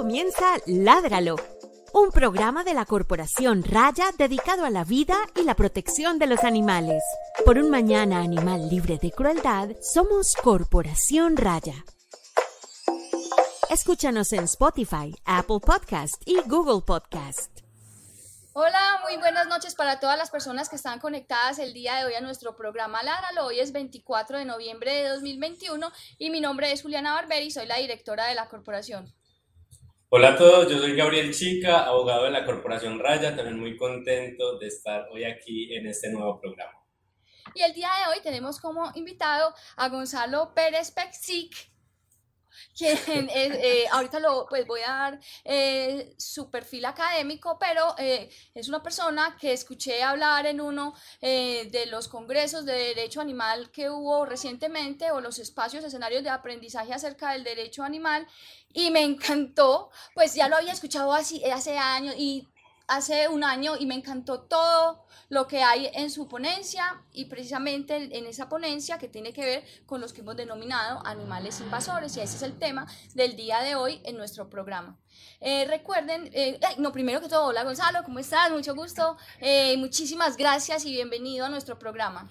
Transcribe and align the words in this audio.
comienza 0.00 0.56
Ládralo, 0.64 1.36
un 1.92 2.10
programa 2.10 2.64
de 2.64 2.72
la 2.72 2.86
Corporación 2.86 3.62
Raya 3.62 4.06
dedicado 4.16 4.64
a 4.64 4.70
la 4.70 4.82
vida 4.82 5.18
y 5.36 5.42
la 5.42 5.54
protección 5.54 6.18
de 6.18 6.26
los 6.26 6.42
animales. 6.42 7.02
Por 7.44 7.58
un 7.58 7.68
mañana 7.68 8.22
animal 8.22 8.70
libre 8.70 8.96
de 8.96 9.10
crueldad, 9.10 9.68
somos 9.82 10.32
Corporación 10.42 11.36
Raya. 11.36 11.84
Escúchanos 13.68 14.32
en 14.32 14.44
Spotify, 14.44 15.14
Apple 15.26 15.60
Podcast 15.60 16.14
y 16.24 16.40
Google 16.48 16.80
Podcast. 16.80 17.60
Hola, 18.54 19.02
muy 19.02 19.18
buenas 19.18 19.48
noches 19.48 19.74
para 19.74 20.00
todas 20.00 20.16
las 20.16 20.30
personas 20.30 20.70
que 20.70 20.76
están 20.76 20.98
conectadas 20.98 21.58
el 21.58 21.74
día 21.74 21.96
de 21.96 22.06
hoy 22.06 22.14
a 22.14 22.22
nuestro 22.22 22.56
programa 22.56 23.02
Ládralo. 23.02 23.44
Hoy 23.44 23.60
es 23.60 23.72
24 23.72 24.38
de 24.38 24.46
noviembre 24.46 24.94
de 24.94 25.10
2021 25.10 25.92
y 26.16 26.30
mi 26.30 26.40
nombre 26.40 26.72
es 26.72 26.80
Juliana 26.80 27.12
Barberi, 27.12 27.50
soy 27.50 27.66
la 27.66 27.76
directora 27.76 28.24
de 28.28 28.34
la 28.34 28.48
corporación. 28.48 29.14
Hola 30.12 30.30
a 30.30 30.36
todos, 30.36 30.68
yo 30.68 30.76
soy 30.76 30.96
Gabriel 30.96 31.32
Chica, 31.32 31.84
abogado 31.84 32.24
de 32.24 32.32
la 32.32 32.44
Corporación 32.44 32.98
Raya, 32.98 33.36
también 33.36 33.60
muy 33.60 33.76
contento 33.76 34.58
de 34.58 34.66
estar 34.66 35.06
hoy 35.12 35.22
aquí 35.22 35.72
en 35.72 35.86
este 35.86 36.10
nuevo 36.10 36.40
programa. 36.40 36.84
Y 37.54 37.62
el 37.62 37.72
día 37.72 37.90
de 38.00 38.10
hoy 38.12 38.20
tenemos 38.20 38.58
como 38.58 38.90
invitado 38.96 39.54
a 39.76 39.88
Gonzalo 39.88 40.52
Pérez 40.52 40.90
Pexic, 40.90 41.69
quien 42.76 42.98
eh, 43.34 43.86
ahorita 43.90 44.20
lo, 44.20 44.46
pues 44.48 44.66
voy 44.66 44.80
a 44.80 44.92
dar 44.92 45.20
eh, 45.44 46.14
su 46.18 46.50
perfil 46.50 46.84
académico, 46.84 47.58
pero 47.58 47.94
eh, 47.98 48.30
es 48.54 48.68
una 48.68 48.82
persona 48.82 49.36
que 49.40 49.52
escuché 49.52 50.02
hablar 50.02 50.46
en 50.46 50.60
uno 50.60 50.94
de 51.20 51.86
los 51.90 52.08
congresos 52.08 52.64
de 52.64 52.72
derecho 52.72 53.20
animal 53.20 53.70
que 53.70 53.90
hubo 53.90 54.24
recientemente 54.24 55.10
o 55.10 55.20
los 55.20 55.38
espacios, 55.38 55.84
escenarios 55.84 56.22
de 56.22 56.30
aprendizaje 56.30 56.92
acerca 56.92 57.32
del 57.32 57.44
derecho 57.44 57.82
animal 57.82 58.26
y 58.72 58.90
me 58.90 59.02
encantó, 59.02 59.90
pues 60.14 60.34
ya 60.34 60.48
lo 60.48 60.56
había 60.56 60.72
escuchado 60.72 61.12
así, 61.12 61.44
hace 61.44 61.76
años 61.76 62.14
y 62.16 62.48
hace 62.90 63.28
un 63.28 63.44
año 63.44 63.76
y 63.78 63.86
me 63.86 63.94
encantó 63.94 64.40
todo 64.40 65.06
lo 65.28 65.46
que 65.46 65.62
hay 65.62 65.88
en 65.94 66.10
su 66.10 66.26
ponencia 66.26 67.00
y 67.12 67.26
precisamente 67.26 68.18
en 68.18 68.26
esa 68.26 68.48
ponencia 68.48 68.98
que 68.98 69.08
tiene 69.08 69.32
que 69.32 69.44
ver 69.44 69.64
con 69.86 70.00
los 70.00 70.12
que 70.12 70.22
hemos 70.22 70.36
denominado 70.36 71.00
animales 71.06 71.60
invasores 71.60 72.16
y 72.16 72.20
ese 72.20 72.36
es 72.36 72.42
el 72.42 72.58
tema 72.58 72.88
del 73.14 73.36
día 73.36 73.60
de 73.60 73.76
hoy 73.76 74.00
en 74.04 74.16
nuestro 74.16 74.50
programa. 74.50 74.98
Eh, 75.40 75.66
recuerden, 75.66 76.30
eh, 76.32 76.58
no, 76.78 76.90
primero 76.90 77.20
que 77.20 77.28
todo, 77.28 77.46
hola 77.46 77.62
Gonzalo, 77.62 78.02
¿cómo 78.02 78.18
estás? 78.18 78.50
Mucho 78.50 78.74
gusto, 78.74 79.16
eh, 79.38 79.76
muchísimas 79.76 80.36
gracias 80.36 80.84
y 80.84 80.90
bienvenido 80.90 81.46
a 81.46 81.48
nuestro 81.48 81.78
programa. 81.78 82.28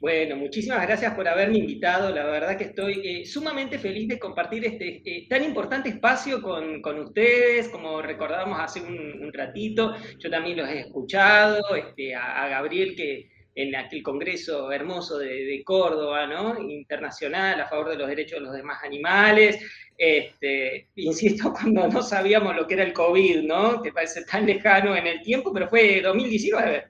Bueno, 0.00 0.34
muchísimas 0.34 0.80
gracias 0.86 1.14
por 1.14 1.28
haberme 1.28 1.58
invitado. 1.58 2.10
La 2.10 2.24
verdad 2.24 2.56
que 2.56 2.64
estoy 2.64 3.02
eh, 3.04 3.26
sumamente 3.26 3.78
feliz 3.78 4.08
de 4.08 4.18
compartir 4.18 4.64
este 4.64 5.02
eh, 5.04 5.26
tan 5.28 5.44
importante 5.44 5.90
espacio 5.90 6.40
con, 6.40 6.98
ustedes, 7.00 7.68
como 7.68 8.00
recordábamos 8.00 8.58
hace 8.58 8.80
un, 8.80 9.30
ratito. 9.30 9.94
Yo 10.18 10.30
también 10.30 10.56
los 10.56 10.68
he 10.70 10.80
escuchado, 10.80 11.60
este, 11.76 12.14
a, 12.14 12.48
Gabriel 12.48 12.96
que 12.96 13.30
en 13.54 13.76
aquel 13.76 14.02
congreso 14.02 14.72
hermoso 14.72 15.18
de, 15.18 15.62
Córdoba, 15.66 16.26
¿no? 16.26 16.58
Internacional 16.58 17.60
a 17.60 17.68
favor 17.68 17.90
de 17.90 17.96
los 17.96 18.08
derechos 18.08 18.38
de 18.38 18.46
los 18.46 18.54
demás 18.54 18.82
animales. 18.82 19.58
Este, 19.98 20.88
insisto, 20.96 21.52
cuando 21.60 21.88
no 21.88 22.00
sabíamos 22.00 22.56
lo 22.56 22.66
que 22.66 22.72
era 22.72 22.84
el 22.84 22.94
COVID, 22.94 23.42
¿no? 23.42 23.82
Que 23.82 23.92
parece 23.92 24.24
tan 24.24 24.46
lejano 24.46 24.96
en 24.96 25.06
el 25.06 25.20
tiempo, 25.20 25.52
pero 25.52 25.68
fue 25.68 26.00
2019. 26.00 26.89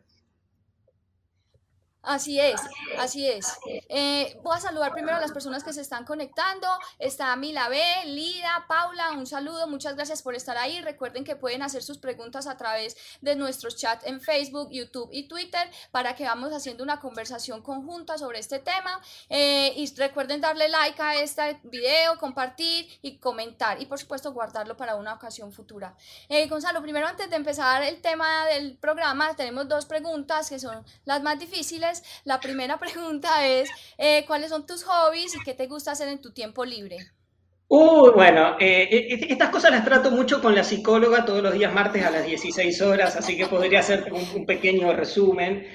Así 2.02 2.40
es, 2.40 2.58
así 2.98 3.28
es. 3.28 3.46
Eh, 3.90 4.38
voy 4.42 4.56
a 4.56 4.60
saludar 4.60 4.92
primero 4.92 5.18
a 5.18 5.20
las 5.20 5.32
personas 5.32 5.62
que 5.62 5.74
se 5.74 5.82
están 5.82 6.06
conectando. 6.06 6.66
Está 6.98 7.36
Mila 7.36 7.68
B, 7.68 7.78
Lida, 8.06 8.64
Paula, 8.66 9.10
un 9.10 9.26
saludo, 9.26 9.66
muchas 9.68 9.96
gracias 9.96 10.22
por 10.22 10.34
estar 10.34 10.56
ahí. 10.56 10.80
Recuerden 10.80 11.24
que 11.24 11.36
pueden 11.36 11.62
hacer 11.62 11.82
sus 11.82 11.98
preguntas 11.98 12.46
a 12.46 12.56
través 12.56 12.96
de 13.20 13.36
nuestros 13.36 13.76
chats 13.76 14.06
en 14.06 14.22
Facebook, 14.22 14.70
YouTube 14.70 15.10
y 15.12 15.28
Twitter 15.28 15.70
para 15.90 16.14
que 16.16 16.24
vamos 16.24 16.54
haciendo 16.54 16.82
una 16.82 17.00
conversación 17.00 17.60
conjunta 17.60 18.16
sobre 18.16 18.38
este 18.38 18.60
tema. 18.60 19.02
Eh, 19.28 19.74
y 19.76 19.94
recuerden 19.96 20.40
darle 20.40 20.70
like 20.70 21.02
a 21.02 21.16
este 21.16 21.60
video, 21.64 22.16
compartir 22.18 22.88
y 23.02 23.18
comentar 23.18 23.80
y 23.80 23.84
por 23.84 23.98
supuesto 23.98 24.32
guardarlo 24.32 24.74
para 24.74 24.94
una 24.94 25.12
ocasión 25.12 25.52
futura. 25.52 25.94
Eh, 26.30 26.48
Gonzalo, 26.48 26.80
primero 26.80 27.06
antes 27.06 27.28
de 27.28 27.36
empezar 27.36 27.82
el 27.82 28.00
tema 28.00 28.46
del 28.46 28.78
programa, 28.78 29.36
tenemos 29.36 29.68
dos 29.68 29.84
preguntas 29.84 30.48
que 30.48 30.58
son 30.58 30.82
las 31.04 31.22
más 31.22 31.38
difíciles 31.38 31.89
la 32.24 32.40
primera 32.40 32.78
pregunta 32.80 33.46
es, 33.46 33.70
eh, 33.98 34.24
¿cuáles 34.26 34.50
son 34.50 34.66
tus 34.66 34.84
hobbies 34.84 35.34
y 35.34 35.40
qué 35.44 35.54
te 35.54 35.66
gusta 35.66 35.92
hacer 35.92 36.08
en 36.08 36.20
tu 36.20 36.32
tiempo 36.32 36.64
libre? 36.64 36.98
Uy, 37.68 38.10
bueno, 38.14 38.56
eh, 38.58 38.88
eh, 38.90 39.26
estas 39.28 39.50
cosas 39.50 39.70
las 39.70 39.84
trato 39.84 40.10
mucho 40.10 40.42
con 40.42 40.56
la 40.56 40.64
psicóloga 40.64 41.24
todos 41.24 41.42
los 41.42 41.54
días 41.54 41.72
martes 41.72 42.04
a 42.04 42.10
las 42.10 42.26
16 42.26 42.80
horas, 42.82 43.14
así 43.14 43.36
que 43.36 43.46
podría 43.46 43.78
hacer 43.78 44.12
un, 44.12 44.44
pequeño 44.44 44.92
resumen. 44.92 45.68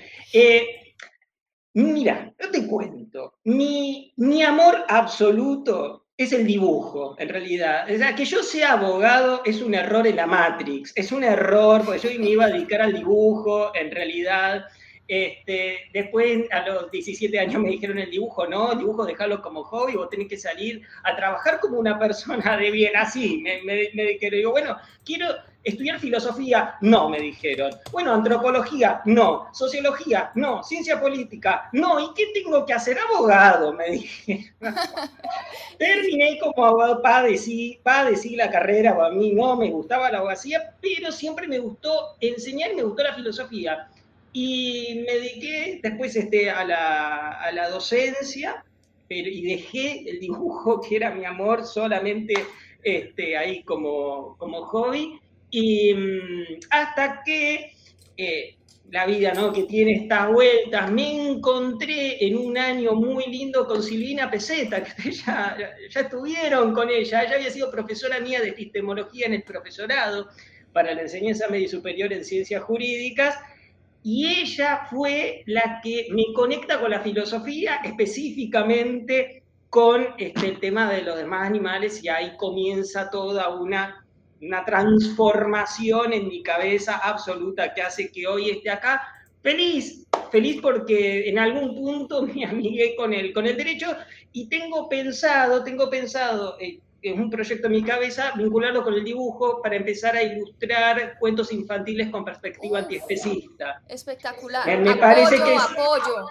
mira, 1.73 2.33
yo 2.37 2.51
te 2.51 2.67
cuento, 2.67 3.39
mi, 3.45 4.13
mi 4.17 4.43
amor 4.43 4.83
absoluto 4.89 6.05
es 6.17 6.31
el 6.31 6.47
dibujo, 6.47 7.15
en 7.19 7.29
realidad. 7.29 7.87
O 7.93 7.97
sea, 7.97 8.15
que 8.15 8.25
yo 8.25 8.41
sea 8.41 8.73
abogado 8.73 9.41
es 9.45 9.61
un 9.61 9.73
error 9.73 10.07
en 10.07 10.15
la 10.15 10.27
Matrix, 10.27 10.93
es 10.95 11.11
un 11.11 11.23
error, 11.23 11.83
porque 11.83 11.99
yo 11.99 12.19
me 12.19 12.29
iba 12.29 12.45
a 12.45 12.49
dedicar 12.49 12.81
al 12.81 12.93
dibujo, 12.93 13.75
en 13.75 13.91
realidad. 13.91 14.65
Este, 15.07 15.89
después, 15.93 16.51
a 16.51 16.67
los 16.67 16.89
17 16.89 17.39
años 17.39 17.61
me 17.61 17.69
dijeron 17.69 17.99
el 17.99 18.09
dibujo, 18.09 18.47
no, 18.47 18.71
el 18.71 18.79
dibujo 18.79 19.05
déjalo 19.05 19.41
como 19.41 19.63
hobby, 19.63 19.95
vos 19.95 20.09
tenés 20.09 20.27
que 20.27 20.37
salir 20.37 20.81
a 21.03 21.15
trabajar 21.15 21.59
como 21.59 21.77
una 21.77 21.99
persona 21.99 22.57
de 22.57 22.71
bien, 22.71 22.95
así. 22.95 23.37
Me, 23.41 23.61
me, 23.63 23.89
me 23.93 24.17
digo, 24.29 24.51
bueno, 24.51 24.77
quiero 25.03 25.27
estudiar 25.65 25.99
filosofía, 25.99 26.75
no, 26.81 27.09
me 27.09 27.19
dijeron. 27.19 27.71
Bueno, 27.91 28.13
antropología, 28.13 29.01
no. 29.05 29.47
Sociología, 29.51 30.31
no. 30.35 30.63
Ciencia 30.63 31.01
política, 31.01 31.69
no. 31.73 31.99
¿Y 31.99 32.13
qué 32.13 32.27
tengo 32.33 32.65
que 32.65 32.73
hacer? 32.73 32.97
Abogado, 32.99 33.73
me 33.73 33.89
dijeron. 33.91 34.45
Terminé 35.77 36.39
como 36.39 36.65
abogado, 36.65 37.01
padecí, 37.01 37.79
padecí 37.83 38.35
la 38.35 38.49
carrera, 38.49 38.95
a 39.05 39.09
mí 39.09 39.33
no 39.33 39.55
me 39.55 39.69
gustaba 39.69 40.11
la 40.11 40.19
abogacía, 40.19 40.75
pero 40.81 41.11
siempre 41.11 41.47
me 41.47 41.59
gustó 41.59 42.15
enseñar 42.21 42.71
y 42.71 42.75
me 42.75 42.83
gustó 42.83 43.03
la 43.03 43.13
filosofía. 43.13 43.89
Y 44.37 45.05
me 45.07 45.13
dediqué 45.13 45.79
después 45.81 46.13
este, 46.13 46.49
a, 46.49 46.65
la, 46.65 47.31
a 47.39 47.51
la 47.53 47.69
docencia 47.69 48.65
pero, 49.07 49.29
y 49.29 49.43
dejé 49.43 50.09
el 50.09 50.19
dibujo, 50.19 50.81
que 50.87 50.97
era 50.97 51.11
mi 51.11 51.23
amor, 51.23 51.65
solamente 51.65 52.33
este, 52.83 53.37
ahí 53.37 53.63
como, 53.63 54.35
como 54.37 54.65
hobby. 54.65 55.19
Y 55.51 55.93
mm, 55.93 56.59
hasta 56.69 57.21
que 57.23 57.71
eh, 58.17 58.57
la 58.91 59.05
vida 59.05 59.33
¿no? 59.33 59.53
que 59.53 59.63
tiene 59.63 59.93
estas 59.93 60.29
vueltas, 60.29 60.91
me 60.91 61.29
encontré 61.29 62.25
en 62.25 62.35
un 62.37 62.57
año 62.57 62.93
muy 62.93 63.27
lindo 63.27 63.65
con 63.65 63.81
Silvina 63.81 64.29
Peseta, 64.29 64.83
que 64.83 65.11
ya, 65.25 65.55
estuvieron 65.93 66.73
con 66.73 66.89
ella, 66.89 67.23
ella 67.23 67.35
había 67.35 67.51
sido 67.51 67.71
profesora 67.71 68.19
mía 68.19 68.41
de 68.41 68.49
epistemología 68.49 69.27
en 69.27 69.35
el 69.35 69.43
profesorado 69.43 70.27
para 70.73 70.93
la 70.93 71.03
enseñanza 71.03 71.47
medio 71.47 71.69
superior 71.69 72.11
en 72.11 72.25
ciencias 72.25 72.61
jurídicas, 72.63 73.37
y 74.07 74.27
ella 74.27 74.85
fue 74.87 75.41
la 75.47 75.81
que 75.81 76.09
me 76.11 76.31
conecta 76.35 76.79
con 76.79 76.91
la 76.91 76.99
filosofía, 76.99 77.77
específicamente 77.83 79.41
con 79.67 80.05
este, 80.19 80.47
el 80.47 80.59
tema 80.59 80.87
de 80.91 81.01
los 81.01 81.17
demás 81.17 81.47
animales, 81.47 82.03
y 82.03 82.09
ahí 82.09 82.37
comienza 82.37 83.09
toda 83.09 83.49
una, 83.55 84.05
una 84.43 84.63
transformación 84.63 86.13
en 86.13 86.27
mi 86.27 86.43
cabeza 86.43 86.97
absoluta 86.97 87.73
que 87.73 87.81
hace 87.81 88.11
que 88.11 88.27
hoy 88.27 88.51
esté 88.51 88.69
acá 88.69 89.01
feliz, 89.41 90.05
feliz 90.31 90.61
porque 90.61 91.27
en 91.27 91.39
algún 91.39 91.73
punto 91.73 92.21
me 92.27 92.45
amigué 92.45 92.95
con 92.95 93.11
el, 93.11 93.33
con 93.33 93.47
el 93.47 93.57
derecho 93.57 93.87
y 94.33 94.47
tengo 94.47 94.87
pensado, 94.87 95.63
tengo 95.63 95.89
pensado, 95.89 96.57
eh, 96.59 96.79
es 97.11 97.19
un 97.19 97.29
proyecto 97.29 97.67
en 97.67 97.73
mi 97.73 97.83
cabeza, 97.83 98.33
vincularlo 98.35 98.83
con 98.83 98.93
el 98.93 99.03
dibujo 99.03 99.61
para 99.61 99.75
empezar 99.75 100.15
a 100.15 100.23
ilustrar 100.23 101.17
cuentos 101.19 101.51
infantiles 101.51 102.09
con 102.09 102.25
perspectiva 102.25 102.79
antiespecista. 102.79 103.81
Espectacular. 103.87 104.65
Me, 104.65 104.89
apoyo, 104.89 104.99
parece 104.99 105.35
que 105.35 105.55
apoyo. 105.55 106.27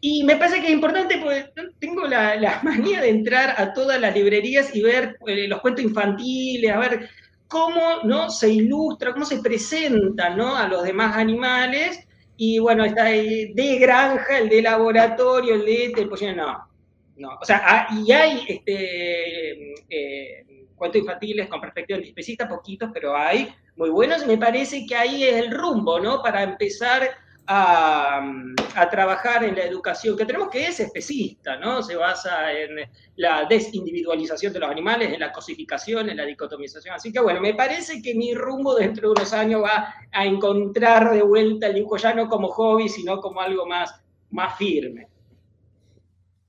Y 0.00 0.24
me 0.24 0.36
parece 0.36 0.60
que 0.60 0.66
es 0.66 0.72
importante 0.72 1.18
porque 1.18 1.50
tengo 1.78 2.06
la, 2.06 2.60
manía 2.62 3.00
de 3.00 3.10
entrar 3.10 3.54
a 3.56 3.72
todas 3.72 4.00
las 4.00 4.14
librerías 4.14 4.74
y 4.74 4.82
ver 4.82 5.16
eh, 5.26 5.48
los 5.48 5.60
cuentos 5.60 5.84
infantiles, 5.84 6.70
a 6.70 6.78
ver 6.78 7.08
cómo 7.48 8.02
¿no? 8.04 8.30
se 8.30 8.48
ilustra, 8.48 9.12
cómo 9.12 9.24
se 9.24 9.40
presenta 9.40 10.30
¿no? 10.30 10.56
a 10.56 10.68
los 10.68 10.84
demás 10.84 11.16
animales. 11.16 12.06
Y 12.36 12.58
bueno, 12.58 12.84
está 12.84 13.10
el 13.10 13.54
de 13.54 13.78
granja, 13.78 14.38
el 14.38 14.48
de 14.48 14.62
laboratorio, 14.62 15.54
el 15.54 15.64
de 15.64 16.06
pues 16.08 16.22
no, 16.34 16.71
no, 17.16 17.36
o 17.40 17.44
sea, 17.44 17.62
ah, 17.64 17.88
y 18.04 18.10
hay 18.10 18.44
este, 18.48 19.74
eh, 19.88 20.66
cuentos 20.74 21.00
infantiles 21.00 21.48
con 21.48 21.60
perspectiva 21.60 21.96
antiespecista, 21.96 22.48
poquitos, 22.48 22.90
pero 22.92 23.16
hay 23.16 23.54
muy 23.76 23.90
buenos, 23.90 24.26
me 24.26 24.38
parece 24.38 24.86
que 24.86 24.94
ahí 24.94 25.24
es 25.24 25.34
el 25.34 25.50
rumbo, 25.50 26.00
¿no? 26.00 26.22
Para 26.22 26.42
empezar 26.42 27.10
a, 27.46 28.88
trabajar 28.90 29.44
en 29.44 29.54
la 29.56 29.64
educación 29.64 30.16
que 30.16 30.24
tenemos, 30.24 30.48
que 30.48 30.66
es 30.66 30.80
especista, 30.80 31.56
¿no? 31.56 31.82
Se 31.82 31.96
basa 31.96 32.52
en 32.52 32.88
la 33.16 33.44
desindividualización 33.44 34.52
de 34.52 34.60
los 34.60 34.70
animales, 34.70 35.12
en 35.12 35.20
la 35.20 35.32
cosificación, 35.32 36.10
en 36.10 36.16
la 36.16 36.24
dicotomización. 36.24 36.94
Así 36.94 37.12
que 37.12 37.20
bueno, 37.20 37.40
me 37.40 37.54
parece 37.54 38.02
que 38.02 38.14
mi 38.14 38.34
rumbo 38.34 38.74
dentro 38.74 39.08
de 39.08 39.20
unos 39.20 39.32
años 39.32 39.62
va 39.62 39.94
a 40.10 40.24
encontrar 40.24 41.12
de 41.12 41.22
vuelta 41.22 41.66
el 41.68 41.74
dibujo 41.74 41.96
ya 41.96 42.14
no 42.14 42.28
como 42.28 42.48
hobby, 42.48 42.88
sino 42.88 43.20
como 43.20 43.40
algo 43.40 43.66
más, 43.66 44.02
más 44.30 44.56
firme. 44.56 45.08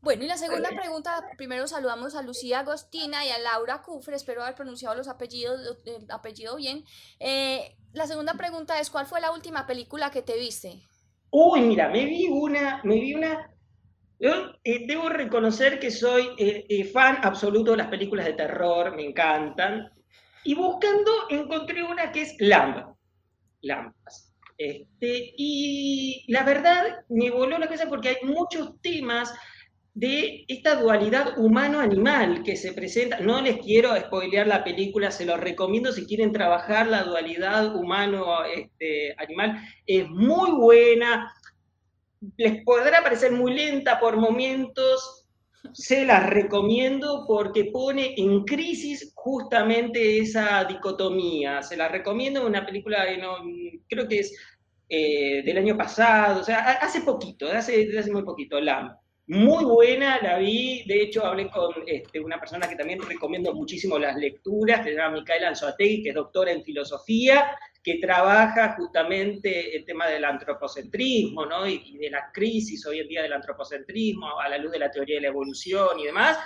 Bueno, 0.03 0.25
y 0.25 0.27
la 0.27 0.35
segunda 0.35 0.69
pregunta, 0.69 1.23
primero 1.37 1.65
saludamos 1.65 2.13
a 2.15 2.21
Lucía 2.21 2.59
Agostina 2.59 3.25
y 3.25 3.29
a 3.29 3.39
Laura 3.39 3.81
Cufre, 3.81 4.17
espero 4.17 4.43
haber 4.43 4.53
pronunciado 4.53 4.95
los 4.95 5.07
apellidos, 5.07 5.77
el 5.85 6.11
apellido 6.11 6.57
bien. 6.57 6.83
Eh, 7.21 7.77
la 7.93 8.05
segunda 8.05 8.33
pregunta 8.33 8.81
es, 8.81 8.89
¿cuál 8.89 9.05
fue 9.05 9.21
la 9.21 9.31
última 9.31 9.65
película 9.65 10.11
que 10.11 10.21
te 10.21 10.37
viste? 10.37 10.81
Uy, 11.29 11.61
mira, 11.61 11.87
me 11.87 12.03
vi 12.03 12.27
una, 12.27 12.81
me 12.83 12.95
vi 12.95 13.13
una... 13.13 13.49
Yo 14.19 14.51
eh, 14.65 14.85
debo 14.85 15.07
reconocer 15.07 15.79
que 15.79 15.89
soy 15.89 16.31
eh, 16.37 16.83
fan 16.91 17.19
absoluto 17.23 17.71
de 17.71 17.77
las 17.77 17.87
películas 17.87 18.25
de 18.25 18.33
terror, 18.33 18.93
me 18.93 19.05
encantan. 19.05 19.89
Y 20.43 20.53
buscando 20.53 21.11
encontré 21.29 21.81
una 21.81 22.11
que 22.11 22.23
es 22.23 22.35
Lamb. 22.39 22.93
Lamb. 23.61 23.93
Este, 24.57 25.33
y 25.37 26.25
la 26.27 26.43
verdad 26.43 27.05
me 27.07 27.31
voló 27.31 27.57
la 27.57 27.67
cabeza 27.67 27.87
porque 27.87 28.09
hay 28.09 28.17
muchos 28.23 28.81
temas 28.81 29.33
de 29.95 30.45
esta 30.47 30.75
dualidad 30.75 31.37
humano-animal 31.37 32.43
que 32.43 32.55
se 32.55 32.73
presenta. 32.73 33.19
No 33.19 33.41
les 33.41 33.59
quiero 33.59 33.95
spoilear 33.95 34.47
la 34.47 34.63
película, 34.63 35.11
se 35.11 35.25
los 35.25 35.39
recomiendo 35.39 35.91
si 35.91 36.05
quieren 36.05 36.31
trabajar 36.31 36.87
la 36.87 37.03
dualidad 37.03 37.75
humano-animal. 37.75 39.61
es 39.85 40.09
muy 40.09 40.51
buena, 40.51 41.31
les 42.37 42.63
podrá 42.63 43.03
parecer 43.03 43.31
muy 43.31 43.53
lenta 43.53 43.99
por 43.99 44.17
momentos, 44.17 45.25
se 45.73 46.05
las 46.05 46.29
recomiendo 46.29 47.25
porque 47.27 47.65
pone 47.65 48.15
en 48.17 48.43
crisis 48.43 49.13
justamente 49.15 50.19
esa 50.19 50.65
dicotomía. 50.65 51.61
Se 51.61 51.77
las 51.77 51.91
recomiendo, 51.91 52.45
una 52.45 52.65
película 52.65 53.05
creo 53.87 54.07
que 54.07 54.19
es 54.19 54.35
eh, 54.89 55.43
del 55.43 55.57
año 55.57 55.77
pasado, 55.77 56.41
o 56.41 56.43
sea, 56.43 56.59
hace 56.81 57.01
poquito, 57.01 57.47
hace, 57.47 57.87
hace 57.97 58.11
muy 58.11 58.23
poquito, 58.23 58.59
la 58.59 58.99
muy 59.27 59.63
buena, 59.63 60.19
la 60.21 60.37
vi, 60.37 60.83
de 60.85 61.01
hecho 61.03 61.25
hablé 61.25 61.49
con 61.49 61.71
este, 61.87 62.19
una 62.19 62.39
persona 62.39 62.67
que 62.67 62.75
también 62.75 63.01
recomiendo 63.01 63.53
muchísimo 63.53 63.97
las 63.97 64.17
lecturas, 64.17 64.81
que 64.81 64.89
se 64.89 64.95
llama 64.97 65.19
Micaela 65.19 65.47
Anzoategui, 65.47 66.03
que 66.03 66.09
es 66.09 66.15
doctora 66.15 66.51
en 66.51 66.63
filosofía, 66.63 67.57
que 67.81 67.99
trabaja 67.99 68.75
justamente 68.77 69.75
el 69.77 69.85
tema 69.85 70.07
del 70.07 70.25
antropocentrismo, 70.25 71.45
¿no? 71.45 71.65
Y, 71.65 71.97
de 71.97 72.09
la 72.09 72.31
crisis 72.33 72.85
hoy 72.85 72.99
en 72.99 73.07
día 73.07 73.21
del 73.21 73.33
antropocentrismo, 73.33 74.39
a 74.39 74.49
la 74.49 74.57
luz 74.57 74.73
de 74.73 74.79
la 74.79 74.91
teoría 74.91 75.15
de 75.15 75.21
la 75.21 75.27
evolución 75.29 75.99
y 75.99 76.05
demás, 76.05 76.37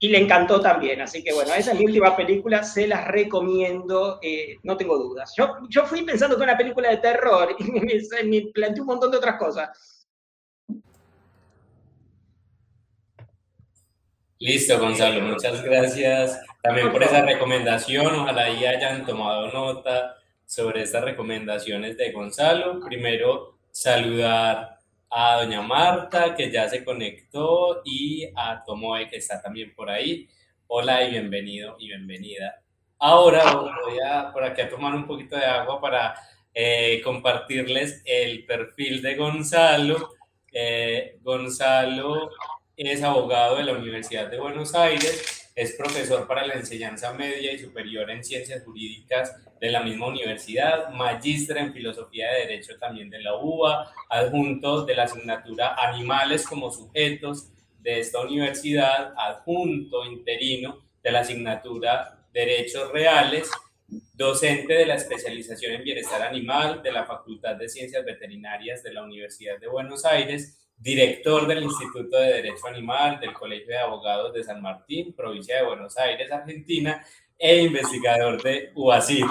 y 0.00 0.08
le 0.08 0.18
encantó 0.18 0.60
también, 0.60 1.00
así 1.00 1.22
que 1.22 1.32
bueno, 1.32 1.54
esa 1.54 1.72
es 1.72 1.78
mi 1.78 1.86
última 1.86 2.16
película, 2.16 2.64
se 2.64 2.88
las 2.88 3.06
recomiendo, 3.06 4.18
eh, 4.20 4.56
no 4.64 4.76
tengo 4.76 4.98
dudas. 4.98 5.32
Yo, 5.36 5.56
yo 5.68 5.86
fui 5.86 6.02
pensando 6.02 6.36
que 6.36 6.42
una 6.42 6.58
película 6.58 6.90
de 6.90 6.96
terror 6.96 7.54
y 7.60 7.70
me, 7.70 7.80
me 8.24 8.42
planteé 8.52 8.80
un 8.80 8.88
montón 8.88 9.12
de 9.12 9.18
otras 9.18 9.38
cosas 9.38 10.03
Listo, 14.40 14.80
Gonzalo, 14.80 15.20
muchas 15.20 15.62
gracias 15.62 16.40
también 16.60 16.90
por 16.90 17.04
esa 17.04 17.22
recomendación. 17.22 18.12
Ojalá 18.16 18.50
y 18.50 18.66
hayan 18.66 19.06
tomado 19.06 19.52
nota 19.52 20.16
sobre 20.44 20.82
estas 20.82 21.04
recomendaciones 21.04 21.96
de 21.96 22.10
Gonzalo. 22.10 22.80
Primero, 22.80 23.58
saludar 23.70 24.80
a 25.08 25.36
doña 25.36 25.62
Marta, 25.62 26.34
que 26.34 26.50
ya 26.50 26.68
se 26.68 26.84
conectó, 26.84 27.82
y 27.84 28.28
a 28.34 28.64
Tomoe, 28.64 29.08
que 29.08 29.18
está 29.18 29.40
también 29.40 29.72
por 29.72 29.88
ahí. 29.88 30.28
Hola 30.66 31.04
y 31.04 31.12
bienvenido 31.12 31.76
y 31.78 31.86
bienvenida. 31.86 32.60
Ahora 32.98 33.44
voy 33.52 33.98
a 34.04 34.32
por 34.32 34.42
aquí 34.42 34.62
a 34.62 34.68
tomar 34.68 34.96
un 34.96 35.06
poquito 35.06 35.36
de 35.36 35.46
agua 35.46 35.80
para 35.80 36.12
eh, 36.52 37.00
compartirles 37.04 38.02
el 38.04 38.44
perfil 38.44 39.00
de 39.00 39.14
Gonzalo. 39.14 40.10
Eh, 40.50 41.18
Gonzalo 41.22 42.30
es 42.76 43.02
abogado 43.02 43.56
de 43.56 43.64
la 43.64 43.72
Universidad 43.72 44.30
de 44.30 44.40
Buenos 44.40 44.74
Aires, 44.74 45.50
es 45.54 45.76
profesor 45.76 46.26
para 46.26 46.44
la 46.44 46.54
enseñanza 46.54 47.12
media 47.12 47.52
y 47.52 47.58
superior 47.58 48.10
en 48.10 48.24
ciencias 48.24 48.64
jurídicas 48.64 49.36
de 49.60 49.70
la 49.70 49.82
misma 49.82 50.08
universidad, 50.08 50.90
magistra 50.90 51.60
en 51.60 51.72
filosofía 51.72 52.32
de 52.32 52.40
derecho 52.40 52.76
también 52.78 53.08
de 53.10 53.22
la 53.22 53.36
UBA, 53.36 53.92
adjunto 54.10 54.84
de 54.84 54.96
la 54.96 55.04
asignatura 55.04 55.76
Animales 55.76 56.44
como 56.46 56.72
sujetos 56.72 57.50
de 57.78 58.00
esta 58.00 58.20
universidad, 58.20 59.14
adjunto 59.16 60.04
interino 60.04 60.84
de 61.02 61.12
la 61.12 61.20
asignatura 61.20 62.26
Derechos 62.32 62.90
Reales, 62.90 63.48
docente 64.14 64.74
de 64.74 64.86
la 64.86 64.96
especialización 64.96 65.74
en 65.74 65.84
bienestar 65.84 66.22
animal 66.22 66.82
de 66.82 66.90
la 66.90 67.04
Facultad 67.04 67.54
de 67.54 67.68
Ciencias 67.68 68.04
Veterinarias 68.04 68.82
de 68.82 68.92
la 68.92 69.04
Universidad 69.04 69.60
de 69.60 69.68
Buenos 69.68 70.04
Aires 70.04 70.63
director 70.84 71.46
del 71.46 71.62
Instituto 71.62 72.18
de 72.18 72.34
Derecho 72.34 72.66
Animal 72.66 73.18
del 73.18 73.32
Colegio 73.32 73.68
de 73.68 73.78
Abogados 73.78 74.34
de 74.34 74.44
San 74.44 74.60
Martín, 74.60 75.14
provincia 75.14 75.56
de 75.56 75.64
Buenos 75.64 75.96
Aires, 75.96 76.30
Argentina, 76.30 77.02
e 77.38 77.62
investigador 77.62 78.42
de 78.42 78.70
UASIT. 78.74 79.24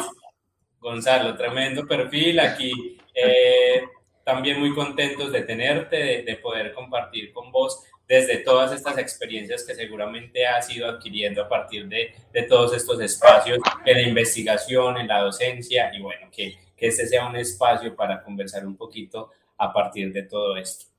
Gonzalo, 0.80 1.38
tremendo 1.38 1.86
perfil 1.86 2.40
aquí. 2.40 2.98
Eh, 3.14 3.84
también 4.24 4.60
muy 4.60 4.74
contentos 4.74 5.32
de 5.32 5.44
tenerte, 5.44 6.24
de, 6.24 6.36
poder 6.38 6.74
compartir 6.74 7.32
con 7.32 7.52
vos 7.52 7.84
desde 8.08 8.38
todas 8.38 8.72
estas 8.72 8.98
experiencias 8.98 9.64
que 9.64 9.76
seguramente 9.76 10.48
has 10.48 10.76
ido 10.76 10.90
adquiriendo 10.90 11.44
a 11.44 11.48
partir 11.48 11.88
de, 11.88 12.16
de 12.34 12.44
todos 12.44 12.74
estos 12.74 13.00
espacios 13.00 13.60
en 13.86 13.98
la 13.98 14.08
investigación, 14.08 14.98
en 14.98 15.08
la 15.08 15.20
docencia 15.20 15.94
y 15.94 16.02
bueno, 16.02 16.32
que, 16.32 16.58
que 16.76 16.88
este 16.88 17.06
sea 17.06 17.28
un 17.28 17.36
espacio 17.36 17.96
para 17.96 18.24
conversar 18.24 18.66
un 18.66 18.76
poquito 18.76 19.30
a 19.58 19.72
partir 19.72 20.12
de 20.12 20.24
todo 20.24 20.58
esto. 20.58 20.93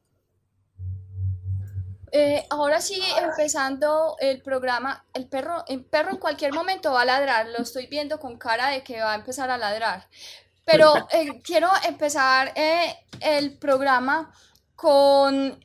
Eh, 2.16 2.46
ahora 2.48 2.80
sí, 2.80 3.02
empezando 3.20 4.14
el 4.20 4.40
programa, 4.40 5.04
el 5.14 5.26
perro, 5.26 5.64
el 5.66 5.84
perro 5.84 6.12
en 6.12 6.18
cualquier 6.18 6.52
momento 6.52 6.92
va 6.92 7.02
a 7.02 7.04
ladrar, 7.04 7.48
lo 7.48 7.58
estoy 7.58 7.88
viendo 7.88 8.20
con 8.20 8.38
cara 8.38 8.68
de 8.68 8.84
que 8.84 9.00
va 9.00 9.14
a 9.14 9.16
empezar 9.16 9.50
a 9.50 9.58
ladrar. 9.58 10.08
Pero 10.64 10.94
eh, 11.10 11.42
quiero 11.42 11.68
empezar 11.84 12.52
eh, 12.54 12.94
el 13.18 13.58
programa 13.58 14.32
con 14.76 15.60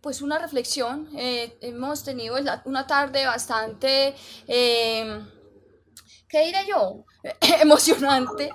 pues 0.00 0.22
una 0.22 0.38
reflexión. 0.38 1.10
hemos 1.12 2.02
tenido 2.02 2.36
una 2.64 2.86
tarde 2.86 3.26
bastante, 3.26 4.14
¿qué 4.46 5.20
diré 6.30 6.66
yo? 6.66 7.04
emocionante 7.60 8.50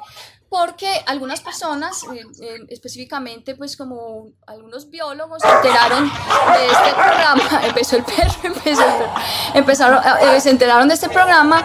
porque 0.49 0.89
algunas 1.05 1.41
personas, 1.41 2.03
eh, 2.03 2.23
eh, 2.41 2.59
específicamente 2.69 3.55
pues 3.55 3.75
como 3.75 4.31
algunos 4.45 4.89
biólogos, 4.89 5.41
se 5.41 5.49
enteraron 5.49 6.05
de 6.07 6.65
este 6.67 6.93
programa, 6.93 7.61
empezó 7.65 7.97
el 7.97 8.03
perro, 8.03 8.33
empezó 8.43 8.81
el 8.81 8.93
perro, 8.93 9.13
empezaron, 9.53 10.03
eh, 10.21 10.39
se 10.39 10.49
enteraron 10.49 10.87
de 10.87 10.93
este 10.93 11.09
programa 11.09 11.63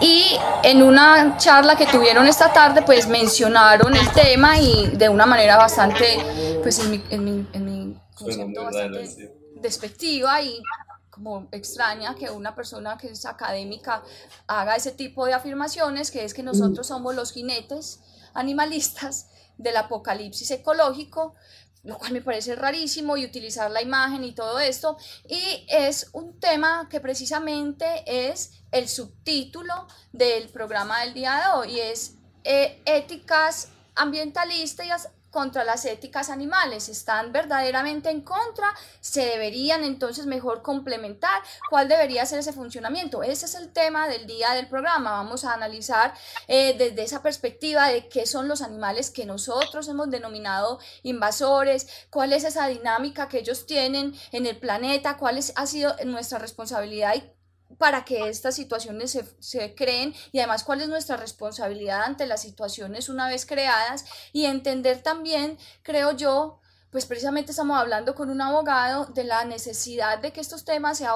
y 0.00 0.36
en 0.64 0.82
una 0.82 1.36
charla 1.36 1.76
que 1.76 1.86
tuvieron 1.86 2.26
esta 2.26 2.52
tarde 2.52 2.82
pues 2.82 3.06
mencionaron 3.06 3.94
el 3.96 4.10
tema 4.12 4.58
y 4.58 4.88
de 4.96 5.08
una 5.08 5.26
manera 5.26 5.56
bastante, 5.56 6.60
pues 6.62 6.78
en 6.80 6.90
mi, 6.90 7.04
en 7.10 7.24
mi, 7.24 7.46
en 7.52 7.64
mi 7.64 8.00
concepto 8.14 8.64
bastante 8.64 9.32
despectiva 9.54 10.42
y 10.42 10.60
como 11.10 11.46
extraña 11.52 12.16
que 12.16 12.28
una 12.28 12.56
persona 12.56 12.98
que 12.98 13.06
es 13.06 13.24
académica 13.24 14.02
haga 14.48 14.74
ese 14.74 14.90
tipo 14.90 15.24
de 15.26 15.32
afirmaciones, 15.32 16.10
que 16.10 16.24
es 16.24 16.34
que 16.34 16.42
nosotros 16.42 16.88
somos 16.88 17.14
los 17.14 17.32
jinetes 17.32 18.00
animalistas 18.34 19.28
del 19.56 19.76
apocalipsis 19.76 20.50
ecológico, 20.50 21.34
lo 21.84 21.98
cual 21.98 22.12
me 22.12 22.22
parece 22.22 22.56
rarísimo 22.56 23.16
y 23.16 23.24
utilizar 23.24 23.70
la 23.70 23.82
imagen 23.82 24.24
y 24.24 24.32
todo 24.32 24.58
esto. 24.58 24.96
Y 25.28 25.66
es 25.68 26.08
un 26.12 26.40
tema 26.40 26.88
que 26.90 27.00
precisamente 27.00 28.02
es 28.06 28.62
el 28.72 28.88
subtítulo 28.88 29.86
del 30.12 30.48
programa 30.48 31.00
del 31.00 31.14
día 31.14 31.36
de 31.36 31.58
hoy, 31.58 31.72
y 31.76 31.80
es 31.80 32.14
eh, 32.42 32.82
éticas 32.84 33.68
ambientalistas 33.94 35.10
contra 35.34 35.64
las 35.64 35.84
éticas 35.84 36.30
animales, 36.30 36.88
están 36.88 37.32
verdaderamente 37.32 38.08
en 38.08 38.20
contra, 38.20 38.72
se 39.00 39.26
deberían 39.26 39.82
entonces 39.82 40.26
mejor 40.26 40.62
complementar, 40.62 41.42
cuál 41.68 41.88
debería 41.88 42.24
ser 42.24 42.38
ese 42.38 42.52
funcionamiento. 42.52 43.24
Ese 43.24 43.46
es 43.46 43.56
el 43.56 43.72
tema 43.72 44.06
del 44.06 44.28
día 44.28 44.52
del 44.52 44.68
programa. 44.68 45.10
Vamos 45.10 45.44
a 45.44 45.52
analizar 45.52 46.14
eh, 46.46 46.76
desde 46.78 47.02
esa 47.02 47.20
perspectiva 47.20 47.88
de 47.88 48.08
qué 48.08 48.26
son 48.26 48.46
los 48.46 48.62
animales 48.62 49.10
que 49.10 49.26
nosotros 49.26 49.88
hemos 49.88 50.08
denominado 50.08 50.78
invasores, 51.02 51.88
cuál 52.10 52.32
es 52.32 52.44
esa 52.44 52.68
dinámica 52.68 53.28
que 53.28 53.40
ellos 53.40 53.66
tienen 53.66 54.14
en 54.30 54.46
el 54.46 54.56
planeta, 54.56 55.16
cuál 55.16 55.36
es, 55.36 55.52
ha 55.56 55.66
sido 55.66 55.96
nuestra 56.04 56.38
responsabilidad 56.38 57.16
y 57.16 57.33
para 57.78 58.04
que 58.04 58.28
estas 58.28 58.54
situaciones 58.54 59.10
se, 59.10 59.24
se, 59.40 59.74
creen 59.74 60.14
y 60.32 60.38
además 60.38 60.64
cuál 60.64 60.80
es 60.80 60.88
nuestra 60.88 61.16
responsabilidad 61.16 62.02
ante 62.02 62.26
las 62.26 62.42
situaciones 62.42 63.08
una 63.08 63.28
vez 63.28 63.46
creadas 63.46 64.04
y 64.32 64.44
entender 64.46 65.02
también, 65.02 65.58
creo 65.82 66.12
yo, 66.12 66.60
pues 66.94 67.06
precisamente 67.06 67.50
estamos 67.50 67.76
hablando 67.76 68.14
con 68.14 68.30
un 68.30 68.40
abogado 68.40 69.06
de 69.06 69.24
la 69.24 69.44
necesidad 69.44 70.20
de 70.20 70.32
que 70.32 70.40
estos 70.40 70.64
temas 70.64 70.96
se, 70.96 71.06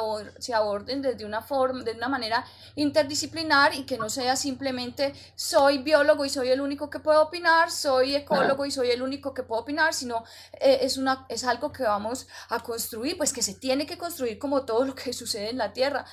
se 0.40 0.52
aborden 0.52 1.02
desde 1.02 1.24
una 1.24 1.40
forma, 1.40 1.84
de 1.84 1.92
una 1.92 2.08
manera 2.08 2.44
interdisciplinar 2.74 3.72
y 3.76 3.84
que 3.84 3.96
no 3.96 4.10
sea 4.10 4.34
simplemente 4.34 5.14
soy 5.36 5.78
biólogo 5.78 6.24
y 6.24 6.30
soy 6.30 6.48
el 6.48 6.60
único 6.60 6.90
que 6.90 6.98
puedo 6.98 7.22
opinar, 7.22 7.70
soy 7.70 8.16
ecólogo 8.16 8.66
y 8.66 8.72
soy 8.72 8.90
el 8.90 9.02
único 9.02 9.32
que 9.32 9.44
puedo 9.44 9.62
opinar, 9.62 9.94
sino 9.94 10.24
eh, 10.54 10.80
es, 10.82 10.96
una, 10.96 11.26
es 11.28 11.44
algo 11.44 11.70
que 11.70 11.84
vamos 11.84 12.26
a 12.48 12.58
construir, 12.58 13.16
pues 13.16 13.32
que 13.32 13.42
se 13.42 13.54
tiene 13.54 13.86
que 13.86 13.96
construir 13.96 14.40
como 14.40 14.64
todo 14.64 14.84
lo 14.84 14.96
que 14.96 15.12
sucede 15.12 15.50
en 15.50 15.58
la 15.58 15.72
Tierra 15.72 16.04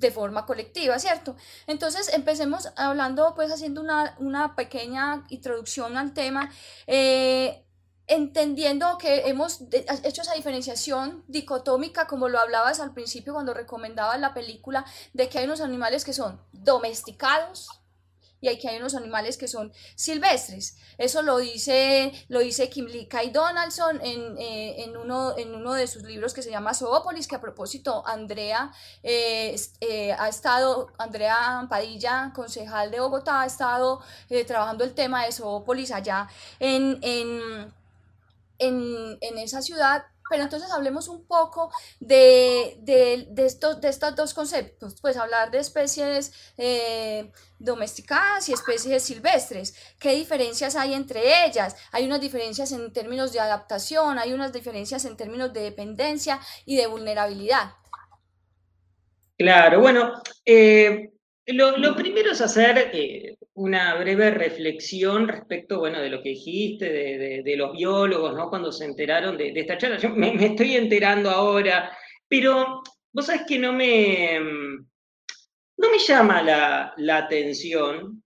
de 0.00 0.10
forma 0.10 0.46
colectiva, 0.46 0.98
¿cierto? 0.98 1.36
Entonces, 1.66 2.12
empecemos 2.12 2.68
hablando, 2.76 3.34
pues 3.34 3.52
haciendo 3.52 3.80
una, 3.80 4.16
una 4.18 4.56
pequeña 4.56 5.24
introducción 5.28 5.96
al 5.96 6.12
tema. 6.12 6.50
Eh, 6.86 7.64
entendiendo 8.06 8.98
que 8.98 9.28
hemos 9.28 9.60
hecho 10.02 10.22
esa 10.22 10.34
diferenciación 10.34 11.22
dicotómica, 11.28 12.08
como 12.08 12.28
lo 12.28 12.40
hablabas 12.40 12.80
al 12.80 12.92
principio 12.92 13.34
cuando 13.34 13.54
recomendabas 13.54 14.18
la 14.18 14.34
película, 14.34 14.84
de 15.12 15.28
que 15.28 15.38
hay 15.38 15.44
unos 15.44 15.60
animales 15.60 16.04
que 16.04 16.12
son 16.12 16.40
domesticados 16.50 17.79
y 18.40 18.48
hay 18.48 18.58
que 18.58 18.68
hay 18.68 18.78
unos 18.78 18.94
animales 18.94 19.36
que 19.36 19.48
son 19.48 19.72
silvestres. 19.94 20.76
Eso 20.98 21.22
lo 21.22 21.38
dice, 21.38 22.12
lo 22.28 22.40
dice 22.40 22.70
Kimberly 22.70 23.08
Donaldson 23.32 24.00
en, 24.02 24.38
eh, 24.38 24.84
en, 24.84 24.96
uno, 24.96 25.36
en 25.36 25.54
uno 25.54 25.74
de 25.74 25.86
sus 25.86 26.02
libros 26.02 26.34
que 26.34 26.42
se 26.42 26.50
llama 26.50 26.74
Zoópolis, 26.74 27.28
que 27.28 27.36
a 27.36 27.40
propósito, 27.40 28.02
Andrea 28.06 28.72
eh, 29.02 29.54
eh, 29.80 30.12
ha 30.12 30.28
estado, 30.28 30.92
Andrea 30.98 31.66
Padilla, 31.68 32.32
concejal 32.34 32.90
de 32.90 33.00
Bogotá, 33.00 33.42
ha 33.42 33.46
estado 33.46 34.00
trabajando 34.46 34.84
el 34.84 34.94
tema 34.94 35.24
de 35.24 35.32
Zoópolis 35.32 35.90
allá 35.92 36.28
en 36.58 37.00
en, 38.60 39.18
en 39.20 39.38
esa 39.38 39.62
ciudad 39.62 40.04
pero 40.30 40.44
entonces 40.44 40.70
hablemos 40.70 41.08
un 41.08 41.26
poco 41.26 41.72
de, 41.98 42.76
de, 42.82 43.26
estos, 43.44 43.80
de 43.80 43.88
estos 43.88 44.14
dos 44.14 44.32
conceptos, 44.32 44.96
pues 45.02 45.16
hablar 45.16 45.50
de 45.50 45.58
especies 45.58 46.32
eh, 46.56 47.32
domesticadas 47.58 48.48
y 48.48 48.52
especies 48.52 49.02
silvestres. 49.02 49.74
¿Qué 49.98 50.14
diferencias 50.14 50.76
hay 50.76 50.94
entre 50.94 51.44
ellas? 51.44 51.76
Hay 51.90 52.06
unas 52.06 52.20
diferencias 52.20 52.70
en 52.70 52.92
términos 52.92 53.32
de 53.32 53.40
adaptación, 53.40 54.20
hay 54.20 54.32
unas 54.32 54.52
diferencias 54.52 55.04
en 55.04 55.16
términos 55.16 55.52
de 55.52 55.62
dependencia 55.62 56.40
y 56.64 56.76
de 56.76 56.86
vulnerabilidad. 56.86 57.72
Claro, 59.36 59.80
bueno, 59.80 60.22
eh, 60.44 61.10
lo, 61.46 61.96
primero 61.96 62.30
es 62.30 62.40
hacer 62.40 62.90
eh, 62.92 63.36
una 63.60 63.94
breve 63.96 64.30
reflexión 64.30 65.28
respecto, 65.28 65.80
bueno, 65.80 66.00
de 66.00 66.08
lo 66.08 66.22
que 66.22 66.30
dijiste, 66.30 66.90
de, 67.42 67.56
los 67.56 67.72
biólogos, 67.72 68.34
¿no? 68.34 68.48
Cuando 68.48 68.72
se 68.72 68.86
enteraron 68.86 69.36
de, 69.36 69.52
esta 69.54 69.76
charla. 69.76 69.98
Yo 69.98 70.08
me, 70.08 70.34
estoy 70.42 70.76
enterando 70.76 71.28
ahora, 71.28 71.94
pero 72.26 72.80
vos 73.12 73.26
sabés 73.26 73.42
que 73.46 73.58
no 73.58 73.74
me, 73.74 74.40
no 74.40 75.90
me 75.90 75.98
llama 75.98 76.42
la, 76.42 76.94
la 76.96 77.18
atención 77.18 78.22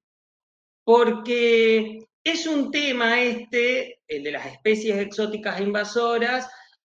porque 0.84 1.98
es 2.22 2.46
un 2.46 2.70
tema 2.70 3.20
este, 3.20 4.02
el 4.06 4.22
de 4.22 4.30
las 4.30 4.46
especies 4.46 4.98
exóticas 4.98 5.58
e 5.58 5.64
invasoras, 5.64 6.48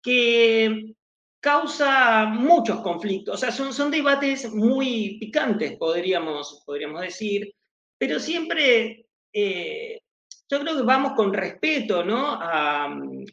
que 0.02 0.94
causa 1.40 2.26
muchos 2.26 2.82
conflictos, 2.82 3.36
o 3.36 3.38
sea, 3.38 3.50
son, 3.50 3.72
son 3.72 3.90
debates 3.90 4.52
muy 4.52 5.16
picantes, 5.20 5.78
podríamos, 5.78 6.62
podríamos 6.66 7.00
decir, 7.00 7.55
pero 7.98 8.18
siempre 8.18 9.06
eh, 9.32 10.00
yo 10.48 10.60
creo 10.60 10.76
que 10.76 10.82
vamos 10.82 11.12
con 11.12 11.32
respeto, 11.32 12.04
¿no? 12.04 12.38
A 12.40 12.88
mm, 12.88 13.24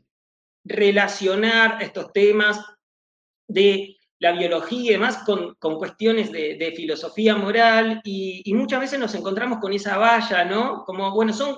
relacionar 0.65 1.81
estos 1.81 2.11
temas 2.11 2.59
de 3.47 3.97
la 4.19 4.31
biología 4.31 4.91
y 4.91 4.93
demás 4.93 5.23
con, 5.25 5.55
cuestiones 5.77 6.31
de, 6.31 6.73
filosofía 6.75 7.35
moral 7.35 8.01
y, 8.05 8.53
muchas 8.53 8.79
veces 8.79 8.99
nos 8.99 9.13
encontramos 9.15 9.59
con 9.59 9.73
esa 9.73 9.97
valla, 9.97 10.45
¿no? 10.45 10.85
Como, 10.85 11.11
bueno, 11.13 11.33
son, 11.33 11.57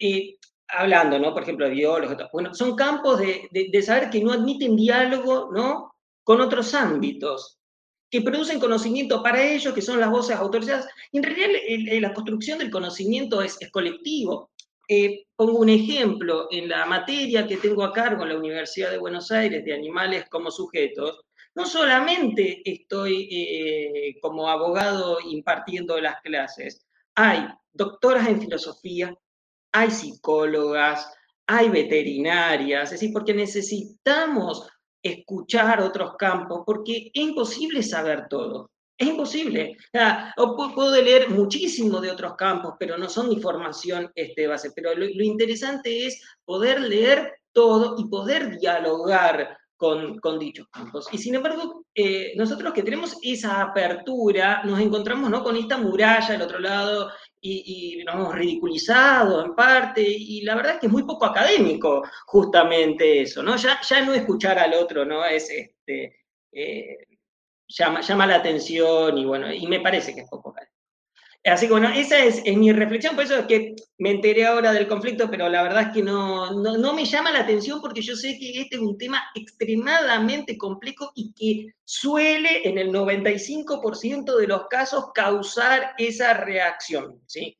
eh, 0.00 0.36
hablando, 0.68 1.20
¿no? 1.20 1.32
Por 1.32 1.44
ejemplo, 1.44 1.66
de 1.66 1.72
biólogos, 1.72 2.16
bueno, 2.32 2.52
son 2.52 2.74
campos 2.74 3.20
de, 3.20 3.48
de, 3.50 3.82
saber 3.82 4.10
que 4.10 4.20
no 4.20 4.32
admiten 4.32 4.74
diálogo, 4.74 5.50
¿no? 5.52 5.94
Con 6.24 6.40
otros 6.40 6.74
ámbitos, 6.74 7.60
que 8.14 8.22
producen 8.22 8.60
conocimiento 8.60 9.24
para 9.24 9.44
ellos, 9.44 9.74
que 9.74 9.82
son 9.82 9.98
las 9.98 10.08
voces 10.08 10.36
autorizadas. 10.36 10.86
En 11.10 11.24
realidad 11.24 11.48
la 12.00 12.14
construcción 12.14 12.60
del 12.60 12.70
conocimiento 12.70 13.42
es, 13.42 13.56
es 13.60 13.72
colectivo. 13.72 14.52
Eh, 14.88 15.24
pongo 15.34 15.58
un 15.58 15.68
ejemplo, 15.68 16.46
en 16.52 16.68
la 16.68 16.86
materia 16.86 17.44
que 17.44 17.56
tengo 17.56 17.82
a 17.82 17.92
cargo 17.92 18.22
en 18.22 18.28
la 18.28 18.38
Universidad 18.38 18.92
de 18.92 18.98
Buenos 18.98 19.32
Aires 19.32 19.64
de 19.64 19.74
animales 19.74 20.26
como 20.30 20.52
sujetos, 20.52 21.22
no 21.56 21.66
solamente 21.66 22.62
estoy 22.64 23.28
eh, 23.32 24.14
como 24.22 24.48
abogado 24.48 25.18
impartiendo 25.28 26.00
las 26.00 26.20
clases, 26.20 26.86
hay 27.16 27.48
doctoras 27.72 28.28
en 28.28 28.40
filosofía, 28.40 29.12
hay 29.72 29.90
psicólogas, 29.90 31.12
hay 31.48 31.68
veterinarias, 31.68 32.84
es 32.84 33.00
decir, 33.00 33.12
porque 33.12 33.34
necesitamos 33.34 34.68
escuchar 35.04 35.80
otros 35.80 36.16
campos, 36.16 36.62
porque 36.66 37.10
es 37.12 37.22
imposible 37.22 37.82
saber 37.82 38.26
todo. 38.28 38.70
Es 38.96 39.08
imposible. 39.08 39.76
O, 40.36 40.72
puedo 40.74 41.02
leer 41.02 41.28
muchísimo 41.28 42.00
de 42.00 42.10
otros 42.10 42.34
campos, 42.36 42.74
pero 42.78 42.96
no 42.96 43.08
son 43.08 43.30
información 43.32 44.10
este, 44.14 44.46
base. 44.46 44.70
Pero 44.74 44.94
lo, 44.94 45.06
interesante 45.06 46.06
es 46.06 46.22
poder 46.44 46.80
leer 46.80 47.34
todo 47.52 47.96
y 47.98 48.08
poder 48.08 48.58
dialogar 48.58 49.58
con, 49.76 50.18
con, 50.20 50.38
dichos 50.38 50.68
campos. 50.70 51.08
Y 51.12 51.18
sin 51.18 51.34
embargo, 51.34 51.84
eh, 51.94 52.32
nosotros 52.36 52.72
que 52.72 52.84
tenemos 52.84 53.16
esa 53.22 53.60
apertura, 53.60 54.62
nos 54.64 54.80
encontramos 54.80 55.28
¿no? 55.28 55.42
con 55.42 55.56
esta 55.56 55.76
muralla 55.76 56.34
al 56.34 56.42
otro 56.42 56.60
lado 56.60 57.10
y, 57.46 58.02
nos 58.04 58.14
hemos 58.14 58.34
ridiculizado 58.34 59.44
en 59.44 59.54
parte, 59.54 60.02
y 60.02 60.42
la 60.42 60.54
verdad 60.54 60.74
es 60.74 60.80
que 60.80 60.86
es 60.86 60.92
muy 60.92 61.02
poco 61.02 61.26
académico 61.26 62.02
justamente 62.26 63.22
eso, 63.22 63.42
¿no? 63.42 63.56
Ya, 63.56 63.80
ya 63.82 64.00
no 64.04 64.14
escuchar 64.14 64.58
al 64.58 64.74
otro, 64.74 65.04
¿no? 65.04 65.24
Es 65.24 65.50
este, 65.50 66.24
eh, 66.52 66.98
llama, 67.68 68.00
llama 68.00 68.26
la 68.26 68.36
atención 68.36 69.18
y 69.18 69.24
bueno, 69.26 69.52
y 69.52 69.66
me 69.66 69.80
parece 69.80 70.14
que 70.14 70.22
es 70.22 70.28
poco 70.28 70.50
académico. 70.50 70.73
Así 71.44 71.66
que 71.66 71.72
bueno, 71.72 71.90
esa 71.90 72.24
es, 72.24 72.42
mi 72.56 72.72
reflexión, 72.72 73.14
por 73.14 73.24
eso 73.24 73.36
es 73.36 73.46
que 73.46 73.74
me 73.98 74.12
enteré 74.12 74.46
ahora 74.46 74.72
del 74.72 74.88
conflicto, 74.88 75.30
pero 75.30 75.46
la 75.50 75.62
verdad 75.62 75.88
es 75.88 75.88
que 75.92 76.02
no, 76.02 76.50
no, 76.62 76.94
me 76.94 77.04
llama 77.04 77.32
la 77.32 77.40
atención 77.40 77.82
porque 77.82 78.00
yo 78.00 78.16
sé 78.16 78.38
que 78.38 78.62
este 78.62 78.76
es 78.76 78.82
un 78.82 78.96
tema 78.96 79.22
extremadamente 79.34 80.56
complejo 80.56 81.12
y 81.14 81.34
que 81.34 81.74
suele 81.84 82.66
en 82.66 82.78
el 82.78 82.90
95% 82.90 84.36
de 84.38 84.46
los 84.46 84.68
casos 84.68 85.06
causar 85.14 85.92
esa 85.98 86.32
reacción, 86.32 87.20
¿sí? 87.26 87.58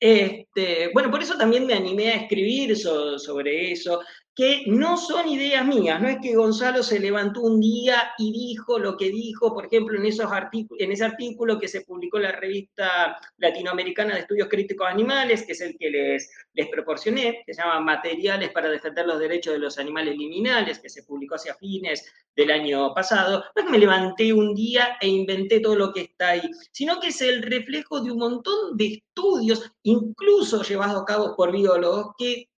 Este, 0.00 0.90
bueno, 0.94 1.10
por 1.10 1.22
eso 1.22 1.36
también 1.36 1.66
me 1.66 1.74
animé 1.74 2.12
a 2.12 2.16
escribir 2.16 2.74
sobre 2.76 3.72
eso 3.72 4.00
que 4.36 4.64
no 4.66 4.98
son 4.98 5.26
ideas 5.30 5.66
mías, 5.66 5.98
no 5.98 6.08
es 6.08 6.18
que 6.20 6.36
Gonzalo 6.36 6.82
se 6.82 7.00
levantó 7.00 7.40
un 7.40 7.58
día 7.58 8.12
y 8.18 8.30
dijo 8.32 8.78
lo 8.78 8.94
que 8.94 9.08
dijo, 9.08 9.54
por 9.54 9.64
ejemplo, 9.64 9.98
en, 9.98 10.04
esos 10.04 10.30
en 10.78 10.92
ese 10.92 11.04
artículo 11.04 11.58
que 11.58 11.68
se 11.68 11.80
publicó 11.80 12.18
en 12.18 12.24
la 12.24 12.32
revista 12.32 13.18
latinoamericana 13.38 14.12
de 14.12 14.20
estudios 14.20 14.48
críticos 14.48 14.88
animales, 14.88 15.42
que 15.46 15.52
es 15.52 15.62
el 15.62 15.78
que 15.78 15.88
les, 15.88 16.30
les 16.52 16.68
proporcioné, 16.68 17.44
que 17.46 17.54
se 17.54 17.62
llama 17.62 17.80
Materiales 17.80 18.50
para 18.50 18.68
defender 18.68 19.06
los 19.06 19.18
derechos 19.18 19.54
de 19.54 19.58
los 19.58 19.78
animales 19.78 20.14
liminales, 20.18 20.80
que 20.80 20.90
se 20.90 21.04
publicó 21.04 21.36
hacia 21.36 21.54
fines 21.54 22.04
del 22.36 22.50
año 22.50 22.92
pasado, 22.92 23.38
no 23.38 23.62
es 23.62 23.64
que 23.64 23.72
me 23.72 23.78
levanté 23.78 24.34
un 24.34 24.54
día 24.54 24.98
e 25.00 25.08
inventé 25.08 25.60
todo 25.60 25.76
lo 25.76 25.94
que 25.94 26.02
está 26.02 26.28
ahí, 26.28 26.42
sino 26.72 27.00
que 27.00 27.08
es 27.08 27.22
el 27.22 27.42
reflejo 27.42 28.02
de 28.02 28.12
un 28.12 28.18
montón 28.18 28.76
de 28.76 29.02
estudios, 29.02 29.72
incluso 29.82 30.62
llevados 30.62 31.00
a 31.00 31.06
cabo 31.06 31.34
por 31.34 31.52
biólogos, 31.52 32.08
que 32.18 32.50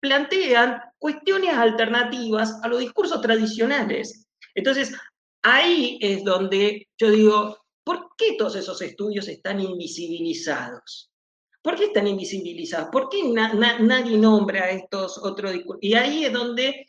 plantean 0.00 0.80
cuestiones 0.98 1.54
alternativas 1.54 2.60
a 2.62 2.68
los 2.68 2.80
discursos 2.80 3.20
tradicionales. 3.20 4.26
Entonces, 4.54 4.94
ahí 5.42 5.98
es 6.00 6.24
donde 6.24 6.88
yo 6.98 7.10
digo, 7.10 7.58
¿por 7.84 8.10
qué 8.16 8.34
todos 8.36 8.56
esos 8.56 8.80
estudios 8.82 9.28
están 9.28 9.60
invisibilizados? 9.60 11.10
¿Por 11.62 11.76
qué 11.76 11.86
están 11.86 12.06
invisibilizados? 12.06 12.88
¿Por 12.90 13.08
qué 13.08 13.22
nadie 13.24 14.16
nombra 14.16 14.64
a 14.64 14.70
estos 14.70 15.18
otros 15.18 15.52
discursos? 15.52 15.82
Y 15.82 15.94
ahí 15.94 16.24
es 16.24 16.32
donde 16.32 16.86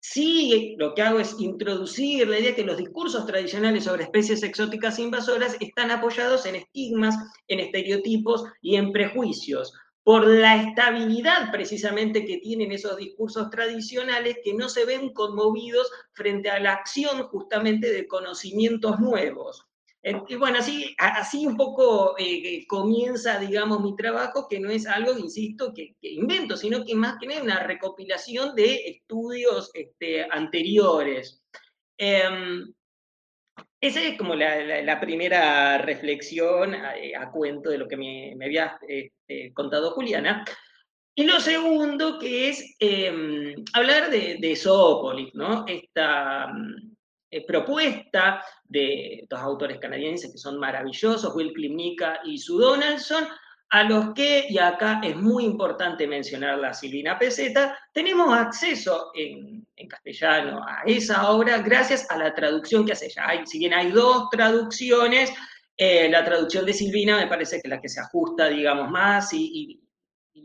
sí 0.00 0.76
lo 0.78 0.94
que 0.94 1.02
hago 1.02 1.18
es 1.20 1.36
introducir 1.38 2.28
la 2.28 2.38
idea 2.38 2.54
que 2.54 2.64
los 2.64 2.76
discursos 2.76 3.26
tradicionales 3.26 3.84
sobre 3.84 4.04
especies 4.04 4.42
exóticas 4.42 4.98
invasoras 4.98 5.56
están 5.60 5.90
apoyados 5.90 6.46
en 6.46 6.56
estigmas, 6.56 7.16
en 7.48 7.60
estereotipos 7.60 8.44
y 8.60 8.76
en 8.76 8.92
prejuicios 8.92 9.72
por 10.06 10.24
la 10.24 10.62
estabilidad 10.62 11.50
precisamente 11.50 12.24
que 12.24 12.38
tienen 12.38 12.70
esos 12.70 12.96
discursos 12.96 13.50
tradicionales 13.50 14.38
que 14.44 14.54
no 14.54 14.68
se 14.68 14.84
ven 14.84 15.12
conmovidos 15.12 15.90
frente 16.12 16.48
a 16.48 16.60
la 16.60 16.74
acción 16.74 17.24
justamente 17.24 17.90
de 17.90 18.06
conocimientos 18.06 19.00
nuevos. 19.00 19.66
Y 20.28 20.36
bueno, 20.36 20.58
así, 20.60 20.94
así 20.98 21.44
un 21.44 21.56
poco 21.56 22.14
eh, 22.20 22.64
comienza, 22.68 23.40
digamos, 23.40 23.80
mi 23.80 23.96
trabajo, 23.96 24.46
que 24.48 24.60
no 24.60 24.70
es 24.70 24.86
algo, 24.86 25.18
insisto, 25.18 25.74
que, 25.74 25.96
invento, 26.02 26.56
sino 26.56 26.84
que 26.84 26.94
más 26.94 27.16
que 27.18 27.26
nada 27.26 27.42
una 27.42 27.64
recopilación 27.64 28.54
de 28.54 28.86
estudios 28.86 29.72
este, 29.74 30.24
anteriores. 30.30 31.42
Em, 31.98 32.72
esa 33.80 34.00
es 34.00 34.16
como 34.16 34.36
la, 34.36 35.00
primera 35.00 35.78
reflexión 35.78 36.76
eh, 36.76 37.16
a, 37.16 37.28
cuento 37.32 37.70
de 37.70 37.78
lo 37.78 37.88
que 37.88 37.96
me, 37.96 38.36
había 38.44 38.78
este, 39.26 39.52
contado 39.52 39.90
Juliana. 39.90 40.44
Y 41.14 41.24
lo 41.24 41.40
segundo, 41.40 42.18
que 42.18 42.50
es 42.50 42.76
em, 42.78 43.54
hablar 43.72 44.10
de, 44.10 44.36
de 44.38 45.30
¿no? 45.34 45.64
Esta 45.66 46.48
mm, 46.48 46.96
eh, 47.30 47.46
propuesta 47.46 48.44
de 48.64 49.24
dos 49.28 49.40
autores 49.40 49.78
canadienses 49.78 50.30
que 50.30 50.38
son 50.38 50.58
maravillosos, 50.58 51.34
Will 51.34 51.52
Klimnicka 51.52 52.20
y 52.24 52.38
Sue 52.38 52.62
Donaldson, 52.62 53.26
a 53.70 53.82
los 53.82 54.14
que, 54.14 54.46
y 54.48 54.58
acá 54.58 55.00
es 55.02 55.16
muy 55.16 55.44
importante 55.44 56.06
mencionar 56.06 56.58
la 56.58 56.72
Silvina 56.72 57.18
Peseta, 57.18 57.76
tenemos 57.92 58.32
acceso 58.32 59.10
en, 59.14 59.66
castellano 59.88 60.64
a 60.66 60.82
esa 60.86 61.30
obra 61.30 61.58
gracias 61.58 62.10
a 62.10 62.16
la 62.16 62.34
traducción 62.34 62.86
que 62.86 62.92
hace 62.92 63.06
ella. 63.06 63.44
si 63.44 63.58
bien 63.58 63.74
hay 63.74 63.90
dos 63.90 64.28
traducciones, 64.30 65.32
eh, 65.76 66.08
la 66.08 66.24
traducción 66.24 66.64
de 66.64 66.72
Silvina 66.72 67.18
me 67.18 67.26
parece 67.26 67.56
que 67.56 67.68
es 67.68 67.70
la 67.70 67.80
que 67.80 67.88
se 67.88 68.00
ajusta, 68.00 68.48
digamos, 68.48 68.90
más 68.90 69.32
y, 69.32 69.82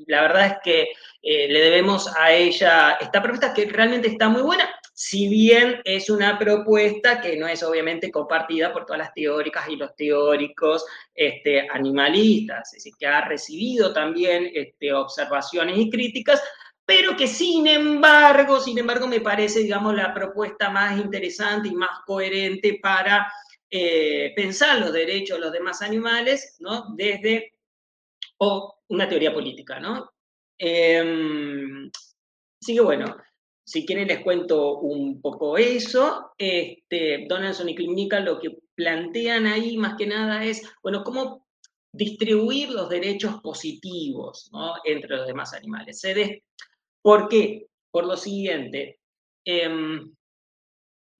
la 0.07 0.21
verdad 0.21 0.45
es 0.45 0.53
que 0.63 0.81
eh, 1.21 1.47
le 1.49 1.59
debemos 1.59 2.09
a 2.17 2.31
ella 2.31 2.97
esta 3.01 3.21
propuesta 3.21 3.53
que 3.53 3.65
realmente 3.65 4.07
está 4.07 4.29
muy 4.29 4.41
buena 4.41 4.69
si 5.03 5.27
bien 5.29 5.81
es 5.83 6.11
una 6.11 6.37
propuesta 6.37 7.21
que 7.21 7.35
no 7.35 7.47
es 7.47 7.63
obviamente 7.63 8.11
compartida 8.11 8.71
por 8.71 8.85
todas 8.85 8.99
las 8.99 9.13
teóricas 9.15 9.67
y 9.67 9.75
los 9.75 9.95
teóricos 9.95 10.85
este, 11.15 11.67
animalistas, 11.69 12.67
es 12.67 12.83
decir, 12.83 12.93
que 12.99 13.07
ha 13.07 13.21
recibido 13.25 13.93
también 13.93 14.51
este, 14.53 14.93
observaciones 14.93 15.77
y 15.79 15.89
críticas, 15.89 16.43
pero 16.85 17.15
que 17.15 17.25
sin 17.25 17.65
embargo, 17.65 18.59
sin 18.59 18.77
embargo, 18.77 19.07
me 19.07 19.21
parece, 19.21 19.61
digamos, 19.61 19.95
la 19.95 20.13
propuesta 20.13 20.69
más 20.69 20.99
interesante 20.99 21.69
y 21.69 21.73
más 21.73 22.01
coherente 22.05 22.79
para 22.79 23.31
eh, 23.71 24.33
pensar 24.35 24.79
los 24.79 24.93
derechos 24.93 25.37
de 25.37 25.45
los 25.45 25.53
demás 25.53 25.81
animales, 25.81 26.57
¿no? 26.59 26.93
Desde 26.95 27.53
una 28.89 29.07
teoría 29.07 29.33
política, 29.33 29.79
¿no? 29.79 30.11
Eh, 30.57 31.89
así 32.61 32.75
que 32.75 32.81
bueno, 32.81 33.15
si 33.63 33.85
quieren 33.85 34.09
les 34.09 34.19
cuento 34.19 34.79
un 34.79 35.21
poco 35.21 35.57
eso. 35.57 36.33
Este, 36.37 37.25
Donaldson 37.29 37.69
y 37.69 37.75
Clínica 37.75 38.19
lo 38.19 38.39
que 38.39 38.57
plantean 38.75 39.45
ahí 39.47 39.77
más 39.77 39.95
que 39.97 40.07
nada 40.07 40.43
es, 40.43 40.61
bueno, 40.83 41.03
cómo 41.03 41.47
distribuir 41.93 42.69
los 42.71 42.89
derechos 42.89 43.41
positivos 43.41 44.51
entre 44.83 45.15
los 45.15 45.27
demás 45.27 45.53
animales. 45.53 46.01
¿Por 47.01 47.29
qué? 47.29 47.67
Por 47.91 48.05
lo 48.05 48.17
siguiente, 48.17 48.99
em, 49.45 50.13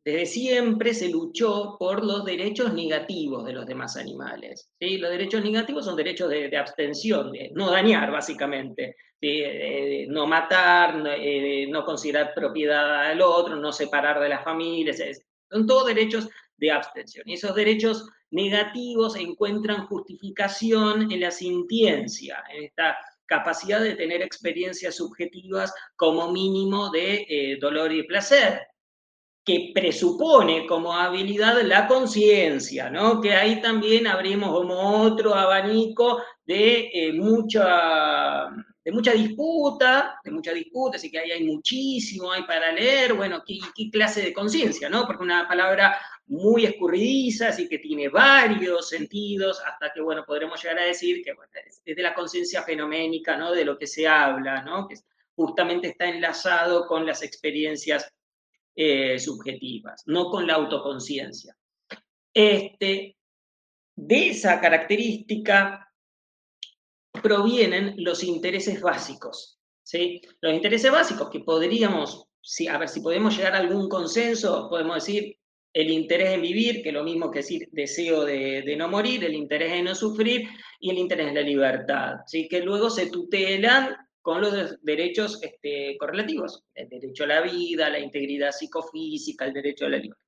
desde 0.03 0.25
siempre 0.25 0.93
se 0.93 1.09
luchó 1.09 1.75
por 1.77 2.03
los 2.03 2.25
derechos 2.25 2.73
negativos 2.73 3.45
de 3.45 3.53
los 3.53 3.67
demás 3.67 3.97
animales. 3.97 4.71
¿sí? 4.79 4.97
Los 4.97 5.11
derechos 5.11 5.43
negativos 5.43 5.85
son 5.85 5.95
derechos 5.95 6.29
de, 6.29 6.57
abstención, 6.57 7.31
de 7.31 7.51
no 7.53 7.69
dañar, 7.69 8.11
básicamente. 8.11 8.95
De, 9.21 10.07
no 10.09 10.25
matar, 10.25 10.95
no, 10.95 11.11
eh, 11.11 11.67
no, 11.69 11.85
considerar 11.85 12.33
propiedad 12.33 13.11
al 13.11 13.21
otro, 13.21 13.55
no 13.55 13.71
separar 13.71 14.19
de 14.19 14.29
las 14.29 14.43
familias. 14.43 14.99
Son 15.51 15.67
todos 15.67 15.85
derechos 15.85 16.27
de 16.57 16.71
abstención. 16.71 17.29
Y 17.29 17.33
esos 17.33 17.53
derechos 17.53 18.09
negativos 18.31 19.15
encuentran 19.15 19.85
justificación 19.85 21.11
en 21.11 21.19
la 21.19 21.29
sintiencia, 21.29 22.43
en 22.51 22.63
esta 22.63 22.97
capacidad 23.27 23.79
de 23.79 23.95
tener 23.95 24.23
experiencias 24.23 24.95
subjetivas 24.95 25.71
como 25.95 26.31
mínimo 26.31 26.89
de 26.89 27.25
eh, 27.29 27.57
dolor 27.61 27.93
y 27.93 28.03
placer 28.03 28.61
que 29.43 29.71
presupone 29.73 30.67
como 30.67 30.93
habilidad 30.93 31.61
la 31.63 31.87
conciencia, 31.87 32.89
¿no? 32.89 33.19
Que 33.19 33.33
ahí 33.33 33.59
también 33.59 34.05
abrimos 34.05 34.51
como 34.51 35.01
otro 35.01 35.33
abanico 35.33 36.21
de, 36.45 36.91
eh, 36.93 37.13
mucha, 37.13 38.49
de 38.83 38.91
mucha 38.91 39.13
disputa, 39.13 40.19
de 40.23 40.31
mucha 40.31 40.53
disputa, 40.53 40.97
así 40.97 41.09
que 41.09 41.17
ahí 41.17 41.31
hay 41.31 41.43
muchísimo, 41.43 42.31
hay 42.31 42.43
para 42.43 42.71
leer, 42.71 43.15
bueno, 43.15 43.43
¿qué, 43.43 43.57
clase 43.91 44.21
de 44.21 44.33
conciencia, 44.33 44.89
¿no? 44.89 45.07
Porque 45.07 45.23
una 45.23 45.47
palabra 45.47 45.99
muy 46.27 46.65
escurridiza, 46.65 47.49
así 47.49 47.67
que 47.67 47.79
tiene 47.79 48.09
varios 48.09 48.89
sentidos, 48.89 49.59
hasta 49.65 49.91
que, 49.91 50.01
bueno, 50.01 50.23
podremos 50.23 50.61
llegar 50.61 50.77
a 50.79 50.85
decir 50.85 51.23
que 51.23 51.33
es 51.83 51.95
de 51.95 52.03
la 52.03 52.13
conciencia 52.13 52.61
fenoménica, 52.61 53.35
¿no? 53.37 53.51
De 53.51 53.65
lo 53.65 53.75
que 53.75 53.87
se 53.87 54.07
habla, 54.07 54.61
¿no? 54.61 54.87
Que 54.87 54.95
justamente 55.35 55.87
está 55.87 56.05
enlazado 56.05 56.85
con 56.85 57.07
las 57.07 57.23
experiencias 57.23 58.07
eh, 58.75 59.19
subjetivas, 59.19 60.03
no 60.05 60.29
con 60.29 60.47
la 60.47 60.55
autoconciencia. 60.55 61.55
Este, 62.33 63.17
de 63.95 64.29
esa 64.29 64.59
característica 64.59 65.91
provienen 67.21 67.95
los 67.97 68.23
intereses 68.23 68.81
básicos. 68.81 69.59
¿sí? 69.83 70.21
Los 70.39 70.53
intereses 70.53 70.91
básicos 70.91 71.29
que 71.29 71.41
podríamos, 71.41 72.25
a 72.69 72.77
ver 72.77 72.89
si 72.89 73.01
podemos 73.01 73.35
llegar 73.35 73.53
a 73.53 73.59
algún 73.59 73.89
consenso, 73.89 74.67
podemos 74.69 74.95
decir 74.95 75.37
el 75.73 75.89
interés 75.89 76.31
en 76.31 76.41
vivir, 76.41 76.81
que 76.81 76.89
es 76.89 76.95
lo 76.95 77.03
mismo 77.03 77.31
que 77.31 77.39
decir 77.39 77.69
deseo 77.71 78.25
de, 78.25 78.75
no 78.77 78.89
morir, 78.89 79.23
el 79.23 79.35
interés 79.35 79.73
en 79.73 79.85
no 79.85 79.95
sufrir 79.95 80.49
y 80.79 80.89
el 80.89 80.97
interés 80.97 81.27
en 81.27 81.35
la 81.35 81.41
libertad, 81.41 82.15
¿sí? 82.25 82.47
que 82.47 82.61
luego 82.61 82.89
se 82.89 83.09
tutelan 83.09 83.95
con 84.21 84.41
los 84.41 84.81
derechos 84.81 85.41
este, 85.41 85.97
correlativos, 85.97 86.63
el 86.75 86.89
derecho 86.89 87.23
a 87.23 87.27
la 87.27 87.41
vida, 87.41 87.89
la 87.89 87.99
integridad 87.99 88.51
psicofísica, 88.51 89.45
el 89.45 89.53
derecho 89.53 89.85
a 89.85 89.89
la 89.89 89.97
libertad. 89.97 90.25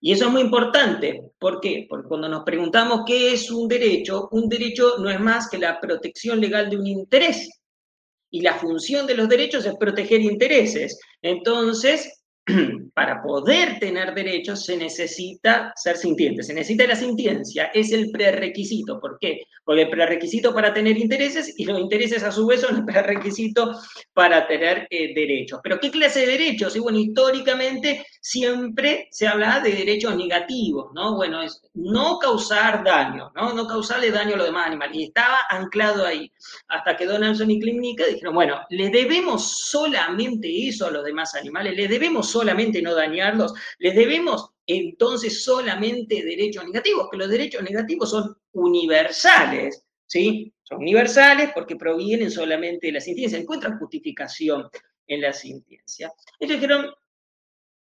Y 0.00 0.12
eso 0.12 0.26
es 0.26 0.32
muy 0.32 0.42
importante. 0.42 1.32
¿Por 1.38 1.60
qué? 1.60 1.86
Porque 1.88 2.08
cuando 2.08 2.28
nos 2.28 2.44
preguntamos 2.44 3.04
qué 3.06 3.32
es 3.32 3.50
un 3.50 3.68
derecho, 3.68 4.28
un 4.32 4.48
derecho 4.48 4.98
no 4.98 5.08
es 5.08 5.18
más 5.18 5.48
que 5.48 5.56
la 5.58 5.80
protección 5.80 6.40
legal 6.40 6.68
de 6.68 6.76
un 6.76 6.86
interés. 6.86 7.48
Y 8.30 8.42
la 8.42 8.54
función 8.54 9.06
de 9.06 9.14
los 9.14 9.28
derechos 9.28 9.64
es 9.64 9.74
proteger 9.76 10.20
intereses. 10.20 10.98
Entonces, 11.22 12.23
para 12.94 13.22
poder 13.22 13.78
tener 13.78 14.14
derechos 14.14 14.64
se 14.64 14.76
necesita 14.76 15.72
ser 15.76 15.96
sintiente, 15.96 16.42
se 16.42 16.52
necesita 16.52 16.86
la 16.86 16.96
sintiencia, 16.96 17.70
es 17.72 17.92
el 17.92 18.10
prerequisito. 18.10 19.00
¿Por 19.00 19.18
qué? 19.18 19.44
Porque 19.64 19.82
el 19.82 19.90
prerequisito 19.90 20.52
para 20.52 20.74
tener 20.74 20.98
intereses 20.98 21.54
y 21.56 21.64
los 21.64 21.80
intereses 21.80 22.22
a 22.22 22.30
su 22.30 22.46
vez 22.46 22.60
son 22.60 22.76
el 22.76 22.84
prerequisito 22.84 23.72
para 24.12 24.46
tener 24.46 24.86
eh, 24.90 25.14
derechos. 25.14 25.60
Pero 25.62 25.80
¿qué 25.80 25.90
clase 25.90 26.20
de 26.20 26.26
derechos? 26.26 26.76
Y 26.76 26.80
bueno, 26.80 26.98
históricamente 26.98 28.04
siempre 28.24 29.06
se 29.10 29.26
habla 29.26 29.60
de 29.60 29.70
derechos 29.70 30.16
negativos, 30.16 30.90
¿no? 30.94 31.14
Bueno, 31.14 31.42
es 31.42 31.60
no 31.74 32.18
causar 32.18 32.82
daño, 32.82 33.30
¿no? 33.34 33.52
No 33.52 33.66
causarle 33.66 34.10
daño 34.10 34.32
a 34.34 34.38
los 34.38 34.46
demás 34.46 34.66
animales. 34.66 34.96
Y 34.96 35.04
estaba 35.04 35.40
anclado 35.50 36.06
ahí. 36.06 36.32
Hasta 36.68 36.96
que 36.96 37.04
Donaldson 37.04 37.50
y 37.50 37.60
Klimnicka 37.60 38.06
dijeron, 38.06 38.34
bueno, 38.34 38.62
¿le 38.70 38.88
debemos 38.88 39.68
solamente 39.68 40.48
eso 40.66 40.86
a 40.86 40.90
los 40.90 41.04
demás 41.04 41.34
animales? 41.34 41.76
¿Le 41.76 41.86
debemos 41.86 42.30
solamente 42.30 42.80
no 42.80 42.94
dañarlos? 42.94 43.52
¿Les 43.78 43.94
debemos 43.94 44.52
entonces 44.66 45.44
solamente 45.44 46.24
derechos 46.24 46.64
negativos? 46.64 47.08
Que 47.10 47.18
los 47.18 47.28
derechos 47.28 47.62
negativos 47.62 48.08
son 48.08 48.34
universales, 48.52 49.84
¿sí? 50.06 50.50
Son 50.62 50.78
universales 50.78 51.50
porque 51.54 51.76
provienen 51.76 52.30
solamente 52.30 52.86
de 52.86 52.94
la 52.94 53.00
sintiencia, 53.02 53.38
encuentran 53.38 53.78
justificación 53.78 54.66
en 55.06 55.20
la 55.20 55.34
sintiencia. 55.34 56.10
Ellos 56.40 56.58
dijeron, 56.58 56.86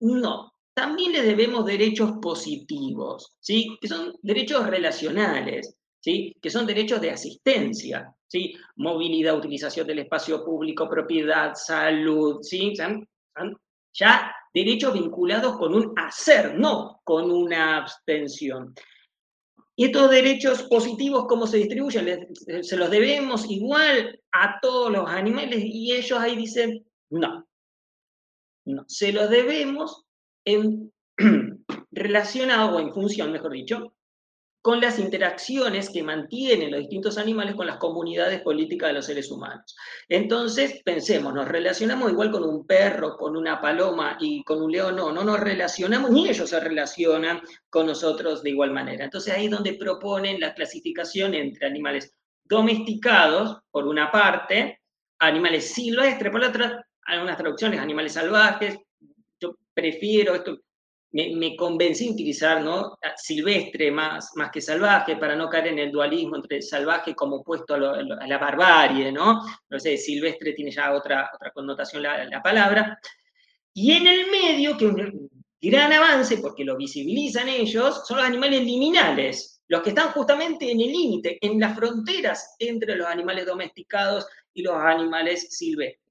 no, 0.03 0.53
también 0.75 1.13
les 1.13 1.25
debemos 1.25 1.65
derechos 1.65 2.13
positivos, 2.21 3.37
¿sí? 3.41 3.77
Que 3.81 3.89
son 3.89 4.15
derechos 4.23 4.67
relacionales, 4.67 5.77
¿sí? 6.01 6.35
Que 6.41 6.51
son 6.51 6.67
derechos 6.67 7.01
de 7.01 7.11
asistencia, 7.11 8.15
¿sí? 8.27 8.55
Movilidad, 8.77 9.37
utilización 9.37 9.87
del 9.87 10.01
espacio 10.01 10.45
público, 10.45 10.89
propiedad, 10.89 11.55
salud, 11.55 12.39
¿sí? 12.43 12.73
ya 13.95 14.35
derechos 14.55 14.95
vinculados 14.95 15.57
con 15.59 15.75
un 15.75 15.93
hacer, 15.97 16.59
no 16.59 17.01
con 17.05 17.31
una 17.31 17.77
abstención. 17.77 18.75
Y 19.77 19.87
estos 19.87 20.11
derechos 20.11 20.65
positivos, 20.65 21.27
¿cómo 21.29 21.47
se 21.47 21.59
distribuyen? 21.59 22.29
¿Se 22.63 22.77
los 22.77 22.91
debemos 22.91 23.51
igual 23.51 24.21
a 24.33 24.59
todos 24.61 24.91
los 24.91 25.09
animales? 25.09 25.63
Y 25.65 25.93
ellos 25.93 26.19
ahí 26.19 26.37
dicen, 26.37 26.85
no. 27.11 27.47
No, 28.65 28.85
se 28.89 29.13
los 29.13 29.29
debemos 29.31 30.05
en 30.45 30.93
relacionado, 31.91 32.77
o 32.77 32.81
en 32.81 32.93
función, 32.93 33.33
mejor 33.33 33.53
dicho, 33.53 33.95
con 34.63 34.81
las 34.81 35.01
interacciones 35.01 35.91
que 35.91 36.05
mantienen 36.05 36.71
los 36.71 36.81
distintos 36.81 37.19
animales 37.19 37.57
con 37.57 37.67
las 37.67 37.79
comunidades 37.79 38.41
políticas 38.43 38.91
de 38.91 38.95
los 38.95 39.07
seres 39.07 39.29
humanos. 39.29 39.77
Entonces, 40.09 40.81
pensemos, 40.85 41.35
nos 41.35 41.49
relacionamos 41.49 42.13
igual 42.13 42.31
con 42.31 42.45
un 42.45 42.65
perro, 42.65 43.17
con 43.17 43.37
una 43.37 43.61
paloma 43.61 44.17
y 44.21 44.45
con 44.45 44.63
un 44.63 44.71
león, 44.71 44.95
no, 44.95 45.11
no 45.11 45.25
nos 45.25 45.41
relacionamos, 45.41 46.13
ni 46.13 46.29
ellos 46.29 46.49
se 46.49 46.61
relacionan 46.61 47.41
con 47.69 47.87
nosotros 47.87 48.45
de 48.45 48.51
igual 48.51 48.71
manera. 48.71 49.05
Entonces, 49.05 49.35
ahí 49.35 49.47
es 49.47 49.51
donde 49.51 49.75
proponen 49.75 50.39
la 50.39 50.55
clasificación 50.55 51.35
entre 51.35 51.67
animales 51.67 52.15
domesticados, 52.45 53.59
por 53.69 53.89
una 53.89 54.13
parte, 54.13 54.81
animales 55.19 55.73
silvestres, 55.73 56.31
por 56.31 56.41
la 56.41 56.49
otra, 56.49 56.87
algunas 57.07 57.37
traducciones, 57.37 57.81
animales 57.81 58.13
salvajes, 58.13 58.79
yo 59.41 59.57
prefiero 59.75 60.35
esto, 60.35 60.59
me, 61.13 61.57
convencí 61.57 62.07
de 62.07 62.13
utilizar 62.13 62.63
¿no? 62.63 62.97
silvestre 63.17 63.91
más, 63.91 64.31
más 64.37 64.51
que 64.51 64.61
salvaje 64.61 65.17
para 65.17 65.37
no 65.37 65.49
caer 65.49 65.69
en 65.69 65.79
el 65.79 65.93
dualismo 65.93 66.37
entre 66.37 66.63
salvaje 66.63 67.15
como 67.15 67.37
opuesto 67.37 67.75
a, 67.75 67.79
la 67.79 68.39
barbarie, 68.39 69.13
¿no? 69.13 69.43
No 69.69 69.79
sé, 69.79 69.97
silvestre 69.97 70.55
tiene 70.55 70.71
ya 70.71 70.93
otra, 70.93 71.31
otra 71.35 71.51
connotación 71.51 72.03
la, 72.03 72.25
la 72.25 72.43
palabra. 72.43 72.99
Y 73.75 73.93
en 73.93 74.07
el 74.07 74.31
medio, 74.31 74.77
que 74.77 74.87
un 74.87 75.29
gran 75.61 75.93
avance, 75.93 76.39
porque 76.39 76.65
lo 76.65 76.77
visibilizan 76.77 77.49
ellos, 77.49 78.07
son 78.07 78.19
los 78.19 78.27
animales 78.27 78.63
liminales, 78.63 79.63
los 79.69 79.83
que 79.83 79.91
están 79.91 80.11
justamente 80.13 80.71
en 80.71 80.81
el 80.81 80.93
límite, 80.93 81.39
en 81.41 81.61
las 81.61 81.77
fronteras 81.77 82.57
entre 82.59 82.97
los 82.97 83.07
animales 83.07 83.47
domesticados 83.47 84.27
y 84.55 84.63
los 84.63 84.75
animales 84.75 85.47
silvestres. 85.51 86.02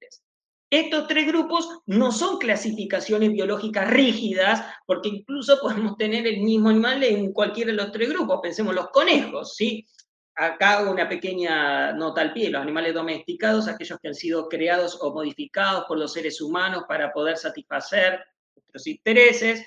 Estos 0.72 1.06
tres 1.06 1.28
grupos 1.28 1.82
no 1.86 2.14
son 2.14 2.38
clasificaciones 2.38 3.34
biológicas 3.34 3.90
rígidas, 3.90 4.64
porque 4.88 5.10
incluso 5.10 5.60
podemos 5.62 5.98
tener 5.98 6.26
el 6.26 6.40
mismo 6.40 6.70
animal 6.70 7.04
en 7.04 7.34
cualquiera 7.34 7.72
de 7.72 7.78
los 7.78 7.92
tres 7.92 8.10
grupos. 8.10 8.40
Pensemos 8.42 8.74
los 8.74 8.88
conejos, 8.90 9.54
¿sí? 9.56 9.86
Acá 10.34 10.80
hago 10.80 10.92
una 10.92 11.10
pequeña 11.10 11.92
nota 11.92 12.22
al 12.22 12.32
pie, 12.32 12.50
los 12.50 12.62
animales 12.62 12.94
domesticados, 12.94 13.68
aquellos 13.68 14.00
que 14.00 14.08
han 14.08 14.16
sido 14.16 14.48
creados 14.48 14.98
o 15.02 15.14
modificados 15.14 15.84
por 15.90 16.00
los 16.00 16.14
seres 16.14 16.40
humanos 16.40 16.86
para 16.88 17.12
poder 17.12 17.36
satisfacer 17.36 18.22
nuestros 18.56 18.88
intereses, 18.88 19.66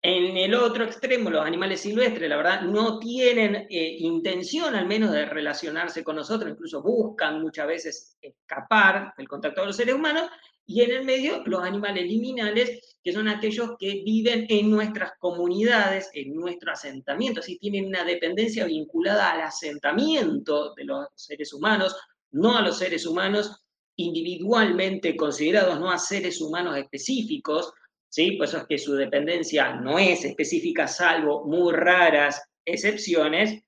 en 0.00 0.36
el 0.36 0.54
otro 0.54 0.84
extremo, 0.84 1.28
los 1.28 1.44
animales 1.44 1.80
silvestres, 1.80 2.28
la 2.28 2.36
verdad, 2.36 2.62
no 2.62 3.00
tienen 3.00 3.66
eh, 3.68 3.96
intención 3.98 4.74
al 4.76 4.86
menos 4.86 5.10
de 5.10 5.26
relacionarse 5.26 6.04
con 6.04 6.16
nosotros, 6.16 6.52
incluso 6.52 6.82
buscan 6.82 7.42
muchas 7.42 7.66
veces 7.66 8.16
escapar 8.20 9.12
del 9.18 9.26
contacto 9.26 9.60
con 9.60 9.68
los 9.68 9.76
seres 9.76 9.94
humanos, 9.94 10.30
y 10.66 10.82
en 10.82 10.92
el 10.92 11.04
medio 11.04 11.42
los 11.46 11.62
animales 11.62 12.04
liminales, 12.06 12.98
que 13.02 13.12
son 13.12 13.26
aquellos 13.26 13.70
que 13.78 14.02
viven 14.04 14.46
en 14.48 14.70
nuestras 14.70 15.12
comunidades, 15.18 16.10
en 16.12 16.34
nuestro 16.34 16.72
asentamiento, 16.72 17.40
así 17.40 17.58
tienen 17.58 17.86
una 17.86 18.04
dependencia 18.04 18.66
vinculada 18.66 19.32
al 19.32 19.40
asentamiento 19.40 20.74
de 20.74 20.84
los 20.84 21.08
seres 21.14 21.52
humanos, 21.52 21.96
no 22.30 22.56
a 22.56 22.62
los 22.62 22.78
seres 22.78 23.04
humanos 23.06 23.64
individualmente 23.96 25.16
considerados, 25.16 25.80
no 25.80 25.90
a 25.90 25.98
seres 25.98 26.40
humanos 26.40 26.76
específicos, 26.76 27.72
¿sí? 28.08 28.32
Por 28.32 28.46
eso 28.46 28.58
es 28.58 28.66
que 28.66 28.78
su 28.78 28.94
dependencia 28.94 29.74
no 29.74 29.98
es 29.98 30.24
específica, 30.24 30.86
salvo 30.86 31.44
muy 31.44 31.72
raras 31.72 32.42
excepciones. 32.64 33.62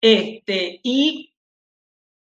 Este, 0.00 0.80
y 0.82 1.32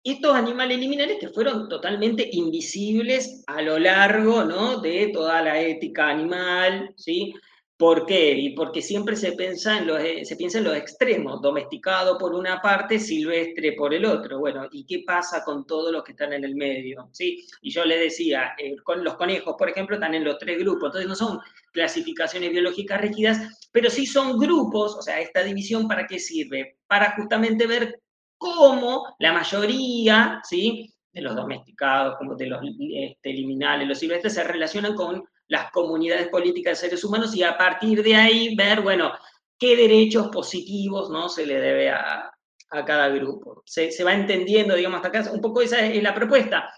estos 0.03 0.35
animales 0.35 0.79
liminales 0.79 1.19
que 1.19 1.31
fueron 1.31 1.69
totalmente 1.69 2.29
invisibles 2.31 3.43
a 3.49 3.61
lo 3.61 3.79
largo 3.79 4.45
¿no? 4.45 4.79
de 4.81 5.09
toda 5.09 5.43
la 5.43 5.61
ética 5.61 6.09
animal, 6.09 6.95
¿sí? 6.97 7.35
¿Por 7.79 8.07
qué? 8.07 8.33
Y 8.33 8.55
porque 8.55 8.81
siempre 8.81 9.17
se 9.17 9.33
piensa, 9.33 9.77
en 9.77 9.87
los, 9.87 10.01
eh, 10.01 10.25
se 10.25 10.37
piensa 10.37 10.59
en 10.59 10.65
los 10.65 10.77
extremos, 10.77 11.43
domesticado 11.43 12.17
por 12.17 12.35
una 12.35 12.63
parte, 12.63 12.99
silvestre 12.99 13.73
por 13.73 13.93
el 13.93 14.07
otro. 14.07 14.39
Bueno, 14.39 14.67
¿y 14.73 14.87
qué 14.87 15.03
pasa 15.07 15.45
con 15.45 15.67
todos 15.67 15.93
los 15.93 16.03
que 16.03 16.13
están 16.13 16.33
en 16.33 16.45
el 16.45 16.55
medio? 16.55 17.11
¿Sí? 17.13 17.47
Y 17.61 17.71
yo 17.71 17.85
le 17.85 17.99
decía, 17.99 18.55
eh, 18.57 18.77
con 18.83 19.05
los 19.05 19.17
conejos, 19.17 19.57
por 19.59 19.69
ejemplo, 19.69 19.97
están 19.97 20.15
en 20.15 20.25
los 20.25 20.39
tres 20.39 20.59
grupos, 20.59 20.87
entonces 20.87 21.09
no 21.09 21.15
son 21.15 21.39
clasificaciones 21.71 22.51
biológicas 22.51 22.99
rígidas, 22.99 23.69
pero 23.71 23.91
sí 23.91 24.07
son 24.07 24.39
grupos, 24.39 24.97
o 24.97 25.03
sea, 25.03 25.21
esta 25.21 25.43
división 25.43 25.87
para 25.87 26.07
qué 26.07 26.19
sirve? 26.19 26.79
Para 26.87 27.15
justamente 27.15 27.67
ver 27.67 28.01
cómo 28.39 29.15
la 29.19 29.35
mayoría, 29.35 30.41
¿sí? 30.45 30.95
de 31.13 31.23
los 31.23 31.35
domesticados, 31.35 32.17
como 32.19 32.37
de 32.37 32.47
los 32.47 32.61
este, 32.63 33.33
liminales, 33.33 33.89
los 33.89 33.99
silvestres, 33.99 34.35
se 34.35 34.45
relacionan 34.45 34.95
con 34.95 35.25
las 35.49 35.71
comunidades 35.71 36.29
políticas 36.29 36.81
de 36.81 36.89
seres 36.89 37.05
humanos 37.05 37.35
y 37.35 37.43
a 37.43 37.57
partir 37.57 38.03
de 38.03 38.15
ahí 38.15 38.55
ver, 38.57 38.81
bueno, 38.81 39.13
qué 39.59 39.77
derechos 39.77 40.29
positivos 40.29 41.11
¿no? 41.11 41.29
se 41.29 41.47
le 41.47 41.61
debe 41.61 41.91
a, 41.91 42.33
cada 42.69 43.09
grupo. 43.09 43.63
Se, 43.65 43.91
va 44.05 44.13
entendiendo, 44.13 44.75
digamos, 44.75 44.97
hasta 44.97 45.09
acá, 45.09 45.31
un 45.33 45.41
poco 45.41 45.63
esa 45.63 45.87
es, 45.87 46.03
la 46.03 46.15
propuesta. 46.15 46.69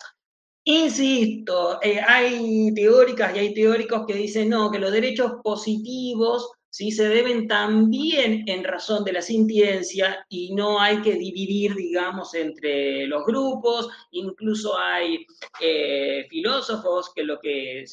Insisto, 0.64 1.80
eh, 1.82 1.98
hay 2.06 2.72
teóricas 2.74 3.34
y 3.34 3.38
hay 3.38 3.54
teóricos 3.54 4.06
que 4.06 4.14
dicen, 4.14 4.50
no, 4.50 4.70
que 4.70 4.78
los 4.78 4.92
derechos 4.92 5.32
positivos 5.42 6.52
¿sí? 6.70 6.90
se 6.90 7.08
deben 7.08 7.48
también 7.48 8.44
en 8.46 8.64
razón 8.64 9.02
de 9.04 9.12
la 9.12 9.22
sintiencia 9.22 10.24
y 10.28 10.54
no 10.54 10.78
hay 10.80 11.00
que 11.00 11.14
dividir, 11.14 11.74
digamos, 11.74 12.34
entre 12.34 13.06
los 13.06 13.24
grupos. 13.24 13.88
Incluso 14.10 14.78
hay 14.78 15.26
eh, 15.60 16.26
filósofos 16.28 17.12
que 17.14 17.24
lo 17.24 17.40
que 17.40 17.84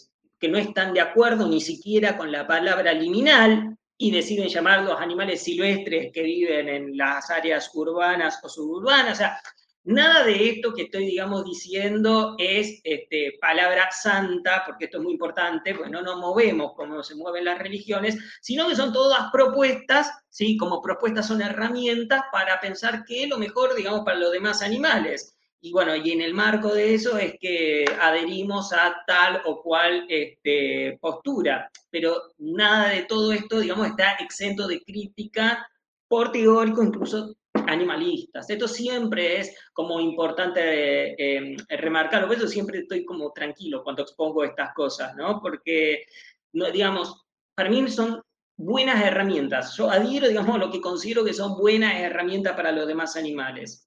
que 0.45 0.51
no 0.51 0.59
están 0.59 0.93
de 0.93 1.01
acuerdo 1.01 1.47
ni 1.47 1.59
siquiera 1.59 2.15
con 2.15 2.31
la 2.31 2.45
palabra 2.45 2.93
liminal 2.93 3.75
y 3.97 4.11
deciden 4.11 4.47
llamar 4.47 4.83
los 4.83 5.01
animales 5.01 5.41
silvestres 5.41 6.11
que 6.13 6.21
viven 6.21 6.69
en 6.69 6.95
las 6.95 7.31
áreas 7.31 7.71
urbanas 7.73 8.39
o 8.43 8.47
suburbanas. 8.47 9.13
O 9.13 9.15
sea, 9.15 9.41
nada 9.85 10.23
de 10.23 10.49
esto 10.49 10.71
que 10.71 10.83
estoy, 10.83 11.07
digamos, 11.07 11.45
diciendo 11.45 12.35
es 12.37 12.79
este, 12.83 13.39
palabra 13.41 13.89
santa, 13.89 14.61
porque 14.67 14.85
esto 14.85 14.99
es 14.99 15.03
muy 15.03 15.13
importante, 15.13 15.73
pues 15.73 15.89
no 15.89 16.03
nos 16.03 16.17
movemos 16.17 16.73
como 16.75 17.01
se 17.01 17.15
mueven 17.15 17.45
las 17.45 17.57
religiones, 17.57 18.15
sino 18.39 18.69
que 18.69 18.75
son 18.75 18.93
todas 18.93 19.31
propuestas. 19.31 20.11
Como 20.59 20.79
propuestas 20.79 21.27
son 21.27 21.41
herramientas 21.41 22.21
para 22.31 22.59
pensar 22.59 23.03
qué 23.03 23.23
es 23.23 23.29
lo 23.29 23.39
mejor, 23.39 23.73
digamos, 23.73 24.01
para 24.05 24.19
los 24.19 24.31
demás 24.31 24.61
animales. 24.61 25.34
Y 25.65 25.71
bueno, 25.71 25.95
y 25.95 26.11
en 26.11 26.21
el 26.21 26.35
marco 26.35 26.75
de 26.75 26.93
eso 26.93 27.17
es 27.17 27.39
que 27.39 27.85
adherimos 27.99 28.71
a 28.71 29.03
tal 29.07 29.41
o 29.45 29.63
cual 29.63 30.05
este, 30.09 30.95
postura, 31.01 31.71
pero 31.89 32.33
nada 32.37 32.89
de 32.89 33.05
todo 33.05 33.31
esto, 33.31 33.59
digamos, 33.59 33.87
está 33.87 34.11
exento 34.19 34.67
de 34.67 34.83
crítica 34.83 35.67
por 36.07 36.31
teóricos, 36.31 36.85
incluso 36.85 37.35
animalistas. 37.65 38.47
Esto 38.47 38.67
siempre 38.67 39.39
es 39.39 39.57
como 39.73 39.99
importante 39.99 41.15
eh, 41.17 41.57
remarcarlo, 41.67 42.27
por 42.27 42.37
eso 42.37 42.47
siempre 42.47 42.81
estoy 42.81 43.03
como 43.03 43.31
tranquilo 43.31 43.83
cuando 43.83 44.03
expongo 44.03 44.43
estas 44.43 44.71
cosas, 44.75 45.15
¿no? 45.15 45.41
Porque, 45.41 46.05
no, 46.53 46.69
digamos, 46.69 47.25
para 47.55 47.71
mí 47.71 47.89
son 47.89 48.21
buenas 48.55 49.03
herramientas. 49.03 49.75
Yo 49.75 49.89
adhiero, 49.89 50.27
digamos, 50.27 50.59
lo 50.59 50.69
que 50.69 50.79
considero 50.79 51.25
que 51.25 51.33
son 51.33 51.57
buenas 51.57 51.95
herramientas 51.95 52.55
para 52.55 52.71
los 52.71 52.85
demás 52.85 53.15
animales 53.15 53.85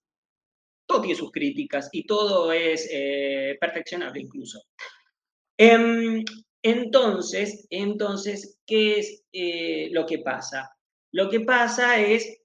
todo 0.88 1.02
tiene 1.02 1.18
sus 1.18 1.30
críticas 1.30 1.90
y 1.92 2.04
todo 2.04 2.50
es 2.50 2.88
eh, 2.90 3.56
perfeccionable 3.60 4.22
incluso. 4.22 4.60
Em, 5.56 6.24
entonces, 6.62 7.66
entonces, 7.70 8.58
¿qué 8.66 8.98
es 8.98 9.22
eh, 9.32 9.90
lo 9.92 10.06
que 10.06 10.20
pasa? 10.20 10.70
Lo 11.12 11.28
que 11.28 11.40
pasa 11.40 12.00
es 12.00 12.40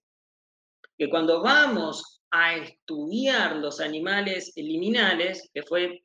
que 0.97 1.09
cuando 1.09 1.41
vamos 1.41 2.21
a 2.31 2.55
estudiar 2.55 3.55
los 3.55 3.79
animales 3.79 4.51
liminales, 4.55 5.49
que 5.53 5.63
fue 5.63 6.03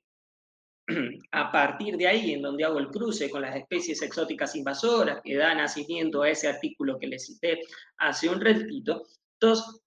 a 1.33 1.51
partir 1.51 1.97
de 1.97 2.07
ahí 2.07 2.33
en 2.35 2.43
donde 2.43 2.65
hago 2.65 2.79
el 2.79 2.89
cruce 2.89 3.31
con 3.31 3.43
las 3.43 3.57
especies 3.57 4.01
exóticas 4.01 4.55
invasoras 4.55 5.21
que 5.25 5.37
dan 5.37 5.59
nacimiento 5.59 6.23
a 6.23 6.31
ese 6.31 6.49
artículo 6.49 6.99
que 6.99 7.09
les 7.09 7.27
cité 7.27 7.61
hace 7.97 8.29
un 8.29 8.41
ratito, 8.41 9.07
estos 9.35 9.81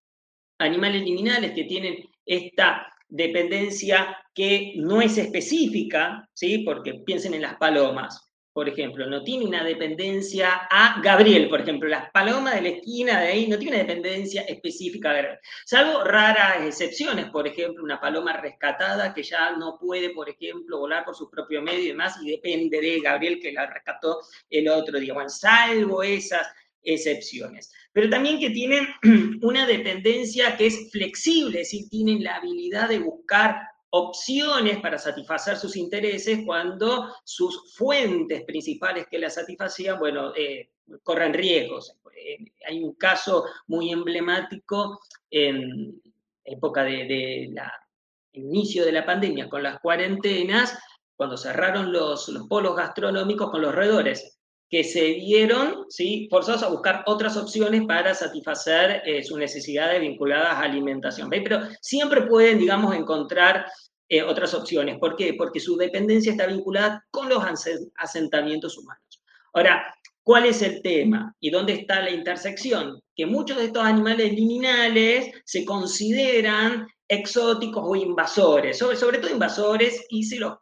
animales 0.60 1.02
liminales 1.04 1.54
que 1.54 1.64
tienen 1.64 2.11
esta 2.26 2.88
dependencia 3.08 4.18
que 4.34 4.74
no 4.78 5.02
es 5.02 5.18
específica, 5.18 6.28
¿sí? 6.34 6.60
porque 6.60 6.96
piensen 7.06 7.34
en 7.34 7.42
las 7.42 7.56
palomas, 7.56 8.32
por 8.54 8.68
ejemplo, 8.68 9.06
no 9.08 9.24
tiene 9.24 9.46
una 9.46 9.64
dependencia 9.64 10.68
a 10.70 11.00
Gabriel, 11.02 11.48
por 11.50 11.62
ejemplo, 11.62 11.88
las 11.88 12.12
palomas 12.12 12.56
de 12.56 12.62
la 12.62 12.70
esquina 12.70 13.22
de 13.22 13.28
ahí 13.28 13.48
no 13.48 13.58
tienen 13.58 13.80
una 13.80 13.88
dependencia 13.88 14.42
específica 14.42 15.10
a 15.10 15.14
Gabriel, 15.14 15.40
salvo 15.66 16.04
raras 16.04 16.66
excepciones, 16.66 17.30
por 17.30 17.48
ejemplo, 17.48 17.84
una 17.84 18.00
paloma 18.00 18.34
rescatada 18.34 19.14
que 19.14 19.24
ya 19.24 19.56
no 19.56 19.78
puede, 19.80 20.10
por 20.10 20.30
ejemplo, 20.30 20.80
volar 20.80 21.06
por 21.06 21.16
su 21.16 21.30
propio 21.30 21.62
medio 21.62 21.80
y 21.80 21.88
demás, 21.90 22.18
y 22.22 22.32
depende 22.32 22.82
de 22.82 23.00
Gabriel 23.00 23.40
que 23.42 23.54
la 23.54 23.68
rescató 23.68 24.20
el 24.50 24.68
otro 24.68 25.00
día. 25.00 25.14
Bueno, 25.14 25.30
salvo 25.30 26.04
esas 26.04 26.48
excepciones, 26.84 27.72
pero 27.94 28.10
también 28.10 28.40
que 28.40 28.50
tienen 28.50 28.88
una 29.42 29.66
dependencia 29.66 30.58
que 30.58 30.68
es 30.68 30.92
flexible, 30.92 31.60
decir, 31.60 31.90
tienen 31.90 32.24
la 32.24 32.38
habilidad 32.38 32.90
de 32.90 33.00
buscar 33.00 33.62
opciones 33.92 34.80
para 34.80 34.98
satisfacer 34.98 35.58
sus 35.58 35.76
intereses 35.76 36.40
cuando 36.46 37.14
sus 37.26 37.76
fuentes 37.76 38.44
principales 38.46 39.06
que 39.12 39.20
la 39.20 39.30
satisfacían, 39.30 40.00
bueno, 40.00 40.34
eh, 40.36 40.70
corren 41.04 41.34
riesgos. 41.34 41.98
Hay 42.68 42.84
un 42.84 42.94
caso 42.94 43.46
muy 43.68 43.92
emblemático 43.92 45.00
en 45.30 46.02
época 46.44 46.84
de, 46.84 47.50
la 47.52 47.72
inicio 48.34 48.86
de 48.86 48.94
la 48.94 49.06
pandemia, 49.06 49.50
con 49.50 49.62
las 49.62 49.80
cuarentenas, 49.82 50.78
cuando 51.16 51.36
cerraron 51.38 51.92
los, 51.92 52.30
los 52.30 52.48
polos 52.48 52.76
gastronómicos 52.76 53.52
con 53.52 53.62
los 53.62 53.76
roedores 53.76 54.41
que 54.72 54.86
se 54.86 55.16
vieron 55.16 55.86
¿sí? 55.90 56.30
forzados 56.32 56.64
a 56.64 56.70
buscar 56.70 57.04
otras 57.06 57.36
opciones 57.36 57.84
para 57.86 58.16
satisfacer 58.16 59.04
eh, 59.06 59.22
sus 59.22 59.38
necesidades 59.38 60.00
vinculadas 60.00 60.54
a 60.54 60.62
alimentación. 60.62 61.30
Pero 61.30 61.60
siempre 61.82 62.22
pueden, 62.22 62.58
digamos, 62.58 62.96
encontrar 62.96 63.66
eh, 64.08 64.24
otras 64.24 64.54
opciones. 64.54 64.98
¿Por 64.98 65.18
qué? 65.18 65.34
Porque 65.38 65.60
su 65.60 65.76
dependencia 65.76 66.32
está 66.32 66.48
vinculada 66.48 67.06
con 67.12 67.28
los 67.28 67.44
asentamientos 67.98 68.78
humanos. 68.78 69.22
Ahora, 69.54 69.94
¿cuál 70.24 70.46
es 70.46 70.62
el 70.62 70.82
tema? 70.82 71.36
¿Y 71.42 71.50
dónde 71.50 71.74
está 71.74 72.00
la 72.00 72.12
intersección? 72.12 73.02
Que 73.14 73.26
muchos 73.26 73.58
de 73.58 73.66
estos 73.66 73.84
animales 73.84 74.32
liminales 74.32 75.32
se 75.44 75.66
consideran 75.66 76.88
exóticos 77.10 77.84
o 77.86 77.94
invasores, 77.98 78.78
sobre, 78.78 78.96
sobre 78.96 79.18
todo 79.18 79.32
invasores, 79.32 80.06
y 80.10 80.24
se 80.24 80.40
los 80.40 80.54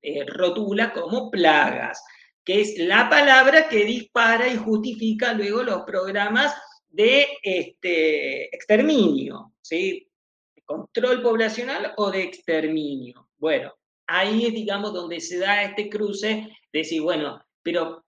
eh, 0.00 0.24
rotula 0.26 0.90
como 0.94 1.30
plagas 1.30 2.02
que 2.44 2.60
es 2.60 2.78
la 2.78 3.08
palabra 3.08 3.68
que 3.68 3.84
dispara 3.84 4.48
y 4.48 4.56
justifica 4.56 5.32
luego 5.32 5.62
los 5.62 5.82
programas 5.82 6.54
de 6.88 7.26
este, 7.42 8.54
exterminio, 8.54 9.54
¿sí? 9.62 10.08
De 10.54 10.62
control 10.62 11.22
poblacional 11.22 11.94
o 11.96 12.10
de 12.10 12.22
exterminio. 12.22 13.28
Bueno, 13.38 13.72
ahí 14.06 14.46
es, 14.46 14.52
digamos, 14.52 14.92
donde 14.92 15.20
se 15.20 15.38
da 15.38 15.62
este 15.62 15.88
cruce 15.88 16.48
de 16.72 16.78
decir, 16.78 17.02
bueno, 17.02 17.44
pero 17.62 18.04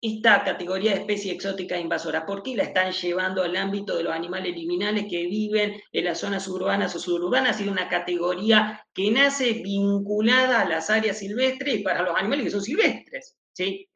esta 0.00 0.44
categoría 0.44 0.92
de 0.92 1.00
especie 1.00 1.32
exótica 1.32 1.78
invasora, 1.78 2.26
¿por 2.26 2.42
qué 2.42 2.54
la 2.54 2.64
están 2.64 2.92
llevando 2.92 3.42
al 3.42 3.56
ámbito 3.56 3.96
de 3.96 4.04
los 4.04 4.12
animales 4.12 4.54
liminales 4.54 5.06
que 5.08 5.26
viven 5.26 5.80
en 5.90 6.04
las 6.04 6.20
zonas 6.20 6.46
urbanas 6.48 6.94
o 6.94 6.98
suburbanas? 6.98 7.60
Es 7.60 7.66
una 7.66 7.88
categoría 7.88 8.86
que 8.92 9.10
nace 9.10 9.54
vinculada 9.54 10.60
a 10.60 10.68
las 10.68 10.90
áreas 10.90 11.18
silvestres 11.18 11.76
y 11.76 11.82
para 11.82 12.02
los 12.02 12.14
animales 12.16 12.44
que 12.44 12.50
son 12.50 12.62
silvestres. 12.62 13.36
¿Sí? 13.56 13.88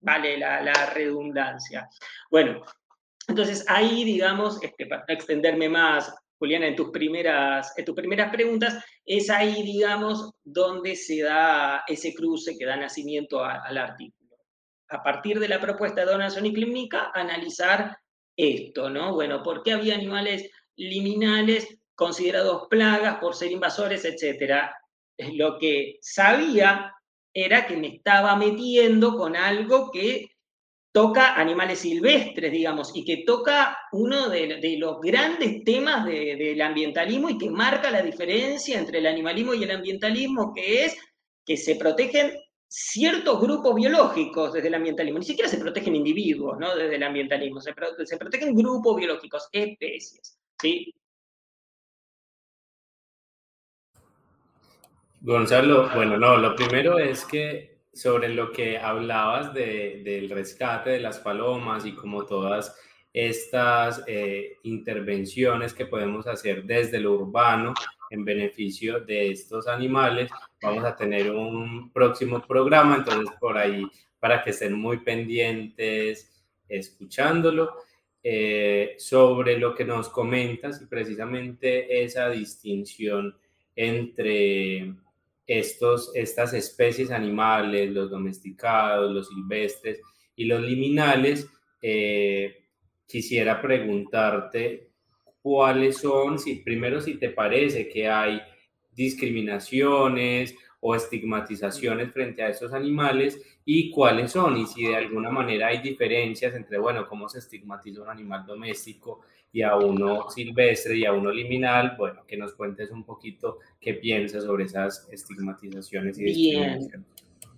Vale 0.00 0.36
la, 0.36 0.90
redundancia. 0.92 1.88
Bueno, 2.30 2.62
entonces 3.28 3.64
ahí, 3.68 4.04
digamos, 4.04 4.62
este, 4.62 4.86
para 4.86 5.04
extenderme 5.08 5.68
más, 5.68 6.12
Juliana, 6.38 6.66
en 6.66 6.76
tus, 6.76 6.90
primeras, 6.90 7.72
en 7.78 7.84
tus 7.84 7.94
primeras 7.94 8.30
preguntas, 8.30 8.84
es 9.04 9.30
ahí, 9.30 9.62
digamos, 9.62 10.32
donde 10.44 10.96
se 10.96 11.22
da 11.22 11.84
ese 11.86 12.12
cruce 12.14 12.58
que 12.58 12.66
da 12.66 12.76
nacimiento 12.76 13.42
al 13.42 13.78
artículo. 13.78 14.36
A 14.88 15.02
partir 15.02 15.40
de 15.40 15.48
la 15.48 15.60
propuesta 15.60 16.02
de 16.02 16.12
donación 16.12 16.46
y 16.46 16.52
clínica, 16.52 17.10
analizar 17.14 17.96
esto, 18.36 18.90
¿no? 18.90 19.14
Bueno, 19.14 19.42
¿por 19.42 19.62
qué 19.62 19.72
había 19.72 19.94
animales 19.94 20.50
liminales 20.76 21.78
considerados 21.94 22.66
plagas 22.68 23.16
por 23.18 23.34
ser 23.34 23.50
invasores, 23.50 24.04
etcétera? 24.04 24.76
Lo 25.32 25.58
que 25.58 25.98
sabía 26.02 26.95
era 27.36 27.66
que 27.66 27.76
me 27.76 27.88
estaba 27.88 28.34
metiendo 28.34 29.14
con 29.14 29.36
algo 29.36 29.90
que 29.90 30.30
toca 30.90 31.34
animales 31.34 31.80
silvestres, 31.80 32.50
digamos, 32.50 32.92
y 32.94 33.04
que 33.04 33.24
toca 33.26 33.76
uno 33.92 34.30
de, 34.30 34.76
los 34.78 34.98
grandes 35.02 35.62
temas 35.62 36.06
del 36.06 36.58
ambientalismo 36.62 37.28
y 37.28 37.36
que 37.36 37.50
marca 37.50 37.90
la 37.90 38.00
diferencia 38.00 38.78
entre 38.78 39.00
el 39.00 39.06
animalismo 39.06 39.52
y 39.52 39.64
el 39.64 39.70
ambientalismo, 39.70 40.54
que 40.54 40.86
es 40.86 40.96
que 41.44 41.58
se 41.58 41.76
protegen 41.76 42.32
ciertos 42.66 43.38
grupos 43.38 43.74
biológicos 43.74 44.54
desde 44.54 44.68
el 44.68 44.74
ambientalismo, 44.74 45.18
ni 45.18 45.26
siquiera 45.26 45.50
se 45.50 45.58
protegen 45.58 45.94
individuos, 45.94 46.56
¿no? 46.58 46.74
Desde 46.74 46.96
el 46.96 47.02
ambientalismo, 47.02 47.60
se, 47.60 47.74
se 48.06 48.16
protegen 48.16 48.54
grupos 48.54 48.96
biológicos, 48.96 49.46
especies, 49.52 50.38
¿sí? 50.58 50.90
Gonzalo, 55.26 55.90
bueno, 55.92 56.16
no, 56.16 56.36
lo 56.36 56.54
primero 56.54 57.00
es 57.00 57.24
que 57.24 57.80
sobre 57.92 58.28
lo 58.28 58.52
que 58.52 58.78
hablabas 58.78 59.52
del 59.52 60.30
rescate 60.30 60.90
de 60.90 61.00
las 61.00 61.18
palomas 61.18 61.84
y 61.84 61.96
como 61.96 62.24
todas 62.24 62.78
estas 63.12 64.04
eh, 64.06 64.58
intervenciones 64.62 65.74
que 65.74 65.86
podemos 65.86 66.28
hacer 66.28 66.62
desde 66.62 67.00
lo 67.00 67.14
urbano 67.14 67.74
en 68.08 68.24
beneficio 68.24 69.00
de 69.00 69.32
estos 69.32 69.66
animales, 69.66 70.30
vamos 70.62 70.84
a 70.84 70.94
tener 70.94 71.32
un 71.32 71.90
próximo 71.92 72.40
programa, 72.46 72.94
entonces 72.94 73.34
por 73.40 73.58
ahí 73.58 73.84
para 74.20 74.44
que 74.44 74.50
estén 74.50 74.74
muy 74.74 74.98
pendientes 74.98 76.40
escuchándolo. 76.68 77.74
Eh, 78.28 78.96
sobre 78.98 79.56
lo 79.56 79.72
que 79.72 79.84
nos 79.84 80.08
comentas 80.08 80.82
y 80.82 80.86
precisamente 80.86 82.02
esa 82.02 82.28
distinción 82.28 83.36
entre 83.76 84.96
estos, 85.46 86.10
estas 86.14 86.52
especies 86.54 87.10
animales, 87.10 87.90
los 87.90 88.10
domesticados, 88.10 89.12
los 89.12 89.28
silvestres 89.28 90.00
y 90.34 90.44
los 90.44 90.62
liminales, 90.62 91.48
eh, 91.80 92.64
quisiera 93.06 93.62
preguntarte 93.62 94.90
cuáles 95.40 95.98
son, 95.98 96.38
si 96.38 96.56
primero 96.56 97.00
si 97.00 97.14
te 97.14 97.30
parece 97.30 97.88
que 97.88 98.08
hay 98.08 98.40
discriminaciones 98.90 100.56
o 100.80 100.94
estigmatizaciones 100.94 102.12
frente 102.12 102.42
a 102.42 102.48
estos 102.48 102.72
animales 102.72 103.40
y 103.64 103.90
cuáles 103.90 104.32
son 104.32 104.56
y 104.56 104.66
si 104.66 104.86
de 104.86 104.96
alguna 104.96 105.30
manera 105.30 105.68
hay 105.68 105.78
diferencias 105.78 106.54
entre, 106.54 106.78
bueno, 106.78 107.06
cómo 107.08 107.28
se 107.28 107.38
estigmatiza 107.38 108.02
un 108.02 108.08
animal 108.08 108.44
doméstico 108.46 109.20
y 109.52 109.62
a 109.62 109.76
uno 109.76 110.28
silvestre 110.30 110.98
y 110.98 111.04
a 111.04 111.12
uno 111.12 111.30
liminal, 111.30 111.94
bueno, 111.96 112.24
que 112.26 112.36
nos 112.36 112.54
cuentes 112.54 112.90
un 112.90 113.04
poquito 113.04 113.58
qué 113.80 113.94
piensas 113.94 114.44
sobre 114.44 114.64
esas 114.64 115.08
estigmatizaciones 115.10 116.18
y 116.18 116.24
Bien, 116.24 117.06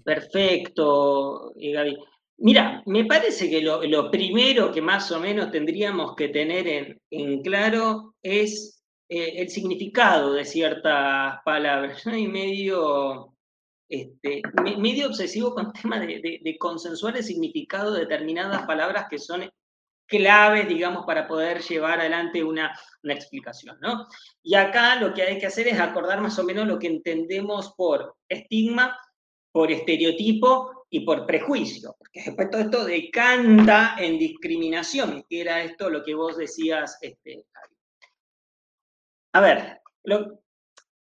perfecto, 0.04 1.52
Gaby. 1.56 1.98
Mira, 2.40 2.84
me 2.86 3.04
parece 3.04 3.50
que 3.50 3.60
lo, 3.60 4.10
primero 4.12 4.70
que 4.70 4.80
más 4.80 5.10
o 5.10 5.18
menos 5.18 5.50
tendríamos 5.50 6.14
que 6.14 6.28
tener 6.28 7.00
en, 7.10 7.42
claro 7.42 8.14
es 8.22 8.84
eh, 9.08 9.34
el 9.38 9.48
significado 9.48 10.34
de 10.34 10.44
ciertas 10.44 11.40
palabras. 11.44 12.06
Hay 12.06 12.28
medio, 12.28 13.34
este, 13.88 14.42
medio 14.78 15.08
obsesivo 15.08 15.52
con 15.52 15.66
el 15.66 15.72
tema 15.72 15.98
de, 15.98 16.40
de, 16.40 16.58
consensuar 16.58 17.16
el 17.16 17.24
significado 17.24 17.92
de 17.92 18.02
determinadas 18.02 18.64
palabras 18.66 19.06
que 19.10 19.18
son 19.18 19.42
claves, 20.08 20.66
digamos, 20.66 21.04
para 21.06 21.28
poder 21.28 21.60
llevar 21.60 22.00
adelante 22.00 22.42
una, 22.42 22.72
explicación, 23.04 23.78
¿no? 23.80 24.06
Y 24.42 24.54
acá 24.54 24.96
lo 24.96 25.14
que 25.14 25.22
hay 25.22 25.38
que 25.38 25.46
hacer 25.46 25.68
es 25.68 25.78
acordar 25.78 26.20
más 26.20 26.38
o 26.38 26.44
menos 26.44 26.66
lo 26.66 26.78
que 26.78 26.88
entendemos 26.88 27.72
por 27.74 28.16
estigma, 28.28 28.98
por 29.52 29.70
estereotipo 29.70 30.86
y 30.90 31.00
por 31.00 31.26
prejuicio, 31.26 31.94
porque 31.98 32.22
después 32.24 32.50
todo 32.50 32.62
esto 32.62 32.84
decanta 32.84 33.96
en 33.98 34.18
discriminación, 34.18 35.24
que 35.28 35.40
era 35.40 35.62
esto 35.62 35.88
lo 35.88 36.02
que 36.02 36.14
vos 36.14 36.36
decías, 36.36 36.98
este, 37.00 37.46
a 39.32 39.40
ver, 39.40 39.80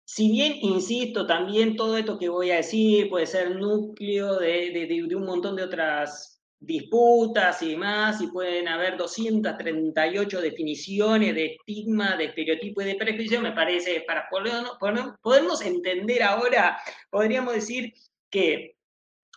si 0.05 0.31
bien, 0.31 0.53
insisto, 0.61 1.27
también 1.27 1.75
todo 1.75 1.97
esto 1.97 2.17
que 2.17 2.29
voy 2.29 2.51
a 2.51 2.57
decir 2.57 3.09
puede 3.09 3.27
ser 3.27 3.55
núcleo 3.55 4.39
de 4.39 5.13
un 5.15 5.25
montón 5.25 5.55
de 5.55 5.63
otras 5.63 6.40
disputas 6.62 7.60
y 7.63 7.71
demás, 7.71 8.21
y 8.21 8.28
pueden 8.28 8.67
haber 8.67 8.95
238 8.95 10.41
definiciones 10.41 11.34
de 11.34 11.56
estigma, 11.56 12.15
de 12.15 12.26
estereotipo 12.26 12.82
y 12.82 12.86
de 12.86 12.95
prejuicio, 12.95 13.41
me 13.41 13.52
parece, 13.52 14.02
para 14.02 14.30
podernos, 14.30 15.62
entender 15.63 16.21
ahora, 16.21 16.80
podríamos 17.10 17.56
decir 17.56 17.91
que 18.30 18.76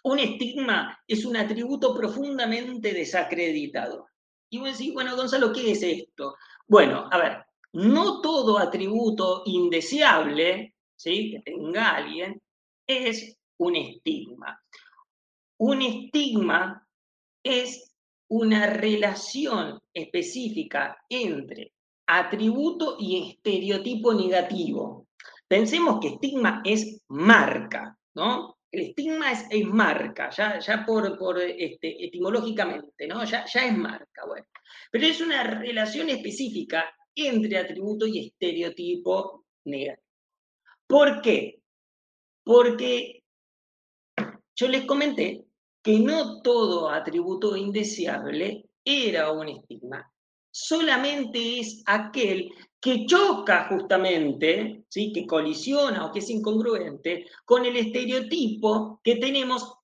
un 0.02 0.18
estigma 0.18 1.02
es 1.08 1.24
un 1.24 1.38
atributo 1.38 1.96
profundamente 1.96 2.92
desacreditado. 2.92 4.06
Y 4.50 4.58
vos 4.58 4.76
decís, 4.76 4.92
bueno, 4.92 5.16
Gonzalo, 5.16 5.50
¿qué 5.50 5.72
es 5.72 5.82
esto? 5.82 6.36
Bueno, 6.68 7.08
a 7.10 7.18
ver, 7.18 7.46
no 7.72 8.20
todo 8.20 8.58
atributo 8.58 9.44
indeseable, 9.46 10.74
¿sí? 10.94 11.30
que 11.30 11.40
tenga 11.40 11.96
alguien, 11.96 12.40
es 12.86 13.38
un 13.56 13.76
estigma. 13.76 14.62
Un 15.56 15.80
estigma 15.80 16.83
es 17.44 17.94
una 18.28 18.66
relación 18.66 19.78
específica 19.92 20.98
entre 21.08 21.72
atributo 22.06 22.96
y 22.98 23.30
estereotipo 23.30 24.14
negativo. 24.14 25.08
Pensemos 25.46 26.00
que 26.00 26.08
estigma 26.08 26.62
es 26.64 27.00
marca, 27.08 27.96
¿no? 28.14 28.58
El 28.70 28.80
estigma 28.88 29.30
es, 29.30 29.64
marca, 29.66 30.30
ya, 30.30 30.58
ya 30.58 30.84
por, 30.84 31.16
por 31.16 31.40
este, 31.40 32.04
etimológicamente, 32.06 33.06
¿no? 33.06 33.24
Ya, 33.24 33.44
ya 33.44 33.66
es 33.66 33.76
marca, 33.76 34.26
bueno. 34.26 34.46
Pero 34.90 35.06
es 35.06 35.20
una 35.20 35.44
relación 35.44 36.08
específica 36.08 36.92
entre 37.14 37.58
atributo 37.58 38.06
y 38.06 38.26
estereotipo 38.26 39.44
negativo. 39.66 40.02
¿Por 40.86 41.22
qué? 41.22 41.60
Porque 42.42 43.22
yo 44.56 44.68
les 44.68 44.84
comenté 44.84 45.44
que 45.84 46.00
no 46.00 46.40
todo 46.40 46.88
atributo 46.88 47.54
indeseable 47.56 48.70
era 48.82 49.30
un 49.30 49.50
estigma. 49.50 50.10
Solamente 50.50 51.60
es 51.60 51.82
aquel 51.84 52.50
que 52.80 53.04
choca 53.04 53.68
justamente, 53.68 54.84
¿sí? 54.88 55.12
que 55.12 55.26
colisiona 55.26 56.06
o 56.06 56.12
que 56.12 56.20
es 56.20 56.30
incongruente 56.30 57.26
con 57.44 57.66
el 57.66 57.76
estereotipo 57.76 58.98
que 59.04 59.16
tenemos 59.16 59.74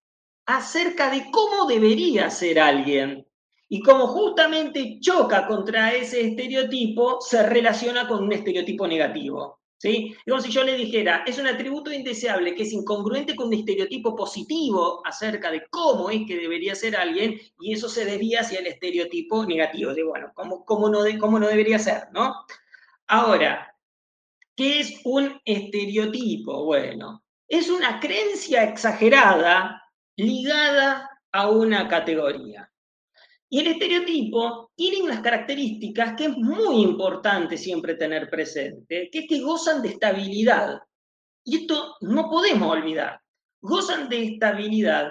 acerca 0.47 1.11
de 1.11 1.31
cómo 1.31 1.67
debería 1.67 2.31
ser 2.31 2.61
alguien. 2.61 3.27
Y 3.69 3.83
como 3.83 4.07
justamente 4.07 4.99
choca 5.01 5.47
contra 5.47 5.93
ese 5.93 6.29
estereotipo, 6.29 7.21
se 7.21 7.43
relaciona 7.43 8.09
con 8.09 8.25
un 8.25 8.33
estereotipo 8.33 8.89
negativo. 8.89 9.61
¿Sí? 9.81 10.15
Si 10.43 10.51
yo 10.51 10.63
le 10.63 10.77
dijera, 10.77 11.25
es 11.27 11.39
un 11.39 11.47
atributo 11.47 11.91
indeseable 11.91 12.55
que 12.55 12.65
es 12.65 12.73
incongruente 12.73 13.35
con 13.35 13.49
un 13.49 13.55
estereotipo 13.55 14.15
positivo 14.15 15.01
acerca 15.07 15.51
de 15.51 15.67
cómo 15.71 16.11
es 16.11 16.27
que 16.27 16.37
debería 16.37 16.75
ser 16.75 16.97
alguien, 16.97 17.41
y 17.59 17.73
eso 17.73 17.89
se 17.89 18.05
debía 18.05 18.41
hacia 18.41 18.61
el 18.61 18.67
estereotipo 18.67 19.45
negativo. 19.47 19.95
De, 19.95 20.05
bueno, 20.05 20.33
¿cómo, 20.35 20.65
cómo, 20.65 20.91
no 20.91 21.01
cómo 21.19 21.39
no 21.39 21.49
debería 21.49 21.79
ser? 21.79 22.09
¿no? 22.13 22.35
Ahora, 23.07 23.75
¿qué 24.55 24.81
es 24.81 25.01
un 25.05 25.41
estereotipo? 25.45 26.65
Bueno, 26.65 27.25
es 27.49 27.71
una 27.71 28.01
creencia 28.01 28.65
exagerada 28.65 29.83
ligada 30.17 31.11
a 31.33 31.49
una 31.49 31.89
categoría. 31.89 32.70
Y 33.53 33.59
el 33.59 33.67
estereotipo 33.67 34.71
tiene 34.77 35.03
unas 35.03 35.21
características 35.21 36.15
que 36.17 36.27
es 36.27 36.39
muy 36.39 36.83
importante 36.83 37.59
siempre 37.59 37.97
tener 37.97 38.31
presente, 38.31 39.11
que 39.11 39.19
es 39.19 39.27
que 39.29 39.41
gozan 39.41 39.83
de 39.83 39.89
estabilidad. 39.89 40.79
Y 41.45 41.63
esto 41.63 41.97
no 42.01 42.31
podemos 42.31 42.71
olvidar. 42.71 43.21
Gozan 43.61 44.09
de 44.09 44.23
estabilidad 44.23 45.11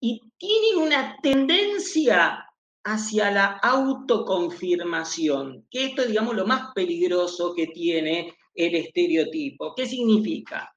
y 0.00 0.20
tienen 0.36 0.84
una 0.84 1.16
tendencia 1.22 2.44
hacia 2.84 3.30
la 3.30 3.60
autoconfirmación, 3.62 5.64
que 5.70 5.86
esto 5.86 6.02
es, 6.02 6.08
digamos, 6.08 6.34
lo 6.34 6.44
más 6.44 6.72
peligroso 6.74 7.54
que 7.54 7.68
tiene 7.68 8.34
el 8.52 8.74
estereotipo. 8.74 9.76
¿Qué 9.76 9.86
significa? 9.86 10.74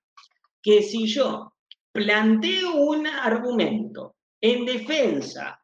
Que 0.61 0.83
si 0.83 1.07
yo 1.07 1.53
planteo 1.91 2.75
un 2.75 3.07
argumento 3.07 4.15
en 4.41 4.65
defensa 4.65 5.58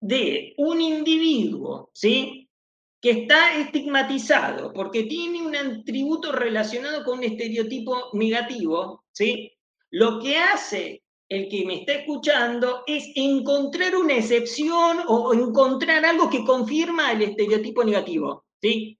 de 0.00 0.54
un 0.58 0.80
individuo, 0.80 1.90
¿sí? 1.92 2.48
Que 3.00 3.10
está 3.10 3.58
estigmatizado 3.58 4.72
porque 4.72 5.04
tiene 5.04 5.42
un 5.42 5.54
atributo 5.54 6.32
relacionado 6.32 7.04
con 7.04 7.18
un 7.18 7.24
estereotipo 7.24 8.10
negativo, 8.12 9.04
¿sí? 9.12 9.52
Lo 9.90 10.20
que 10.20 10.36
hace 10.38 11.02
el 11.28 11.48
que 11.48 11.64
me 11.64 11.80
está 11.80 11.94
escuchando 11.94 12.84
es 12.86 13.10
encontrar 13.14 13.96
una 13.96 14.16
excepción 14.16 14.98
o 15.08 15.34
encontrar 15.34 16.04
algo 16.04 16.30
que 16.30 16.44
confirma 16.44 17.12
el 17.12 17.22
estereotipo 17.22 17.84
negativo, 17.84 18.44
¿sí? 18.60 18.98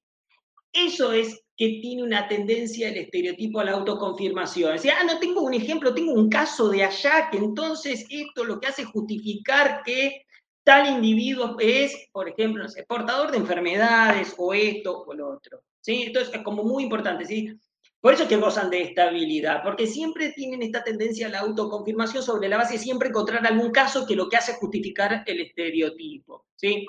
Eso 0.72 1.12
es 1.12 1.40
que 1.56 1.78
tiene 1.80 2.02
una 2.02 2.28
tendencia 2.28 2.88
el 2.88 2.98
estereotipo 2.98 3.60
a 3.60 3.64
la 3.64 3.72
autoconfirmación. 3.72 4.76
Ah, 4.76 5.04
no 5.04 5.18
tengo 5.18 5.40
un 5.40 5.54
ejemplo, 5.54 5.94
tengo 5.94 6.12
un 6.12 6.28
caso 6.28 6.68
de 6.68 6.84
allá, 6.84 7.30
que 7.30 7.38
entonces 7.38 8.04
esto 8.10 8.44
lo 8.44 8.60
que 8.60 8.66
hace 8.66 8.82
es 8.82 8.88
justificar 8.88 9.82
que 9.84 10.25
tal 10.66 10.88
individuo 10.88 11.56
es, 11.60 12.08
por 12.10 12.28
ejemplo, 12.28 12.64
no 12.64 12.70
portador 12.88 13.30
de 13.30 13.36
enfermedades 13.36 14.34
o 14.36 14.52
esto 14.52 15.04
o 15.04 15.14
lo 15.14 15.28
otro. 15.30 15.62
¿sí? 15.80 16.02
Entonces 16.08 16.34
es 16.34 16.42
como 16.42 16.64
muy 16.64 16.82
importante. 16.82 17.24
¿sí? 17.24 17.56
Por 18.00 18.12
eso 18.12 18.24
es 18.24 18.28
que 18.28 18.36
gozan 18.36 18.68
de 18.68 18.82
estabilidad, 18.82 19.62
porque 19.62 19.86
siempre 19.86 20.32
tienen 20.32 20.62
esta 20.62 20.82
tendencia 20.82 21.28
a 21.28 21.30
la 21.30 21.38
autoconfirmación 21.38 22.20
sobre 22.20 22.48
la 22.48 22.56
base 22.56 22.74
de 22.74 22.78
siempre 22.80 23.10
encontrar 23.10 23.46
algún 23.46 23.70
caso 23.70 24.04
que 24.08 24.16
lo 24.16 24.28
que 24.28 24.38
hace 24.38 24.52
es 24.52 24.58
justificar 24.58 25.22
el 25.24 25.40
estereotipo. 25.40 26.46
¿sí? 26.56 26.84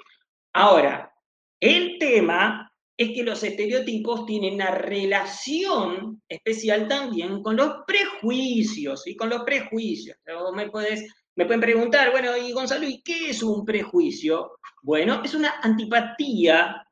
Ahora, 0.54 1.14
el 1.60 2.00
tema 2.00 2.74
es 2.98 3.12
que 3.12 3.22
los 3.22 3.44
estereotipos 3.44 4.26
tienen 4.26 4.56
una 4.56 4.72
relación 4.72 6.24
especial 6.28 6.88
también 6.88 7.44
con 7.44 7.58
los 7.58 7.84
prejuicios, 7.86 9.06
y 9.06 9.16
con 9.16 9.30
los 9.30 9.44
prejuicios. 9.44 10.18
Me 10.56 10.72
puedes 10.72 11.08
me 11.38 11.46
pueden 11.46 11.62
preguntar, 11.62 12.10
bueno, 12.10 12.36
y 12.36 12.52
Gonzalo, 12.52 12.88
¿y 12.88 13.02
qué 13.04 13.30
es 13.30 13.44
un 13.44 13.64
prejuicio? 13.64 14.58
Bueno, 14.82 15.22
es 15.24 15.36
una 15.36 15.60
antipatía 15.62 16.84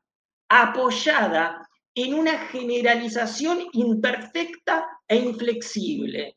apoyada 0.48 1.68
en 1.92 2.14
una 2.14 2.38
generalización 2.46 3.66
imperfecta 3.72 4.86
e 5.08 5.16
inflexible. 5.16 6.36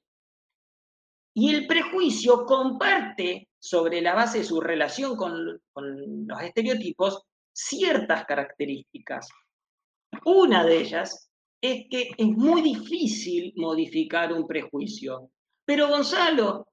Y 1.36 1.54
el 1.54 1.68
prejuicio 1.68 2.46
comparte, 2.46 3.48
sobre 3.60 4.02
la 4.02 4.16
base 4.16 4.40
de 4.40 4.44
su 4.46 4.60
relación 4.60 5.16
con, 5.16 5.62
con 5.72 6.26
los 6.28 6.42
estereotipos, 6.42 7.22
ciertas 7.54 8.26
características. 8.26 9.28
Una 10.26 10.64
de 10.64 10.80
ellas 10.80 11.30
es 11.62 11.86
que 11.92 12.10
es 12.18 12.28
muy 12.28 12.64
difícil 12.64 13.54
modificar 13.56 14.34
un 14.34 14.48
prejuicio. 14.48 15.30
Pero 15.64 15.90
Gonzalo, 15.90 16.70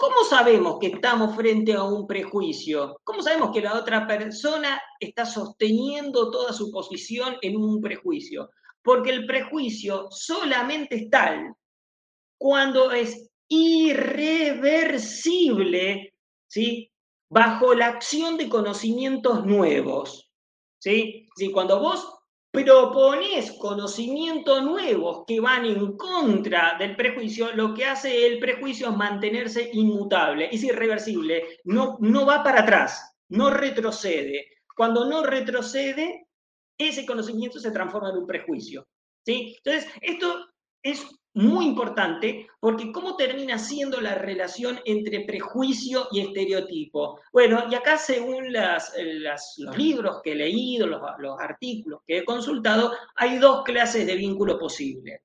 ¿Cómo 0.00 0.24
sabemos 0.24 0.78
que 0.80 0.86
estamos 0.86 1.36
frente 1.36 1.74
a 1.74 1.82
un 1.82 2.06
prejuicio? 2.06 2.98
¿Cómo 3.04 3.20
sabemos 3.20 3.50
que 3.52 3.60
la 3.60 3.74
otra 3.74 4.06
persona 4.06 4.80
está 4.98 5.26
sosteniendo 5.26 6.30
toda 6.30 6.54
su 6.54 6.70
posición 6.70 7.36
en 7.42 7.58
un 7.58 7.82
prejuicio? 7.82 8.48
Porque 8.82 9.10
el 9.10 9.26
prejuicio 9.26 10.06
solamente 10.10 10.96
es 10.96 11.10
tal 11.10 11.54
cuando 12.38 12.92
es 12.92 13.28
irreversible, 13.46 16.14
¿sí? 16.48 16.90
Bajo 17.28 17.74
la 17.74 17.88
acción 17.88 18.38
de 18.38 18.48
conocimientos 18.48 19.44
nuevos, 19.44 20.30
¿sí? 20.78 21.28
Cuando 21.52 21.78
vos 21.78 22.19
propones 22.50 23.52
conocimientos 23.52 24.62
nuevos 24.62 25.24
que 25.26 25.40
van 25.40 25.64
en 25.66 25.96
contra 25.96 26.76
del 26.78 26.96
prejuicio, 26.96 27.52
lo 27.54 27.74
que 27.74 27.84
hace 27.84 28.26
el 28.26 28.38
prejuicio 28.40 28.90
es 28.90 28.96
mantenerse 28.96 29.70
inmutable, 29.72 30.48
es 30.50 30.64
irreversible, 30.64 31.60
no, 31.64 31.96
no 32.00 32.26
va 32.26 32.42
para 32.42 32.62
atrás, 32.62 33.16
no 33.28 33.50
retrocede. 33.50 34.48
Cuando 34.76 35.04
no 35.04 35.22
retrocede, 35.22 36.26
ese 36.76 37.06
conocimiento 37.06 37.60
se 37.60 37.70
transforma 37.70 38.10
en 38.10 38.16
un 38.16 38.26
prejuicio. 38.26 38.86
¿sí? 39.24 39.54
Entonces, 39.58 39.92
esto 40.00 40.46
es 40.82 41.06
muy 41.34 41.66
importante 41.66 42.48
porque 42.58 42.90
cómo 42.92 43.16
termina 43.16 43.58
siendo 43.58 44.00
la 44.00 44.14
relación 44.14 44.80
entre 44.84 45.20
prejuicio 45.20 46.08
y 46.10 46.20
estereotipo. 46.20 47.20
Bueno, 47.32 47.64
y 47.70 47.74
acá 47.74 47.98
según 47.98 48.52
las, 48.52 48.92
los 49.58 49.76
libros 49.76 50.20
que 50.22 50.32
he 50.32 50.36
leído, 50.36 50.86
los, 50.86 51.00
los 51.18 51.38
artículos 51.38 52.00
que 52.06 52.18
he 52.18 52.24
consultado, 52.24 52.92
hay 53.14 53.38
dos 53.38 53.62
clases 53.62 54.06
de 54.06 54.16
vínculo 54.16 54.58
posible. 54.58 55.22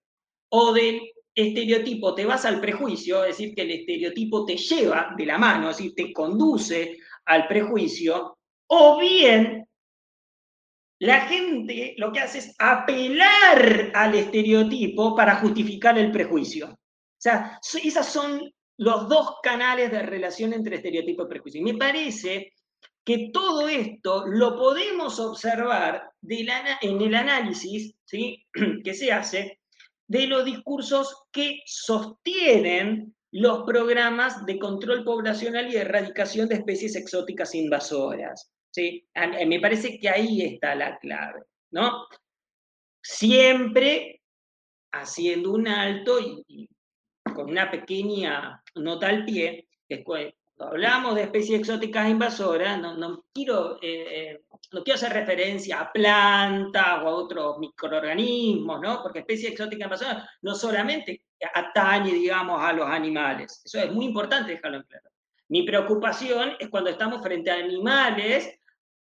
O 0.49 0.73
del 0.73 1.01
estereotipo 1.33 2.13
te 2.13 2.25
vas 2.25 2.45
al 2.45 2.61
prejuicio, 2.61 3.23
es 3.23 3.37
decir, 3.37 3.55
que 3.55 3.63
el 3.63 3.71
estereotipo 3.71 4.45
te 4.45 4.55
lleva 4.55 5.13
de 5.17 5.25
la 5.25 5.37
mano, 5.37 5.69
es 5.69 5.77
decir, 5.77 5.95
te 5.95 6.13
conduce 6.13 6.97
al 7.25 7.47
prejuicio, 7.47 8.37
o 8.67 8.99
bien 8.99 9.64
la 10.99 11.21
gente 11.21 11.93
lo 11.97 12.11
que 12.11 12.19
hace 12.19 12.39
es 12.39 12.55
apelar 12.57 13.91
al 13.93 14.15
estereotipo 14.15 15.15
para 15.15 15.35
justificar 15.35 15.97
el 15.97 16.11
prejuicio. 16.11 16.67
O 16.67 16.77
sea, 17.17 17.59
esos 17.83 18.05
son 18.05 18.51
los 18.77 19.09
dos 19.09 19.35
canales 19.41 19.91
de 19.91 20.03
relación 20.03 20.53
entre 20.53 20.77
estereotipo 20.77 21.23
y 21.23 21.29
prejuicio. 21.29 21.61
Y 21.61 21.63
me 21.63 21.77
parece 21.77 22.53
que 23.03 23.29
todo 23.31 23.67
esto 23.67 24.25
lo 24.27 24.57
podemos 24.57 25.19
observar 25.19 26.11
en 26.27 27.01
el 27.01 27.15
análisis 27.15 27.93
¿sí? 28.03 28.45
que 28.83 28.93
se 28.93 29.11
hace 29.11 29.59
de 30.07 30.27
los 30.27 30.45
discursos 30.45 31.23
que 31.31 31.61
sostienen 31.65 33.15
los 33.31 33.63
programas 33.63 34.45
de 34.45 34.57
control 34.57 35.03
poblacional 35.03 35.71
y 35.71 35.77
erradicación 35.77 36.47
de 36.47 36.55
especies 36.55 36.95
exóticas 36.95 37.53
invasoras. 37.53 38.51
¿Sí? 38.75 39.07
Me 39.47 39.61
parece 39.61 39.97
que 39.97 40.09
ahí 40.09 40.41
está 40.41 40.75
la 40.75 40.97
clave, 40.99 41.43
¿no? 41.71 42.07
Siempre 43.01 44.21
haciendo 44.91 45.53
un 45.53 45.67
alto 45.67 46.19
y, 46.19 46.69
con 47.33 47.49
una 47.49 47.71
pequeña 47.71 48.61
nota 48.75 49.07
al 49.07 49.23
pie, 49.23 49.67
cuando 50.03 50.33
hablamos 50.59 51.15
de 51.15 51.23
especies 51.23 51.59
exóticas 51.59 52.09
invasoras, 52.09 52.79
no, 52.79 53.23
quiero, 53.33 53.77
eh, 53.81 54.31
eh, 54.31 54.41
no 54.73 54.83
quiero 54.83 54.95
hacer 54.95 55.13
referencia 55.13 55.79
a 55.79 55.91
plantas 55.93 57.03
o 57.03 57.07
a 57.07 57.15
otros 57.15 57.57
microorganismos, 57.59 58.81
¿no? 58.81 59.01
Porque 59.01 59.19
especies 59.19 59.53
exóticas 59.53 59.85
invasoras 59.85 60.29
no 60.41 60.53
solamente 60.53 61.25
atañe, 61.53 62.11
digamos, 62.11 62.61
a 62.61 62.73
los 62.73 62.87
animales. 62.89 63.61
Eso 63.63 63.79
es 63.79 63.91
muy 63.91 64.05
importante 64.05 64.51
dejarlo 64.51 64.77
en 64.77 64.83
claro. 64.83 65.09
Mi 65.47 65.63
preocupación 65.63 66.53
es 66.59 66.69
cuando 66.69 66.89
estamos 66.89 67.21
frente 67.21 67.51
a 67.51 67.55
animales 67.55 68.59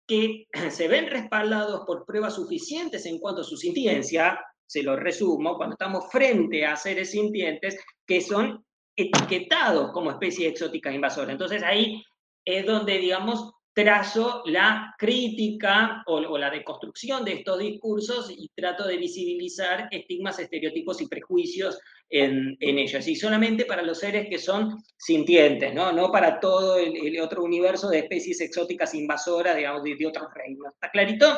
que 0.08 0.45
se 0.70 0.88
ven 0.88 1.08
respaldados 1.08 1.82
por 1.86 2.06
pruebas 2.06 2.36
suficientes 2.36 3.06
en 3.06 3.20
cuanto 3.20 3.41
a 3.41 3.45
su 3.45 3.58
sintiencia, 3.58 4.39
se 4.66 4.84
lo 4.84 4.95
resumo, 4.95 5.58
cuando 5.58 5.74
estamos 5.74 6.06
frente 6.12 6.66
a 6.66 6.76
seres 6.76 7.12
sintientes 7.12 7.78
que 8.06 8.22
son 8.22 8.66
etiquetados 8.95 9.91
como 9.91 10.12
especies 10.12 10.52
exóticas 10.52 10.93
invasoras. 10.93 11.32
Entonces 11.32 11.64
ahí 11.64 12.04
es 12.45 12.66
donde, 12.66 12.97
digamos, 12.97 13.52
trazo 13.74 14.43
la 14.45 14.93
crítica 14.97 16.03
o, 16.05 16.38
la 16.38 16.49
deconstrucción 16.49 17.24
de 17.24 17.34
estos 17.34 17.59
discursos 17.59 18.30
y 18.30 18.49
trato 18.55 18.86
de 18.86 18.97
visibilizar 18.97 19.88
estigmas, 19.91 20.39
estereotipos 20.39 21.01
y 21.01 21.07
prejuicios 21.07 21.80
en, 22.09 22.57
ellos. 22.59 23.07
Y 23.07 23.15
solamente 23.15 23.65
para 23.65 23.82
los 23.82 23.99
seres 23.99 24.28
que 24.30 24.39
son 24.39 24.84
sintientes, 24.97 25.74
no, 25.74 25.91
no 25.91 26.11
para 26.11 26.39
todo 26.39 26.78
el, 26.78 27.19
otro 27.22 27.43
universo 27.43 27.89
de 27.89 27.99
especies 27.99 28.41
exóticas 28.41 28.93
invasoras, 28.93 29.55
digamos, 29.55 29.84
de, 29.84 29.95
de 29.95 30.07
otros 30.07 30.28
reinos. 30.34 30.74
¿Está 30.74 30.89
clarito? 30.89 31.38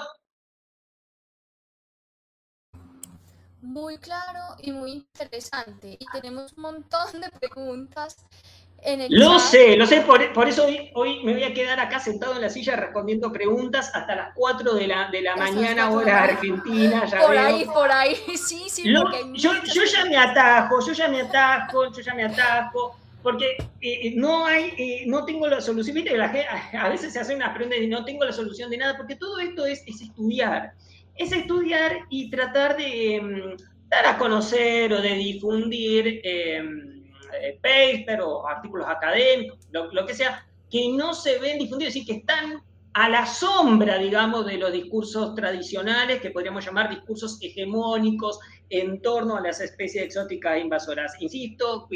Muy 3.61 3.97
claro 3.97 4.57
y 4.61 4.71
muy 4.71 4.91
interesante. 4.91 5.97
Y 5.99 6.05
tenemos 6.11 6.53
un 6.53 6.63
montón 6.63 7.21
de 7.21 7.29
preguntas 7.29 8.25
lo 9.09 9.39
sé, 9.39 9.77
lo 9.77 9.85
sé, 9.85 10.01
por, 10.01 10.47
eso 10.47 10.67
hoy, 10.93 11.23
me 11.23 11.33
voy 11.33 11.43
a 11.43 11.53
quedar 11.53 11.79
acá 11.79 11.99
sentado 11.99 12.35
en 12.35 12.41
la 12.41 12.49
silla 12.49 12.75
respondiendo 12.75 13.31
preguntas 13.31 13.91
hasta 13.93 14.15
las 14.15 14.33
4 14.35 14.73
de 14.73 14.87
la, 14.87 15.09
de 15.09 15.21
la 15.21 15.35
mañana, 15.35 15.89
hora 15.89 16.23
argentina. 16.23 17.05
Ya 17.05 17.21
por 17.21 17.37
ahí, 17.37 17.65
por 17.65 17.91
ahí, 17.91 18.15
sí, 18.37 18.65
sí. 18.67 18.83
yo, 18.85 19.03
yo, 19.33 19.83
ya 19.85 20.05
me 20.05 20.17
atajo, 20.17 20.85
yo 20.85 20.93
ya 20.93 21.07
me 21.07 21.21
atajo, 21.21 21.91
yo 21.93 22.01
ya 22.01 22.13
me 22.13 22.25
atajo, 22.25 22.97
porque 23.21 23.51
eh, 23.79 24.07
eh, 24.07 24.13
no 24.15 24.45
hay, 24.45 24.73
eh, 24.77 25.03
no 25.07 25.23
tengo 25.23 25.47
la 25.47 25.61
solución. 25.61 25.95
Viste, 25.95 26.17
la, 26.17 26.25
a 26.79 26.89
veces 26.89 27.13
se 27.13 27.19
hacen 27.19 27.37
unas 27.37 27.55
preguntas 27.55 27.79
y 27.81 27.87
no 27.87 28.03
tengo 28.03 28.25
la 28.25 28.33
solución 28.33 28.69
de 28.69 28.77
nada, 28.77 28.97
porque 28.97 29.15
todo 29.15 29.39
esto 29.39 29.65
es, 29.65 29.81
es 29.87 30.01
estudiar. 30.01 30.73
Es 31.15 31.31
estudiar 31.31 31.99
y 32.09 32.29
tratar 32.29 32.75
de 32.75 33.21
mm, 33.21 33.89
dar 33.89 34.07
a 34.07 34.17
conocer 34.17 34.91
o 34.91 35.01
de 35.01 35.13
difundir. 35.15 36.21
Eh, 37.41 37.59
paper 37.61 38.21
o 38.21 38.47
artículos 38.47 38.87
académicos, 38.87 39.59
lo, 39.71 40.05
que 40.05 40.13
sea, 40.13 40.45
que 40.69 40.89
no 40.93 41.13
se 41.13 41.39
ven 41.39 41.59
difundidos, 41.59 41.95
es 41.95 42.01
decir, 42.01 42.05
que 42.05 42.19
están 42.19 42.61
a 42.93 43.09
la 43.09 43.25
sombra, 43.25 43.97
digamos, 43.97 44.45
de 44.45 44.57
los 44.57 44.71
discursos 44.71 45.33
tradicionales, 45.33 46.21
que 46.21 46.29
podríamos 46.29 46.63
llamar 46.63 46.89
discursos 46.89 47.39
hegemónicos 47.41 48.39
en 48.69 49.01
torno 49.01 49.37
a 49.37 49.41
las 49.41 49.61
especies 49.61 50.05
exóticas 50.05 50.59
invasoras. 50.59 51.13
Insisto 51.19 51.87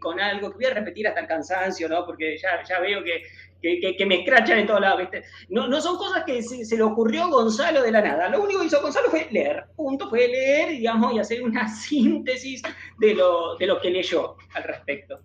con 0.00 0.20
algo 0.20 0.50
que 0.50 0.56
voy 0.56 0.64
a 0.66 0.74
repetir 0.74 1.08
hasta 1.08 1.20
el 1.20 1.26
cansancio, 1.26 1.88
¿no? 1.88 2.06
porque 2.06 2.36
ya 2.38 2.80
veo 2.80 3.02
que 3.02 3.22
que, 3.60 4.06
me 4.06 4.20
escrachan 4.20 4.58
en 4.58 4.66
todos 4.66 4.80
lados, 4.80 5.00
¿viste? 5.00 5.24
No, 5.48 5.68
no 5.68 5.80
son 5.80 5.96
cosas 5.96 6.24
que 6.24 6.42
se, 6.42 6.76
le 6.76 6.82
ocurrió 6.82 7.28
Gonzalo 7.28 7.82
de 7.82 7.90
la 7.90 8.00
nada. 8.00 8.28
Lo 8.28 8.42
único 8.42 8.60
que 8.60 8.66
hizo 8.66 8.80
Gonzalo 8.80 9.10
fue 9.10 9.28
leer, 9.30 9.64
punto, 9.74 10.08
fue 10.08 10.28
leer, 10.28 10.70
digamos, 10.70 11.14
y 11.14 11.18
hacer 11.18 11.42
una 11.42 11.68
síntesis 11.74 12.62
de 12.98 13.14
lo, 13.14 13.56
de 13.56 13.66
lo 13.66 13.80
que 13.80 13.90
leyó 13.90 14.36
al 14.54 14.64
respecto. 14.64 15.20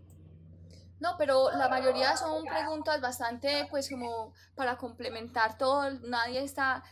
No, 1.02 1.16
pero 1.18 1.50
la 1.52 1.68
mayoría 1.68 2.16
son 2.16 2.46
preguntas 2.46 3.02
bastante, 3.02 3.68
pues, 3.72 3.90
como 3.90 4.34
para 4.54 4.78
complementar 4.78 5.58
todo. 5.58 5.90
Nadie 6.04 6.44
está. 6.44 6.84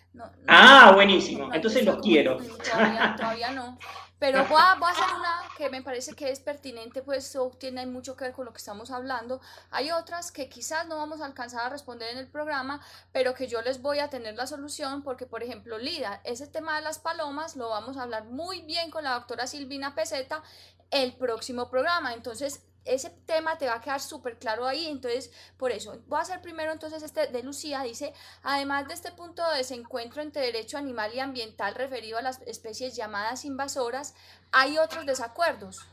ah, 0.47 0.91
buenísimo. 0.95 1.53
Entonces 1.53 1.85
los 1.85 1.99
quiero. 1.99 2.37
Todavía, 2.37 3.15
todavía 3.15 3.51
no. 3.51 3.77
Pero 4.17 4.43
voy 4.47 4.59
a, 4.59 4.75
voy 4.75 4.89
a, 4.89 4.91
hacer 4.91 5.15
una 5.15 5.41
que 5.55 5.69
me 5.69 5.83
parece 5.83 6.13
que 6.13 6.29
es 6.29 6.39
pertinente, 6.39 7.03
pues 7.03 7.37
tiene 7.57 7.85
mucho 7.85 8.17
que 8.17 8.25
ver 8.25 8.33
con 8.33 8.45
lo 8.45 8.51
que 8.51 8.57
estamos 8.57 8.89
hablando. 8.89 9.39
Hay 9.69 9.91
otras 9.91 10.31
que 10.31 10.49
quizás 10.49 10.87
no 10.87 10.97
vamos 10.97 11.21
a 11.21 11.25
alcanzar 11.25 11.67
a 11.67 11.69
responder 11.69 12.09
en 12.09 12.17
el 12.17 12.27
programa, 12.27 12.81
pero 13.13 13.35
que 13.35 13.47
yo 13.47 13.61
les 13.61 13.81
voy 13.81 13.99
a 13.99 14.09
tener 14.09 14.35
la 14.35 14.47
solución 14.47 15.03
porque, 15.03 15.25
por 15.27 15.41
ejemplo, 15.43 15.77
Lida, 15.77 16.19
ese 16.25 16.47
tema 16.47 16.75
de 16.75 16.81
las 16.81 16.99
palomas 16.99 17.55
lo 17.55 17.69
vamos 17.69 17.95
a 17.95 18.01
hablar 18.01 18.25
muy 18.25 18.61
bien 18.61 18.89
con 18.89 19.05
la 19.05 19.13
doctora 19.13 19.47
Silvina 19.47 19.95
Peseta 19.95 20.43
el 20.91 21.13
próximo 21.13 21.69
programa. 21.69 22.13
Entonces, 22.13 22.65
ese 22.85 23.09
tema 23.25 23.57
te 23.57 23.67
va 23.67 23.75
a 23.75 23.81
quedar 23.81 24.01
súper 24.01 24.37
claro 24.37 24.65
ahí, 24.65 24.87
entonces 24.87 25.31
por 25.57 25.71
eso 25.71 26.01
voy 26.07 26.19
a 26.19 26.21
hacer 26.21 26.41
primero 26.41 26.71
entonces 26.71 27.03
este 27.03 27.27
de 27.27 27.43
Lucía, 27.43 27.83
dice, 27.83 28.13
además 28.43 28.87
de 28.87 28.93
este 28.93 29.11
punto 29.11 29.47
de 29.49 29.57
desencuentro 29.57 30.21
entre 30.21 30.41
derecho 30.41 30.77
animal 30.77 31.11
y 31.13 31.19
ambiental 31.19 31.75
referido 31.75 32.17
a 32.17 32.21
las 32.21 32.41
especies 32.43 32.95
llamadas 32.95 33.45
invasoras, 33.45 34.15
hay 34.51 34.77
otros 34.77 35.05
desacuerdos. 35.05 35.85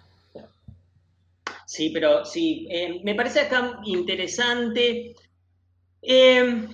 Sí, 1.66 1.91
pero 1.91 2.24
sí, 2.24 2.68
eh, 2.70 3.01
me 3.03 3.14
parece 3.16 3.41
acá 3.41 3.80
interesante 3.84 5.16
eh, 6.01 6.68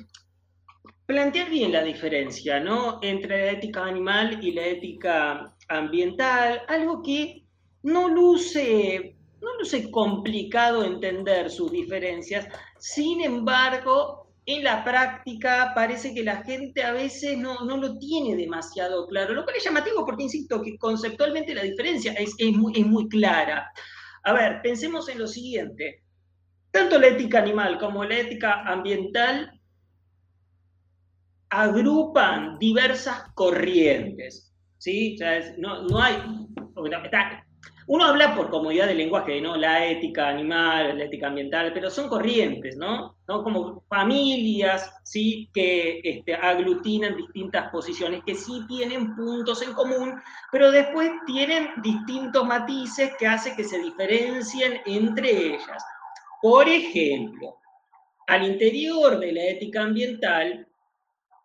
plantear 1.07 1.49
bien 1.49 1.73
la 1.73 1.83
diferencia, 1.83 2.61
¿no? 2.61 2.99
Entre 3.03 3.47
la 3.47 3.53
ética 3.53 3.85
animal 3.85 4.45
y 4.45 4.53
la 4.53 4.67
ética 4.67 5.57
ambiental, 5.69 6.63
algo 6.69 7.03
que 7.03 7.45
no 7.83 8.09
luce 8.09 9.17
no 9.43 9.59
luce 9.59 9.91
complicado 9.91 10.85
entender 10.85 11.51
sus 11.51 11.71
diferencias, 11.71 12.47
sin 12.79 13.21
embargo, 13.21 14.33
en 14.47 14.65
la 14.65 14.83
práctica 14.83 15.73
parece 15.75 16.15
que 16.15 16.25
la 16.25 16.43
gente 16.43 16.83
a 16.83 16.93
veces 16.93 17.39
no, 17.39 17.65
lo 17.65 17.99
tiene 17.99 18.35
demasiado 18.37 19.07
claro, 19.07 19.35
lo 19.35 19.45
cual 19.45 19.57
es 19.57 19.65
llamativo 19.65 20.05
porque, 20.05 20.25
insisto, 20.25 20.63
que 20.63 20.77
conceptualmente 20.79 21.55
la 21.55 21.63
diferencia 21.63 22.13
es, 22.15 22.35
muy, 22.57 22.73
es 22.75 22.87
muy 22.87 23.09
clara. 23.09 23.71
A 24.25 24.33
ver, 24.33 24.61
pensemos 24.63 25.09
en 25.09 25.19
lo 25.19 25.27
siguiente. 25.27 26.03
Tanto 26.71 26.99
la 26.99 27.09
ética 27.09 27.39
animal 27.39 27.79
como 27.79 28.05
la 28.05 28.19
ética 28.19 28.63
ambiental 28.63 29.61
agrupan 31.51 32.59
diversas 32.59 33.25
corrientes. 33.35 34.53
¿sí? 34.79 35.17
no, 35.59 35.83
no 35.83 36.01
hay, 36.01 36.17
uno 37.87 38.05
habla 38.05 38.35
por 38.35 38.51
comodidad 38.51 38.87
del 38.87 38.99
lenguaje, 38.99 39.41
¿no? 39.41 39.57
La 39.57 39.85
ética 39.87 40.29
animal, 40.29 40.99
la 40.99 41.05
ética 41.05 41.27
ambiental, 41.27 41.73
pero 41.73 41.91
son 41.91 42.09
corrientes, 42.09 42.77
¿no? 42.77 43.17
Como 43.27 43.83
familias, 43.89 44.95
¿sí? 45.03 45.49
Que 45.53 46.01
este, 46.05 46.35
aglutinan 46.35 47.17
distintas 47.17 47.71
posiciones, 47.71 48.23
que 48.25 48.35
sí 48.35 48.65
tienen 48.69 49.17
puntos 49.17 49.63
en 49.63 49.73
común, 49.73 50.15
pero 50.51 50.71
después 50.71 51.11
tienen 51.27 51.71
distintos 51.83 52.47
matices 52.47 53.13
que 53.19 53.27
hacen 53.27 53.57
que 53.57 53.65
se 53.65 53.79
diferencien 53.79 54.81
entre 54.87 55.55
ellas. 55.55 55.85
Por 56.41 56.69
ejemplo, 56.69 57.57
al 58.27 58.45
interior 58.45 59.19
de 59.19 59.33
la 59.33 59.45
ética 59.45 59.83
ambiental 59.83 60.67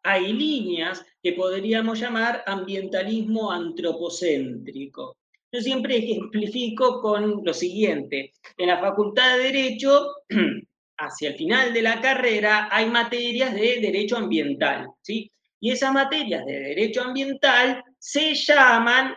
hay 0.04 0.32
líneas 0.32 1.06
que 1.22 1.34
podríamos 1.34 2.00
llamar 2.00 2.44
ambientalismo 2.46 3.52
antropocéntrico. 3.52 5.17
Yo 5.52 5.62
siempre 5.62 5.98
ejemplifico 5.98 7.02
con 7.02 7.42
lo 7.44 7.54
siguiente. 7.54 8.34
En 8.58 8.68
la 8.68 8.80
Facultad 8.80 9.38
de 9.38 9.44
Derecho, 9.44 10.08
hacia 10.98 11.30
el 11.30 11.36
final 11.36 11.74
de 11.74 11.82
la 11.82 12.02
carrera, 12.02 12.68
hay 12.72 12.90
materias 12.90 13.54
de 13.54 13.80
derecho 13.80 14.18
ambiental, 14.18 14.88
¿sí? 15.02 15.32
Y 15.60 15.72
esas 15.72 15.94
materias 15.94 16.46
de 16.46 16.60
derecho 16.60 17.02
ambiental 17.02 17.84
se 17.98 18.34
llaman 18.34 19.16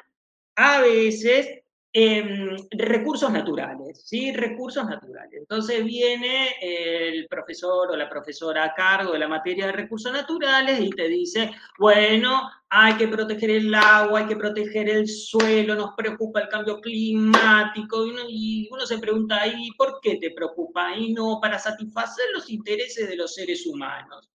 a 0.57 0.81
veces 0.81 1.60
Em, 1.93 2.57
recursos 2.71 3.33
naturales, 3.33 4.03
¿sí? 4.07 4.33
Recursos 4.33 4.87
naturales. 4.87 5.41
Entonces 5.41 5.85
viene 5.85 6.55
el 6.61 7.27
profesor 7.27 7.91
o 7.91 7.97
la 7.97 8.09
profesora 8.09 8.63
a 8.63 8.75
cargo 8.75 9.13
de 9.13 9.19
la 9.19 9.27
materia 9.27 9.67
de 9.67 9.73
recursos 9.73 10.13
naturales 10.13 10.79
y 10.81 10.91
te 10.91 11.09
dice, 11.09 11.51
bueno, 11.81 12.49
hay 12.69 12.95
que 12.95 13.09
proteger 13.09 13.51
el 13.51 13.75
agua, 13.75 14.21
hay 14.21 14.27
que 14.27 14.37
proteger 14.37 14.89
el 14.89 15.09
suelo, 15.09 15.75
nos 15.75 15.95
preocupa 15.97 16.43
el 16.43 16.49
cambio 16.49 16.81
climático, 16.81 18.07
y 18.07 18.11
uno, 18.11 18.23
y 18.29 18.69
uno 18.71 18.87
se 18.87 18.99
pregunta, 18.99 19.45
¿y 19.49 19.73
por 19.73 19.99
qué 20.01 20.15
te 20.19 20.31
preocupa? 20.31 20.95
Y 20.97 21.13
no, 21.13 21.41
para 21.43 21.59
satisfacer 21.59 22.27
los 22.33 22.49
intereses 22.51 23.09
de 23.09 23.17
los 23.17 23.35
seres 23.35 23.67
humanos. 23.67 24.31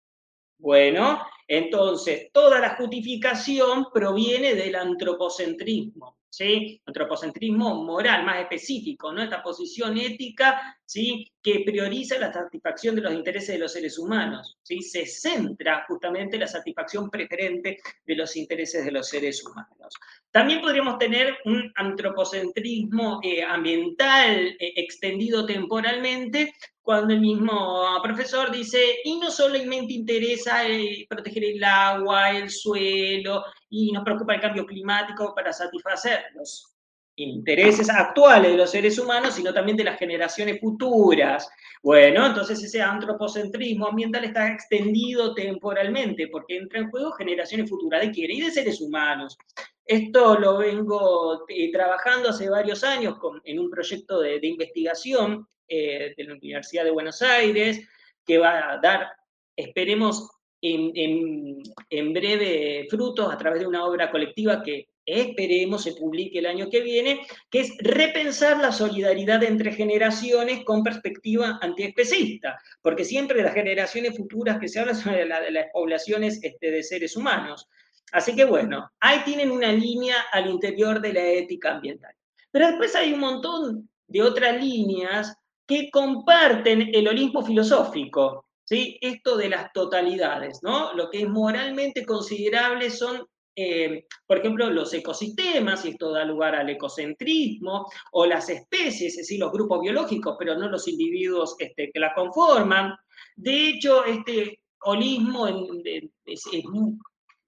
Bueno, 0.57 1.21
entonces, 1.47 2.31
toda 2.33 2.61
la 2.61 2.77
justificación 2.77 3.89
proviene 3.93 4.55
del 4.55 4.75
antropocentrismo. 4.75 6.22
¿Sí? 6.33 6.81
Antropocentrismo 6.87 7.85
moral, 7.85 8.25
más 8.25 8.41
específico, 8.41 9.13
¿no? 9.13 9.23
Esta 9.23 9.43
posición 9.43 9.99
ética, 9.99 10.79
¿sí? 10.85 11.31
Que 11.43 11.63
prioriza 11.65 12.19
la 12.19 12.33
satisfacción 12.33 12.97
de 12.97 13.03
los 13.03 13.13
intereses 13.13 13.49
de 13.55 13.59
los 13.59 13.73
seres 13.73 13.99
humanos, 13.99 14.57
¿sí? 14.63 14.81
Se 14.81 15.05
centra 15.05 15.85
justamente 15.87 16.37
en 16.37 16.41
la 16.41 16.49
satisfacción 16.49 17.11
preferente 17.11 17.79
de 18.07 18.17
los 18.17 18.35
intereses 18.35 18.83
de 18.83 18.93
los 18.93 19.09
seres 19.09 19.45
humanos. 19.45 19.95
También 20.31 20.63
podríamos 20.63 20.97
tener 20.99 21.37
un 21.45 21.71
antropocentrismo 21.75 23.21
eh, 23.23 23.43
ambiental 23.43 24.57
eh, 24.59 24.73
extendido 24.77 25.45
temporalmente, 25.45 26.55
cuando 26.83 27.15
el 27.15 27.21
mismo 27.21 28.01
profesor 28.03 28.51
dice, 28.51 28.81
y 29.05 29.19
no 29.19 29.31
solamente 29.31 29.93
interesa 29.93 30.69
eh, 30.69 31.07
proteger 31.09 31.45
el 31.45 31.65
agua, 31.65 32.31
el 32.31 32.51
suelo, 32.51 33.45
y 33.71 33.93
nos 33.93 34.05
preocupa 34.05 34.35
el 34.35 34.41
cambio 34.41 34.67
climático 34.67 35.35
para 35.35 35.53
satisfacer 35.53 36.25
los 36.35 36.73
intereses 37.17 37.89
actuales 37.91 38.51
de 38.51 38.57
los 38.57 38.71
seres 38.71 38.99
humanos, 38.99 39.35
sino 39.35 39.53
también 39.53 39.77
de 39.77 39.85
las 39.85 39.99
generaciones 39.99 40.61
futuras. 40.61 41.49
Bueno, 41.83 42.27
entonces 42.27 42.63
ese 42.63 42.81
antropocentrismo 42.81 43.87
ambiental 43.87 44.25
está 44.25 44.49
extendido 44.49 45.35
temporalmente, 45.35 46.29
porque 46.29 46.57
entra 46.57 46.81
en 46.81 46.91
juego 46.91 47.13
generaciones 47.13 47.69
futuras 47.69 48.01
de 48.01 48.11
quién 48.11 48.31
y 48.31 48.41
de 48.41 48.51
seres 48.51 48.81
humanos. 48.81 49.37
Esto 49.85 50.39
lo 50.39 50.59
vengo 50.59 51.45
eh, 51.49 51.71
trabajando 51.73 52.31
hace 52.31 52.49
varios 52.49 52.85
años 52.85 53.17
en 53.45 53.59
un 53.59 53.69
proyecto 53.71 54.21
de, 54.21 54.39
investigación 54.43 55.47
eh, 55.75 56.13
de 56.15 56.25
la 56.25 56.35
Universidad 56.35 56.85
de 56.85 56.91
Buenos 56.91 57.23
Aires, 57.23 57.81
que 58.27 58.37
va 58.37 58.75
a 58.75 58.79
dar, 58.79 59.11
esperemos, 59.57 60.29
en, 60.61 62.13
breve 62.13 62.87
frutos 62.91 63.33
a 63.33 63.39
través 63.39 63.61
de 63.61 63.67
una 63.67 63.87
obra 63.87 64.11
colectiva 64.11 64.63
que 64.63 64.89
esperemos 65.05 65.85
se 65.85 65.95
publique 65.95 66.41
el 66.41 66.47
año 66.47 66.69
que 66.69 66.83
viene, 66.83 67.23
que 67.51 67.61
es 67.61 67.73
repensar 67.79 68.59
la 68.59 68.71
solidaridad 68.71 69.43
entre 69.45 69.73
generaciones 69.73 70.63
con 70.63 70.83
perspectiva 70.83 71.59
antiespecista, 71.63 72.61
porque 72.83 73.07
siempre 73.07 73.43
las 73.43 73.55
generaciones 73.55 74.15
futuras 74.15 74.59
que 74.61 74.69
se 74.69 74.79
habla 74.79 74.95
son 74.95 75.15
de, 75.15 75.25
las 75.25 75.67
poblaciones 75.73 76.39
este, 76.43 76.71
de 76.71 76.83
seres 76.83 77.17
humanos. 77.17 77.67
Así 78.13 78.37
que 78.37 78.45
bueno, 78.45 78.91
ahí 79.01 79.21
tienen 79.25 79.51
una 79.51 79.73
línea 79.73 80.17
al 80.33 80.51
interior 80.51 81.01
de 81.01 81.15
la 81.15 81.27
ética 81.27 81.77
ambiental. 81.77 82.15
Pero 82.51 82.67
después 82.67 82.95
hay 82.95 83.15
un 83.15 83.21
montón 83.21 83.89
de 84.07 84.23
otras 84.23 84.63
líneas 84.63 85.35
que 85.67 85.91
comparten 85.91 86.91
el 86.93 87.09
olimpo 87.09 87.45
filosófico, 87.45 88.47
¿sí? 88.65 88.99
Esto 89.01 89.37
de 89.37 89.49
las 89.49 89.73
totalidades, 89.73 90.61
¿no? 90.63 90.93
Lo 90.95 91.11
que 91.11 91.23
es 91.23 91.29
moralmente 91.29 92.05
considerable 92.05 92.91
son, 92.91 93.27
eh, 93.55 94.07
por 94.27 94.39
ejemplo, 94.39 94.71
los 94.71 94.93
ecosistemas, 94.93 95.85
y 95.85 95.91
esto 95.91 96.13
da 96.13 96.25
lugar 96.25 96.55
al 96.55 96.71
ecocentrismo, 96.71 97.87
o 98.13 98.27
las 98.27 98.49
especies, 98.49 99.13
es 99.13 99.17
decir, 99.17 99.41
los 99.41 99.53
grupos 99.53 99.81
biológicos, 99.81 100.37
pero 100.39 100.57
no 100.57 100.69
los 100.69 100.89
individuos 100.89 101.55
este, 101.59 101.91
que 101.93 102.01
las 102.01 102.15
conforman. 102.15 102.95
De 103.37 103.69
hecho, 103.69 104.05
este 104.05 104.61
holismo 104.85 105.47
es, 105.47 106.45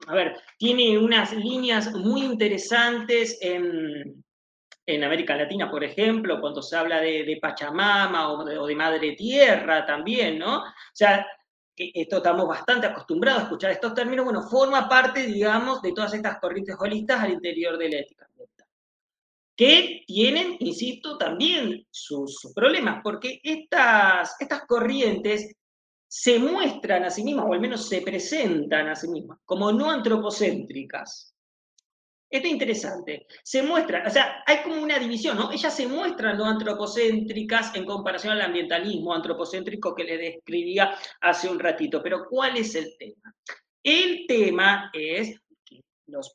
a 0.07 0.15
ver, 0.15 0.37
tiene 0.59 0.99
unas 0.99 1.33
líneas 1.33 1.93
muy 1.95 2.23
interesantes 2.23 3.39
en, 3.41 4.24
América 4.87 5.37
Latina, 5.37 5.71
por 5.71 5.83
ejemplo, 5.83 6.41
cuando 6.41 6.63
se 6.63 6.77
habla 6.77 7.01
de, 7.01 7.39
Pachamama 7.41 8.33
o 8.33 8.67
de, 8.67 8.75
Madre 8.75 9.13
Tierra 9.13 9.87
también, 9.87 10.39
¿no? 10.39 10.59
O 10.59 10.65
sea, 10.93 11.27
esto 11.77 12.17
estamos 12.19 12.47
bastante 12.47 12.87
acostumbrados 12.87 13.41
a 13.41 13.45
escuchar 13.45 13.71
estos 13.71 13.95
términos, 13.95 14.25
bueno, 14.25 14.43
forma 14.43 14.89
parte, 14.89 15.27
digamos, 15.27 15.83
de 15.83 15.93
todas 15.93 16.15
estas 16.15 16.39
corrientes 16.39 16.77
holistas 16.79 17.21
al 17.21 17.33
interior 17.33 17.79
de 17.79 17.89
la 17.89 17.99
ética 17.99 18.29
que 19.57 20.03
tienen, 20.07 20.57
insisto, 20.61 21.17
también 21.17 21.87
sus, 21.91 22.41
sus 22.41 22.53
problemas, 22.53 23.01
porque 23.03 23.41
estas, 23.43 24.37
estas 24.41 24.65
corrientes 24.67 25.55
se 26.09 26.39
muestran 26.39 27.05
a 27.05 27.11
sí 27.11 27.23
mismas, 27.23 27.47
o 27.49 27.53
al 27.53 27.61
menos 27.61 27.89
se 27.89 28.03
presentan 28.03 28.89
a 28.89 28.97
sí 28.97 29.09
mismas, 29.09 29.39
como 29.45 29.73
no 29.73 29.91
antropocéntricas. 29.91 31.34
Esto 32.35 32.49
es 32.49 32.53
interesante. 32.53 33.27
Se 33.45 33.63
muestra, 33.63 34.03
o 34.05 34.11
sea, 34.11 34.43
hay 34.45 34.65
como 34.65 34.83
una 34.83 34.99
división, 34.99 35.39
¿no? 35.39 35.53
Ellas 35.53 35.73
se 35.73 35.87
muestran 35.87 36.37
no 36.37 36.47
antropocéntricas 36.47 37.73
en 37.77 37.85
comparación 37.85 38.33
al 38.33 38.43
ambientalismo 38.43 39.15
antropocéntrico 39.15 39.95
que 39.95 40.03
le 40.03 40.19
describía 40.19 40.97
hace 41.21 41.49
un 41.49 41.61
ratito. 41.61 42.03
Pero 42.03 42.25
¿cuál 42.29 42.57
es 42.57 42.75
el 42.75 42.97
tema? 42.99 43.33
El 43.85 44.27
tema 44.27 44.91
es 44.93 45.41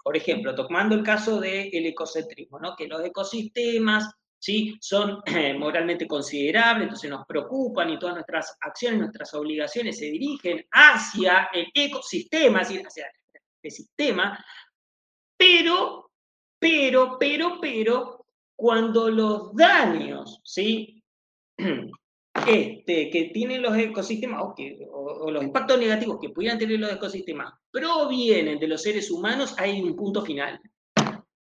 por 0.01 0.15
ejemplo, 0.15 0.55
tomando 0.55 0.95
el 0.95 1.03
caso 1.03 1.41
del 1.41 1.85
ecocentrismo, 1.85 2.59
¿no? 2.59 2.75
que 2.77 2.87
los 2.87 3.03
ecosistemas 3.03 4.09
¿sí? 4.39 4.77
son 4.79 5.21
eh, 5.25 5.53
moralmente 5.53 6.07
considerables, 6.07 6.83
entonces 6.83 7.09
nos 7.09 7.25
preocupan 7.27 7.89
y 7.89 7.99
todas 7.99 8.15
nuestras 8.15 8.57
acciones, 8.61 9.01
nuestras 9.01 9.33
obligaciones 9.33 9.99
se 9.99 10.05
dirigen 10.05 10.65
hacia 10.71 11.49
el 11.53 11.67
ecosistema, 11.73 12.61
hacia 12.61 12.81
el 13.61 13.71
sistema, 13.71 14.43
pero, 15.39 16.11
pero, 16.59 17.17
pero, 17.17 17.59
pero, 17.61 18.25
cuando 18.57 19.09
los 19.09 19.55
daños, 19.55 20.41
¿sí? 20.43 21.01
Este, 22.47 23.09
que 23.09 23.31
tienen 23.33 23.61
los 23.61 23.75
ecosistemas 23.75 24.41
o, 24.41 25.29
los 25.29 25.43
impactos 25.43 25.77
negativos 25.77 26.19
que 26.21 26.29
pudieran 26.29 26.57
tener 26.57 26.79
los 26.79 26.91
ecosistemas 26.91 27.53
provienen 27.69 28.57
de 28.59 28.67
los 28.67 28.81
seres 28.81 29.11
humanos, 29.11 29.55
hay 29.57 29.81
un 29.81 29.95
punto 29.95 30.23
final. 30.23 30.59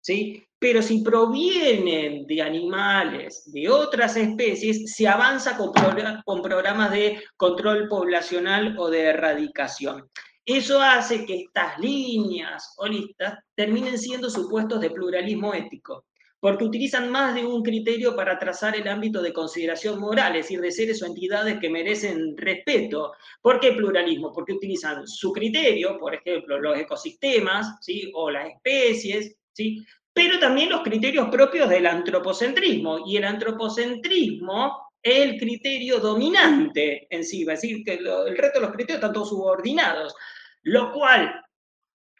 ¿sí? 0.01 0.43
Pero 0.57 0.81
si 0.81 1.03
provienen 1.03 2.25
de 2.25 2.41
animales, 2.41 3.51
de 3.51 3.69
otras 3.69 4.17
especies, 4.17 4.91
se 4.93 5.07
avanza 5.07 5.55
con 5.57 6.41
programas 6.41 6.91
de 6.91 7.21
control 7.37 7.87
poblacional 7.87 8.75
o 8.79 8.89
de 8.89 9.01
erradicación. 9.03 10.09
Eso 10.51 10.81
hace 10.81 11.27
que 11.27 11.41
estas 11.41 11.77
líneas 11.77 12.73
o 12.77 12.87
listas 12.87 13.37
terminen 13.53 13.99
siendo 13.99 14.31
supuestos 14.31 14.81
de 14.81 14.89
pluralismo 14.89 15.53
ético, 15.53 16.07
porque 16.39 16.63
utilizan 16.63 17.11
más 17.11 17.35
de 17.35 17.45
un 17.45 17.61
criterio 17.61 18.15
para 18.15 18.39
trazar 18.39 18.75
el 18.75 18.87
ámbito 18.87 19.21
de 19.21 19.31
consideración 19.31 19.99
moral, 19.99 20.35
es 20.35 20.45
decir, 20.45 20.59
de 20.59 20.71
seres 20.71 21.03
o 21.03 21.05
entidades 21.05 21.59
que 21.59 21.69
merecen 21.69 22.35
respeto. 22.35 23.11
¿Por 23.43 23.59
qué 23.59 23.73
pluralismo? 23.73 24.31
Porque 24.33 24.53
utilizan 24.53 25.07
su 25.07 25.31
criterio, 25.31 25.99
por 25.99 26.15
ejemplo, 26.15 26.59
los 26.59 26.79
ecosistemas 26.79 27.75
¿sí? 27.81 28.11
o 28.15 28.31
las 28.31 28.49
especies, 28.49 29.35
¿sí? 29.53 29.85
pero 30.11 30.39
también 30.39 30.71
los 30.71 30.81
criterios 30.81 31.29
propios 31.29 31.69
del 31.69 31.85
antropocentrismo. 31.85 33.05
Y 33.05 33.17
el 33.17 33.25
antropocentrismo 33.25 34.81
es 35.03 35.15
el 35.15 35.37
criterio 35.37 35.99
dominante 35.99 37.05
en 37.11 37.23
sí, 37.23 37.41
es 37.41 37.47
decir, 37.47 37.83
que 37.85 37.93
el 37.93 38.35
resto 38.35 38.59
de 38.59 38.65
los 38.65 38.73
criterios 38.73 38.97
están 38.97 39.13
todos 39.13 39.29
subordinados, 39.29 40.15
lo 40.63 40.91
cual 40.91 41.43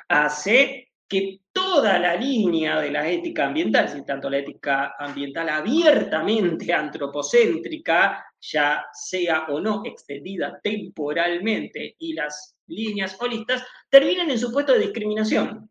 hace 0.08 0.90
que 1.08 1.42
toda 1.52 1.98
la 1.98 2.16
línea 2.16 2.80
de 2.80 2.92
la 2.92 3.10
ética 3.10 3.48
ambiental, 3.48 3.90
si 3.90 4.06
tanto 4.06 4.30
la 4.30 4.38
ética 4.38 4.96
ambiental 4.98 5.50
abiertamente 5.50 6.72
antropocéntrica, 6.72 8.26
ya 8.40 8.86
sea 8.94 9.48
o 9.50 9.60
no 9.60 9.82
extendida 9.84 10.60
temporalmente, 10.62 11.96
y 11.98 12.14
las 12.14 12.56
líneas 12.68 13.18
holistas, 13.20 13.64
terminen 13.90 14.30
en 14.30 14.40
su 14.40 14.52
puesto 14.52 14.74
de 14.74 14.80
discriminación 14.80 15.70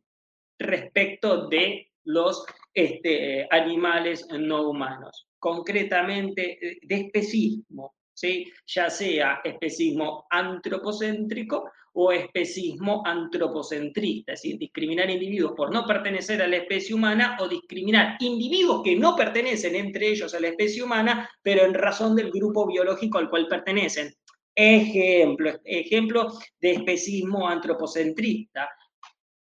respecto 0.59 1.47
de 1.47 1.93
los 2.05 2.45
este, 2.75 3.47
animales 3.51 4.27
no 4.31 4.69
humanos, 4.69 5.29
concretamente 5.39 6.59
eh, 6.61 6.79
de 6.83 6.95
especismo, 6.97 7.95
¿sí? 8.19 8.53
ya 8.67 8.91
sea 8.91 9.41
especismo 9.45 10.27
antropocéntrico 10.29 11.71
o 11.93 12.13
especismo 12.13 13.03
antropocentrista, 13.05 14.33
es 14.33 14.43
decir, 14.43 14.59
discriminar 14.59 15.09
individuos 15.09 15.53
por 15.57 15.73
no 15.73 15.87
pertenecer 15.87 16.43
a 16.43 16.49
la 16.49 16.57
especie 16.57 16.95
humana 16.95 17.37
o 17.41 17.49
discriminar 17.49 18.17
individuos 18.21 18.83
que 18.83 18.97
no 18.97 19.15
pertenecen 19.17 19.75
entre 19.77 20.09
ellos 20.09 20.35
a 20.35 20.41
la 20.41 20.49
especie 20.49 20.83
humana, 20.83 21.29
pero 21.43 21.65
en 21.65 21.75
razón 21.75 22.15
del 22.17 22.31
grupo 22.31 22.67
biológico 22.67 23.19
al 23.19 23.31
cual 23.31 23.47
pertenecen. 23.47 24.13
Ejemplo, 24.55 25.53
ejemplo 25.65 26.33
de 26.61 26.73
especismo 26.73 27.49
antropocentrista. 27.49 28.69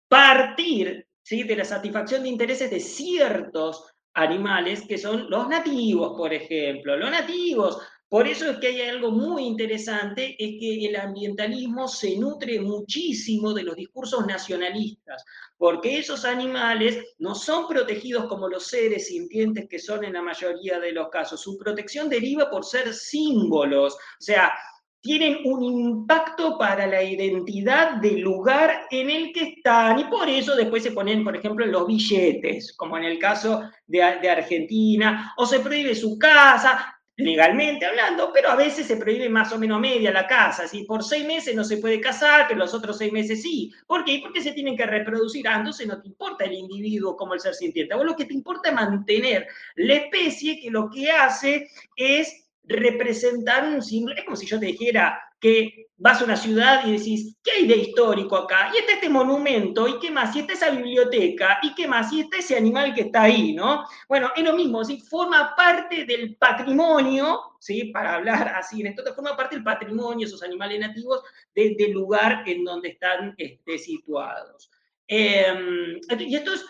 Partir 0.07 1.07
de 1.29 1.55
la 1.55 1.63
satisfacción 1.63 2.23
de 2.23 2.29
intereses 2.29 2.69
de 2.69 2.79
ciertos 2.79 3.85
animales 4.13 4.81
que 4.87 4.97
son 4.97 5.29
los 5.29 5.47
nativos, 5.47 6.13
por 6.17 6.33
ejemplo. 6.33 6.97
Los 6.97 7.09
nativos. 7.09 7.77
Por 8.11 8.27
eso 8.27 8.49
es 8.49 8.57
que 8.57 8.67
hay 8.67 8.81
algo 8.81 9.09
muy 9.09 9.45
interesante, 9.45 10.35
es 10.37 10.59
que 10.59 10.85
el 10.85 10.97
ambientalismo 10.97 11.87
se 11.87 12.17
nutre 12.17 12.59
muchísimo 12.59 13.53
de 13.53 13.63
los 13.63 13.73
discursos 13.73 14.27
nacionalistas, 14.27 15.23
porque 15.57 15.99
esos 15.99 16.25
animales 16.25 16.97
no 17.19 17.35
son 17.35 17.69
protegidos 17.69 18.25
como 18.25 18.49
los 18.49 18.67
seres 18.67 19.07
sintientes 19.07 19.69
que 19.69 19.79
son 19.79 20.03
en 20.03 20.11
la 20.11 20.21
mayoría 20.21 20.77
de 20.81 20.91
los 20.91 21.07
casos. 21.07 21.39
Su 21.39 21.57
protección 21.57 22.09
deriva 22.09 22.49
por 22.49 22.65
ser 22.65 22.93
símbolos. 22.93 23.93
O 23.93 23.97
sea, 24.19 24.51
tienen 24.99 25.37
un 25.45 25.63
impacto 25.63 26.57
para 26.57 26.87
la 26.87 27.01
identidad 27.01 27.93
del 28.01 28.19
lugar 28.19 28.87
en 28.91 29.09
el 29.09 29.31
que 29.31 29.53
están 29.55 29.99
y 29.99 30.03
por 30.03 30.27
eso 30.27 30.57
después 30.57 30.83
se 30.83 30.91
ponen, 30.91 31.23
por 31.23 31.37
ejemplo, 31.37 31.65
los 31.65 31.87
billetes, 31.87 32.75
como 32.75 32.97
en 32.97 33.05
el 33.05 33.17
caso 33.19 33.61
de, 33.87 34.03
Argentina, 34.03 35.33
o 35.37 35.45
se 35.45 35.61
prohíbe 35.61 35.95
su 35.95 36.19
casa, 36.19 37.00
legalmente 37.21 37.85
hablando, 37.85 38.31
pero 38.33 38.49
a 38.49 38.55
veces 38.55 38.87
se 38.87 38.97
prohíbe 38.97 39.29
más 39.29 39.51
o 39.53 39.59
menos 39.59 39.79
media 39.79 40.11
la 40.11 40.27
casa, 40.27 40.67
si 40.67 40.83
por 40.83 41.03
seis 41.03 41.25
meses 41.25 41.55
no 41.55 41.63
se 41.63 41.77
puede 41.77 42.01
casar, 42.01 42.45
pero 42.47 42.59
los 42.59 42.73
otros 42.73 42.97
seis 42.97 43.11
meses 43.11 43.41
sí. 43.41 43.71
¿Por 43.87 44.03
qué? 44.03 44.19
Porque 44.21 44.41
se 44.41 44.51
tienen 44.51 44.75
que 44.75 44.85
reproducir. 44.85 45.47
Ah, 45.47 45.57
entonces 45.57 45.87
no 45.87 46.01
te 46.01 46.07
importa 46.07 46.45
el 46.45 46.53
individuo 46.53 47.15
como 47.15 47.33
el 47.33 47.39
ser 47.39 47.53
sintiente. 47.53 47.95
vos 47.95 48.05
lo 48.05 48.15
que 48.15 48.25
te 48.25 48.33
importa 48.33 48.69
es 48.69 48.75
mantener 48.75 49.47
la 49.75 49.93
especie 49.95 50.59
que 50.59 50.69
lo 50.69 50.89
que 50.89 51.11
hace 51.11 51.69
es 51.95 52.47
representar 52.63 53.65
un 53.65 53.81
símbolo. 53.81 54.15
Es 54.15 54.23
como 54.23 54.35
si 54.35 54.45
yo 54.45 54.59
te 54.59 54.67
dijera 54.67 55.19
que 55.41 55.87
vas 55.97 56.21
a 56.21 56.25
una 56.25 56.37
ciudad 56.37 56.85
y 56.85 56.93
decís, 56.93 57.35
¿qué 57.43 57.51
hay 57.51 57.67
de 57.67 57.75
histórico 57.75 58.35
acá? 58.35 58.71
Y 58.73 58.77
está 58.77 58.93
este 58.93 59.09
monumento, 59.09 59.87
¿y 59.87 59.99
qué 59.99 60.09
más? 60.09 60.35
Y 60.35 60.39
está 60.39 60.53
esa 60.53 60.69
biblioteca, 60.69 61.59
¿y 61.61 61.75
qué 61.75 61.87
más? 61.87 62.13
Y 62.13 62.21
está 62.21 62.37
ese 62.37 62.55
animal 62.55 62.93
que 62.93 63.01
está 63.01 63.23
ahí, 63.23 63.53
¿no? 63.53 63.83
Bueno, 64.07 64.31
es 64.35 64.43
lo 64.43 64.53
mismo, 64.53 64.83
¿sí? 64.85 64.99
forma 64.99 65.55
parte 65.55 66.05
del 66.05 66.37
patrimonio, 66.37 67.39
¿sí? 67.59 67.85
Para 67.85 68.15
hablar 68.15 68.49
así, 68.55 68.81
entonces 68.81 69.15
forma 69.15 69.35
parte 69.35 69.55
del 69.55 69.63
patrimonio, 69.63 70.27
esos 70.27 70.43
animales 70.43 70.79
nativos, 70.79 71.21
del 71.53 71.91
lugar 71.91 72.43
en 72.47 72.63
donde 72.63 72.89
están 72.89 73.33
este, 73.37 73.77
situados. 73.77 74.71
Em, 75.07 75.99
y 76.19 76.35
esto 76.35 76.53
es 76.53 76.65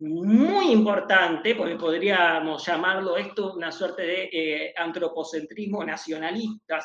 muy 0.00 0.72
importante, 0.72 1.54
porque 1.54 1.76
podríamos 1.76 2.64
llamarlo 2.64 3.16
esto 3.16 3.54
una 3.54 3.70
suerte 3.70 4.02
de 4.02 4.30
eh, 4.32 4.74
antropocentrismo 4.76 5.84
nacionalista, 5.84 6.80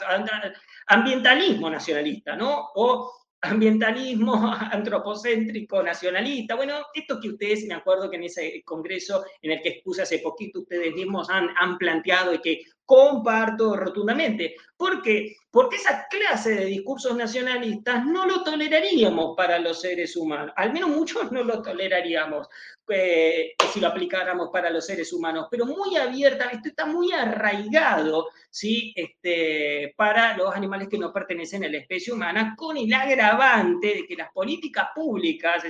ambientalismo 0.88 1.70
nacionalista, 1.70 2.36
¿no? 2.36 2.72
O 2.76 3.12
ambientalismo 3.42 4.34
antropocéntrico 4.72 5.82
nacionalista. 5.82 6.56
Bueno, 6.56 6.80
esto 6.94 7.20
que 7.22 7.30
ustedes, 7.30 7.66
me 7.66 7.76
acuerdo 7.76 8.10
que 8.10 8.18
en 8.18 8.24
ese 8.24 8.64
congreso 8.66 9.24
en 9.42 9.52
el 9.52 9.62
que 9.62 9.70
expuse 9.70 10.02
hace 10.02 10.20
poquito, 10.20 10.60
ustedes 10.60 10.94
mismos 10.94 11.30
han, 11.30 11.50
han 11.58 11.78
planteado 11.78 12.34
y 12.34 12.40
que 12.40 12.62
comparto 12.86 13.76
rotundamente. 13.76 14.56
¿Por 14.78 15.02
qué? 15.02 15.36
Porque 15.50 15.78
esa 15.78 16.06
clase 16.10 16.56
de 16.56 16.66
discursos 16.66 17.16
nacionalistas 17.16 18.06
no 18.06 18.26
lo 18.26 18.44
toleraríamos 18.44 19.36
para 19.36 19.58
los 19.60 19.82
seres 19.82 20.16
humanos, 20.16 20.54
al 20.56 20.72
menos 20.72 20.90
muchos 20.90 21.32
no 21.32 21.44
lo 21.44 21.62
toleraríamos 21.62 22.48
eh, 22.90 23.56
si 23.74 23.80
lo 23.80 23.88
aplicáramos 23.88 24.50
para 24.52 24.70
los 24.70 24.86
seres 24.86 25.12
humanos, 25.12 25.48
pero 25.50 25.66
muy 25.66 25.96
abierta, 25.96 26.46
esto 26.46 26.70
está 26.70 26.86
muy 26.86 27.12
arraigado 27.12 28.30
¿sí? 28.50 28.94
este, 28.96 29.94
para 29.98 30.38
los 30.38 30.56
animales 30.56 30.88
que 30.88 30.98
no 30.98 31.12
pertenecen 31.12 31.64
a 31.64 31.70
la 31.70 31.78
especie 31.78 32.14
humana, 32.14 32.56
con 32.58 32.78
el 32.78 32.94
agravante 32.94 33.88
de 33.88 34.08
que 34.08 34.16
las 34.16 34.32
políticas 34.32 34.90
públicas, 34.94 35.64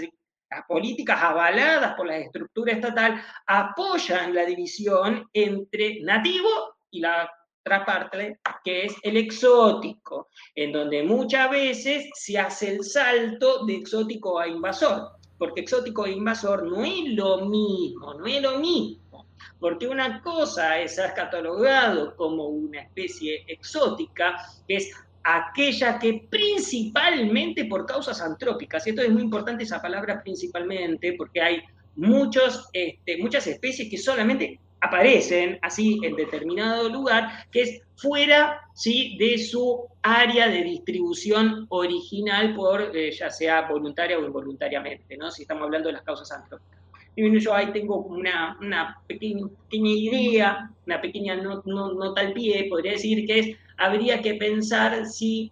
las 0.50 0.66
políticas 0.68 1.22
avaladas 1.22 1.96
por 1.96 2.08
la 2.08 2.18
estructura 2.18 2.74
estatal 2.74 3.22
apoyan 3.48 4.34
la 4.34 4.46
división 4.46 5.28
entre 5.34 6.02
nativo 6.02 6.50
y 6.92 7.00
la 7.00 7.30
otra 7.66 7.84
parte, 7.84 8.40
que 8.64 8.86
es 8.86 8.96
el 9.02 9.18
exótico, 9.18 10.30
en 10.54 10.72
donde 10.72 11.02
muchas 11.02 11.50
veces 11.50 12.10
se 12.14 12.38
hace 12.38 12.76
el 12.76 12.84
salto 12.84 13.66
de 13.66 13.78
exótico 13.78 14.40
a 14.40 14.48
invasor, 14.48 15.15
porque 15.38 15.62
exótico 15.62 16.06
e 16.06 16.12
invasor 16.12 16.64
no 16.64 16.84
es 16.84 17.10
lo 17.10 17.46
mismo, 17.46 18.14
no 18.14 18.26
es 18.26 18.42
lo 18.42 18.60
mismo, 18.60 19.28
porque 19.60 19.88
una 19.88 20.22
cosa 20.22 20.80
es 20.80 20.96
ser 20.96 21.14
catalogado 21.14 22.16
como 22.16 22.48
una 22.48 22.82
especie 22.82 23.44
exótica, 23.48 24.38
que 24.68 24.78
es 24.78 24.92
aquella 25.24 25.98
que 25.98 26.28
principalmente 26.30 27.66
por 27.66 27.86
causas 27.86 28.22
antrópicas, 28.22 28.86
y 28.86 28.92
esto 28.92 29.02
es 29.02 29.10
muy 29.10 29.24
importante 29.24 29.64
esa 29.64 29.82
palabra 29.82 30.22
principalmente, 30.22 31.14
porque 31.14 31.42
hay 31.42 31.64
muchos, 31.96 32.70
este, 32.74 33.18
muchas 33.18 33.48
especies 33.48 33.90
que 33.90 33.98
solamente 33.98 34.60
aparecen 34.86 35.60
así 35.62 36.00
en 36.04 36.16
determinado 36.16 36.90
lugar, 36.90 37.46
que 37.52 37.62
es 37.62 37.82
fuera 37.96 38.62
¿sí? 38.74 39.18
de 39.18 39.38
su 39.38 39.88
área 40.02 40.48
de 40.48 40.64
distribución 40.64 41.66
original, 41.70 42.56
por 42.56 42.96
eh, 42.96 43.12
ya 43.12 43.30
sea 43.30 43.68
voluntaria 43.68 44.18
o 44.18 44.26
involuntariamente, 44.26 45.18
¿no? 45.18 45.32
si 45.32 45.44
estamos 45.44 45.64
hablando 45.64 45.90
de 45.90 45.94
las 45.94 46.04
causas 46.04 46.32
antrópicas. 46.32 46.76
Y 47.18 47.40
yo 47.40 47.54
ahí 47.54 47.72
tengo 47.72 48.00
una, 48.00 48.58
una 48.60 48.98
pequeña, 49.08 49.48
idea, 49.72 50.70
una 50.86 51.00
pequeña 51.00 51.36
nota 51.36 52.22
al 52.22 52.34
pie, 52.34 52.68
podría 52.70 52.92
decir 52.92 53.26
que 53.26 53.40
es, 53.40 53.58
habría 53.78 54.22
que 54.22 54.34
pensar 54.34 55.06
si 55.06 55.50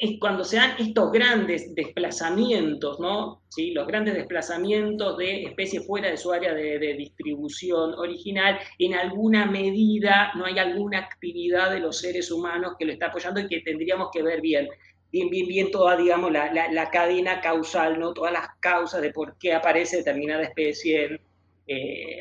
es 0.00 0.18
cuando 0.20 0.44
se 0.44 0.56
dan 0.56 0.76
estos 0.78 1.10
grandes 1.10 1.74
desplazamientos, 1.74 3.00
¿no? 3.00 3.42
¿Sí? 3.48 3.72
Los 3.72 3.86
grandes 3.86 4.14
desplazamientos 4.14 5.18
de 5.18 5.44
especies 5.44 5.86
fuera 5.86 6.10
de 6.10 6.16
su 6.16 6.32
área 6.32 6.54
de, 6.54 6.78
distribución 6.94 7.94
original, 7.94 8.58
en 8.78 8.94
alguna 8.94 9.46
medida 9.46 10.32
no 10.34 10.44
hay 10.44 10.58
alguna 10.58 10.98
actividad 10.98 11.70
de 11.70 11.80
los 11.80 11.98
seres 11.98 12.30
humanos 12.30 12.74
que 12.78 12.84
lo 12.84 12.92
está 12.92 13.06
apoyando 13.06 13.40
y 13.40 13.48
que 13.48 13.60
tendríamos 13.60 14.08
que 14.12 14.22
ver 14.22 14.40
bien. 14.40 14.68
Bien, 15.10 15.30
bien, 15.30 15.48
bien 15.48 15.70
toda, 15.70 15.96
digamos, 15.96 16.30
la, 16.30 16.90
cadena 16.92 17.40
causal, 17.40 17.98
¿no? 17.98 18.12
Todas 18.12 18.32
las 18.32 18.48
causas 18.60 19.00
de 19.00 19.10
por 19.10 19.38
qué 19.38 19.54
aparece 19.54 19.98
determinada 19.98 20.42
especie 20.42 21.20
eh, 21.66 22.20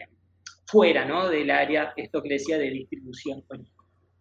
fuera, 0.66 1.04
¿no? 1.06 1.30
Del 1.30 1.52
área, 1.52 1.94
esto 1.98 2.22
de 2.22 2.70
distribución. 2.72 3.44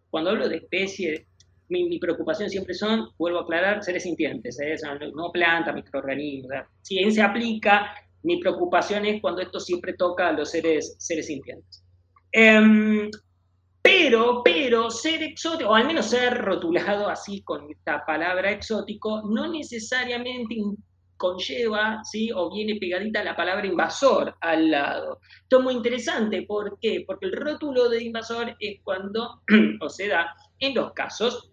Cuando 0.09 0.31
hablo 0.31 0.49
de 0.49 0.57
especie, 0.57 1.26
mi, 1.69 1.99
preocupación 1.99 2.49
siempre 2.49 2.73
son, 2.73 3.09
vuelvo 3.17 3.39
a 3.39 3.41
aclarar, 3.43 3.83
seres 3.83 4.03
sintientes, 4.03 4.59
¿eh? 4.59 4.75
no 5.13 5.31
plantas, 5.31 5.75
microorganismos. 5.75 6.65
Si 6.81 6.95
bien 6.97 7.11
se 7.11 7.21
aplica, 7.21 7.93
mi 8.23 8.39
preocupación 8.39 9.05
es 9.05 9.21
cuando 9.21 9.41
esto 9.41 9.59
siempre 9.59 9.93
toca 9.93 10.29
a 10.29 10.31
los 10.31 10.51
seres, 10.51 10.95
seres 10.97 11.27
sintientes. 11.27 11.83
Em, 12.31 13.09
pero, 13.81 14.41
pero 14.43 14.89
ser 14.89 15.23
exótico, 15.23 15.69
o 15.69 15.75
al 15.75 15.87
menos 15.87 16.07
ser 16.07 16.37
rotulado 16.37 17.09
así 17.09 17.41
con 17.41 17.69
esta 17.71 18.05
palabra 18.05 18.51
exótico, 18.51 19.21
no 19.29 19.47
necesariamente 19.47 20.55
conlleva, 21.17 22.01
¿sí? 22.03 22.31
o 22.33 22.53
viene 22.53 22.75
pegadita 22.79 23.23
la 23.23 23.35
palabra 23.35 23.65
invasor 23.65 24.35
al 24.41 24.71
lado. 24.71 25.19
Esto 25.41 25.57
es 25.57 25.63
muy 25.63 25.73
interesante, 25.73 26.43
¿por 26.43 26.77
qué? 26.79 27.03
Porque 27.05 27.25
el 27.25 27.33
rótulo 27.33 27.89
de 27.89 28.03
invasor 28.03 28.55
es 28.59 28.79
cuando, 28.83 29.41
o 29.81 29.89
se 29.89 30.07
da 30.07 30.35
en 30.59 30.75
los 30.75 30.93
casos 30.93 31.51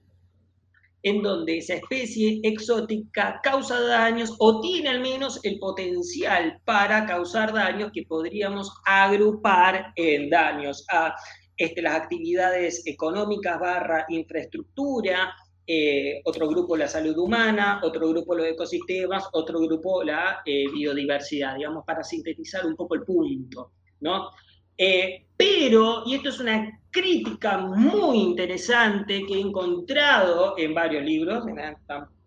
en 1.05 1.23
donde 1.23 1.59
esa 1.59 1.75
especie 1.75 2.41
exótica 2.43 3.39
causa 3.43 3.79
daños 3.81 4.35
o 4.39 4.61
tiene 4.61 4.89
al 4.89 5.01
menos 5.01 5.39
el 5.45 5.59
potencial 5.59 6.61
para 6.65 7.05
causar 7.07 7.53
daños 7.53 7.91
que 7.93 8.05
podríamos 8.09 8.73
agrupar 8.87 9.93
en 9.97 10.31
daños 10.31 10.85
a 10.91 11.15
este, 11.57 11.83
las 11.83 11.95
actividades 11.95 12.87
económicas 12.87 13.61
barra 13.61 14.07
infraestructura, 14.09 15.35
eh, 15.67 16.23
otro 16.25 16.49
grupo 16.49 16.75
la 16.75 16.89
salud 16.89 17.17
humana, 17.19 17.81
otro 17.85 18.09
grupo 18.09 18.35
los 18.35 18.47
ecosistemas, 18.47 19.29
otro 19.33 19.61
grupo 19.61 20.03
la 20.03 20.41
eh, 20.47 20.65
biodiversidad, 20.73 21.57
digamos, 21.57 21.85
para 21.85 22.03
sintetizar 22.03 22.65
un 22.65 22.77
poco 22.77 22.95
el 22.95 23.03
punto, 23.03 23.73
¿no? 24.01 24.31
Eh, 24.77 25.27
pero, 25.37 26.03
y 26.07 26.15
esto 26.15 26.29
es 26.29 26.41
una 26.41 26.81
crítica 26.91 27.59
muy 27.59 28.19
interesante 28.19 29.25
que 29.27 29.35
he 29.35 29.41
encontrado 29.41 30.55
en 30.57 30.75
varios 30.75 31.05
libros, 31.05 31.45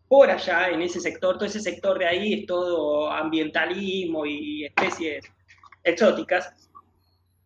por 0.08 0.30
allá, 0.30 0.70
en 0.70 0.82
ese 0.82 1.00
sector, 1.00 1.36
todo 1.36 1.46
ese 1.46 1.60
sector 1.60 2.00
de 2.00 2.06
ahí 2.06 2.34
es 2.34 2.46
todo 2.46 3.12
ambientalismo 3.12 4.26
y 4.26 4.66
especies 4.66 5.26
exóticas. 5.84 6.54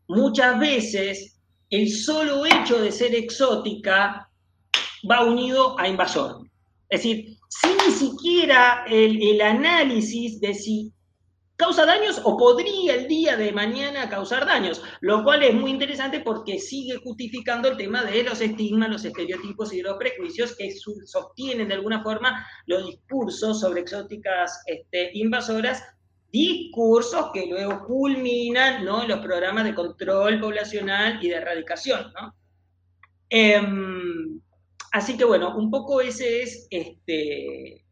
Muchas 0.08 0.60
veces 0.60 1.40
el 1.70 1.90
solo 1.90 2.46
hecho 2.46 2.82
de 2.82 2.92
ser 2.92 3.16
exótica 3.16 4.30
va 5.10 5.24
unido 5.24 5.80
a 5.80 5.88
invasor. 5.88 6.46
Es 6.90 7.02
decir, 7.02 7.38
sin 7.48 7.78
ni 7.78 7.94
siquiera 7.94 8.86
el, 8.88 9.22
el 9.22 9.42
análisis 9.42 10.40
de 10.40 10.54
si 10.54 10.92
causa 11.62 11.86
daños 11.86 12.20
o 12.24 12.36
podría 12.38 12.96
el 12.96 13.08
día 13.08 13.38
de 13.38 13.52
mañana 13.52 14.10
causar 14.10 14.48
daños, 14.48 14.82
lo 15.00 15.24
cual 15.24 15.44
es 15.44 15.54
muy 15.54 15.70
interesante 15.70 16.20
porque 16.20 16.58
sigue 16.58 16.98
justificando 16.98 17.70
el 17.70 17.78
tema 17.78 18.04
de 18.04 18.24
los 18.24 18.42
estigmas, 18.42 18.90
los 18.90 19.06
estereotipos 19.06 19.72
y 19.72 19.84
los 19.84 19.96
prejuicios 19.98 20.56
que 20.56 20.72
sostienen 20.72 21.68
de 21.68 21.76
alguna 21.76 22.02
forma 22.02 22.48
los 22.66 22.88
discursos 22.88 23.60
sobre 23.60 23.82
exóticas 23.82 24.64
este, 24.66 25.12
invasoras, 25.14 25.84
discursos 26.32 27.28
que 27.32 27.46
luego 27.46 27.86
culminan 27.86 28.84
¿no? 28.84 29.04
en 29.04 29.10
los 29.10 29.20
programas 29.20 29.66
de 29.66 29.76
control 29.76 30.40
poblacional 30.40 31.24
y 31.24 31.30
de 31.30 31.36
erradicación. 31.36 32.12
Em, 33.30 34.42
así 34.94 35.16
que 35.16 35.26
bueno, 35.26 35.56
un 35.56 35.70
poco 35.70 36.02
ese 36.02 36.42
es 36.42 36.66
este, 36.72 37.86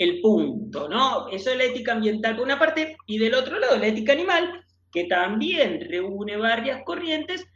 el 0.00 0.22
punto, 0.22 0.88
¿no? 0.88 1.28
Eso 1.28 1.50
es 1.50 1.58
la 1.58 1.64
ética 1.64 1.92
ambiental 1.92 2.34
por 2.34 2.46
una 2.46 2.58
parte, 2.58 2.96
y 3.06 3.18
del 3.18 3.34
otro 3.34 3.58
lado 3.58 3.76
la 3.76 3.86
ética 3.86 4.12
animal, 4.12 4.64
que 4.90 5.04
también 5.04 5.86
reúne 5.90 6.38
varias 6.38 6.82
corrientes 6.84 7.46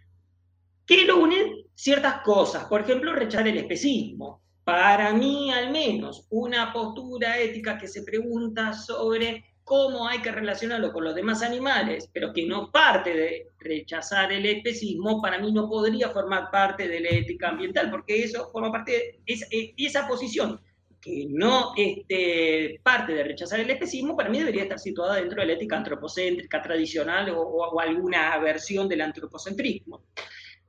que 0.86 1.07
lo 1.07 1.20
unen 1.20 1.64
ciertas 1.74 2.20
cosas. 2.20 2.66
Por 2.66 2.82
ejemplo, 2.82 3.14
rechazar 3.14 3.49
el 3.49 3.57
especismo. 3.57 4.42
Para 4.62 5.14
mí, 5.14 5.51
al 5.51 5.70
menos, 5.70 6.26
una 6.28 6.70
postura 6.70 7.38
ética 7.38 7.78
que 7.78 7.88
se 7.88 8.03
pregunta 8.03 8.74
sobre 8.74 9.42
cómo 9.64 10.07
hay 10.07 10.20
que 10.20 10.30
relacionarlo 10.30 10.92
con 10.92 11.05
los 11.05 11.14
demás 11.14 11.42
animales, 11.42 12.11
pero 12.12 12.34
que 12.34 12.45
no 12.45 12.70
parte 12.70 13.14
de 13.16 13.49
rechazar 13.59 14.30
el 14.32 14.45
especismo, 14.45 15.22
para 15.22 15.38
mí 15.38 15.51
no 15.51 15.66
podría 15.66 16.11
formar 16.11 16.51
parte 16.51 16.88
de 16.88 17.01
la 17.01 17.09
ética 17.09 17.49
ambiental, 17.49 17.90
porque 17.90 18.22
eso 18.22 18.51
forma 18.53 18.70
parte 18.70 18.92
de 18.92 19.20
esa, 19.24 19.47
eh, 19.51 19.72
esa 19.78 20.07
posición 20.07 20.61
que 21.05 21.26
no 21.28 21.74
este, 21.76 22.80
parte 22.82 23.12
de 23.12 23.24
rechazar 23.24 23.61
el 23.61 23.68
especismo, 23.68 24.16
para 24.16 24.30
mí 24.30 24.38
debería 24.38 24.62
estar 24.62 24.78
situada 24.78 25.16
dentro 25.16 25.38
de 25.42 25.46
la 25.46 25.52
ética 25.52 25.76
antropocéntrica 25.76 26.62
tradicional 26.62 27.30
o, 27.36 27.78
alguna 27.78 28.38
versión 28.38 28.88
del 28.88 29.02
antropocentrismo. 29.02 30.05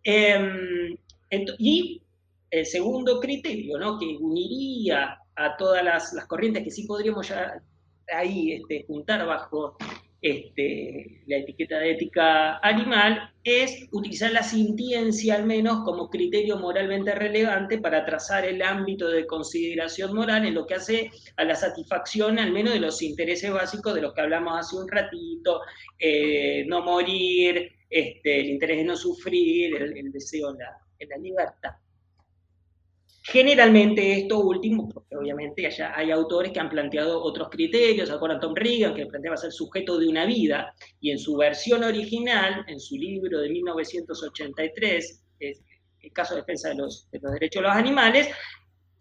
Em, 0.03 0.97
y 1.57 2.01
el 2.51 2.65
segundo 2.65 3.21
criterio, 3.21 3.77
¿no? 3.77 3.97
que 3.97 4.17
uniría 4.19 5.17
a 5.37 5.55
todas 5.55 5.83
las, 5.83 6.13
corrientes 6.27 6.63
que 6.63 6.71
sí 6.71 6.85
podríamos 6.85 7.29
ya 7.29 7.53
ahí 8.13 8.53
este, 8.53 8.83
juntar 8.87 9.25
bajo 9.25 9.77
este, 10.21 11.21
la 11.27 11.37
etiqueta 11.37 11.79
de 11.79 11.91
ética 11.91 12.57
animal 12.59 13.31
es 13.43 13.87
utilizar 13.91 14.31
la 14.31 14.43
sintiencia 14.43 15.35
al 15.35 15.45
menos 15.45 15.83
como 15.83 16.09
criterio 16.09 16.57
moralmente 16.57 17.13
relevante 17.13 17.77
para 17.77 18.05
trazar 18.05 18.45
el 18.45 18.61
ámbito 18.61 19.07
de 19.07 19.27
consideración 19.27 20.15
moral 20.15 20.45
en 20.45 20.55
lo 20.55 20.65
que 20.65 20.75
hace 20.75 21.11
a 21.37 21.43
la 21.43 21.55
satisfacción 21.55 22.39
al 22.39 22.51
menos 22.51 22.73
de 22.73 22.79
los 22.79 23.01
intereses 23.01 23.51
básicos 23.51 23.93
de 23.93 24.01
los 24.01 24.13
que 24.13 24.21
hablamos 24.21 24.59
hace 24.59 24.75
un 24.77 24.87
ratito, 24.87 25.61
eh, 25.99 26.65
no 26.67 26.81
morir, 26.81 27.71
este, 27.89 28.39
el 28.39 28.49
interés 28.49 28.77
de 28.77 28.83
no 28.83 28.95
sufrir, 28.95 29.75
el, 29.75 30.11
deseo 30.11 30.53
de 30.53 31.05
la 31.07 31.17
libertad. 31.17 31.75
Generalmente 33.27 34.19
esto 34.19 34.39
último, 34.39 34.87
porque 34.87 35.17
obviamente 35.17 35.67
hay 35.95 36.11
autores 36.11 36.51
que 36.51 36.59
han 36.59 36.69
planteado 36.69 37.23
otros 37.23 37.49
criterios, 37.49 38.11
acuerdan 38.11 38.39
Tom 38.39 38.53
Reagan, 38.53 38.93
que 38.93 39.07
planteaba 39.07 39.35
ser 39.35 39.51
sujeto 39.51 39.97
de 39.97 40.07
una 40.07 40.25
vida, 40.25 40.71
y 40.99 41.09
en 41.09 41.17
su 41.17 41.35
versión 41.35 41.83
original, 41.83 42.63
en 42.67 42.79
su 42.79 42.95
libro 42.95 43.39
de 43.39 43.49
1983, 43.49 45.23
el 45.39 46.13
caso 46.13 46.35
de 46.35 46.41
defensa 46.41 46.69
de 46.69 46.75
de 46.75 47.19
los 47.19 47.33
derechos 47.33 47.63
de 47.63 47.67
los 47.67 47.75
animales, 47.75 48.29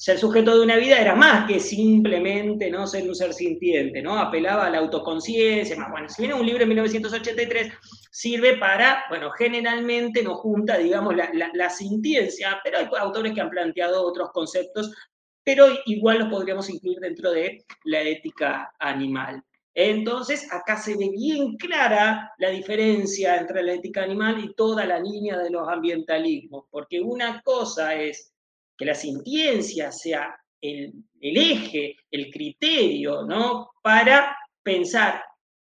ser 0.04 0.18
sujeto 0.18 0.54
de 0.54 0.60
una 0.60 0.76
vida 0.76 1.00
era 1.00 1.14
más 1.14 1.46
que 1.46 1.58
simplemente 1.58 2.70
¿no? 2.70 2.86
ser 2.86 3.08
un 3.08 3.14
ser 3.14 3.32
sintiente, 3.32 4.02
¿no? 4.02 4.18
Apelaba 4.18 4.66
a 4.66 4.70
la 4.70 4.80
autoconciencia, 4.80 5.76
más 5.76 5.90
bueno, 5.90 6.10
si 6.10 6.20
viene 6.20 6.38
un 6.38 6.44
libro 6.44 6.64
en 6.64 6.68
1983, 6.68 7.72
sirve 8.10 8.58
para, 8.58 9.04
bueno, 9.08 9.30
generalmente 9.30 10.22
no 10.22 10.34
junta, 10.34 10.76
digamos, 10.76 11.16
la, 11.16 11.30
la, 11.54 11.70
sintiencia, 11.70 12.60
pero 12.62 12.76
hay 12.76 12.88
autores 13.00 13.32
que 13.32 13.40
han 13.40 13.48
planteado 13.48 14.04
otros 14.04 14.28
conceptos, 14.32 14.94
pero 15.42 15.68
igual 15.86 16.18
los 16.18 16.28
podríamos 16.28 16.68
incluir 16.68 16.98
dentro 17.00 17.30
de 17.30 17.64
la 17.84 18.02
ética 18.02 18.74
animal. 18.78 19.42
Entonces, 19.72 20.52
acá 20.52 20.76
se 20.76 20.98
ve 20.98 21.08
bien 21.16 21.56
clara 21.56 22.30
la 22.36 22.50
diferencia 22.50 23.38
entre 23.38 23.62
la 23.62 23.72
ética 23.72 24.02
animal 24.02 24.44
y 24.44 24.52
toda 24.52 24.84
la 24.84 25.00
línea 25.00 25.38
de 25.38 25.48
los 25.48 25.66
ambientalismos, 25.66 26.66
porque 26.70 27.00
una 27.00 27.40
cosa 27.40 27.94
es 27.94 28.33
que 28.76 28.84
la 28.84 28.94
sintiencia 28.94 29.92
sea 29.92 30.34
el, 30.60 30.92
eje, 31.20 31.96
el 32.10 32.30
criterio, 32.30 33.22
¿no? 33.22 33.70
Para 33.82 34.36
pensar 34.62 35.22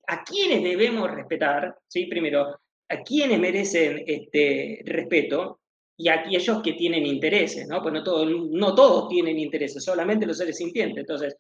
a 0.08 0.24
quiénes 0.24 0.64
debemos 0.64 1.12
respetar, 1.12 1.76
¿sí? 1.88 2.06
Primero, 2.06 2.60
a 2.90 3.02
quiénes 3.04 3.40
merecen 3.40 4.04
este 4.08 4.82
respeto 4.86 5.60
y 5.98 6.08
a 6.10 6.22
aquellos 6.22 6.62
que 6.62 6.74
tienen 6.74 7.06
intereses, 7.06 7.68
¿no? 7.68 7.82
Pues 7.82 7.94
no, 7.94 8.04
todo, 8.04 8.26
no 8.26 8.76
todos 8.76 9.10
tienen 9.10 9.40
intereses, 9.40 9.84
solamente 9.84 10.26
los 10.26 10.38
seres 10.38 10.58
sintientes. 10.58 11.00
Entonces, 11.00 11.36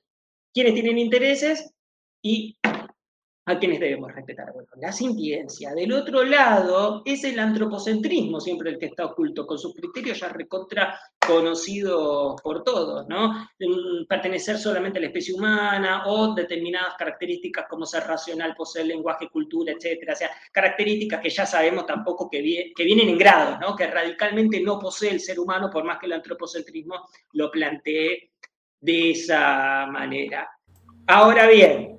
¿quiénes 0.54 0.74
tienen 0.74 0.98
intereses? 0.98 1.72
Y 2.22 2.58
a 3.48 3.58
quienes 3.58 3.80
debemos 3.80 4.14
respetar. 4.14 4.52
Bueno, 4.54 4.68
la 4.76 4.92
sintiencia. 4.92 5.74
Del 5.74 5.94
otro 5.94 6.24
lado, 6.24 7.02
es 7.06 7.24
el 7.24 7.40
antropocentrismo 7.40 8.42
siempre 8.42 8.72
el 8.72 8.78
que 8.78 8.88
está 8.88 9.06
oculto, 9.06 9.48
con 9.48 9.58
sus 9.58 9.74
criterios 9.74 10.20
ya 10.20 10.28
recontra 10.28 11.00
conocidos 11.26 12.42
por 12.42 12.64
todos, 12.64 13.08
¿no? 13.08 13.48
Pertenecer 14.08 14.58
solamente 14.58 15.00
a 15.00 15.02
la 15.02 15.08
especie 15.08 15.34
humana 15.34 16.04
o 16.08 16.36
determinadas 16.36 16.96
características 16.96 17.68
como 17.70 17.86
ser 17.86 18.04
racional, 18.04 18.54
poseer 18.54 18.88
lenguaje, 18.88 19.30
cultura, 19.30 19.72
etcétera. 19.72 20.12
O 20.12 20.16
sea, 20.18 20.30
características 20.52 21.22
que 21.22 21.30
ya 21.30 21.46
sabemos 21.46 21.86
tampoco 21.86 22.30
que, 22.30 22.74
que 22.76 22.84
vienen 22.84 23.08
en 23.08 23.18
grado, 23.18 23.58
¿no? 23.60 23.78
Que 23.78 23.88
radicalmente 23.88 24.60
no 24.60 24.78
posee 24.78 25.12
el 25.12 25.22
ser 25.22 25.40
humano, 25.40 25.70
por 25.70 25.86
más 25.86 26.00
que 26.00 26.08
el 26.08 26.14
antropocentrismo 26.14 27.08
lo 27.32 27.50
plantee 27.50 28.32
de 28.82 29.12
esa 29.12 29.86
manera. 29.86 30.50
Ahora 31.08 31.48
bien, 31.48 31.98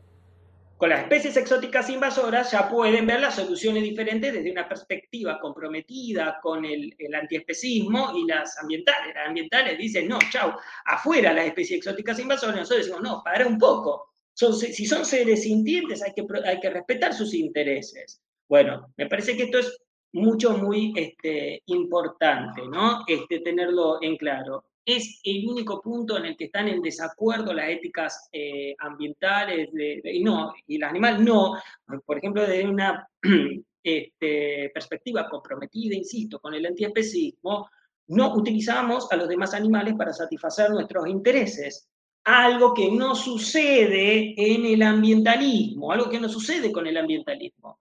con 0.79 0.91
las 0.91 1.03
especies 1.03 1.37
exóticas 1.37 1.91
invasoras 1.91 2.53
ya 2.53 2.68
pueden 2.70 3.05
ver 3.05 3.20
las 3.20 3.35
soluciones 3.35 3.83
diferentes 3.83 4.33
desde 4.33 4.53
una 4.53 4.68
perspectiva 4.68 5.41
comprometida 5.41 6.39
con 6.41 6.64
el, 6.64 6.95
antiespecismo 7.20 8.12
y 8.16 8.24
las 8.26 8.57
ambientales. 8.59 9.12
Las 9.12 9.26
ambientales 9.26 9.76
dicen, 9.76 10.07
no, 10.07 10.20
chau, 10.31 10.53
afuera 10.85 11.33
las 11.33 11.47
especies 11.47 11.79
exóticas 11.79 12.20
invasoras, 12.20 12.55
nosotros 12.55 12.87
decimos, 12.87 13.03
no, 13.03 13.22
para 13.24 13.45
un 13.45 13.59
poco. 13.59 14.12
si 14.33 14.87
son 14.87 15.05
seres 15.05 15.43
sintientes 15.43 16.01
hay 16.01 16.14
que, 16.14 16.24
hay 16.47 16.61
que 16.61 16.70
respetar 16.70 17.12
sus 17.12 17.35
intereses. 17.35 18.22
Bueno, 18.49 18.93
me 18.97 19.07
parece 19.07 19.37
que 19.37 19.43
esto 19.43 19.59
es 19.59 19.76
mucho, 20.12 20.57
muy 20.57 20.93
este, 20.97 21.61
importante, 21.66 22.62
¿no? 22.68 23.05
Este, 23.09 23.41
tenerlo 23.41 24.01
en 24.01 24.16
claro 24.16 24.64
es 24.89 25.20
el 25.22 25.47
único 25.47 25.82
punto 25.82 26.16
en 26.16 26.24
el 26.24 26.36
que 26.36 26.47
están 26.47 26.66
en 26.66 26.80
desacuerdo 26.80 27.53
las 27.53 27.68
éticas 27.68 28.30
eh, 28.32 28.74
ambientales, 28.78 29.68
y 30.03 30.22
no, 30.24 30.55
y 30.66 30.78
las 30.78 30.89
animales 30.89 31.20
no, 31.20 31.59
por 32.07 32.16
ejemplo, 32.16 32.41
desde 32.41 32.66
una 32.66 33.07
este, 33.82 34.70
perspectiva 34.72 35.28
comprometida, 35.28 35.95
insisto, 35.95 36.41
con 36.41 36.55
el 36.55 36.64
antiespecismo, 36.64 37.68
no 38.07 38.34
utilizamos 38.34 39.12
a 39.12 39.16
los 39.16 39.28
demás 39.28 39.53
animales 39.53 39.95
para 39.95 40.14
satisfacer 40.14 40.70
nuestros 40.70 41.07
intereses. 41.07 41.86
Algo 42.24 42.72
que 42.72 42.91
no 42.91 43.14
sucede 43.14 44.34
en 44.39 44.64
el 44.64 44.82
ambientalismo, 44.82 45.93
algo 45.93 46.09
que 46.09 46.18
no 46.18 46.30
sucede 46.30 46.72
con 46.72 46.86
el 46.86 46.97
ambientalismo. 46.97 47.78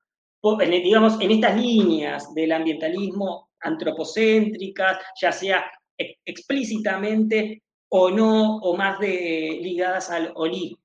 digamos, 0.83 1.21
en 1.21 1.31
estas 1.31 1.55
líneas 1.55 2.33
del 2.33 2.51
ambientalismo 2.51 3.47
antropocéntricas, 3.61 4.99
ya 5.21 5.31
sea 5.31 5.65
explícitamente 5.97 7.63
o 7.89 8.09
no, 8.09 8.57
o 8.57 8.75
más 8.75 8.99
de, 8.99 9.59
ligadas 9.61 10.09
al 10.09 10.31
holismo. 10.35 10.79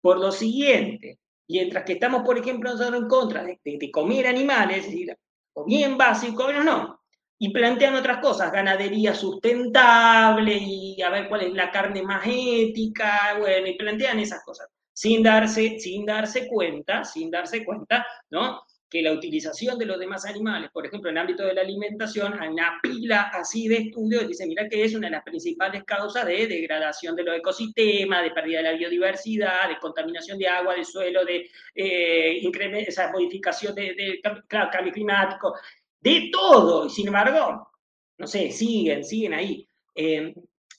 Por 0.00 0.18
lo 0.18 0.32
siguiente, 0.32 1.18
mientras 1.48 1.84
que 1.84 1.94
estamos, 1.94 2.22
por 2.22 2.38
ejemplo, 2.38 2.70
en 2.70 3.08
contra 3.08 3.44
de, 3.44 3.90
comer 3.90 4.26
animales, 4.26 4.88
o 5.52 5.64
bien 5.64 5.98
básico, 5.98 6.44
o 6.44 6.52
no, 6.52 7.00
y 7.38 7.50
plantean 7.52 7.94
otras 7.94 8.18
cosas, 8.18 8.52
ganadería 8.52 9.14
sustentable 9.14 10.58
y 10.60 11.00
a 11.02 11.10
ver 11.10 11.28
cuál 11.28 11.42
es 11.42 11.52
la 11.52 11.70
carne 11.70 12.02
más 12.02 12.22
ética, 12.26 13.36
bueno, 13.38 13.66
y 13.66 13.78
plantean 13.78 14.20
esas 14.20 14.44
cosas, 14.44 14.68
sin 14.92 15.22
darse, 15.22 15.78
sin 15.78 16.04
darse 16.04 16.46
cuenta, 16.46 17.02
sin 17.04 17.30
darse 17.30 17.64
cuenta, 17.64 18.06
¿no? 18.30 18.60
Que 18.90 19.02
la 19.02 19.12
utilización 19.12 19.78
de 19.78 19.86
los 19.86 20.00
demás 20.00 20.26
animales, 20.26 20.70
por 20.72 20.84
ejemplo, 20.84 21.10
en 21.10 21.16
el 21.16 21.20
ámbito 21.20 21.44
de 21.44 21.54
la 21.54 21.60
alimentación, 21.60 22.34
hay 22.40 22.48
una 22.48 22.80
pila 22.82 23.30
así 23.32 23.68
de 23.68 23.76
estudios, 23.76 24.26
dice, 24.26 24.46
mira 24.46 24.68
que 24.68 24.82
es 24.82 24.94
una 24.94 25.06
de 25.06 25.12
las 25.12 25.22
principales 25.22 25.84
causas 25.84 26.26
de 26.26 26.48
degradación 26.48 27.14
de 27.14 27.22
los 27.22 27.36
ecosistemas, 27.36 28.24
de 28.24 28.32
pérdida 28.32 28.58
de 28.58 28.64
la 28.64 28.72
biodiversidad, 28.72 29.68
de 29.68 29.78
contaminación 29.78 30.38
de 30.38 30.48
agua, 30.48 30.74
de 30.74 30.84
suelo, 30.84 31.24
de 31.24 31.48
eh, 31.74 32.42
esa 32.86 33.12
modificación 33.12 33.76
de, 33.76 34.20
cambio 34.48 34.92
climático, 34.92 35.54
de 36.00 36.28
todo, 36.32 36.86
y 36.86 36.90
sin 36.90 37.06
embargo, 37.06 37.70
no 38.18 38.26
sé, 38.26 38.50
siguen, 38.50 39.04
siguen 39.04 39.34
ahí. 39.34 39.68
Eh, 39.94 40.34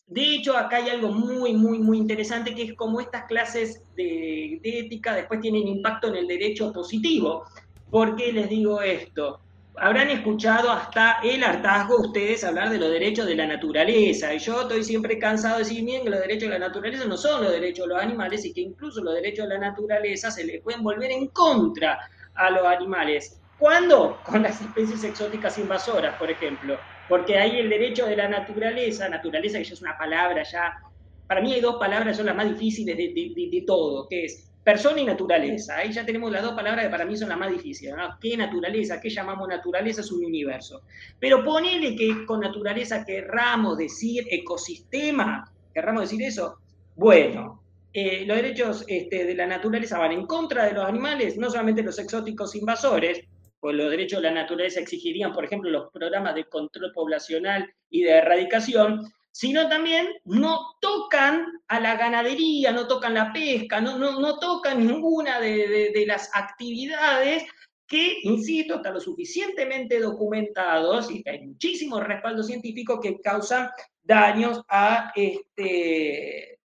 de 0.05 0.35
hecho, 0.35 0.57
acá 0.57 0.77
hay 0.77 0.89
algo 0.89 1.07
muy, 1.13 1.53
muy, 1.53 1.79
muy 1.79 1.97
interesante, 1.97 2.53
que 2.53 2.63
es 2.63 2.73
como 2.73 2.99
estas 2.99 3.23
clases 3.27 3.81
de, 3.95 4.59
de 4.61 4.79
ética 4.79 5.15
después 5.15 5.39
tienen 5.39 5.65
impacto 5.65 6.09
en 6.09 6.17
el 6.17 6.27
derecho 6.27 6.73
positivo. 6.73 7.45
¿Por 7.91 8.15
qué 8.15 8.31
les 8.31 8.47
digo 8.47 8.81
esto? 8.81 9.41
Habrán 9.75 10.09
escuchado 10.09 10.71
hasta 10.71 11.17
el 11.23 11.43
hartazgo 11.43 11.99
ustedes 11.99 12.41
hablar 12.45 12.69
de 12.69 12.77
los 12.77 12.89
derechos 12.89 13.25
de 13.25 13.35
la 13.35 13.45
naturaleza. 13.45 14.33
Y 14.33 14.39
yo 14.39 14.61
estoy 14.61 14.85
siempre 14.85 15.19
cansado 15.19 15.57
de 15.57 15.63
decir 15.65 15.83
bien 15.83 16.03
que 16.05 16.09
los 16.09 16.21
derechos 16.21 16.49
de 16.49 16.57
la 16.57 16.67
naturaleza 16.67 17.03
no 17.03 17.17
son 17.17 17.43
los 17.43 17.51
derechos 17.51 17.85
de 17.85 17.93
los 17.93 18.01
animales 18.01 18.45
y 18.45 18.53
que 18.53 18.61
incluso 18.61 19.03
los 19.03 19.13
derechos 19.15 19.45
de 19.49 19.55
la 19.55 19.59
naturaleza 19.59 20.31
se 20.31 20.45
les 20.45 20.61
pueden 20.61 20.83
volver 20.83 21.11
en 21.11 21.27
contra 21.27 21.99
a 22.33 22.49
los 22.49 22.65
animales. 22.65 23.41
¿Cuándo? 23.59 24.21
Con 24.23 24.43
las 24.43 24.61
especies 24.61 25.03
exóticas 25.03 25.57
invasoras, 25.57 26.15
por 26.17 26.31
ejemplo. 26.31 26.77
Porque 27.09 27.37
ahí 27.37 27.59
el 27.59 27.69
derecho 27.69 28.05
de 28.05 28.15
la 28.15 28.29
naturaleza, 28.29 29.09
naturaleza 29.09 29.57
que 29.57 29.65
ya 29.65 29.73
es 29.73 29.81
una 29.81 29.97
palabra 29.97 30.43
ya, 30.43 30.79
para 31.27 31.41
mí 31.41 31.51
hay 31.51 31.59
dos 31.59 31.75
palabras 31.75 32.15
son 32.15 32.27
las 32.27 32.35
más 32.37 32.47
difíciles 32.47 32.95
de 32.95 33.63
todo, 33.67 34.07
que 34.07 34.25
es 34.25 34.50
persona 34.63 35.01
y 35.01 35.05
naturaleza. 35.05 35.77
Ahí 35.77 35.91
ya 35.91 36.05
tenemos 36.05 36.31
las 36.31 36.43
dos 36.43 36.53
palabras 36.53 36.85
que 36.85 36.91
para 36.91 37.05
mí 37.05 37.17
son 37.17 37.29
las 37.29 37.37
más 37.37 37.51
difíciles. 37.51 37.95
¿no? 37.95 38.17
¿Qué 38.19 38.37
naturaleza? 38.37 38.99
¿Qué 39.01 39.09
llamamos 39.09 39.47
naturaleza? 39.47 40.01
Es 40.01 40.11
un 40.11 40.25
universo. 40.25 40.81
Pero 41.19 41.43
ponele 41.43 41.95
que 41.95 42.25
con 42.25 42.39
naturaleza 42.39 43.03
querramos 43.05 43.77
decir 43.77 44.25
ecosistema, 44.29 45.51
querramos 45.73 46.03
decir 46.03 46.21
eso. 46.21 46.57
Bueno, 46.95 47.63
eh, 47.93 48.25
los 48.25 48.37
derechos 48.37 48.85
este, 48.87 49.25
de 49.25 49.35
la 49.35 49.47
naturaleza 49.47 49.97
van 49.97 50.13
en 50.13 50.25
contra 50.25 50.65
de 50.65 50.73
los 50.73 50.85
animales, 50.85 51.37
no 51.37 51.49
solamente 51.49 51.83
los 51.83 51.99
exóticos 51.99 52.55
invasores, 52.55 53.21
pues 53.59 53.75
los 53.75 53.91
derechos 53.91 54.21
de 54.21 54.29
la 54.29 54.41
naturaleza 54.41 54.79
exigirían, 54.79 55.33
por 55.33 55.45
ejemplo, 55.45 55.69
los 55.69 55.91
programas 55.91 56.35
de 56.35 56.45
control 56.45 56.91
poblacional 56.93 57.71
y 57.89 58.03
de 58.03 58.11
erradicación, 58.11 59.03
sino 59.31 59.69
también 59.69 60.09
no 60.25 60.75
tocan 60.81 61.47
a 61.67 61.79
la 61.79 61.95
ganadería, 61.95 62.71
no 62.71 62.87
tocan 62.87 63.13
la 63.13 63.31
pesca, 63.31 63.79
no, 63.79 63.97
no, 63.97 64.39
tocan 64.39 64.85
ninguna 64.85 65.39
de, 65.39 66.03
las 66.05 66.29
actividades 66.33 67.43
que, 67.87 68.17
insisto, 68.23 68.75
están 68.75 68.93
lo 68.93 68.99
suficientemente 68.99 69.99
documentados 69.99 71.09
y 71.11 71.23
hay 71.27 71.47
muchísimo 71.47 71.99
respaldo 71.99 72.43
científico 72.43 72.99
que 72.99 73.19
causan 73.21 73.69
daños 74.01 74.61
a, 74.67 75.11
este, 75.15 76.59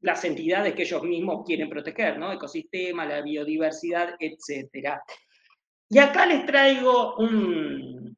las 0.00 0.22
entidades 0.24 0.74
que 0.74 0.82
ellos 0.82 1.02
mismos 1.02 1.44
quieren 1.46 1.70
proteger, 1.70 2.18
¿no? 2.18 2.32
Ecosistema, 2.32 3.06
la 3.06 3.22
biodiversidad, 3.22 4.16
etc. 4.18 4.98
Y 5.88 5.98
acá 5.98 6.26
les 6.26 6.44
traigo 6.44 7.16
un, 7.16 8.16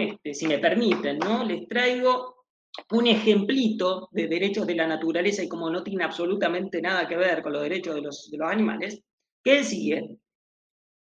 este, 0.00 0.34
si 0.34 0.46
me 0.46 0.58
permiten, 0.58 1.18
¿no? 1.18 1.44
Les 1.44 1.66
traigo 1.68 2.44
un 2.90 3.06
ejemplito 3.06 4.08
de 4.12 4.28
derechos 4.28 4.66
de 4.66 4.74
la 4.74 4.86
naturaleza 4.86 5.42
y 5.42 5.48
como 5.48 5.70
no 5.70 5.82
tiene 5.82 6.04
absolutamente 6.04 6.80
nada 6.80 7.08
que 7.08 7.16
ver 7.16 7.42
con 7.42 7.52
los 7.52 7.62
derechos 7.62 7.94
de 7.94 8.02
los, 8.02 8.30
de 8.30 8.38
los 8.38 8.50
animales, 8.50 9.00
que 9.42 9.60
es 9.60 9.68
siguiente. 9.68 10.18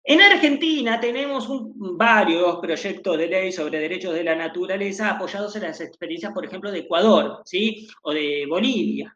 En 0.04 0.20
Argentina 0.20 1.00
tenemos 1.00 1.48
varios 1.76 2.58
proyectos 2.60 3.18
de 3.18 3.28
ley 3.28 3.52
sobre 3.52 3.80
derechos 3.80 4.16
de 4.16 4.24
la 4.24 4.36
naturaleza 4.36 5.12
apoyados 5.12 5.56
en 5.56 5.64
las 5.64 5.80
experiencias, 5.80 6.34
por 6.34 6.44
ejemplo, 6.44 6.72
de 6.72 6.80
Ecuador, 6.80 7.44
¿sí? 7.46 7.88
O 8.02 8.12
de 8.12 8.46
Bolivia. 8.50 9.16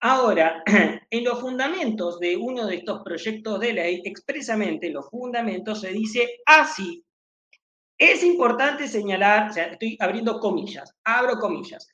Ahora, 0.00 0.62
en 1.10 1.24
los 1.24 1.40
fundamentos 1.40 2.18
de 2.20 2.36
uno 2.36 2.66
de 2.66 2.76
estos 2.76 3.02
proyectos 3.02 3.60
de 3.60 3.72
ley, 3.74 4.02
expresamente 4.04 4.86
en 4.86 4.94
los 4.94 5.08
fundamentos 5.10 5.82
se 5.82 5.92
dice 5.92 6.40
así. 6.46 7.04
Es 7.98 8.24
importante 8.24 8.88
señalar, 8.88 9.56
estoy 9.56 9.96
abriendo 10.00 10.40
comillas, 10.40 10.94
abro 11.04 11.38
comillas. 11.38 11.88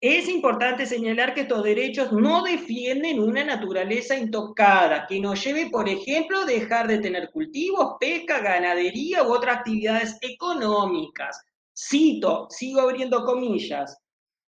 Es 0.00 0.28
importante 0.28 0.84
señalar 0.84 1.32
que 1.32 1.42
estos 1.42 1.62
derechos 1.62 2.12
no 2.12 2.42
defienden 2.42 3.20
una 3.20 3.44
naturaleza 3.44 4.16
intocada, 4.16 5.06
que 5.06 5.18
nos 5.20 5.42
lleve, 5.42 5.70
por 5.70 5.88
ejemplo, 5.88 6.40
a 6.40 6.44
dejar 6.44 6.88
de 6.88 6.98
tener 6.98 7.30
cultivos, 7.30 7.94
pesca, 7.98 8.40
ganadería 8.40 9.22
u 9.22 9.32
otras 9.32 9.58
actividades 9.58 10.18
económicas. 10.20 11.40
Cito, 11.74 12.48
sigo 12.50 12.80
abriendo 12.80 13.24
comillas. 13.24 13.96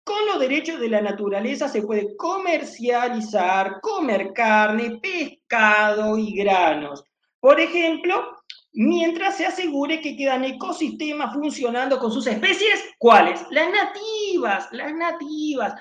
Con 0.04 0.26
los 0.28 0.40
derechos 0.40 0.80
de 0.80 0.90
la 0.90 1.02
naturaleza 1.02 1.68
se 1.68 1.82
puede 1.82 2.16
comercializar, 2.16 3.80
comer 3.82 4.34
carne, 4.34 5.00
pescado 5.02 6.18
y 6.18 6.36
granos. 6.36 7.04
Por 7.40 7.60
ejemplo, 7.60 8.39
mientras 8.74 9.38
se 9.38 9.46
asegure 9.46 10.02
que 10.02 10.16
quedan 10.16 10.44
ecosistemas 10.46 11.34
funcionando 11.34 12.00
con 12.00 12.12
sus 12.12 12.28
especies. 12.28 12.84
¿Cuáles? 12.98 13.42
Las 13.52 13.70
nativas, 13.72 14.70
las 14.72 14.94
nativas. 14.94 15.74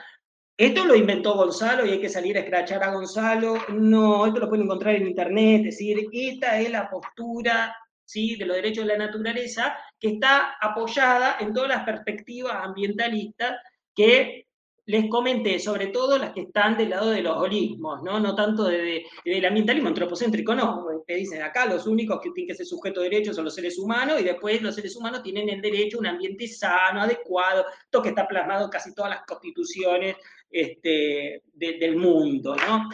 Esto 0.56 0.84
lo 0.84 0.96
inventó 0.96 1.34
Gonzalo 1.34 1.86
y 1.86 1.90
hay 1.90 2.00
que 2.00 2.08
salir 2.08 2.36
a 2.36 2.40
escrachar 2.40 2.82
a 2.82 2.92
Gonzalo. 2.92 3.58
No, 3.68 4.26
esto 4.26 4.40
lo 4.40 4.48
pueden 4.48 4.64
encontrar 4.64 4.96
en 4.96 5.06
internet. 5.06 5.60
Es 5.66 5.78
decir, 5.78 6.08
esta 6.12 6.58
es 6.58 6.70
la 6.70 6.90
postura 6.90 7.76
¿sí? 8.04 8.34
de 8.36 8.46
los 8.46 8.56
derechos 8.56 8.84
de 8.84 8.96
la 8.96 9.06
naturaleza 9.06 9.76
que 10.00 10.08
está 10.14 10.56
apoyada 10.60 11.36
en 11.38 11.52
todas 11.52 11.68
las 11.68 11.84
perspectivas 11.84 12.56
ambientalistas 12.56 13.56
que 13.94 14.47
les 14.88 15.06
comenté, 15.08 15.58
sobre 15.58 15.88
todo 15.88 16.18
las 16.18 16.32
que 16.32 16.40
están 16.40 16.78
del 16.78 16.90
lado 16.90 17.10
de 17.10 17.20
los 17.20 17.36
holismos, 17.36 18.02
no, 18.02 18.18
no 18.18 18.34
tanto 18.34 18.64
de, 18.64 19.04
del 19.22 19.44
ambientalismo 19.44 19.88
antropocéntrico, 19.88 20.54
no, 20.54 20.86
te 21.06 21.14
dicen 21.14 21.42
acá 21.42 21.66
los 21.66 21.86
únicos 21.86 22.20
que 22.22 22.30
tienen 22.30 22.48
que 22.48 22.54
ser 22.54 22.64
sujetos 22.64 23.02
de 23.02 23.10
derechos 23.10 23.36
son 23.36 23.44
los 23.44 23.54
seres 23.54 23.78
humanos 23.78 24.18
y 24.18 24.24
después 24.24 24.62
los 24.62 24.74
seres 24.74 24.96
humanos 24.96 25.22
tienen 25.22 25.50
el 25.50 25.60
derecho 25.60 25.98
a 25.98 26.00
un 26.00 26.06
ambiente 26.06 26.48
sano, 26.48 27.02
adecuado, 27.02 27.66
esto 27.84 28.00
que 28.00 28.08
está 28.08 28.26
plasmado 28.26 28.64
en 28.64 28.70
casi 28.70 28.94
todas 28.94 29.10
las 29.10 29.26
constituciones 29.26 30.16
este, 30.50 31.42
del 31.52 31.96
mundo, 31.96 32.56
¿no? 32.56 32.88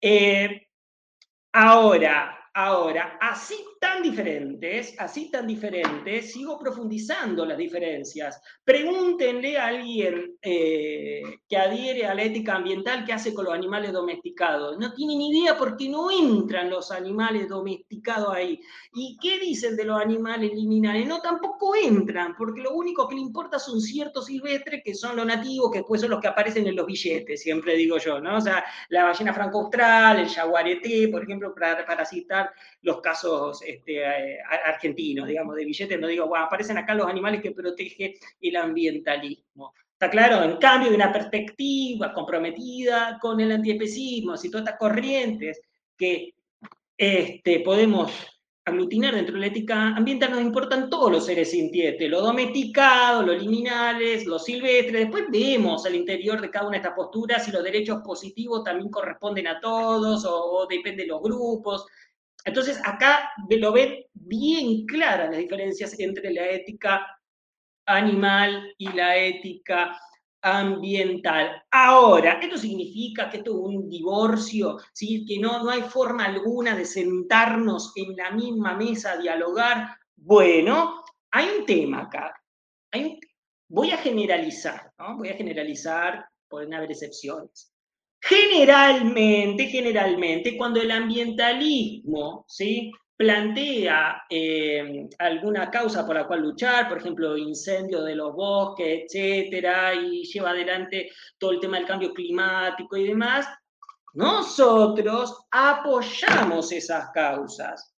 Eh, 0.00 0.66
ahora, 1.52 2.40
Ahora, 2.52 3.16
así 3.20 3.54
tan 3.80 4.02
diferentes, 4.02 4.94
así 4.98 5.30
tan 5.30 5.46
diferentes, 5.46 6.32
sigo 6.32 6.58
profundizando 6.58 7.46
las 7.46 7.56
diferencias. 7.56 8.38
Pregúntenle 8.62 9.56
a 9.56 9.68
alguien 9.68 10.36
eh, 10.42 11.22
que 11.48 11.56
adhiere 11.56 12.04
a 12.04 12.14
la 12.14 12.24
ética 12.24 12.56
ambiental 12.56 13.06
qué 13.06 13.14
hace 13.14 13.32
con 13.32 13.46
los 13.46 13.54
animales 13.54 13.90
domesticados. 13.90 14.76
No 14.76 14.92
tiene 14.92 15.16
ni 15.16 15.30
idea 15.30 15.56
porque 15.56 15.88
no 15.88 16.10
entran 16.10 16.68
los 16.68 16.90
animales 16.90 17.48
domesticados 17.48 18.34
ahí. 18.34 18.60
¿Y 18.92 19.16
qué 19.16 19.38
dicen 19.38 19.76
de 19.76 19.86
los 19.86 19.98
animales 19.98 20.52
liminales? 20.52 21.06
No, 21.06 21.22
tampoco 21.22 21.74
entran, 21.74 22.36
porque 22.36 22.60
lo 22.60 22.74
único 22.74 23.08
que 23.08 23.14
le 23.14 23.22
importa 23.22 23.58
son 23.58 23.80
ciertos 23.80 24.26
silvestres 24.26 24.82
que 24.84 24.94
son 24.94 25.16
los 25.16 25.24
nativos, 25.24 25.70
que 25.72 25.78
después 25.78 26.02
son 26.02 26.10
los 26.10 26.20
que 26.20 26.28
aparecen 26.28 26.66
en 26.66 26.76
los 26.76 26.84
billetes, 26.84 27.40
siempre 27.40 27.76
digo 27.76 27.96
yo, 27.96 28.20
¿no? 28.20 28.36
O 28.36 28.40
sea, 28.42 28.62
la 28.90 29.04
ballena 29.04 29.32
franco-austral, 29.32 30.20
el 30.20 30.28
jaguareté, 30.28 31.08
por 31.08 31.22
ejemplo, 31.22 31.54
para 31.54 32.04
citar 32.04 32.52
los 32.82 33.00
casos 33.00 33.62
este, 33.70 34.04
argentinos, 34.66 35.26
digamos, 35.26 35.56
de 35.56 35.64
billetes, 35.64 36.00
no 36.00 36.06
digo, 36.06 36.26
bueno, 36.26 36.44
aparecen 36.44 36.78
acá 36.78 36.94
los 36.94 37.06
animales 37.06 37.42
que 37.42 37.52
protege 37.52 38.14
el 38.40 38.56
ambientalismo. 38.56 39.74
Está 39.92 40.08
claro, 40.10 40.42
en 40.42 40.56
cambio, 40.56 40.88
de 40.88 40.96
una 40.96 41.12
perspectiva 41.12 42.12
comprometida 42.12 43.18
con 43.20 43.38
el 43.40 43.52
antiespecismo, 43.52 44.34
y 44.42 44.50
todas 44.50 44.66
estas 44.66 44.78
corrientes 44.78 45.60
que 45.96 46.34
este, 46.96 47.60
podemos 47.60 48.10
aglutinar 48.64 49.14
dentro 49.14 49.34
de 49.34 49.40
la 49.40 49.46
ética 49.46 49.88
ambiental, 49.96 50.30
nos 50.30 50.40
importan 50.42 50.88
todos 50.88 51.10
los 51.10 51.26
seres 51.26 51.50
sintientes, 51.50 52.10
los 52.10 52.22
domesticados, 52.22 53.26
los 53.26 53.42
liminales, 53.42 54.26
los 54.26 54.44
silvestres. 54.44 55.02
Después 55.02 55.24
vemos 55.30 55.84
al 55.86 55.94
interior 55.94 56.40
de 56.40 56.50
cada 56.50 56.66
una 56.66 56.76
de 56.76 56.82
estas 56.82 56.96
posturas 56.96 57.44
si 57.44 57.50
los 57.50 57.64
derechos 57.64 58.00
positivos 58.02 58.64
también 58.64 58.90
corresponden 58.90 59.48
a 59.48 59.60
todos 59.60 60.24
o, 60.24 60.34
o 60.34 60.66
dependen 60.66 60.98
de 60.98 61.06
los 61.06 61.22
grupos. 61.22 61.86
Entonces, 62.44 62.80
acá 62.84 63.30
lo 63.48 63.72
ven 63.72 64.04
bien 64.12 64.86
claras 64.86 65.30
las 65.30 65.38
diferencias 65.38 65.98
entre 65.98 66.32
la 66.32 66.48
ética 66.48 67.06
animal 67.86 68.74
y 68.78 68.92
la 68.92 69.16
ética 69.16 69.98
ambiental. 70.42 71.62
Ahora, 71.70 72.38
¿esto 72.40 72.56
significa 72.56 73.28
que 73.28 73.38
esto 73.38 73.50
es 73.50 73.76
un 73.76 73.88
divorcio? 73.88 74.78
Que 74.98 75.38
no, 75.38 75.62
no 75.62 75.70
hay 75.70 75.82
forma 75.82 76.24
alguna 76.24 76.74
de 76.74 76.84
sentarnos 76.84 77.92
en 77.96 78.16
la 78.16 78.30
misma 78.30 78.74
mesa 78.74 79.12
a 79.12 79.18
dialogar. 79.18 79.96
Bueno, 80.16 81.04
hay 81.30 81.48
un 81.58 81.66
tema 81.66 82.02
acá. 82.02 82.34
voy 83.68 83.90
a 83.90 83.98
generalizar, 83.98 84.92
¿no? 84.98 85.16
Voy 85.16 85.28
a 85.28 85.36
generalizar, 85.36 86.26
pueden 86.48 86.74
haber 86.74 86.90
excepciones. 86.90 87.69
Generalmente, 88.20 89.66
generalmente, 89.66 90.56
cuando 90.56 90.80
el 90.80 90.90
ambientalismo 90.90 92.44
¿sí? 92.48 92.92
plantea 93.16 94.22
eh, 94.30 95.08
alguna 95.18 95.70
causa 95.70 96.06
por 96.06 96.16
la 96.16 96.26
cual 96.26 96.40
luchar, 96.40 96.88
por 96.88 96.98
ejemplo, 96.98 97.36
incendio 97.36 98.02
de 98.02 98.14
los 98.14 98.34
bosques, 98.34 99.04
etcétera, 99.04 99.94
y 99.94 100.24
lleva 100.24 100.50
adelante 100.50 101.10
todo 101.38 101.52
el 101.52 101.60
tema 101.60 101.78
del 101.78 101.86
cambio 101.86 102.14
climático 102.14 102.96
y 102.96 103.08
demás, 103.08 103.46
nosotros 104.14 105.46
apoyamos 105.50 106.72
esas 106.72 107.10
causas. 107.12 107.94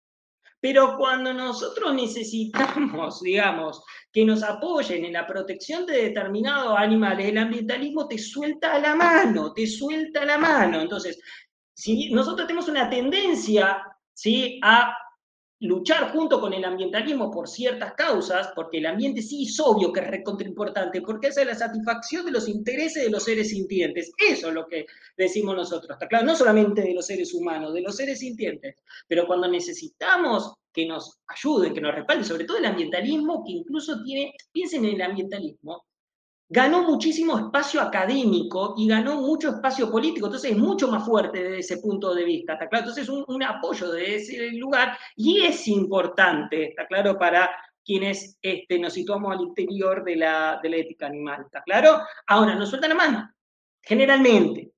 Pero 0.62 0.96
cuando 0.96 1.34
nosotros 1.34 1.92
necesitamos, 1.92 3.20
digamos, 3.22 3.82
que 4.12 4.24
nos 4.24 4.44
apoyen 4.44 5.04
en 5.04 5.14
la 5.14 5.26
protección 5.26 5.84
de 5.84 6.04
determinados 6.04 6.78
animales, 6.78 7.26
el 7.26 7.38
ambientalismo 7.38 8.06
te 8.06 8.16
suelta 8.16 8.78
la 8.78 8.94
mano, 8.94 9.52
te 9.52 9.66
suelta 9.66 10.24
la 10.24 10.38
mano. 10.38 10.80
Entonces, 10.80 11.20
si 11.74 12.12
nosotros 12.12 12.46
tenemos 12.46 12.68
una 12.68 12.88
tendencia 12.88 13.82
¿sí? 14.14 14.60
a 14.62 14.96
luchar 15.62 16.12
junto 16.12 16.40
con 16.40 16.52
el 16.52 16.64
ambientalismo 16.64 17.30
por 17.30 17.48
ciertas 17.48 17.94
causas, 17.94 18.50
porque 18.54 18.78
el 18.78 18.86
ambiente 18.86 19.22
sí 19.22 19.44
es 19.44 19.60
obvio 19.60 19.92
que 19.92 20.00
es 20.00 20.08
recontra 20.08 20.48
importante, 20.48 21.00
porque 21.00 21.28
es 21.28 21.36
la 21.36 21.54
satisfacción 21.54 22.26
de 22.26 22.32
los 22.32 22.48
intereses 22.48 23.04
de 23.04 23.10
los 23.10 23.24
seres 23.24 23.50
sintientes. 23.50 24.12
Eso 24.18 24.48
es 24.48 24.54
lo 24.54 24.66
que 24.66 24.86
decimos 25.16 25.54
nosotros, 25.54 25.90
está 25.92 26.08
claro, 26.08 26.26
no 26.26 26.34
solamente 26.34 26.82
de 26.82 26.94
los 26.94 27.06
seres 27.06 27.32
humanos, 27.32 27.74
de 27.74 27.82
los 27.82 27.96
seres 27.96 28.18
sintientes, 28.18 28.76
pero 29.06 29.26
cuando 29.26 29.48
necesitamos 29.48 30.54
que 30.72 30.86
nos 30.86 31.18
ayuden, 31.28 31.74
que 31.74 31.80
nos 31.80 31.94
respalden, 31.94 32.24
sobre 32.24 32.44
todo 32.44 32.58
el 32.58 32.64
ambientalismo, 32.64 33.44
que 33.44 33.52
incluso 33.52 34.02
tiene, 34.02 34.32
piensen 34.50 34.84
en 34.84 34.94
el 34.96 35.02
ambientalismo, 35.02 35.84
ganó 36.52 36.82
muchísimo 36.82 37.38
espacio 37.38 37.80
académico 37.80 38.74
y 38.76 38.86
ganó 38.86 39.20
mucho 39.20 39.48
espacio 39.48 39.90
político, 39.90 40.26
entonces 40.26 40.52
es 40.52 40.58
mucho 40.58 40.88
más 40.88 41.04
fuerte 41.04 41.42
desde 41.42 41.58
ese 41.58 41.76
punto 41.78 42.14
de 42.14 42.24
vista, 42.24 42.52
¿está 42.52 42.68
claro? 42.68 42.84
Entonces 42.86 43.08
un, 43.08 43.24
un 43.26 43.42
apoyo 43.42 43.90
de 43.90 44.16
ese 44.16 44.50
lugar 44.52 44.98
y 45.16 45.40
es 45.42 45.66
importante, 45.66 46.68
¿está 46.68 46.86
claro? 46.86 47.18
Para 47.18 47.50
quienes 47.84 48.38
este, 48.42 48.78
nos 48.78 48.92
situamos 48.92 49.32
al 49.32 49.40
interior 49.40 50.04
de 50.04 50.16
la, 50.16 50.60
ética 50.62 51.06
animal, 51.06 51.42
¿está 51.46 51.62
claro? 51.62 52.00
Ahora, 52.26 52.54
nos 52.54 52.68
sueltan 52.68 52.90
la 52.90 52.96
mano, 52.96 53.30
generalmente, 53.82 54.71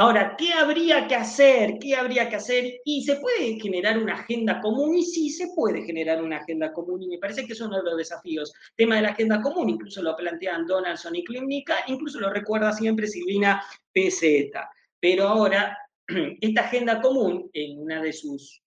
Ahora, 0.00 0.36
¿qué 0.38 0.52
habría 0.52 1.08
que 1.08 1.16
hacer? 1.16 1.76
¿Qué 1.80 1.96
habría 1.96 2.28
que 2.28 2.36
hacer? 2.36 2.80
Y 2.84 3.02
se 3.02 3.16
puede 3.16 3.58
generar 3.58 3.98
una 3.98 4.14
agenda 4.14 4.60
común, 4.60 4.94
y 4.94 5.02
sí 5.02 5.28
se 5.28 5.48
puede 5.56 5.82
generar 5.82 6.22
una 6.22 6.36
agenda 6.36 6.72
común, 6.72 7.02
y 7.02 7.08
me 7.08 7.18
parece 7.18 7.44
que 7.44 7.52
es 7.52 7.60
uno 7.60 7.78
de 7.78 7.82
los 7.82 7.96
desafíos. 7.96 8.54
Tema 8.76 8.94
de 8.94 9.02
la 9.02 9.08
agenda 9.08 9.42
común, 9.42 9.70
incluso 9.70 10.00
lo 10.00 10.14
plantean 10.14 10.68
Donaldson 10.68 11.16
y 11.16 11.24
Klimnica, 11.24 11.78
incluso 11.88 12.20
lo 12.20 12.30
recuerda 12.30 12.70
siempre 12.72 13.08
Silvina 13.08 13.60
PZ. 13.92 14.52
Pero 15.00 15.26
ahora, 15.26 15.76
esta 16.40 16.60
agenda 16.60 17.00
común, 17.00 17.50
en 17.52 17.80
una 17.80 18.00
de 18.00 18.12
sus 18.12 18.62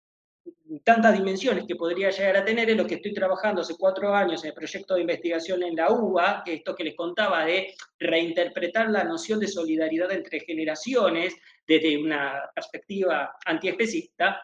tantas 0.84 1.17
dimensiones 1.17 1.65
que 1.65 1.76
podría 1.76 2.09
llegar 2.09 2.38
a 2.38 2.45
tener, 2.45 2.70
es 2.70 2.78
lo 2.78 2.86
que 2.86 2.95
estoy 2.95 3.13
trabajando 3.13 3.61
hace 3.61 3.76
cuatro 3.78 4.13
años 4.13 4.43
en 4.43 4.49
el 4.49 4.55
proyecto 4.55 4.95
de 4.95 5.01
investigación 5.01 5.63
en 5.63 5.76
la 5.76 5.91
UBA, 5.91 6.43
que 6.45 6.55
esto 6.55 6.76
que 6.76 6.84
les 6.84 6.95
contaba 6.95 7.45
de 7.45 7.74
reinterpretar 7.97 8.89
la 8.89 9.03
noción 9.03 9.39
de 9.39 9.47
solidaridad 9.47 10.11
entre 10.11 10.39
generaciones 10.41 11.36
desde 11.67 11.97
una 11.97 12.49
perspectiva 12.53 13.38
antiespecista, 13.45 14.41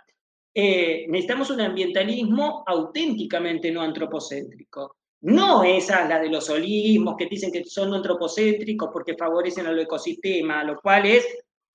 eh, 0.53 1.05
necesitamos 1.09 1.49
un 1.49 1.61
ambientalismo 1.61 2.63
auténticamente 2.65 3.71
no 3.71 3.82
antropocéntrico. 3.82 4.97
No 5.21 5.63
esa 5.63 6.07
la 6.07 6.19
de 6.19 6.30
los 6.30 6.49
holismos 6.49 7.15
que 7.17 7.26
dicen 7.26 7.51
que 7.51 7.65
son 7.65 7.93
antropocéntricos 7.93 8.89
porque 8.93 9.17
favorecen 9.17 9.65
al 9.65 9.80
ecosistema, 9.80 10.63
lo 10.63 10.80
cual 10.80 11.07
es 11.07 11.26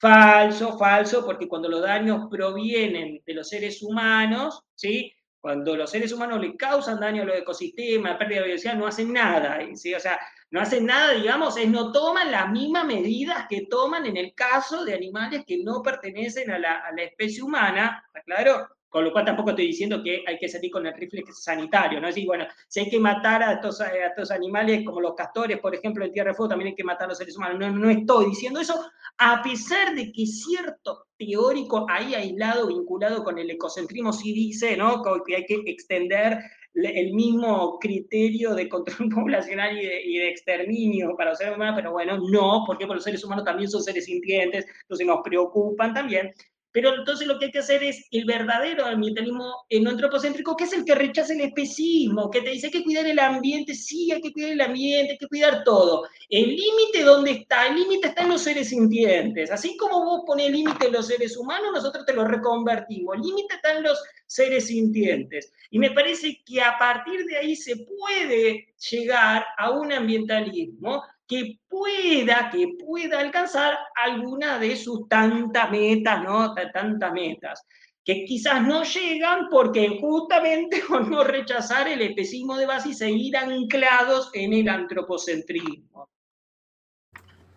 falso, 0.00 0.78
falso, 0.78 1.24
porque 1.24 1.46
cuando 1.46 1.68
los 1.68 1.82
daños 1.82 2.26
provienen 2.30 3.22
de 3.24 3.34
los 3.34 3.48
seres 3.48 3.82
humanos, 3.82 4.64
¿sí? 4.74 5.12
Cuando 5.38 5.76
los 5.76 5.90
seres 5.90 6.12
humanos 6.12 6.40
le 6.40 6.56
causan 6.56 7.00
daño 7.00 7.22
a 7.22 7.26
los 7.26 7.36
ecosistemas, 7.36 8.16
pérdida 8.16 8.40
de 8.40 8.44
biodiversidad, 8.44 8.76
no 8.76 8.86
hacen 8.86 9.12
nada, 9.12 9.58
¿sí? 9.74 9.94
O 9.94 10.00
sea, 10.00 10.18
no 10.50 10.60
hacen 10.60 10.86
nada, 10.86 11.12
digamos, 11.12 11.56
es 11.56 11.68
no 11.68 11.92
toman 11.92 12.30
las 12.30 12.50
mismas 12.50 12.84
medidas 12.86 13.46
que 13.48 13.66
toman 13.66 14.06
en 14.06 14.16
el 14.16 14.34
caso 14.34 14.84
de 14.84 14.94
animales 14.94 15.44
que 15.46 15.62
no 15.62 15.82
pertenecen 15.82 16.50
a 16.50 16.58
la, 16.58 16.82
especie 16.96 17.42
humana, 17.42 18.02
¿está 18.06 18.22
claro? 18.22 18.68
Con 18.88 19.04
lo 19.04 19.12
cual 19.12 19.24
tampoco 19.24 19.50
estoy 19.50 19.68
diciendo 19.68 20.02
que 20.02 20.24
hay 20.26 20.38
que 20.38 20.48
salir 20.48 20.70
con 20.70 20.84
el 20.86 20.94
rifle 20.94 21.22
sanitario, 21.32 22.00
¿no? 22.00 22.08
Es 22.08 22.14
decir, 22.14 22.26
bueno, 22.26 22.46
si 22.66 22.80
hay 22.80 22.90
que 22.90 22.98
matar 22.98 23.42
a 23.42 23.52
estos, 23.52 23.80
a 23.80 23.94
estos 23.94 24.30
animales 24.30 24.82
como 24.84 25.00
los 25.00 25.14
castores, 25.14 25.60
por 25.60 25.74
ejemplo, 25.74 26.04
en 26.04 26.12
Tierra 26.12 26.30
de 26.30 26.34
Fuego, 26.34 26.50
también 26.50 26.68
hay 26.68 26.74
que 26.74 26.84
matar 26.84 27.04
a 27.04 27.08
los 27.10 27.18
seres 27.18 27.36
humanos. 27.36 27.58
No, 27.58 27.70
no 27.70 27.88
estoy 27.88 28.30
diciendo 28.30 28.58
eso, 28.58 28.90
a 29.18 29.42
pesar 29.42 29.94
de 29.94 30.12
que 30.12 30.26
cierto 30.26 31.06
teórico 31.18 31.86
ahí 31.88 32.14
aislado, 32.14 32.68
vinculado 32.68 33.22
con 33.22 33.38
el 33.38 33.50
ecocentrismo, 33.50 34.12
sí 34.12 34.32
dice, 34.32 34.76
¿no? 34.76 35.02
Que 35.26 35.36
hay 35.36 35.44
que 35.44 35.62
extender 35.66 36.38
el 36.74 37.12
mismo 37.12 37.78
criterio 37.78 38.54
de 38.54 38.68
control 38.68 39.08
poblacional 39.14 39.78
y 39.78 40.18
de, 40.18 40.28
exterminio 40.28 41.14
para 41.16 41.30
los 41.30 41.38
seres 41.38 41.56
humanos, 41.56 41.74
pero 41.76 41.92
bueno, 41.92 42.18
no, 42.30 42.64
porque 42.66 42.86
los 42.86 43.04
seres 43.04 43.24
humanos 43.24 43.44
también 43.44 43.68
son 43.68 43.82
seres 43.82 44.04
sintientes, 44.04 44.66
entonces 44.82 45.06
nos 45.06 45.20
preocupan 45.22 45.92
también. 45.92 46.32
Pero 46.72 46.94
entonces 46.94 47.26
lo 47.26 47.38
que 47.38 47.46
hay 47.46 47.50
que 47.50 47.58
hacer 47.58 47.82
es 47.82 48.06
el 48.10 48.24
verdadero 48.24 48.86
ambientalismo 48.86 49.66
no 49.80 49.90
antropocéntrico, 49.90 50.56
que 50.56 50.64
es 50.64 50.72
el 50.72 50.84
que 50.84 50.94
rechaza 50.94 51.32
el 51.32 51.40
especismo, 51.40 52.30
que 52.30 52.42
te 52.42 52.50
dice 52.50 52.70
que 52.70 52.78
hay 52.78 52.82
que 52.82 52.84
cuidar 52.84 53.06
el 53.06 53.18
ambiente, 53.18 53.74
sí, 53.74 54.12
hay 54.12 54.20
que 54.20 54.32
cuidar 54.32 54.52
el 54.52 54.60
ambiente, 54.60 55.12
hay 55.12 55.18
que 55.18 55.26
cuidar 55.26 55.64
todo. 55.64 56.04
El 56.28 56.50
límite, 56.50 57.02
¿dónde 57.02 57.32
está? 57.32 57.66
El 57.66 57.76
límite 57.76 58.08
está 58.08 58.22
en 58.22 58.28
los 58.28 58.42
seres 58.42 58.68
sintientes. 58.68 59.50
Así 59.50 59.76
como 59.76 60.04
vos 60.04 60.22
pones 60.26 60.50
límite 60.50 60.86
en 60.86 60.92
los 60.92 61.06
seres 61.06 61.36
humanos, 61.36 61.72
nosotros 61.72 62.04
te 62.06 62.12
lo 62.12 62.24
reconvertimos. 62.24 63.16
El 63.16 63.22
límite 63.22 63.54
está 63.54 63.76
en 63.76 63.82
los 63.82 64.00
seres 64.26 64.68
sintientes. 64.68 65.52
Y 65.70 65.78
me 65.78 65.90
parece 65.90 66.42
que 66.44 66.60
a 66.60 66.78
partir 66.78 67.24
de 67.24 67.36
ahí 67.36 67.56
se 67.56 67.76
puede 67.76 68.74
llegar 68.90 69.44
a 69.58 69.70
un 69.70 69.92
ambientalismo 69.92 71.02
que 71.30 71.60
pueda, 71.68 72.50
que 72.50 72.74
pueda 72.84 73.20
alcanzar 73.20 73.78
alguna 73.94 74.58
de 74.58 74.74
sus 74.74 75.08
tantas 75.08 75.70
metas, 75.70 76.24
¿no? 76.24 76.52
Tantas 76.54 77.12
metas, 77.12 77.64
que 78.04 78.24
quizás 78.24 78.60
no 78.60 78.82
llegan 78.82 79.46
porque 79.48 80.00
justamente 80.00 80.82
por 80.88 81.08
no 81.08 81.22
rechazar 81.22 81.86
el 81.86 82.02
especismo 82.02 82.56
de 82.56 82.66
base 82.66 82.88
y 82.88 82.94
seguir 82.94 83.36
anclados 83.36 84.30
en 84.34 84.54
el 84.54 84.68
antropocentrismo. 84.68 86.08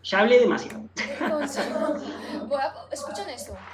Ya 0.04 0.20
hablé 0.20 0.42
demasiado. 0.42 0.88
escuchen 2.92 3.30
esto. 3.30 3.58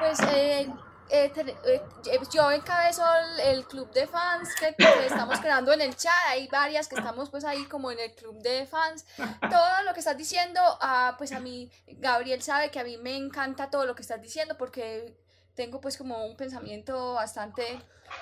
Pues 0.00 0.18
eh, 0.32 0.66
eh, 1.10 1.32
eh, 1.64 2.20
yo 2.32 2.50
encabezo 2.52 3.02
el, 3.42 3.64
club 3.64 3.90
de 3.92 4.06
fans 4.06 4.48
que, 4.54 4.74
estamos 5.04 5.40
creando 5.40 5.72
en 5.72 5.80
el 5.80 5.96
chat, 5.96 6.12
hay 6.28 6.46
varias 6.48 6.88
que 6.88 6.94
estamos 6.94 7.30
pues 7.30 7.44
ahí 7.44 7.64
como 7.66 7.90
en 7.90 7.98
el 7.98 8.14
club 8.14 8.40
de 8.40 8.66
fans. 8.66 9.04
Todo 9.16 9.82
lo 9.84 9.92
que 9.92 10.00
estás 10.00 10.16
diciendo, 10.16 10.60
ah, 10.80 11.16
pues 11.18 11.32
a 11.32 11.40
mí, 11.40 11.70
Gabriel 11.86 12.42
sabe 12.42 12.70
que 12.70 12.78
a 12.78 12.84
mí 12.84 12.96
me 12.96 13.16
encanta 13.16 13.70
todo 13.70 13.86
lo 13.86 13.94
que 13.94 14.02
estás 14.02 14.22
diciendo 14.22 14.56
porque 14.56 15.16
tengo 15.54 15.80
pues 15.80 15.96
como 15.96 16.24
un 16.24 16.36
pensamiento 16.36 17.14
bastante 17.14 17.64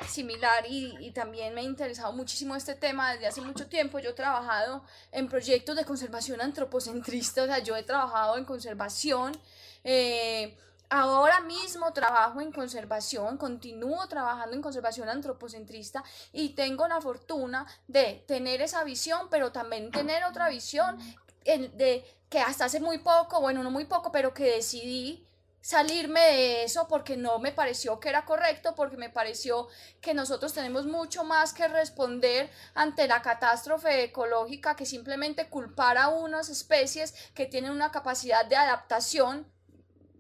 similar 0.07 0.65
y, 0.69 0.97
y, 0.99 1.13
también 1.13 1.55
me 1.55 1.61
ha 1.63 1.65
interesado 1.65 2.13
muchísimo 2.13 2.57
este 2.57 2.75
tema 2.75 3.13
desde 3.13 3.27
hace 3.27 3.41
mucho 3.41 3.69
tiempo. 3.69 3.99
Yo 3.99 4.11
he 4.11 4.15
trabajado 4.15 4.85
en 5.13 5.29
proyectos 5.29 5.77
de 5.77 5.85
conservación 5.85 6.41
antropocentrista, 6.41 7.43
o 7.43 7.47
sea, 7.47 7.59
yo 7.59 7.77
he 7.77 7.83
trabajado 7.83 8.37
en 8.37 8.45
conservación. 8.45 9.39
Eh, 9.85 10.59
Ahora 10.91 11.41
mismo 11.41 11.93
trabajo 11.93 12.41
en 12.41 12.51
conservación, 12.51 13.37
continúo 13.37 14.09
trabajando 14.09 14.57
en 14.57 14.63
conservación 14.63 15.11
antropocentrista 15.11 16.03
y 16.33 16.51
tengo 16.51 16.89
la 16.89 16.99
fortuna 17.01 17.67
de 17.87 18.25
tener 18.27 18.63
esa 18.63 18.85
visión, 18.85 19.29
pero 19.29 19.53
también 19.53 19.91
tener 19.91 20.25
otra 20.25 20.49
visión 20.49 20.99
de 21.45 22.05
que 22.31 22.41
hasta 22.41 22.65
hace 22.65 22.81
muy 22.81 22.99
poco, 22.99 23.41
bueno, 23.41 23.63
no 23.63 23.71
muy 23.71 23.85
poco, 23.85 24.11
pero 24.11 24.33
que 24.33 24.45
decidí 24.45 25.27
salirme 25.61 26.21
de 26.21 26.65
eso 26.65 26.89
porque 26.89 27.19
no 27.19 27.39
me 27.39 27.53
pareció 27.53 28.01
que 28.01 28.09
era 28.09 28.25
correcto, 28.25 28.75
porque 28.75 28.97
me 28.97 29.11
pareció 29.11 29.69
que 30.01 30.15
nosotros 30.15 30.55
tenemos 30.55 30.87
mucho 30.87 31.23
más 31.23 31.53
que 31.53 31.69
responder 31.69 32.51
ante 32.75 33.07
la 33.07 33.21
catástrofe 33.21 34.05
ecológica 34.05 34.77
que 34.77 34.87
simplemente 34.87 35.51
culpar 35.51 35.99
a 35.99 36.09
unas 36.09 36.49
especies 36.49 37.13
que 37.35 37.45
tienen 37.45 37.73
una 37.73 37.91
capacidad 37.91 38.47
de 38.47 38.57
adaptación 38.57 39.47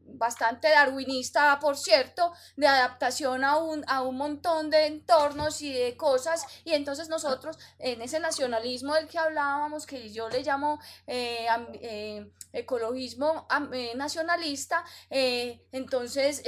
bastante 0.08 0.68
darwinista, 0.68 1.58
por 1.60 1.76
cierto, 1.76 2.32
de 2.56 2.66
adaptación 2.66 3.44
a 3.44 3.56
un, 3.56 3.84
a 3.86 4.02
un 4.02 4.16
montón 4.16 4.70
de 4.70 4.86
entornos 4.86 5.62
y 5.62 5.72
de 5.72 5.96
cosas. 5.96 6.44
Y 6.64 6.72
entonces 6.72 7.08
nosotros, 7.08 7.58
en 7.78 8.02
ese 8.02 8.20
nacionalismo 8.20 8.94
del 8.94 9.08
que 9.08 9.18
hablábamos, 9.18 9.86
que 9.86 10.10
yo 10.10 10.28
le 10.28 10.42
llamo 10.42 10.80
eh, 11.06 11.46
eh, 11.74 12.30
ecologismo 12.52 13.46
eh, 13.72 13.92
nacionalista, 13.94 14.84
entonces 15.10 16.42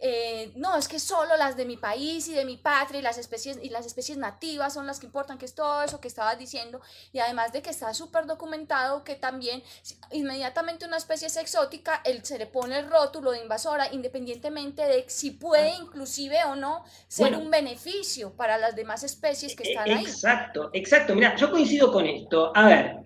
eh, 0.00 0.52
no, 0.56 0.76
es 0.76 0.88
que 0.88 0.98
solo 0.98 1.36
las 1.36 1.56
de 1.56 1.64
mi 1.64 1.76
país 1.76 2.28
y 2.28 2.34
de 2.34 2.44
mi 2.44 2.56
patria 2.56 2.98
y 2.98 3.02
las 3.02 3.16
especies 3.16 3.58
y 3.62 3.70
las 3.70 3.86
especies 3.86 4.18
nativas 4.18 4.74
son 4.74 4.86
las 4.86 5.00
que 5.00 5.06
importan, 5.06 5.38
que 5.38 5.46
es 5.46 5.54
todo 5.54 5.82
eso 5.82 6.00
que 6.00 6.08
estabas 6.08 6.38
diciendo 6.38 6.80
y 7.12 7.20
además 7.20 7.52
de 7.52 7.62
que 7.62 7.70
está 7.70 7.94
súper 7.94 8.26
documentado 8.26 9.04
que 9.04 9.14
también 9.14 9.62
inmediatamente 10.10 10.84
una 10.84 10.96
especie 10.96 11.28
es 11.28 11.36
exótica, 11.36 12.02
él, 12.04 12.24
se 12.24 12.38
le 12.38 12.46
pone 12.46 12.78
el 12.78 12.90
rótulo 12.90 13.30
de 13.30 13.42
invasora 13.42 13.92
independientemente 13.92 14.82
de 14.82 15.04
si 15.08 15.30
puede 15.30 15.70
ah. 15.70 15.78
inclusive 15.80 16.44
o 16.44 16.54
no 16.56 16.84
ser 17.08 17.36
un 17.36 17.50
beneficio 17.50 18.34
para 18.34 18.58
las 18.58 18.76
demás 18.76 19.04
especies 19.04 19.54
que 19.54 19.62
e, 19.62 19.70
están 19.70 19.90
ahí. 19.90 20.04
Exacto, 20.04 20.70
exacto. 20.72 21.14
Mira, 21.14 21.34
yo 21.36 21.50
coincido 21.50 21.90
con 21.92 22.04
esto. 22.04 22.52
A 22.54 22.66
ver, 22.66 22.96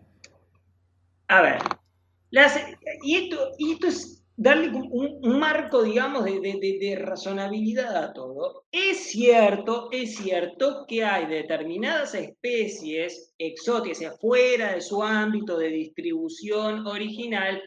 a 1.28 1.42
ver. 1.42 1.62
y, 3.02 3.16
esto, 3.16 3.52
y 3.58 3.72
esto 3.74 3.86
es 3.86 4.17
darle 4.38 4.70
un, 4.70 5.38
marco, 5.38 5.82
digamos, 5.82 6.24
de, 6.24 6.96
razonabilidad 6.98 7.96
a 7.96 8.12
todo. 8.12 8.64
Es 8.70 9.10
cierto, 9.10 9.88
es 9.90 10.14
cierto 10.14 10.86
que 10.86 11.04
hay 11.04 11.26
determinadas 11.26 12.14
especies 12.14 13.34
exóticas, 13.36 14.18
fuera 14.20 14.74
de 14.74 14.80
su 14.80 15.02
ámbito 15.02 15.58
de 15.58 15.68
distribución 15.70 16.86
original, 16.86 17.60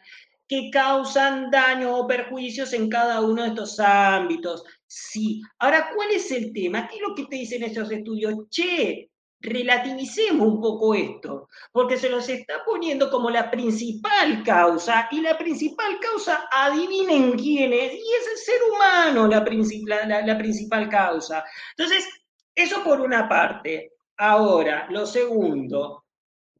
que 0.47 0.69
causan 0.71 1.51
daño 1.51 1.93
o 1.97 2.07
perjuicios 2.07 2.71
en 2.71 2.89
cada 2.89 3.19
uno 3.19 3.43
de 3.43 3.49
estos 3.49 3.77
ámbitos. 3.79 4.63
Sí. 4.87 5.41
Ahora, 5.59 5.91
¿cuál 5.93 6.11
es 6.11 6.31
el 6.31 6.53
tema? 6.53 6.87
¿Qué 6.87 6.95
es 6.95 7.01
lo 7.01 7.13
que 7.15 7.25
te 7.25 7.35
dicen 7.35 7.63
estos 7.63 7.91
estudios? 7.91 8.33
Che, 8.49 9.09
relativicemos 9.41 10.47
un 10.47 10.61
poco 10.61 10.93
esto, 10.93 11.49
porque 11.71 11.97
se 11.97 12.09
los 12.09 12.29
está 12.29 12.63
poniendo 12.65 13.09
como 13.09 13.29
la 13.29 13.49
principal 13.49 14.43
causa, 14.43 15.07
y 15.11 15.21
la 15.21 15.37
principal 15.37 15.99
causa, 15.99 16.47
adivinen 16.51 17.33
quién 17.33 17.73
es, 17.73 17.93
y 17.93 17.97
es 17.97 18.27
el 18.31 18.37
ser 18.37 18.61
humano 18.71 19.27
la, 19.27 20.21
la, 20.21 20.37
principal 20.37 20.89
causa. 20.89 21.43
Entonces, 21.75 22.07
eso 22.55 22.83
por 22.83 23.01
una 23.01 23.27
parte. 23.27 23.93
Ahora, 24.17 24.87
lo 24.89 25.05
segundo, 25.05 26.05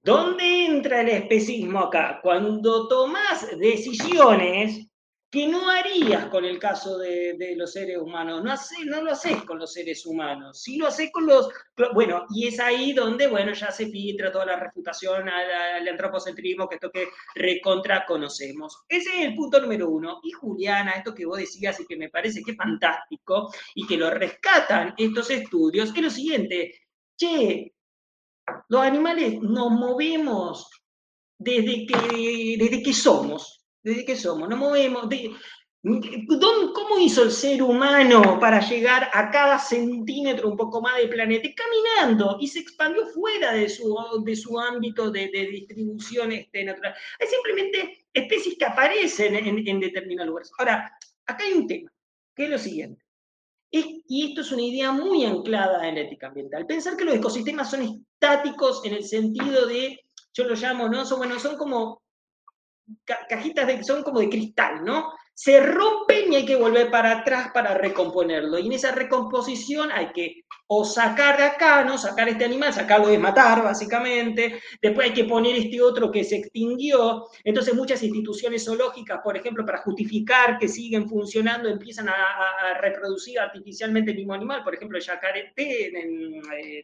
¿dónde 0.01 0.65
entra 0.65 1.01
el 1.01 1.09
especismo 1.09 1.79
acá? 1.79 2.19
Cuando 2.23 2.87
tomás 2.87 3.47
decisiones 3.59 4.90
que 5.31 5.47
no 5.47 5.69
harías 5.69 6.25
con 6.25 6.43
el 6.43 6.59
caso 6.59 6.97
de, 6.97 7.55
los 7.55 7.71
seres 7.71 7.97
humanos. 7.97 8.43
No, 8.43 8.53
no 8.87 9.01
lo 9.01 9.11
haces 9.13 9.41
con 9.43 9.59
los 9.59 9.71
seres 9.71 10.05
humanos, 10.05 10.61
sí 10.61 10.75
lo 10.75 10.87
haces 10.87 11.09
con 11.09 11.25
los... 11.25 11.47
Bueno, 11.93 12.25
y 12.35 12.47
es 12.47 12.59
ahí 12.59 12.91
donde, 12.91 13.27
bueno, 13.27 13.53
ya 13.53 13.71
se 13.71 13.87
filtra 13.87 14.29
toda 14.29 14.45
la 14.45 14.59
refutación 14.59 15.29
al, 15.29 15.87
antropocentrismo, 15.87 16.67
que 16.67 16.75
esto 16.75 16.91
que 16.91 17.07
recontra 17.33 18.05
conocemos. 18.05 18.83
Ese 18.89 19.09
es 19.21 19.27
el 19.27 19.35
punto 19.35 19.61
número 19.61 19.89
uno. 19.89 20.19
Y 20.21 20.31
Juliana, 20.31 20.91
esto 20.91 21.15
que 21.15 21.25
vos 21.25 21.37
decías 21.37 21.79
y 21.79 21.85
que 21.85 21.95
me 21.95 22.09
parece 22.09 22.43
que 22.43 22.51
es 22.51 22.57
fantástico, 22.57 23.53
y 23.73 23.87
que 23.87 23.95
lo 23.95 24.09
rescatan 24.09 24.93
estos 24.97 25.29
estudios, 25.29 25.93
es 25.95 26.01
lo 26.01 26.09
siguiente. 26.09 26.73
Che, 27.15 27.73
los 28.67 28.81
animales 28.81 29.41
nos 29.41 29.71
movemos 29.71 30.69
desde 31.37 31.85
que, 31.85 32.57
desde 32.59 32.83
que 32.83 32.93
somos 32.93 33.60
desde 33.83 34.05
que 34.05 34.15
somos, 34.15 34.47
nos 34.47 34.59
movemos. 34.59 35.07
¿Cómo 35.83 36.99
hizo 36.99 37.23
el 37.23 37.31
ser 37.31 37.63
humano 37.63 38.39
para 38.39 38.59
llegar 38.59 39.09
a 39.13 39.31
cada 39.31 39.57
centímetro 39.57 40.49
un 40.49 40.55
poco 40.55 40.79
más 40.79 40.97
del 40.97 41.09
planeta? 41.09 41.49
Caminando 41.55 42.37
y 42.39 42.47
se 42.47 42.59
expandió 42.59 43.07
fuera 43.07 43.53
de 43.53 43.67
su, 43.67 43.95
de 44.23 44.35
su 44.35 44.59
ámbito 44.59 45.09
de, 45.09 45.27
distribución 45.27 46.33
este, 46.33 46.63
natural. 46.63 46.93
Hay 47.19 47.27
simplemente 47.27 48.05
especies 48.13 48.57
que 48.57 48.65
aparecen 48.65 49.35
en, 49.35 49.67
en 49.67 49.79
determinados 49.79 50.27
lugares. 50.27 50.51
Ahora, 50.59 50.97
acá 51.25 51.43
hay 51.43 51.53
un 51.53 51.67
tema, 51.67 51.91
que 52.35 52.43
es 52.43 52.49
lo 52.49 52.59
siguiente. 52.59 53.03
y 53.71 54.29
esto 54.29 54.41
es 54.41 54.51
una 54.51 54.61
idea 54.61 54.91
muy 54.91 55.25
anclada 55.25 55.87
en 55.87 55.95
la 55.95 56.01
ética 56.01 56.27
ambiental. 56.27 56.67
Pensar 56.67 56.95
que 56.95 57.05
los 57.05 57.15
ecosistemas 57.15 57.71
son 57.71 57.81
estáticos 57.81 58.85
en 58.85 58.93
el 58.93 59.03
sentido 59.03 59.65
de, 59.65 59.99
yo 60.33 60.43
lo 60.43 60.53
llamo, 60.53 60.89
¿no? 60.89 61.05
Son, 61.05 61.17
bueno, 61.17 61.39
son 61.39 61.57
como 61.57 62.00
cajitas 63.29 63.67
de, 63.67 63.83
son 63.83 64.03
como 64.03 64.19
de 64.19 64.29
cristal, 64.29 64.83
¿no? 64.83 65.11
se 65.33 65.59
rompen 65.59 66.31
y 66.31 66.35
hay 66.35 66.45
que 66.45 66.55
volver 66.55 66.91
para 66.91 67.19
atrás 67.19 67.49
para 67.51 67.73
recomponerlo. 67.73 68.59
Y 68.59 68.67
en 68.67 68.73
esa 68.73 68.91
recomposición 68.91 69.91
hay 69.91 70.11
que 70.11 70.43
o 70.67 70.85
sacar 70.85 71.35
de 71.35 71.43
acá, 71.43 71.83
¿no? 71.83 71.97
Sacar 71.97 72.29
este 72.29 72.45
animal, 72.45 72.71
sacarlo 72.71 73.07
de 73.07 73.17
matar, 73.17 73.63
básicamente. 73.63 74.61
Después 74.79 75.07
hay 75.07 75.13
que 75.13 75.25
poner 75.25 75.55
este 75.55 75.81
otro 75.81 76.11
que 76.11 76.23
se 76.23 76.37
extinguió. 76.37 77.25
Entonces 77.43 77.73
muchas 77.73 78.03
instituciones 78.03 78.63
zoológicas, 78.63 79.19
por 79.23 79.35
ejemplo, 79.35 79.65
para 79.65 79.79
justificar 79.79 80.59
que 80.59 80.67
siguen 80.67 81.09
funcionando, 81.09 81.67
empiezan 81.67 82.09
a, 82.09 82.13
reproducir 82.79 83.39
artificialmente 83.39 84.11
el 84.11 84.17
mismo 84.17 84.33
animal. 84.33 84.63
Por 84.63 84.75
ejemplo, 84.75 84.97
el 84.99 85.03
yacarete 85.03 85.87
en, 85.87 86.41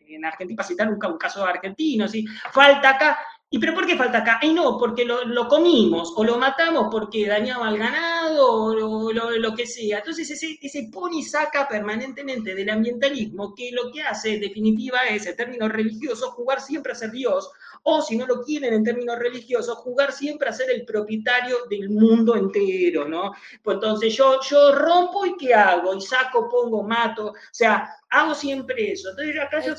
en, 0.07 0.25
Argentina, 0.25 0.57
para 0.57 0.67
citar 0.67 0.89
un 0.89 1.17
caso 1.19 1.45
argentino, 1.45 2.07
¿sí? 2.07 2.25
Falta 2.51 2.89
acá 2.89 3.19
¿Y 3.49 3.59
pero 3.59 3.73
por 3.73 3.87
qué 3.87 3.95
falta 3.95 4.17
acá? 4.17 4.39
Y 4.41 4.53
no, 4.53 4.77
porque 4.77 5.05
lo, 5.05 5.47
comimos 5.47 6.11
o 6.17 6.23
lo 6.25 6.37
matamos 6.37 6.89
porque 6.91 7.25
dañaba 7.25 7.69
al 7.69 7.77
ganado 7.77 8.45
o 8.45 9.13
lo, 9.13 9.55
que 9.55 9.65
sea. 9.65 9.99
Entonces 9.99 10.29
ese, 10.29 10.59
ese 10.61 10.89
pone 10.91 11.19
y 11.19 11.23
saca 11.23 11.65
permanentemente 11.65 12.53
del 12.53 12.69
ambientalismo 12.69 13.55
que 13.55 13.71
lo 13.71 13.89
que 13.89 14.01
hace 14.01 14.35
en 14.35 14.41
definitiva 14.41 14.99
es, 15.09 15.27
en 15.27 15.37
términos 15.37 15.71
religiosos, 15.71 16.31
jugar 16.31 16.59
siempre 16.59 16.91
a 16.91 16.95
ser 16.95 17.11
Dios. 17.11 17.49
O 17.83 18.01
si 18.01 18.17
no 18.17 18.27
lo 18.27 18.43
quieren 18.43 18.73
en 18.73 18.83
términos 18.83 19.17
religiosos, 19.17 19.77
jugar 19.77 20.11
siempre 20.11 20.49
a 20.49 20.53
ser 20.53 20.69
el 20.69 20.83
propietario 20.83 21.55
del 21.69 21.89
mundo 21.89 22.35
entero, 22.35 23.07
¿no? 23.07 23.31
Pues 23.63 23.75
entonces 23.75 24.13
yo, 24.13 24.41
yo 24.41 24.75
rompo 24.75 25.25
y 25.25 25.37
¿qué 25.37 25.53
hago? 25.53 25.95
Y 25.95 26.01
saco, 26.01 26.49
pongo, 26.49 26.83
mato. 26.83 27.27
O 27.27 27.35
sea, 27.51 27.95
hago 28.09 28.35
siempre 28.35 28.91
eso. 28.91 29.11
Entonces 29.11 29.39
acá 29.39 29.61
yo 29.61 29.73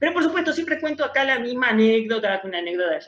pero 0.00 0.14
por 0.14 0.22
supuesto, 0.24 0.52
siempre 0.54 0.80
cuento 0.80 1.04
acá 1.04 1.24
la 1.24 1.38
misma 1.38 1.68
anécdota, 1.68 2.40
una 2.42 2.58
anécdota 2.58 2.98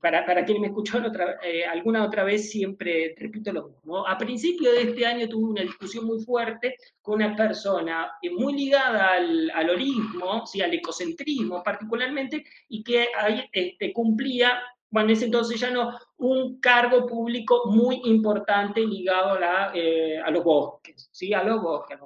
para, 0.00 0.26
para 0.26 0.44
quien 0.44 0.60
me 0.60 0.66
escuchó 0.66 0.98
otra, 0.98 1.38
eh, 1.44 1.64
alguna 1.64 2.04
otra 2.04 2.24
vez, 2.24 2.50
siempre 2.50 3.14
repito 3.16 3.52
lo 3.52 3.68
mismo. 3.68 4.04
A 4.04 4.18
principio 4.18 4.72
de 4.72 4.82
este 4.82 5.06
año 5.06 5.28
tuve 5.28 5.50
una 5.50 5.62
discusión 5.62 6.06
muy 6.06 6.20
fuerte 6.24 6.76
con 7.00 7.22
una 7.22 7.36
persona 7.36 8.10
eh, 8.20 8.30
muy 8.30 8.54
ligada 8.54 9.12
al, 9.12 9.48
al 9.50 9.70
holismo, 9.70 10.44
¿sí? 10.44 10.60
al 10.60 10.74
ecocentrismo 10.74 11.62
particularmente, 11.62 12.44
y 12.68 12.82
que 12.82 13.10
este, 13.52 13.92
cumplía, 13.92 14.60
bueno, 14.90 15.10
en 15.10 15.12
ese 15.12 15.26
entonces 15.26 15.60
ya 15.60 15.70
no, 15.70 15.96
un 16.16 16.58
cargo 16.58 17.06
público 17.06 17.66
muy 17.66 18.00
importante 18.06 18.80
ligado 18.80 19.38
a, 19.40 19.70
eh, 19.72 20.20
los 20.32 20.42
bosques, 20.42 21.08
¿sí? 21.12 21.32
a 21.32 21.44
los 21.44 21.62
bosques, 21.62 21.96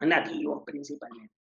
nativos 0.00 0.62
principalmente. 0.66 1.35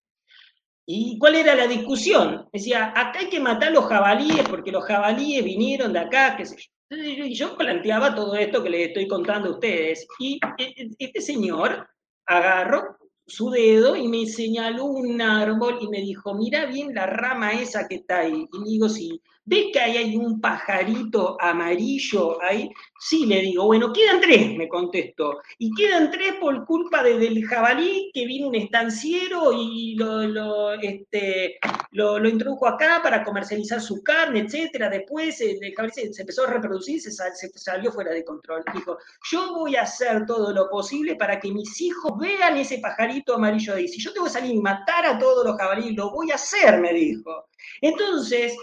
¿Y 0.86 1.18
cuál 1.18 1.36
era 1.36 1.54
la 1.54 1.66
discusión? 1.66 2.48
Decía, 2.52 2.92
acá 2.94 3.20
hay 3.20 3.28
que 3.28 3.40
matar 3.40 3.68
a 3.68 3.72
los 3.72 3.86
jabalíes 3.86 4.46
porque 4.48 4.70
los 4.70 4.84
jabalíes 4.84 5.44
vinieron 5.44 5.92
de 5.92 6.00
acá, 6.00 6.36
qué 6.36 6.44
sé 6.44 6.56
yo. 6.56 7.24
Y 7.24 7.34
yo 7.34 7.56
planteaba 7.56 8.14
todo 8.14 8.36
esto 8.36 8.62
que 8.62 8.70
les 8.70 8.88
estoy 8.88 9.08
contando 9.08 9.48
a 9.48 9.52
ustedes. 9.52 10.06
Y 10.18 10.38
e, 10.58 10.64
e, 10.76 10.90
este 10.98 11.20
señor 11.20 11.88
agarró 12.26 12.96
su 13.26 13.50
dedo 13.50 13.96
y 13.96 14.06
me 14.08 14.26
señaló 14.26 14.84
un 14.84 15.20
árbol 15.20 15.78
y 15.80 15.88
me 15.88 16.00
dijo, 16.00 16.34
mira 16.34 16.66
bien 16.66 16.94
la 16.94 17.06
rama 17.06 17.52
esa 17.52 17.88
que 17.88 17.96
está 17.96 18.20
ahí. 18.20 18.46
Y 18.52 18.70
digo, 18.72 18.88
sí, 18.88 19.20
¿ves 19.44 19.66
que 19.72 19.80
ahí 19.80 19.96
hay 19.96 20.16
un 20.16 20.40
pajarito 20.40 21.36
amarillo 21.40 22.42
ahí? 22.42 22.70
Sí, 22.98 23.26
le 23.26 23.40
digo, 23.40 23.66
bueno, 23.66 23.92
quedan 23.92 24.20
tres, 24.20 24.56
me 24.56 24.68
contestó. 24.68 25.40
Y 25.58 25.74
quedan 25.74 26.10
tres 26.10 26.34
por 26.40 26.64
culpa 26.64 27.02
del 27.02 27.44
jabalí 27.46 28.10
que 28.14 28.24
vino 28.24 28.48
un 28.48 28.54
estanciero 28.54 29.52
y 29.52 29.94
lo, 29.96 30.72
este, 30.74 31.58
lo, 31.92 32.26
introdujo 32.26 32.66
acá 32.66 33.00
para 33.02 33.22
comercializar 33.22 33.80
su 33.80 34.02
carne, 34.02 34.40
etcétera. 34.40 34.88
Después 34.88 35.40
el 35.40 35.74
jabalí 35.74 35.92
se, 35.92 36.20
empezó 36.20 36.44
a 36.44 36.50
reproducir, 36.50 37.00
se, 37.00 37.10
se 37.10 37.58
salió 37.58 37.92
fuera 37.92 38.12
de 38.12 38.24
control. 38.24 38.64
Dijo, 38.72 38.96
yo 39.30 39.54
voy 39.54 39.76
a 39.76 39.82
hacer 39.82 40.24
todo 40.26 40.52
lo 40.52 40.70
posible 40.70 41.16
para 41.16 41.38
que 41.38 41.52
mis 41.52 41.80
hijos 41.80 42.12
vean 42.18 42.56
ese 42.56 42.78
pajarito 42.78 43.34
amarillo 43.34 43.74
ahí. 43.74 43.88
Si 43.88 44.00
yo 44.00 44.12
tengo 44.12 44.26
que 44.26 44.32
salir 44.32 44.54
y 44.54 44.60
matar 44.60 45.04
a 45.06 45.18
todos 45.18 45.44
los 45.44 45.56
jabalíes, 45.56 45.94
lo 45.94 46.10
voy 46.10 46.30
a 46.30 46.36
hacer, 46.36 46.80
me 46.80 46.92
dijo. 46.92 47.48
Entonces, 47.80 48.56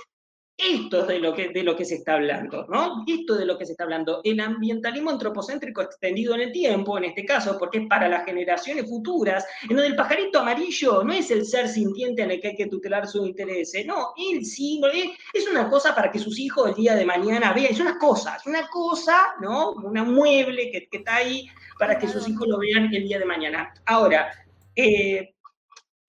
esto 0.62 1.02
es 1.02 1.08
de 1.08 1.20
lo, 1.20 1.34
que, 1.34 1.50
de 1.50 1.64
lo 1.64 1.76
que 1.76 1.86
se 1.86 1.96
está 1.96 2.14
hablando, 2.14 2.66
¿no? 2.70 3.04
Esto 3.08 3.36
de 3.36 3.46
lo 3.46 3.58
que 3.58 3.66
se 3.66 3.72
está 3.72 3.84
hablando. 3.84 4.22
El 4.24 4.40
ambientalismo 4.40 5.10
antropocéntrico 5.10 5.82
extendido 5.82 6.36
en 6.36 6.42
el 6.42 6.52
tiempo, 6.52 6.98
en 6.98 7.06
este 7.06 7.26
caso, 7.26 7.58
porque 7.58 7.80
es 7.80 7.88
para 7.88 8.08
las 8.08 8.26
generaciones 8.26 8.88
futuras, 8.88 9.46
en 9.64 9.76
donde 9.76 9.88
el 9.88 9.96
pajarito 9.96 10.40
amarillo 10.40 11.04
no 11.04 11.14
es 11.14 11.32
el 11.32 11.46
ser 11.46 11.68
sintiente 11.68 12.22
en 12.22 12.32
el 12.32 12.42
que 12.42 12.50
hay 12.50 12.56
que 12.56 12.68
tutelar 12.68 13.08
sus 13.08 13.28
intereses, 13.28 13.86
no, 13.86 14.14
él 14.18 14.46
sí, 14.46 14.82
es, 15.34 15.48
una 15.48 15.70
cosa 15.70 15.96
para 15.96 16.12
que 16.12 16.20
sus 16.20 16.40
hijos 16.40 16.70
el 16.70 16.76
día 16.76 16.96
de 16.96 17.06
mañana 17.06 17.54
vean, 17.54 17.72
es 17.72 17.80
una 17.80 17.98
cosa, 17.98 18.36
es 18.36 18.46
una 18.46 18.68
cosa, 18.68 19.34
¿no? 19.42 19.72
Una 19.72 20.04
mueble 20.04 20.72
que, 20.72 20.88
que 20.88 20.98
está 20.98 21.16
ahí 21.16 21.48
para 21.80 21.98
que 21.98 22.08
sus 22.08 22.28
hijos 22.30 22.48
lo 22.48 22.60
vean 22.60 22.94
el 22.94 23.04
día 23.04 23.20
de 23.20 23.26
mañana. 23.26 23.74
Ahora, 23.86 24.32
eh, 24.76 25.31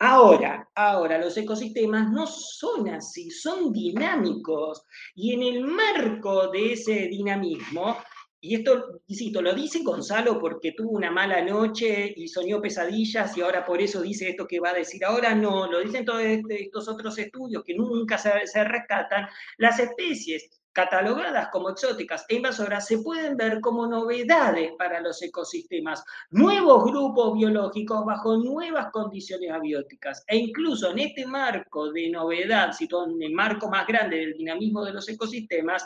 Ahora, 0.05 0.69
ahora, 0.75 1.17
los 1.17 1.37
ecosistemas 1.37 2.11
no 2.11 2.27
son 2.27 2.89
así, 2.89 3.31
son 3.31 3.73
dinámicos. 3.73 4.83
Y 5.15 5.33
en 5.33 5.43
el 5.45 5.61
marco 5.63 6.49
de 6.49 6.73
ese 6.73 7.07
dinamismo, 7.07 7.97
y 8.41 8.57
esto, 8.57 9.01
lo 9.41 9.55
dice 9.55 9.85
Gonzalo 9.85 10.41
porque 10.41 10.73
tuvo 10.73 10.91
una 10.91 11.13
mala 11.13 11.41
noche 11.45 12.13
y 12.17 12.27
soñó 12.27 12.61
pesadillas 12.61 13.37
y 13.37 13.43
ahora 13.43 13.65
por 13.65 13.81
eso 13.81 14.03
dice 14.03 14.31
esto 14.31 14.49
que 14.49 14.59
va 14.59 14.71
a 14.71 14.75
decir 14.75 15.05
ahora, 15.05 15.37
no, 15.37 15.71
lo 15.71 15.79
dicen 15.79 16.05
todos 16.05 16.23
estos 16.23 16.89
otros 16.89 17.17
estudios 17.19 17.63
que 17.65 17.75
nunca 17.75 18.19
se, 18.19 18.45
se 18.49 18.65
rescatan, 18.65 19.29
las 19.59 19.79
especies 19.79 20.62
catalogadas 20.73 21.49
como 21.49 21.71
exóticas 21.71 22.25
e 22.29 22.37
invasoras 22.37 22.87
se 22.87 22.99
pueden 22.99 23.37
ver 23.37 23.61
como 23.61 23.87
novedades 23.87 24.73
para 24.79 25.01
los 25.01 25.23
ecosistemas, 25.23 26.03
nuevos 26.31 26.85
grupos 26.85 27.35
biológicos 27.35 28.05
bajo 28.05 28.37
nuevas 28.37 28.91
condiciones 28.91 29.51
abióticas. 29.51 30.25
E 30.27 30.37
incluso 30.37 30.91
en 30.91 31.01
este 31.01 31.27
marco 31.27 31.93
de 31.93 32.11
novedad, 32.11 32.73
situado 32.73 33.11
en 33.11 33.23
el 33.23 33.33
marco 33.33 33.69
más 33.69 33.87
grande 33.87 34.17
del 34.17 34.35
dinamismo 34.35 34.85
de 34.85 34.93
los 34.93 35.09
ecosistemas, 35.09 35.85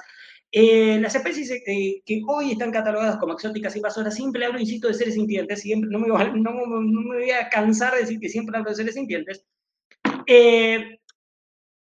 eh, 0.52 0.98
las 1.00 1.14
especies 1.14 1.50
eh, 1.50 2.02
que 2.04 2.22
hoy 2.26 2.52
están 2.52 2.70
catalogadas 2.70 3.18
como 3.18 3.32
exóticas 3.34 3.74
e 3.74 3.78
invasoras, 3.78 4.14
siempre 4.14 4.44
hablo, 4.44 4.60
insisto, 4.60 4.88
de 4.88 4.94
seres 4.94 5.14
sintientes, 5.14 5.60
siempre, 5.60 5.90
no, 5.90 5.98
me, 5.98 6.08
voy 6.08 7.30
a 7.30 7.48
cansar 7.48 7.94
de 7.94 8.00
decir 8.00 8.20
que 8.20 8.28
siempre 8.28 8.56
hablo 8.56 8.70
de 8.70 8.76
seres 8.76 8.94
sintientes, 8.94 9.44
eh, 10.26 11.00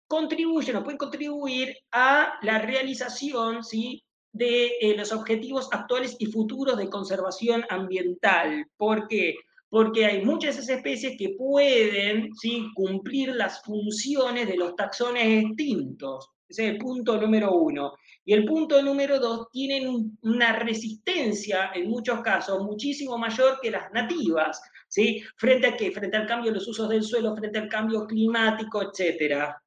contribuyen 0.08 0.76
o 0.76 0.84
pueden 0.84 0.98
contribuir 0.98 1.76
a 1.92 2.34
la 2.42 2.60
realización 2.60 3.64
¿sí? 3.64 4.04
de 4.32 4.74
eh, 4.82 4.96
los 4.98 5.12
objetivos 5.12 5.70
actuales 5.72 6.16
y 6.20 6.28
futuros 6.28 6.78
de 6.78 6.90
conservación 6.90 7.64
ambiental. 7.70 8.66
¿Por 8.78 9.08
qué? 9.08 9.36
Porque 9.70 10.06
hay 10.06 10.24
muchas 10.24 10.56
de 10.56 10.62
esas 10.62 10.78
especies 10.78 11.18
que 11.18 11.36
pueden 11.38 12.34
¿sí? 12.36 12.68
cumplir 12.76 13.34
las 13.36 13.62
funciones 13.64 14.48
de 14.48 14.58
los 14.58 14.76
taxones 14.76 15.46
extintos. 15.46 16.30
Ese 16.48 16.68
es 16.68 16.72
el 16.74 16.78
punto 16.78 17.20
número 17.20 17.54
uno. 17.54 17.94
Y 18.24 18.34
el 18.34 18.46
punto 18.46 18.82
número 18.82 19.20
dos, 19.20 19.48
tienen 19.52 20.18
una 20.22 20.54
resistencia, 20.54 21.72
en 21.74 21.90
muchos 21.90 22.22
casos, 22.22 22.62
muchísimo 22.64 23.18
mayor 23.18 23.60
que 23.62 23.72
las 23.72 23.92
nativas. 23.92 24.62
¿sí? 24.88 25.24
¿Frente 25.38 25.68
a 25.68 25.78
qué? 25.78 25.92
Frente 25.92 26.18
al 26.18 26.28
cambio 26.28 26.52
de 26.52 26.56
los 26.58 26.68
usos 26.68 26.90
del 26.90 27.04
suelo, 27.04 27.36
frente 27.36 27.60
al 27.60 27.68
cambio 27.68 28.06
climático, 28.06 28.82
etcétera. 28.82 29.62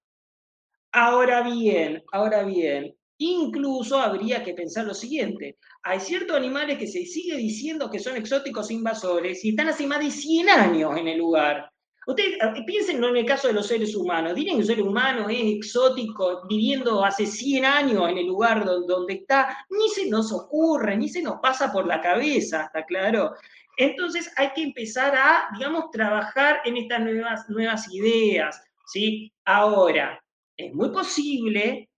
Ahora 0.92 1.42
bien, 1.42 2.02
ahora 2.12 2.42
bien, 2.44 2.96
incluso 3.18 3.98
habría 3.98 4.42
que 4.42 4.54
pensar 4.54 4.86
lo 4.86 4.94
siguiente. 4.94 5.58
Hay 5.82 6.00
ciertos 6.00 6.36
animales 6.36 6.78
que 6.78 6.86
se 6.86 7.04
sigue 7.04 7.36
diciendo 7.36 7.90
que 7.90 7.98
son 7.98 8.16
exóticos 8.16 8.70
invasores 8.70 9.44
y 9.44 9.50
están 9.50 9.68
hace 9.68 9.86
más 9.86 10.00
de 10.00 10.10
100 10.10 10.48
años 10.48 10.96
en 10.96 11.08
el 11.08 11.18
lugar. 11.18 11.70
Ustedes 12.06 12.38
eh, 12.40 12.64
piensen 12.66 13.04
en 13.04 13.16
el 13.18 13.26
caso 13.26 13.48
de 13.48 13.52
los 13.52 13.66
seres 13.66 13.94
humanos. 13.94 14.34
Dirían 14.34 14.56
que 14.56 14.62
un 14.62 14.66
ser 14.66 14.80
humano 14.80 15.28
es 15.28 15.40
exótico 15.42 16.46
viviendo 16.48 17.04
hace 17.04 17.26
100 17.26 17.66
años 17.66 18.08
en 18.08 18.16
el 18.16 18.26
lugar 18.26 18.64
donde 18.64 19.12
está. 19.12 19.66
Ni 19.68 19.90
se 19.90 20.08
nos 20.08 20.32
ocurre, 20.32 20.96
ni 20.96 21.10
se 21.10 21.20
nos 21.20 21.38
pasa 21.42 21.70
por 21.70 21.86
la 21.86 22.00
cabeza, 22.00 22.62
¿está 22.62 22.86
claro? 22.86 23.34
Entonces 23.76 24.32
hay 24.36 24.52
que 24.54 24.62
empezar 24.62 25.14
a, 25.14 25.50
digamos, 25.52 25.90
trabajar 25.90 26.62
en 26.64 26.78
estas 26.78 27.00
nuevas, 27.00 27.48
nuevas 27.50 27.92
ideas, 27.92 28.58
¿sí? 28.86 29.30
Ahora, 29.44 30.18
es 30.58 30.74
muy 30.74 30.90
posible 30.90 31.88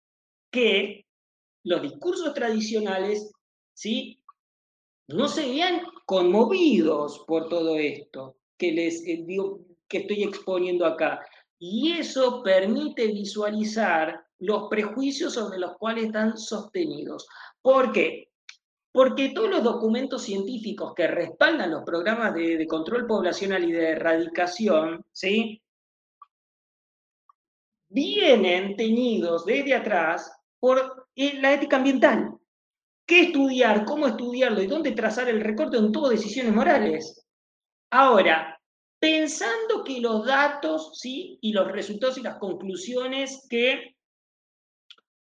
que 0.52 1.04
los 1.64 1.82
discursos 1.82 2.32
tradicionales, 2.34 3.32
¿sí? 3.74 4.20
no 5.08 5.28
se 5.28 5.48
vean 5.48 5.82
conmovidos 6.06 7.24
por 7.26 7.48
todo 7.48 7.76
esto 7.76 8.36
que 8.56 8.72
les 8.72 9.04
eh, 9.06 9.26
que 9.88 9.98
estoy 9.98 10.22
exponiendo 10.22 10.86
acá. 10.86 11.20
Y 11.58 11.92
eso 11.92 12.42
permite 12.42 13.08
visualizar 13.08 14.24
los 14.38 14.68
prejuicios 14.70 15.34
sobre 15.34 15.58
los 15.58 15.76
cuales 15.78 16.06
están 16.06 16.38
sostenidos. 16.38 17.26
¿Por 17.60 17.92
qué? 17.92 18.28
Porque 18.92 19.32
todos 19.34 19.50
los 19.50 19.62
documentos 19.62 20.22
científicos 20.22 20.94
que 20.94 21.06
respaldan 21.06 21.72
los 21.72 21.82
programas 21.84 22.34
de, 22.34 22.66
control 22.66 23.06
poblacional 23.06 23.64
y 23.64 23.72
de 23.72 23.90
erradicación, 23.90 25.04
¿sí? 25.12 25.62
Vienen 27.90 28.76
teñidos 28.76 29.44
desde 29.44 29.74
atrás 29.74 30.32
por 30.58 31.08
eh, 31.14 31.34
la 31.40 31.52
ética 31.52 31.76
ambiental. 31.76 32.38
¿Qué 33.06 33.22
estudiar? 33.22 33.84
¿Cómo 33.84 34.06
estudiarlo? 34.06 34.62
¿Y 34.62 34.66
dónde 34.66 34.92
trazar 34.92 35.28
el 35.28 35.40
recorte? 35.40 35.76
En 35.76 35.92
todo 35.92 36.08
decisiones 36.08 36.54
morales. 36.54 37.26
Ahora, 37.90 38.58
pensando 39.00 39.82
que 39.84 40.00
los 40.00 40.24
datos 40.24 40.92
¿sí? 40.94 41.38
y 41.40 41.52
los 41.52 41.70
resultados 41.70 42.18
y 42.18 42.22
las 42.22 42.38
conclusiones 42.38 43.46
que 43.50 43.96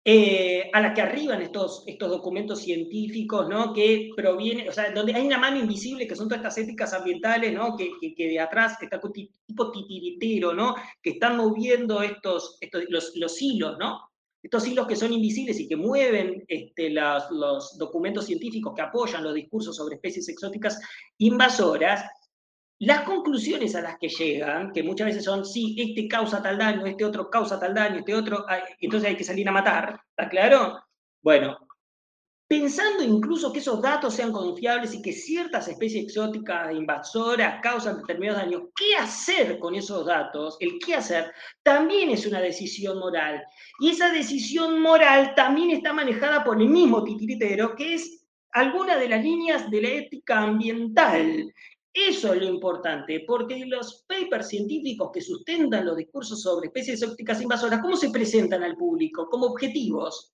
eh, 0.05 0.69
a 0.73 0.79
las 0.79 0.95
que 0.95 1.01
arriban 1.01 1.41
estos, 1.41 1.83
estos 1.85 2.09
documentos 2.09 2.61
científicos, 2.61 3.49
¿no? 3.49 3.73
Que 3.73 4.09
provienen, 4.15 4.69
o 4.69 4.71
sea, 4.71 4.91
donde 4.91 5.13
hay 5.13 5.25
una 5.25 5.37
mano 5.37 5.59
invisible, 5.59 6.07
que 6.07 6.15
son 6.15 6.29
todas 6.29 6.39
estas 6.39 6.57
éticas 6.57 6.93
ambientales, 6.93 7.53
¿no? 7.53 7.75
Que, 7.75 7.91
que, 8.15 8.27
de 8.27 8.39
atrás 8.39 8.77
está 8.81 8.99
tipo 9.45 9.71
titiritero, 9.71 10.53
¿no? 10.53 10.75
Que 11.01 11.11
están 11.11 11.35
moviendo 11.35 12.01
estos, 12.01 12.57
estos 12.61 12.85
los, 12.89 13.11
los 13.15 13.41
hilos, 13.41 13.77
¿no? 13.77 13.99
Estos 14.41 14.65
hilos 14.67 14.87
que 14.87 14.95
son 14.95 15.11
invisibles 15.11 15.59
y 15.59 15.67
que 15.67 15.75
mueven 15.75 16.45
este, 16.47 16.89
los, 16.91 17.29
los 17.31 17.77
documentos 17.77 18.25
científicos 18.25 18.73
que 18.73 18.81
apoyan 18.81 19.21
los 19.21 19.33
discursos 19.33 19.75
sobre 19.75 19.95
especies 19.95 20.29
exóticas 20.29 20.79
invasoras, 21.17 22.05
las 22.79 23.01
conclusiones 23.01 23.75
a 23.75 23.81
las 23.81 23.97
que 23.97 24.07
llegan, 24.07 24.71
que 24.71 24.83
muchas 24.83 25.07
veces 25.07 25.23
son, 25.23 25.45
sí, 25.45 25.75
este 25.77 26.07
causa 26.07 26.41
tal 26.41 26.57
daño, 26.57 26.85
este 26.85 27.03
otro 27.03 27.29
causa 27.29 27.59
tal 27.59 27.73
daño, 27.73 27.99
este 27.99 28.15
otro, 28.15 28.45
entonces 28.79 29.09
hay 29.09 29.17
que 29.17 29.23
salir 29.23 29.47
a 29.49 29.51
matar, 29.51 30.01
¿está 30.09 30.29
claro? 30.29 30.81
Bueno, 31.21 31.57
pensando 32.47 33.03
incluso 33.03 33.51
que 33.51 33.59
esos 33.59 33.81
datos 33.81 34.15
sean 34.15 34.31
confiables 34.31 34.93
y 34.93 35.01
que 35.01 35.11
ciertas 35.11 35.67
especies 35.67 36.05
exóticas 36.05 36.73
invasoras 36.73 37.59
causan 37.61 37.97
determinados 37.97 38.43
daños, 38.43 38.63
¿qué 38.73 38.95
hacer 38.95 39.59
con 39.59 39.75
esos 39.75 40.05
datos? 40.05 40.55
El 40.61 40.79
qué 40.79 40.95
hacer 40.95 41.33
también 41.61 42.09
es 42.11 42.25
una 42.25 42.39
decisión 42.39 42.97
moral. 42.97 43.43
Y 43.79 43.89
esa 43.89 44.09
decisión 44.09 44.81
moral 44.81 45.33
también 45.35 45.71
está 45.71 45.91
manejada 45.91 46.43
por 46.45 46.59
el 46.59 46.69
mismo 46.69 47.03
titiritero, 47.03 47.75
que 47.75 47.95
es 47.95 48.25
alguna 48.51 48.97
de 48.97 49.09
las 49.09 49.23
líneas 49.23 49.69
de 49.69 49.81
la 49.81 49.89
ética 49.89 50.39
ambiental. 50.39 51.53
Eso 51.93 52.33
es 52.33 52.41
lo 52.41 52.47
importante, 52.47 53.23
porque 53.25 53.65
los 53.65 54.05
papers 54.07 54.49
científicos 54.49 55.09
que 55.11 55.21
sustentan 55.21 55.85
los 55.85 55.97
discursos 55.97 56.41
sobre 56.41 56.67
especies 56.67 57.01
ópticas 57.03 57.41
invasoras, 57.41 57.81
¿cómo 57.81 57.97
se 57.97 58.11
presentan 58.11 58.63
al 58.63 58.77
público? 58.77 59.27
Como 59.27 59.47
objetivos. 59.47 60.33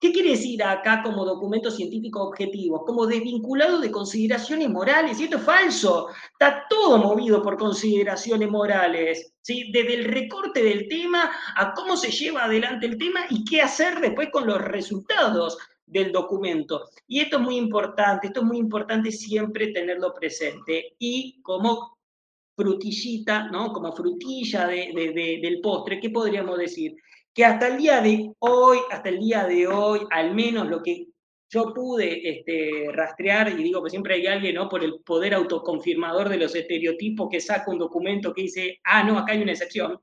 ¿Qué 0.00 0.12
quiere 0.12 0.30
decir 0.30 0.62
acá 0.62 1.02
como 1.02 1.24
documento 1.24 1.72
científico 1.72 2.22
objetivo? 2.22 2.84
Como 2.84 3.06
desvinculado 3.06 3.80
de 3.80 3.90
consideraciones 3.90 4.70
morales. 4.70 5.18
Y 5.18 5.24
esto 5.24 5.38
es 5.38 5.42
falso. 5.42 6.08
Está 6.32 6.66
todo 6.70 6.98
movido 6.98 7.42
por 7.42 7.56
consideraciones 7.56 8.48
morales. 8.48 9.34
¿sí? 9.42 9.72
Desde 9.72 9.94
el 9.94 10.04
recorte 10.04 10.62
del 10.62 10.86
tema 10.88 11.32
a 11.56 11.74
cómo 11.74 11.96
se 11.96 12.12
lleva 12.12 12.44
adelante 12.44 12.86
el 12.86 12.96
tema 12.96 13.20
y 13.28 13.44
qué 13.44 13.60
hacer 13.60 14.00
después 14.00 14.28
con 14.30 14.46
los 14.46 14.60
resultados 14.60 15.58
del 15.88 16.12
documento. 16.12 16.88
Y 17.06 17.20
esto 17.20 17.36
es 17.36 17.42
muy 17.42 17.56
importante, 17.56 18.28
esto 18.28 18.40
es 18.40 18.46
muy 18.46 18.58
importante 18.58 19.10
siempre 19.10 19.68
tenerlo 19.68 20.12
presente. 20.14 20.94
Y 20.98 21.40
como 21.42 21.98
frutillita, 22.56 23.48
¿no? 23.50 23.72
Como 23.72 23.92
frutilla 23.92 24.66
del 24.66 25.60
postre, 25.62 26.00
¿qué 26.00 26.10
podríamos 26.10 26.58
decir? 26.58 26.96
Que 27.32 27.44
hasta 27.44 27.68
el 27.68 27.78
día 27.78 28.00
de 28.00 28.32
hoy, 28.40 28.78
hasta 28.90 29.08
el 29.08 29.20
día 29.20 29.44
de 29.44 29.66
hoy, 29.68 30.00
al 30.10 30.34
menos 30.34 30.68
lo 30.68 30.82
que 30.82 31.06
yo 31.50 31.72
pude 31.72 32.28
este, 32.28 32.90
rastrear, 32.92 33.48
y 33.58 33.62
digo 33.62 33.82
que 33.82 33.90
siempre 33.90 34.14
hay 34.14 34.26
alguien, 34.26 34.56
¿no? 34.56 34.68
Por 34.68 34.84
el 34.84 35.00
poder 35.00 35.34
autoconfirmador 35.34 36.28
de 36.28 36.36
los 36.36 36.54
estereotipos 36.54 37.28
que 37.30 37.40
saca 37.40 37.70
un 37.70 37.78
documento 37.78 38.34
que 38.34 38.42
dice, 38.42 38.80
ah, 38.84 39.02
no, 39.04 39.18
acá 39.18 39.32
hay 39.32 39.42
una 39.42 39.52
excepción. 39.52 39.98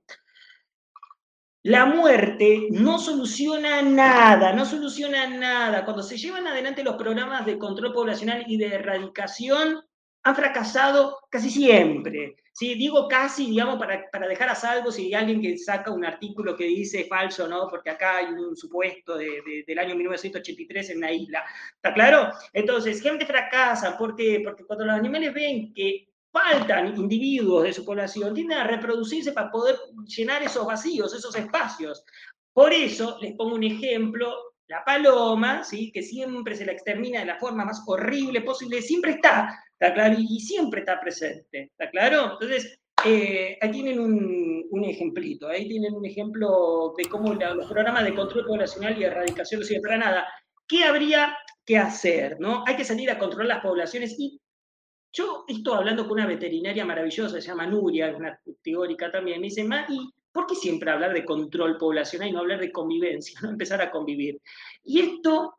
La 1.65 1.87
muerte 1.87 2.67
no 2.69 2.99
soluciona 2.99 3.81
nada, 3.81 4.53
no 4.53 4.65
soluciona 4.65 5.25
nada. 5.25 5.83
Cuando 5.83 6.03
se 6.03 6.15
llevan 6.15 6.45
adelante 6.45 6.83
los 6.83 6.95
programas 6.95 7.43
de 7.43 7.57
control 7.57 7.91
poblacional 7.91 8.43
y 8.45 8.57
de 8.57 8.67
erradicación, 8.67 9.83
han 10.21 10.35
fracasado 10.35 11.21
casi 11.27 11.49
siempre. 11.49 12.35
¿sí? 12.53 12.75
Digo 12.75 13.07
casi, 13.07 13.47
digamos, 13.47 13.79
para, 13.79 14.07
para, 14.11 14.27
dejar 14.27 14.49
a 14.49 14.53
salvo 14.53 14.91
si 14.91 15.05
hay 15.05 15.15
alguien 15.15 15.41
que 15.41 15.57
saca 15.57 15.89
un 15.89 16.05
artículo 16.05 16.55
que 16.55 16.65
dice 16.65 17.05
falso, 17.05 17.47
¿no? 17.47 17.67
Porque 17.67 17.89
acá 17.89 18.17
hay 18.17 18.25
un 18.27 18.55
supuesto 18.55 19.17
de, 19.17 19.63
del 19.65 19.79
año 19.79 19.95
1983 19.95 20.91
en 20.91 20.99
la 21.01 21.11
isla. 21.11 21.43
¿Está 21.77 21.95
claro? 21.95 22.31
Entonces, 22.53 23.01
gente 23.01 23.25
fracasa. 23.25 23.97
¿Por 23.97 24.15
qué? 24.15 24.39
Porque 24.43 24.65
cuando 24.65 24.85
los 24.85 24.95
animales 24.95 25.33
ven 25.33 25.73
que 25.73 26.09
faltan 26.35 26.97
individuos 26.97 27.63
de 27.63 27.71
su 27.71 27.85
población, 27.85 28.33
tienden 28.33 28.57
a 28.57 28.67
reproducirse 28.67 29.31
para 29.31 29.49
poder 29.49 29.77
llenar 30.05 30.43
esos 30.43 30.65
vacíos, 30.65 31.13
esos 31.13 31.33
espacios. 31.35 32.03
Por 32.51 32.73
eso, 32.73 33.17
les 33.21 33.35
pongo 33.35 33.55
un 33.55 33.63
ejemplo, 33.63 34.33
la 34.67 34.83
paloma, 34.83 35.63
¿sí? 35.63 35.91
que 35.93 36.01
siempre 36.01 36.55
se 36.55 36.65
la 36.65 36.73
extermina 36.73 37.21
de 37.21 37.25
la 37.25 37.39
forma 37.39 37.63
más 37.63 37.83
horrible 37.87 38.41
posible, 38.41 38.81
siempre 38.81 39.11
está, 39.11 39.63
¿está 39.79 39.93
claro? 39.93 40.15
Y 40.19 40.39
siempre 40.41 40.81
está 40.81 40.99
presente, 40.99 41.71
¿está 41.71 41.89
claro? 41.89 42.33
Entonces, 42.33 42.79
eh, 43.05 43.57
ahí 43.61 43.71
tienen 43.71 43.99
un, 43.99 44.65
un, 44.69 44.83
ejemplito, 44.83 45.47
ahí 45.47 45.67
tienen 45.69 45.93
un 45.93 46.05
ejemplo 46.05 46.93
de 46.97 47.05
cómo 47.05 47.33
los 47.33 47.67
programas 47.67 48.03
de 48.03 48.15
control 48.15 48.45
poblacional 48.45 48.97
y 48.97 49.03
erradicación 49.03 49.61
no 49.61 49.65
sirven 49.65 49.83
para 49.83 49.97
nada. 49.97 50.27
¿Qué 50.67 50.83
habría 50.83 51.37
que 51.65 51.77
hacer? 51.77 52.37
¿no? 52.39 52.63
Hay 52.65 52.75
que 52.75 52.83
salir 52.83 53.09
a 53.11 53.19
controlar 53.19 53.47
las 53.47 53.63
poblaciones 53.63 54.15
y 54.17 54.39
yo 55.15 55.45
estoy 55.47 55.77
hablando 55.77 56.03
con 56.03 56.19
una 56.19 56.27
veterinaria 56.27 56.85
maravillosa, 56.85 57.41
se 57.41 57.47
llama 57.47 57.65
Nuria, 57.65 58.13
una 58.15 58.37
teórica 58.61 59.09
también, 59.09 59.39
me 59.39 59.47
dice, 59.47 59.65
¿y 59.89 60.09
por 60.31 60.45
qué 60.45 60.55
siempre 60.55 60.91
hablar 60.91 61.13
de 61.13 61.23
control 61.23 61.77
poblacional 61.77 62.27
y 62.27 62.31
no 62.33 62.39
hablar 62.39 62.59
de 62.59 62.71
convivencia, 62.71 63.39
no 63.41 63.49
empezar 63.49 63.81
a 63.81 63.91
convivir? 63.91 64.41
Y 64.83 64.99
esto 64.99 65.55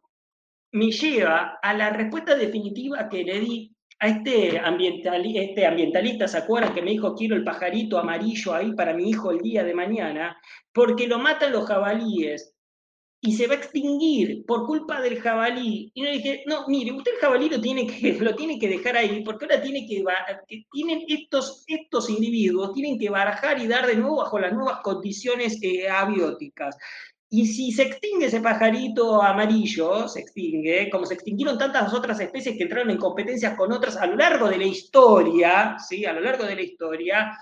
me 0.73 0.91
lleva 0.91 1.59
a 1.63 1.73
la 1.73 1.91
respuesta 1.91 2.37
definitiva 2.37 3.09
que 3.09 3.25
le 3.25 3.41
di 3.41 3.73
a 3.99 4.09
este, 4.09 4.61
este 4.61 5.67
ambientalista, 5.67 6.29
¿se 6.29 6.37
acuerdan? 6.37 6.75
Que 6.75 6.83
me 6.83 6.91
dijo, 6.91 7.15
quiero 7.15 7.35
el 7.35 7.45
pajarito 7.45 7.99
amarillo 7.99 8.55
ahí 8.55 8.75
para 8.75 8.93
mi 8.93 9.09
hijo 9.09 9.31
el 9.31 9.39
día 9.39 9.65
de 9.65 9.73
mañana, 9.73 10.37
porque 10.71 11.07
lo 11.07 11.19
matan 11.19 11.53
los 11.53 11.67
jabalíes 11.67 12.56
y 13.27 13.33
se 13.33 13.49
va 13.49 13.55
a 13.55 13.57
extinguir 13.57 14.47
por 14.47 14.67
culpa 14.67 15.01
del 15.01 15.21
jabalí. 15.21 15.91
Y 15.95 16.05
yo 16.05 16.11
dije, 16.13 16.45
no, 16.47 16.69
mire, 16.69 16.93
usted 16.93 17.11
el 17.15 17.19
jabalí 17.19 17.49
lo 17.49 17.61
tiene 17.61 17.85
que, 17.85 18.13
lo 18.21 18.37
tiene 18.37 18.57
que 18.57 18.69
dejar 18.69 18.97
ahí, 18.97 19.25
porque 19.25 19.47
ahora 19.47 19.61
tiene 19.61 19.85
que, 19.87 20.05
tienen 20.71 21.03
estos, 21.09 21.65
estos 21.67 22.09
individuos, 22.09 22.73
tienen 22.73 22.97
que 22.99 23.11
barajar 23.11 23.61
y 23.61 23.67
dar 23.67 23.85
de 23.85 23.97
nuevo 23.97 24.19
bajo 24.19 24.39
las 24.39 24.53
nuevas 24.53 24.79
condiciones 24.81 25.59
eh, 25.61 25.89
abióticas. 25.89 26.77
Y 27.29 27.49
si 27.49 27.73
se 27.73 27.83
extingue 27.83 28.27
ese 28.27 28.41
pajarito 28.41 29.21
amarillo, 29.21 30.07
se 30.07 30.21
extingue, 30.21 30.89
como 30.89 31.05
se 31.05 31.15
extinguieron 31.15 31.59
tantas 31.59 31.93
otras 31.93 32.21
especies 32.21 32.57
que 32.57 32.63
entraron 32.63 32.91
en 32.91 32.99
competencias 32.99 33.57
con 33.57 33.73
otras 33.73 33.97
a 33.97 34.07
lo 34.07 34.15
largo 34.15 34.49
de 34.49 34.59
la 34.59 34.67
historia, 34.67 35.77
¿sí? 35.81 36.05
A 36.05 36.13
lo 36.13 36.21
largo 36.21 36.45
de 36.45 36.55
la 36.55 36.63
historia, 36.63 37.37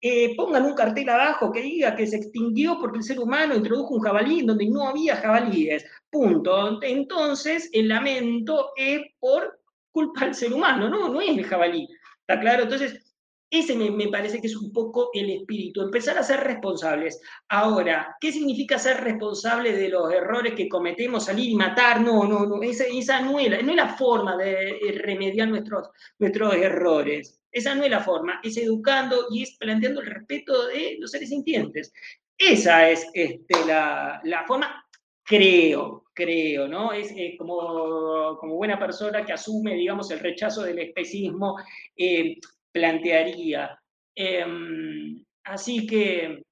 eh, 0.00 0.34
pongan 0.34 0.64
un 0.64 0.74
cartel 0.74 1.08
abajo 1.08 1.52
que 1.52 1.60
diga 1.60 1.94
que 1.94 2.06
se 2.06 2.16
extinguió 2.16 2.78
porque 2.80 2.98
el 2.98 3.04
ser 3.04 3.20
humano 3.20 3.54
introdujo 3.54 3.94
un 3.94 4.00
jabalí 4.00 4.40
en 4.40 4.46
donde 4.46 4.66
no 4.66 4.88
había 4.88 5.16
jabalíes. 5.16 5.84
Punto. 6.08 6.82
Entonces, 6.82 7.68
el 7.72 7.88
lamento 7.88 8.72
es 8.76 9.02
por 9.18 9.60
culpa 9.92 10.24
del 10.24 10.34
ser 10.34 10.52
humano, 10.52 10.88
no, 10.88 11.08
no 11.08 11.20
es 11.20 11.36
el 11.36 11.44
jabalí. 11.44 11.88
¿Está 12.20 12.40
claro? 12.40 12.62
Entonces, 12.62 13.10
ese 13.50 13.74
me, 13.74 14.08
parece 14.08 14.40
que 14.40 14.46
es 14.46 14.56
un 14.56 14.72
poco 14.72 15.10
el 15.12 15.28
espíritu, 15.30 15.82
empezar 15.82 16.16
a 16.16 16.22
ser 16.22 16.40
responsables. 16.40 17.20
Ahora, 17.48 18.16
¿qué 18.20 18.30
significa 18.30 18.78
ser 18.78 19.02
responsable 19.02 19.76
de 19.76 19.88
los 19.88 20.12
errores 20.12 20.54
que 20.54 20.68
cometemos, 20.68 21.24
salir 21.24 21.50
y 21.50 21.56
matar? 21.56 22.00
No, 22.00 22.24
no, 22.24 22.46
no, 22.46 22.62
esa, 22.62 22.84
esa 22.84 23.20
no, 23.20 23.40
es 23.40 23.50
la, 23.50 23.60
no 23.62 23.70
es 23.70 23.76
la 23.76 23.96
forma 23.96 24.36
de 24.36 24.78
remediar 25.02 25.48
nuestros, 25.48 25.88
nuestros 26.18 26.54
errores. 26.54 27.39
Esa 27.52 27.74
no 27.74 27.84
es 27.84 27.90
la 27.90 28.00
forma, 28.00 28.40
es 28.42 28.56
educando 28.56 29.26
y 29.30 29.42
es 29.42 29.56
planteando 29.56 30.00
el 30.00 30.06
respeto 30.06 30.66
de 30.68 30.96
los 30.98 31.10
seres 31.10 31.30
sintientes. 31.30 31.92
Esa 32.38 32.88
es 32.88 33.06
este, 33.12 33.64
la, 33.66 34.20
la, 34.24 34.46
forma, 34.46 34.84
creo, 35.22 36.04
creo, 36.14 36.68
¿no? 36.68 36.92
Es 36.92 37.12
eh, 37.16 37.34
como, 37.36 38.38
como, 38.38 38.54
buena 38.56 38.78
persona 38.78 39.24
que 39.24 39.32
asume, 39.32 39.74
digamos, 39.74 40.10
el 40.10 40.20
rechazo 40.20 40.62
del 40.62 40.78
especismo, 40.78 41.56
eh, 41.96 42.36
plantearía. 42.72 43.78
Em, 44.14 45.24
así 45.44 45.86
que, 45.86 46.42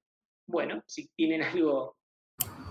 bueno, 0.47 0.83
si 0.85 1.07
tienen 1.15 1.43
algo 1.43 1.98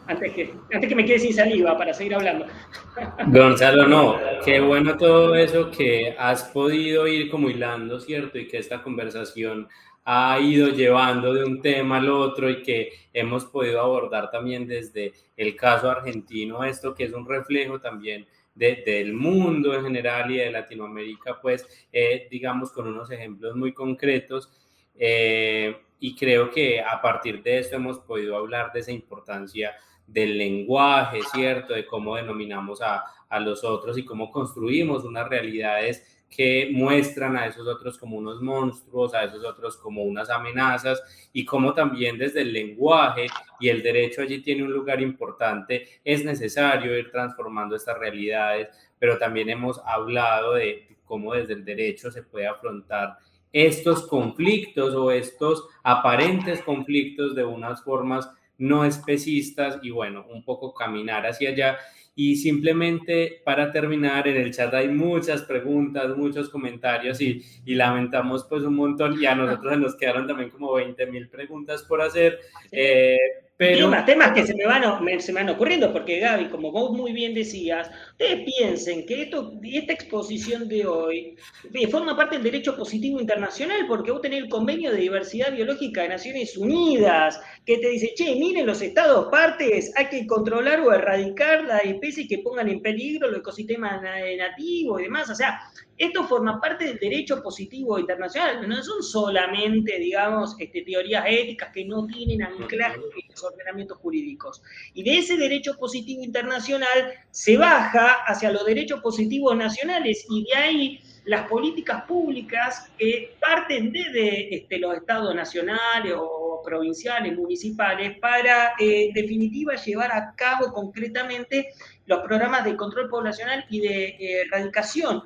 antes 0.09 0.33
que, 0.33 0.55
antes 0.73 0.89
que 0.89 0.95
me 0.95 1.05
quede 1.05 1.19
sin 1.19 1.35
saliva 1.35 1.77
para 1.77 1.93
seguir 1.93 2.15
hablando. 2.15 2.47
Gonzalo, 3.27 3.87
no, 3.87 4.19
qué 4.45 4.59
bueno 4.59 4.97
todo 4.97 5.37
eso 5.37 5.71
que 5.71 6.17
has 6.19 6.45
podido 6.45 7.07
ir 7.07 7.31
como 7.31 7.51
hilando, 7.51 8.01
¿cierto? 8.01 8.39
Y 8.39 8.49
que 8.49 8.59
esta 8.59 8.83
conversación 8.83 9.69
ha 10.05 10.41
ido 10.41 10.69
llevando 10.71 11.35
de 11.35 11.45
un 11.45 11.61
tema 11.61 11.99
al 11.99 12.09
otro 12.09 12.49
y 12.49 12.63
que 12.63 12.93
hemos 13.13 13.45
podido 13.45 13.81
abordar 13.83 14.31
también 14.31 14.67
desde 14.67 15.13
el 15.37 15.55
caso 15.55 15.91
argentino, 15.91 16.65
esto 16.65 16.95
que 16.95 17.05
es 17.05 17.13
un 17.13 17.29
reflejo 17.29 17.79
también 17.79 18.27
del 18.55 19.13
mundo 19.13 19.75
en 19.75 19.85
general 19.85 20.31
y 20.31 20.39
de 20.39 20.51
Latinoamérica, 20.51 21.39
pues 21.41 21.69
eh, 21.93 22.27
digamos 22.31 22.73
con 22.73 22.89
unos 22.89 23.11
ejemplos 23.11 23.55
muy 23.55 23.73
concretos. 23.73 24.51
Eh, 24.97 25.77
y 26.01 26.17
creo 26.17 26.51
que 26.51 26.81
a 26.81 27.01
partir 27.01 27.43
de 27.43 27.59
esto 27.59 27.77
hemos 27.77 27.99
podido 27.99 28.37
hablar 28.37 28.73
de 28.73 28.81
esa 28.81 28.93
importancia 28.93 29.77
del 30.09 30.37
lenguaje, 30.37 31.21
¿cierto? 31.33 31.75
De 31.75 31.87
cómo 31.87 32.17
denominamos 32.17 32.83
a, 32.83 33.05
a 33.29 33.41
los 33.41 33.63
otros 33.63 33.97
y 33.99 34.05
cómo 34.05 34.31
construimos 34.31 35.05
unas 35.05 35.29
realidades 35.29 36.19
que 36.29 36.71
muestran 36.73 37.37
a 37.37 37.47
esos 37.47 37.67
otros 37.67 37.97
como 37.99 38.19
unos 38.19 38.43
monstruos, 38.43 39.15
a 39.15 39.25
esos 39.25 39.45
otros 39.45 39.77
como 39.77 40.03
unas 40.03 40.29
amenazas 40.29 41.03
y 41.33 41.45
cómo 41.45 41.73
también 41.73 42.19
desde 42.19 42.43
el 42.43 42.53
lenguaje 42.53 43.27
y 43.59 43.69
el 43.69 43.83
derecho 43.83 44.23
allí 44.23 44.43
tiene 44.43 44.63
un 44.63 44.73
lugar 44.73 45.01
importante, 45.01 45.89
es 46.05 46.25
necesario 46.25 46.97
ir 46.99 47.11
transformando 47.11 47.77
estas 47.77 47.99
realidades, 47.99 48.69
pero 48.99 49.19
también 49.19 49.49
hemos 49.49 49.81
hablado 49.87 50.55
de 50.55 50.87
cómo 51.05 51.33
desde 51.33 51.55
el 51.55 51.65
derecho 51.65 52.11
se 52.11 52.23
puede 52.23 52.47
afrontar 52.47 53.17
estos 53.51 54.07
conflictos 54.07 54.95
o 54.95 55.11
estos 55.11 55.67
aparentes 55.83 56.61
conflictos 56.61 57.35
de 57.35 57.45
unas 57.45 57.83
formas 57.83 58.31
no 58.59 58.85
especistas 58.85 59.79
y 59.83 59.91
bueno, 59.91 60.27
un 60.29 60.45
poco 60.45 60.75
caminar 60.75 61.27
hacia 61.27 61.51
allá. 61.51 61.79
Y 62.21 62.35
simplemente 62.35 63.43
para 63.45 63.71
terminar, 63.71 64.27
en 64.27 64.39
el 64.39 64.53
chat 64.53 64.75
hay 64.75 64.89
muchas 64.89 65.43
preguntas, 65.43 66.17
muchos 66.17 66.49
comentarios 66.49 67.21
y, 67.21 67.45
y 67.65 67.77
lamentamos 67.77 68.45
pues 68.49 68.65
un 68.65 68.75
montón 68.75 69.23
y 69.23 69.27
a 69.27 69.37
nosotros 69.37 69.73
se 69.73 69.79
nos 69.79 69.95
quedaron 69.95 70.27
también 70.27 70.51
como 70.51 70.73
20 70.73 71.07
mil 71.07 71.29
preguntas 71.29 71.85
por 71.85 72.03
hacer. 72.03 72.41
Eh, 72.73 73.17
pero... 73.59 73.91
Temas, 73.91 74.07
temas 74.07 74.33
que 74.33 74.47
se 74.47 74.55
me, 74.55 74.67
van, 74.67 74.85
se 75.21 75.33
me 75.33 75.41
van 75.41 75.49
ocurriendo, 75.49 75.93
porque 75.93 76.21
Gaby, 76.21 76.45
como 76.45 76.71
vos 76.71 76.97
muy 76.97 77.13
bien 77.13 77.35
decías, 77.35 77.91
ustedes 78.13 78.45
piensen 78.45 79.05
que 79.05 79.23
esto, 79.23 79.53
esta 79.65 79.95
exposición 79.95 80.69
de 80.69 80.87
hoy 80.87 81.37
eh, 81.75 81.89
forma 81.89 82.17
parte 82.17 82.37
del 82.37 82.45
derecho 82.45 82.77
positivo 82.77 83.21
internacional, 83.21 83.85
porque 83.89 84.13
vos 84.13 84.23
tenés 84.23 84.45
el 84.45 84.49
convenio 84.49 84.93
de 84.93 84.99
diversidad 84.99 85.53
biológica 85.53 86.03
de 86.03 86.11
Naciones 86.11 86.57
Unidas, 86.57 87.41
que 87.67 87.79
te 87.79 87.89
dice, 87.89 88.13
che, 88.15 88.37
miren 88.37 88.65
los 88.65 88.81
estados 88.81 89.27
partes, 89.27 89.93
hay 89.97 90.07
que 90.07 90.25
controlar 90.29 90.79
o 90.81 90.93
erradicar 90.93 91.65
las 91.65 91.85
especies 92.09 92.29
que 92.29 92.39
pongan 92.39 92.69
en 92.69 92.81
peligro 92.81 93.31
los 93.31 93.41
ecosistemas 93.41 94.03
nativos 94.03 95.01
y 95.01 95.05
demás. 95.05 95.29
O 95.31 95.35
sea, 95.35 95.61
esto 95.97 96.25
forma 96.25 96.61
parte 96.61 96.85
del 96.85 96.99
derecho 96.99 97.43
positivo 97.43 97.99
internacional, 97.99 98.67
no 98.69 98.83
son 98.83 99.03
solamente, 99.03 99.99
digamos, 99.99 100.55
este, 100.59 100.83
teorías 100.83 101.25
éticas 101.29 101.71
que 101.73 101.85
no 101.85 102.07
tienen 102.07 102.43
anclaje 102.43 102.97
en 102.97 103.29
los 103.31 103.43
ordenamientos 103.43 103.99
jurídicos. 103.99 104.63
Y 104.95 105.03
de 105.03 105.19
ese 105.19 105.37
derecho 105.37 105.77
positivo 105.77 106.23
internacional 106.23 107.15
se 107.31 107.57
baja 107.57 108.25
hacia 108.27 108.53
los 108.53 108.65
derechos 108.65 109.01
positivos 109.01 109.57
nacionales 109.57 110.25
y 110.31 110.45
de 110.45 110.55
ahí 110.55 111.01
las 111.25 111.47
políticas 111.47 112.05
públicas 112.05 112.91
que 112.97 113.37
parten 113.39 113.93
desde 113.93 114.55
este, 114.55 114.79
los 114.79 114.97
estados 114.97 115.35
nacionales 115.35 116.15
o 116.17 116.63
provinciales, 116.65 117.37
municipales, 117.37 118.19
para, 118.19 118.73
en 118.79 119.13
definitiva, 119.13 119.75
llevar 119.75 120.13
a 120.13 120.35
cabo 120.35 120.73
concretamente 120.73 121.69
los 122.09 122.21
programas 122.27 122.65
de 122.65 122.77
control 122.77 123.09
poblacional 123.09 123.65
y 123.71 123.81
de 123.81 124.05
eh, 124.09 124.43
erradicación 124.47 125.23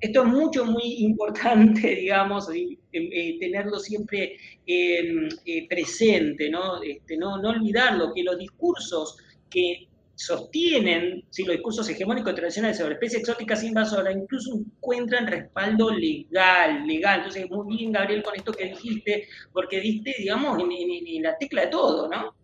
esto 0.00 0.22
es 0.22 0.28
mucho, 0.28 0.64
muy 0.64 0.94
importante, 1.00 1.94
digamos, 1.96 2.48
eh, 2.52 3.36
tenerlo 3.38 3.78
siempre 3.78 4.36
em, 4.66 5.28
eh, 5.44 5.68
presente, 5.68 6.48
¿no? 6.48 6.82
Este, 6.82 7.16
¿no? 7.16 7.36
No 7.40 7.50
olvidarlo, 7.50 8.12
que 8.14 8.22
los 8.22 8.38
discursos 8.38 9.18
que 9.50 9.88
sostienen, 10.14 11.24
si 11.30 11.44
los 11.44 11.56
discursos 11.56 11.88
hegemónicos 11.88 12.34
tradicionales 12.34 12.76
sobre 12.78 12.94
especies 12.94 13.22
exóticas 13.22 13.64
invasoras 13.64 14.14
incluso 14.14 14.54
encuentran 14.54 15.26
respaldo 15.26 15.90
legal, 15.90 16.86
legal. 16.86 17.18
Entonces, 17.18 17.50
muy 17.50 17.76
bien, 17.76 17.92
Gabriel, 17.92 18.22
con 18.22 18.36
esto 18.36 18.52
que 18.52 18.66
dijiste, 18.66 19.28
porque 19.52 19.80
diste, 19.80 20.14
digamos, 20.18 20.62
en, 20.62 21.22
la 21.22 21.36
tecla 21.38 21.62
de 21.62 21.68
todo, 21.68 22.08
¿no? 22.08 22.34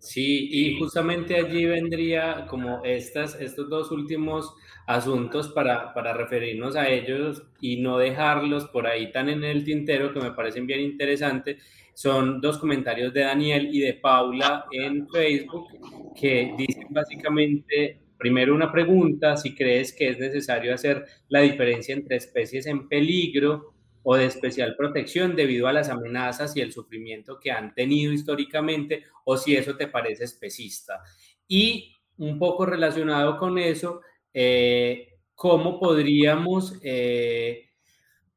Sí, 0.00 0.48
y 0.52 0.78
justamente 0.78 1.34
allí 1.36 1.64
vendría 1.66 2.46
como 2.48 2.84
estas, 2.84 3.34
estos 3.40 3.68
dos 3.68 3.90
últimos 3.90 4.54
asuntos 4.86 5.48
para, 5.48 5.92
para 5.92 6.12
referirnos 6.14 6.76
a 6.76 6.88
ellos 6.88 7.42
y 7.60 7.80
no 7.80 7.98
dejarlos 7.98 8.66
por 8.66 8.86
ahí 8.86 9.10
tan 9.10 9.28
en 9.28 9.42
el 9.42 9.64
tintero 9.64 10.12
que 10.12 10.20
me 10.20 10.30
parecen 10.32 10.66
bien 10.68 10.80
interesantes. 10.80 11.60
Son 11.94 12.40
dos 12.40 12.58
comentarios 12.58 13.12
de 13.12 13.22
Daniel 13.22 13.68
y 13.74 13.80
de 13.80 13.94
Paula 13.94 14.66
en 14.70 15.08
Facebook 15.08 15.66
que 16.14 16.54
dicen 16.56 16.86
básicamente, 16.90 17.98
primero 18.16 18.54
una 18.54 18.70
pregunta, 18.70 19.36
si 19.36 19.54
crees 19.56 19.92
que 19.92 20.10
es 20.10 20.18
necesario 20.18 20.72
hacer 20.74 21.06
la 21.28 21.40
diferencia 21.40 21.92
entre 21.94 22.16
especies 22.16 22.66
en 22.66 22.88
peligro 22.88 23.74
o 24.02 24.16
de 24.16 24.26
especial 24.26 24.74
protección 24.76 25.36
debido 25.36 25.68
a 25.68 25.72
las 25.72 25.88
amenazas 25.88 26.56
y 26.56 26.60
el 26.60 26.72
sufrimiento 26.72 27.38
que 27.38 27.50
han 27.50 27.74
tenido 27.74 28.12
históricamente 28.12 29.04
o 29.24 29.36
si 29.36 29.56
eso 29.56 29.76
te 29.76 29.88
parece 29.88 30.24
especista. 30.24 31.02
Y 31.46 31.94
un 32.18 32.38
poco 32.38 32.66
relacionado 32.66 33.38
con 33.38 33.58
eso, 33.58 34.00
eh, 34.32 35.18
cómo 35.34 35.78
podríamos, 35.78 36.78
eh, 36.82 37.70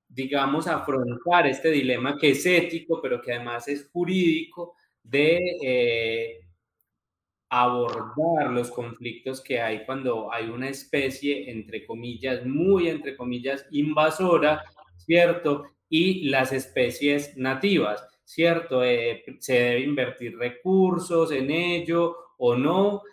digamos, 0.07 0.67
afrontar 0.67 1.47
este 1.47 1.69
dilema 1.71 2.17
que 2.17 2.31
es 2.31 2.45
ético, 2.45 3.01
pero 3.01 3.21
que 3.21 3.33
además 3.33 3.67
es 3.67 3.89
jurídico, 3.91 4.75
de 5.03 5.39
eh, 5.63 6.41
abordar 7.49 8.51
los 8.51 8.71
conflictos 8.71 9.41
que 9.41 9.59
hay 9.59 9.83
cuando 9.85 10.31
hay 10.31 10.47
una 10.47 10.69
especie, 10.69 11.49
entre 11.51 11.85
comillas, 11.85 12.45
muy, 12.45 12.87
entre 12.87 13.17
comillas, 13.17 13.65
invasora, 13.71 14.63
¿cierto? 15.05 15.65
Y 15.89 16.29
las 16.29 16.53
especies 16.53 17.35
nativas, 17.37 18.05
¿cierto? 18.23 18.81
¿Se 18.81 19.53
debe 19.53 19.79
invertir 19.81 20.37
recursos 20.37 21.31
en 21.31 21.51
ello 21.51 22.15
o 22.37 22.55
no? 22.55 23.03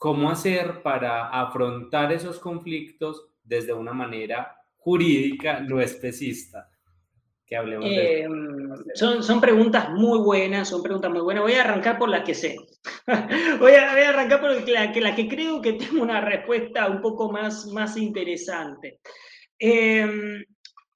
cómo 0.00 0.30
hacer 0.30 0.82
para 0.82 1.28
afrontar 1.28 2.10
esos 2.10 2.38
conflictos 2.38 3.26
desde 3.44 3.74
una 3.74 3.92
manera 3.92 4.56
jurídica 4.78 5.60
no 5.60 5.78
especista. 5.78 6.70
Que 7.44 7.54
hablemos 7.54 7.84
em, 7.90 8.74
son, 8.94 9.22
son 9.22 9.42
preguntas 9.42 9.90
muy 9.90 10.20
buenas, 10.20 10.70
son 10.70 10.82
preguntas 10.82 11.10
muy 11.10 11.20
buenas. 11.20 11.42
Voy 11.42 11.52
a 11.52 11.64
arrancar 11.64 11.98
por 11.98 12.08
la 12.08 12.24
que 12.24 12.32
sé. 12.32 12.56
voy, 13.60 13.72
a, 13.72 14.08
arrancar 14.08 14.40
por 14.40 14.52
la 14.70 14.90
que, 14.90 15.00
la 15.02 15.14
que 15.14 15.28
creo 15.28 15.60
que 15.60 15.74
tengo 15.74 16.02
una 16.02 16.22
respuesta 16.22 16.88
un 16.88 17.02
poco 17.02 17.30
más, 17.30 17.66
más 17.66 17.98
interesante. 17.98 19.00
Em, 19.60 20.42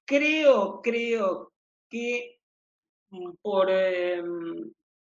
creo, 0.05 0.81
creo 0.81 1.53
que 1.87 2.39
por, 3.41 3.69
em, 3.69 4.73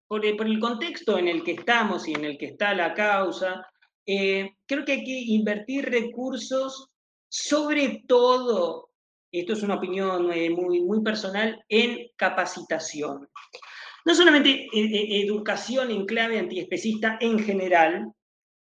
por, 0.08 0.26
el 0.26 0.60
contexto 0.60 1.16
en 1.16 1.28
el 1.28 1.44
que 1.44 1.52
estamos 1.52 2.08
y 2.08 2.14
en 2.14 2.24
el 2.24 2.38
que 2.38 2.46
está 2.46 2.74
la 2.74 2.92
causa, 2.92 3.64
eh, 4.04 4.50
creo 4.66 4.84
que 4.84 4.92
hay 4.92 5.04
que 5.04 5.18
invertir 5.28 5.84
recursos, 5.88 6.90
sobre 7.28 8.02
todo, 8.08 8.90
esto 9.30 9.52
es 9.52 9.62
una 9.62 9.76
opinión 9.76 10.32
eh, 10.32 10.50
muy, 10.50 10.82
muy 10.82 11.02
personal, 11.02 11.64
en 11.68 12.08
capacitación. 12.16 13.28
No 14.04 14.14
solamente 14.14 14.66
eh, 14.72 15.22
educación 15.22 15.92
en 15.92 16.04
clave 16.04 16.40
antiespecista 16.40 17.16
en 17.20 17.38
general, 17.38 18.12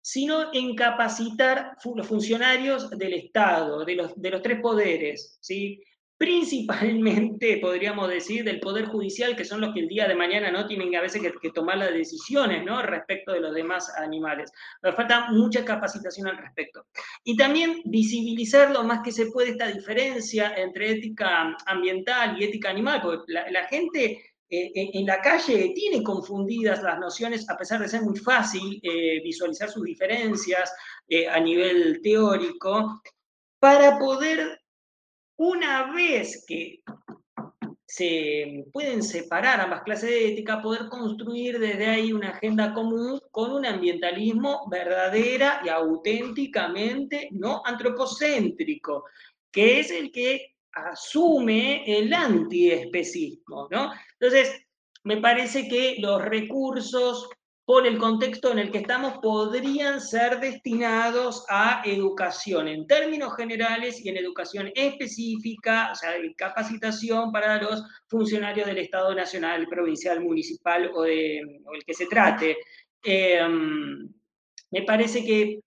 sino 0.05 0.53
en 0.53 0.75
capacitar 0.75 1.77
los 1.95 2.05
funcionarios 2.05 2.91
del 2.91 3.15
Estado, 3.15 3.83
de 3.83 3.95
los, 3.95 4.21
de 4.21 4.29
los 4.29 4.43
tres 4.43 4.61
poderes, 4.61 5.39
¿sí? 5.41 5.81
principalmente, 6.15 7.57
podríamos 7.61 8.07
decir, 8.09 8.43
del 8.43 8.59
Poder 8.59 8.85
Judicial, 8.85 9.35
que 9.35 9.43
son 9.43 9.61
los 9.61 9.73
que 9.73 9.79
el 9.79 9.87
día 9.87 10.07
de 10.07 10.13
mañana 10.13 10.51
no 10.51 10.67
tienen 10.67 10.95
a 10.95 11.01
veces 11.01 11.23
que, 11.41 11.49
tomar 11.49 11.79
las 11.79 11.91
decisiones 11.91 12.63
¿no? 12.63 12.83
respecto 12.83 13.31
de 13.31 13.39
los 13.39 13.55
demás 13.55 13.91
animales. 13.97 14.51
Pero 14.79 14.95
falta 14.95 15.31
mucha 15.31 15.65
capacitación 15.65 16.27
al 16.27 16.37
respecto. 16.37 16.85
Y 17.23 17.35
también 17.35 17.81
visibilizar 17.85 18.69
lo 18.69 18.83
más 18.83 18.99
que 19.03 19.11
se 19.11 19.31
puede 19.31 19.49
esta 19.49 19.71
diferencia 19.71 20.53
entre 20.55 20.91
ética 20.91 21.57
ambiental 21.65 22.39
y 22.39 22.43
ética 22.43 22.69
animal, 22.69 23.01
porque 23.01 23.33
la, 23.33 23.65
gente 23.65 24.34
eh, 24.47 24.71
en 24.93 25.05
la 25.07 25.21
calle 25.21 25.71
tiene 25.75 26.03
confundidas 26.03 26.83
las 26.83 26.99
nociones, 26.99 27.49
a 27.49 27.57
pesar 27.57 27.81
de 27.81 27.87
ser 27.87 28.03
muy 28.03 28.17
fácil 28.17 28.79
eh, 28.83 29.21
visualizar 29.23 29.69
sus 29.69 29.83
diferencias 29.83 30.71
eh, 31.07 31.27
a 31.27 31.39
nivel 31.39 31.99
teórico, 32.03 33.01
para 33.59 33.97
poder 33.97 34.61
una 35.37 35.91
vez 35.93 36.45
que 36.47 36.83
se 37.87 38.65
pueden 38.71 39.01
separar 39.01 39.61
ambas 39.61 39.83
clases 39.83 40.09
de 40.09 40.29
ética, 40.29 40.61
poder 40.61 40.89
construir 40.89 41.59
desde 41.59 41.87
ahí 41.87 42.13
una 42.13 42.29
agenda 42.29 42.73
común 42.73 43.19
con 43.31 43.51
un 43.51 43.65
ambientalismo 43.65 44.67
verdadera 44.69 45.61
y 45.63 45.69
auténticamente 45.69 47.29
no 47.31 47.61
antropocéntrico, 47.65 49.05
que 49.51 49.79
es 49.79 49.91
el 49.91 50.11
que 50.11 50.54
asume 50.75 51.83
el 51.85 52.13
antiespecismo, 52.13 53.67
¿no? 53.71 53.91
Entonces, 54.19 54.61
me 55.03 55.17
parece 55.17 55.67
que 55.67 55.95
los 55.99 56.21
recursos 56.21 57.29
por 57.65 57.87
el 57.87 57.97
contexto 57.97 58.51
en 58.51 58.59
el 58.59 58.71
que 58.71 58.77
estamos, 58.77 59.17
podrían 59.23 59.99
ser 59.99 60.39
destinados 60.39 61.45
a 61.49 61.81
educación 61.83 62.67
en 62.67 62.85
términos 62.85 63.35
generales 63.35 64.05
y 64.05 64.09
en 64.09 64.17
educación 64.17 64.71
específica, 64.75 65.89
o 65.91 65.95
sea, 65.95 66.13
capacitación 66.37 67.31
para 67.31 67.59
los 67.59 67.83
funcionarios 68.07 68.67
del 68.67 68.77
Estado 68.77 69.15
Nacional, 69.15 69.67
Provincial, 69.67 70.21
Municipal 70.21 70.91
o, 70.93 71.01
de, 71.01 71.39
el 71.39 71.83
que 71.85 71.93
se 71.95 72.05
trate. 72.05 72.55
Em, 73.01 74.13
me 74.69 74.83
parece 74.83 75.25
que 75.25 75.59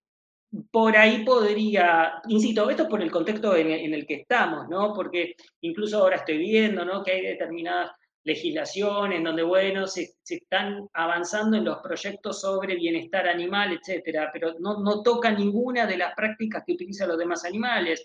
por 0.71 0.97
ahí 0.97 1.25
podría, 1.25 2.23
insisto, 2.29 2.71
esto 2.71 2.89
por 2.89 3.03
el 3.03 3.11
contexto 3.11 3.55
en, 3.55 3.71
en, 3.71 3.95
el 3.95 4.07
que 4.07 4.15
estamos, 4.15 4.69
¿no? 4.69 4.95
Porque 4.95 5.35
incluso 5.61 5.99
ahora 5.99 6.17
estoy 6.17 6.39
viendo, 6.39 6.85
¿no? 6.85 7.03
Que 7.03 7.13
hay 7.13 7.23
determinadas 7.23 7.91
legislación 8.29 9.13
en 9.13 9.25
donde, 9.25 9.43
bueno, 9.43 9.87
se, 9.87 10.15
están 10.29 10.89
avanzando 10.93 11.57
en 11.57 11.65
los 11.65 11.79
proyectos 11.79 12.41
sobre 12.41 12.77
bienestar 12.77 13.29
animal, 13.29 13.73
etcétera, 13.73 14.31
pero 14.33 14.55
no, 14.61 14.81
no 14.81 15.03
toca 15.03 15.31
ninguna 15.33 15.87
de 15.87 15.97
las 15.97 16.15
prácticas 16.15 16.63
que 16.65 16.75
utilizan 16.75 17.09
los 17.09 17.19
demás 17.19 17.45
animales. 17.45 18.05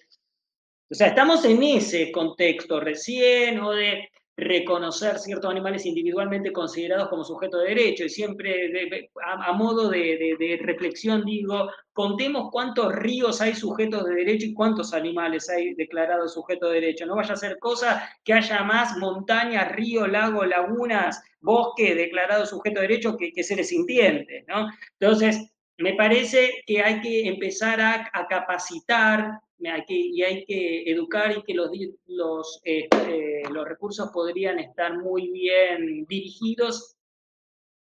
O 0.90 0.96
sea, 0.96 1.08
estamos 1.08 1.44
en 1.46 1.62
ese 1.62 2.12
contexto 2.12 2.80
recién 2.80 3.60
o 3.60 3.72
de 3.72 4.10
reconocer 4.36 5.20
ciertos 5.20 5.52
animales 5.52 5.86
individualmente 5.86 6.52
considerados 6.52 7.10
como 7.10 7.24
sujetos 7.24 7.62
de 7.62 7.70
derecho. 7.70 8.06
Y 8.06 8.10
siempre 8.10 9.10
a, 9.24 9.54
modo 9.54 9.90
de, 9.90 10.60
reflexión 10.62 11.24
digo, 11.24 11.70
contemos 11.94 12.50
cuántos 12.52 12.94
ríos 12.96 13.42
hay 13.42 13.54
sujetos 13.54 14.06
de 14.06 14.16
derecho 14.16 14.48
y 14.48 14.54
cuántos 14.54 14.94
animales 14.94 15.50
hay 15.50 15.76
declarados 15.76 16.34
sujetos 16.34 16.70
de 16.70 16.82
derecho. 16.82 17.06
No 17.06 17.16
vaya 17.16 17.34
a 17.34 17.38
ser 17.38 17.60
cosa 17.60 18.10
que 18.24 18.34
haya 18.34 18.64
más 18.64 18.98
montañas, 18.98 19.72
ríos, 19.72 20.10
lagos, 20.10 20.48
lagunas, 20.48 21.22
bosque 21.42 21.94
declarados 21.94 22.50
sujetos 22.50 22.82
de 22.82 22.88
derecho 22.88 23.18
que, 23.18 23.32
que 23.32 23.44
seres 23.44 23.70
sintientes. 23.70 24.46
¿no? 24.48 24.68
Entonces, 25.00 25.52
me 25.78 25.94
parece 25.94 26.64
que 26.66 26.82
hay 26.82 27.02
que 27.02 27.28
empezar 27.28 27.82
a 27.82 28.28
capacitar 28.28 29.40
y 29.88 30.22
hay 30.22 30.46
que 30.46 30.84
educar 30.92 31.38
y 31.38 31.44
que 31.44 31.54
los, 31.54 31.70
los, 32.08 32.62
este, 32.64 33.44
los 33.52 33.68
recursos 33.68 34.10
podrían 34.12 34.60
estar 34.60 34.98
muy 35.00 35.32
bien 35.32 36.06
dirigidos 36.06 36.96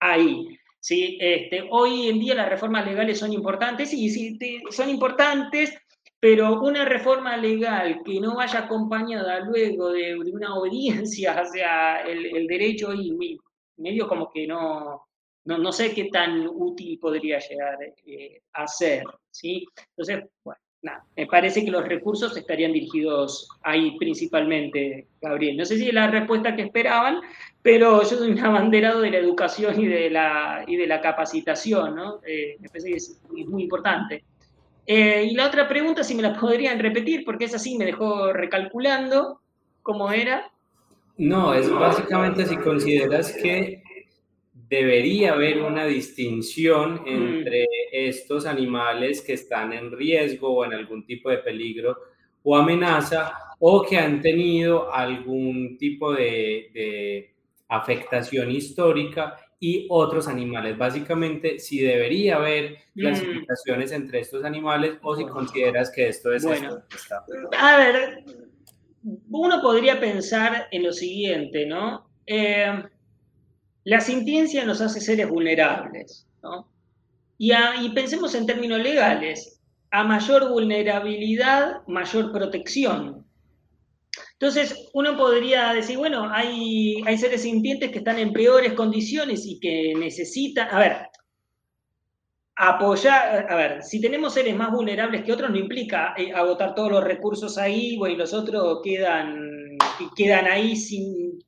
ahí. 0.00 0.58
¿sí? 0.80 1.18
Este, 1.20 1.66
hoy 1.70 2.08
en 2.08 2.20
día 2.20 2.34
las 2.34 2.48
reformas 2.48 2.86
legales 2.86 3.18
son 3.18 3.32
importantes, 3.32 3.92
y 3.92 4.08
sí, 4.10 4.38
son 4.70 4.88
importantes, 4.88 5.76
pero 6.20 6.60
una 6.60 6.84
reforma 6.84 7.36
legal 7.36 8.02
que 8.04 8.20
no 8.20 8.36
vaya 8.36 8.60
acompañada 8.60 9.40
luego 9.40 9.92
de, 9.92 10.16
una 10.16 10.56
obediencia 10.56 11.38
hacia 11.38 12.00
el, 12.02 12.36
el 12.36 12.46
derecho 12.46 12.92
y 12.92 13.38
medio 13.76 14.08
como 14.08 14.30
que 14.30 14.46
no, 14.46 15.06
no, 15.44 15.58
no, 15.58 15.72
sé 15.72 15.94
qué 15.94 16.08
tan 16.10 16.48
útil 16.48 16.98
podría 16.98 17.38
llegar 17.38 17.78
eh, 18.04 18.42
a 18.52 18.66
ser. 18.66 19.04
¿sí? 19.30 19.64
Entonces, 19.96 20.24
bueno 20.42 20.60
me 21.16 21.26
parece 21.26 21.64
que 21.64 21.70
los 21.70 21.86
recursos 21.86 22.36
estarían 22.36 22.72
dirigidos 22.72 23.48
ahí 23.62 23.96
principalmente, 23.98 25.08
Gabriel. 25.20 25.56
No 25.56 25.64
sé 25.64 25.76
si 25.76 25.88
es 25.88 25.94
la 25.94 26.08
respuesta 26.08 26.54
que 26.54 26.62
esperaban, 26.62 27.20
pero 27.62 28.02
yo 28.02 28.16
soy 28.16 28.30
un 28.30 28.38
abanderado 28.38 29.00
de 29.00 29.10
la 29.10 29.18
educación 29.18 29.80
y 29.80 29.86
de 29.86 30.10
la, 30.10 30.64
y 30.66 30.76
de 30.76 30.86
la 30.86 31.00
capacitación, 31.00 31.96
¿no? 31.96 32.20
Eh, 32.26 32.56
me 32.60 32.68
parece 32.68 32.90
que 32.90 32.96
es, 32.96 33.20
muy 33.28 33.64
importante. 33.64 34.22
Eh, 34.86 35.28
y 35.30 35.34
la 35.34 35.46
otra 35.46 35.68
pregunta, 35.68 36.04
si 36.04 36.14
me 36.14 36.22
la 36.22 36.38
podrían 36.38 36.78
repetir, 36.78 37.24
porque 37.24 37.46
es 37.46 37.54
así, 37.54 37.76
me 37.76 37.84
dejó 37.84 38.32
recalculando 38.32 39.40
cómo 39.82 40.12
era. 40.12 40.50
No, 41.16 41.52
es 41.52 41.68
básicamente 41.68 42.46
si 42.46 42.56
consideras 42.56 43.32
que 43.32 43.82
debería 44.68 45.32
haber 45.32 45.62
una 45.62 45.84
distinción 45.84 47.02
mm. 47.04 47.44
Estos 48.06 48.46
animales 48.46 49.22
que 49.22 49.32
están 49.32 49.72
en 49.72 49.90
riesgo 49.90 50.50
o 50.50 50.64
en 50.64 50.74
algún 50.74 51.04
tipo 51.04 51.30
de 51.30 51.38
peligro 51.38 51.96
o 52.42 52.56
amenaza 52.56 53.32
o 53.58 53.82
que 53.82 53.98
han 53.98 54.20
tenido 54.20 54.92
algún 54.92 55.76
tipo 55.78 56.12
de, 56.12 57.34
afectación 57.70 58.50
histórica 58.50 59.36
y 59.60 59.86
otros 59.90 60.26
animales. 60.26 60.78
Básicamente, 60.78 61.58
si 61.58 61.80
debería 61.80 62.36
haber 62.36 62.78
mm. 62.94 63.00
clasificaciones 63.00 63.92
entre 63.92 64.20
estos 64.20 64.44
animales 64.44 64.94
o 65.02 65.14
si 65.14 65.26
consideras 65.26 65.90
que 65.90 66.08
esto 66.08 66.32
es... 66.32 66.44
Bueno, 66.44 66.82
a 67.58 67.76
ver, 67.76 68.24
uno 69.28 69.60
podría 69.60 70.00
pensar 70.00 70.68
en 70.70 70.84
lo 70.84 70.92
siguiente, 70.92 71.66
¿no? 71.66 72.08
Eh, 72.24 72.82
la 73.84 74.00
sintiencia 74.00 74.64
nos 74.64 74.80
hace 74.80 75.00
seres 75.00 75.28
vulnerables, 75.28 76.26
¿no? 76.42 76.68
Y, 77.38 77.52
pensemos 77.94 78.34
en 78.34 78.46
términos 78.46 78.80
legales, 78.80 79.60
a 79.92 80.02
mayor 80.02 80.50
vulnerabilidad, 80.50 81.86
mayor 81.86 82.32
protección. 82.32 83.24
Entonces, 84.32 84.88
uno 84.92 85.16
podría 85.16 85.72
decir, 85.72 85.98
bueno, 85.98 86.28
hay, 86.32 87.00
hay 87.06 87.16
seres 87.16 87.42
sintientes 87.42 87.90
que 87.90 87.98
están 87.98 88.18
en 88.18 88.32
peores 88.32 88.72
condiciones 88.72 89.46
y 89.46 89.60
que 89.60 89.94
necesitan, 89.96 90.68
a 90.70 90.78
ver, 90.80 90.96
apoyar, 92.56 93.46
a 93.48 93.54
ver, 93.54 93.82
si 93.84 94.00
tenemos 94.00 94.34
seres 94.34 94.56
más 94.56 94.72
vulnerables 94.72 95.22
que 95.22 95.32
otros, 95.32 95.50
no 95.50 95.56
implica 95.56 96.14
eh, 96.16 96.32
agotar 96.32 96.74
todos 96.74 96.90
los 96.90 97.04
recursos 97.04 97.56
ahí, 97.56 97.96
bueno, 97.96 98.16
y 98.16 98.18
los 98.18 98.34
otros 98.34 98.80
quedan, 98.82 99.57
quedan 100.16 100.46
ahí 100.46 100.74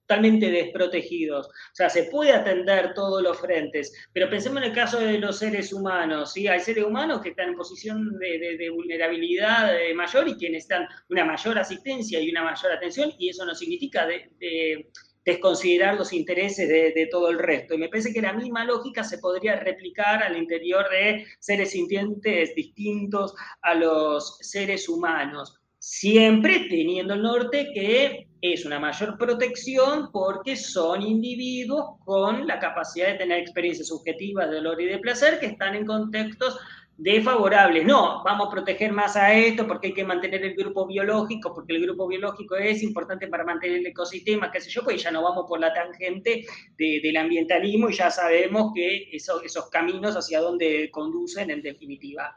totalmente 0.07 0.51
desprotegidos. 0.51 1.47
O 1.47 1.75
sea, 1.75 1.89
se 1.89 2.05
puede 2.05 2.33
atender 2.33 2.95
todos 2.95 3.23
los 3.23 3.39
frentes, 3.39 3.93
pero 4.13 4.29
pensemos 4.29 4.59
en 4.63 4.71
el 4.71 4.75
caso 4.75 4.99
de 4.99 5.19
los 5.19 5.39
seres 5.39 5.73
humanos, 5.73 6.33
¿sí? 6.33 6.49
Hay 6.49 6.61
seres 6.61 6.85
humanos 6.85 7.21
que 7.21 7.31
están 7.31 7.51
en 7.51 7.57
posición 7.57 8.19
de, 8.19 8.71
vulnerabilidad 8.71 9.73
mayor 9.95 10.29
y 10.29 10.37
que 10.37 10.51
necesitan 10.51 10.87
una 11.09 11.25
mayor 11.25 11.59
asistencia 11.59 12.21
y 12.21 12.31
una 12.31 12.45
mayor 12.45 12.73
atención, 12.73 13.13
y 13.19 13.29
eso 13.29 13.45
no 13.45 13.55
significa 13.55 14.07
de 14.07 14.91
desconsiderar 15.25 15.97
los 15.97 16.13
intereses 16.13 16.69
de, 16.69 17.09
todo 17.11 17.31
el 17.31 17.39
resto. 17.39 17.75
Y 17.75 17.79
me 17.79 17.89
parece 17.89 18.13
que 18.13 18.23
la 18.23 18.33
misma 18.33 18.65
lógica 18.65 19.05
se 19.05 19.19
podría 19.19 19.57
replicar 19.57 20.23
al 20.23 20.37
interior 20.37 20.89
de 20.91 21.27
seres 21.39 21.71
sintientes 21.71 22.55
distintos 22.55 23.35
a 23.63 23.75
los 23.75 24.39
seres 24.41 24.89
humanos, 24.89 25.61
siempre 25.79 26.67
teniendo 26.69 27.15
el 27.15 27.23
norte 27.23 27.69
que 27.75 28.29
es 28.43 28.65
una 28.65 28.79
mayor 28.79 29.19
protección 29.19 30.11
porque 30.13 30.57
son 30.57 31.03
individuos 31.03 31.99
con 32.05 32.47
la 32.47 32.59
capacidad 32.59 33.09
de 33.09 33.19
tener 33.19 33.39
experiencias 33.41 33.89
subjetivas 33.89 34.49
de 34.49 34.57
dolor 34.57 34.81
y 34.81 34.87
de 34.87 34.99
placer 34.99 35.39
que 35.39 35.47
están 35.47 35.75
en 35.75 35.85
contextos 35.87 36.59
desfavorables. 36.97 37.87
No, 37.87 38.23
vamos 38.25 38.49
a 38.49 38.51
proteger 38.51 38.93
más 38.93 39.17
a 39.17 39.33
esto 39.33 39.67
porque 39.67 39.89
hay 39.89 39.95
que 39.95 40.05
mantener 40.05 40.45
el 40.45 40.55
grupo 40.55 40.87
biológico, 40.87 41.55
porque 41.55 41.77
el 41.77 41.83
grupo 41.83 42.07
biológico 42.07 42.57
es 42.57 42.83
importante 42.83 43.27
para 43.27 43.45
mantener 43.45 43.79
el 43.79 43.87
ecosistema, 43.87 44.51
qué 44.51 44.61
sé 44.61 44.71
yo, 44.71 44.85
pues 44.85 45.03
ya 45.03 45.11
no 45.11 45.23
vamos 45.23 45.47
por 45.49 45.61
la 45.61 45.73
tangente 45.73 46.45
del 46.77 47.17
ambientalismo 47.17 47.89
y 47.89 47.95
ya 47.95 48.11
sabemos 48.11 48.73
que 48.75 49.09
esos 49.13 49.71
caminos 49.71 50.15
hacia 50.15 50.41
dónde 50.41 50.91
conducen 50.91 51.51
en 51.51 51.63
definitiva. 51.63 52.37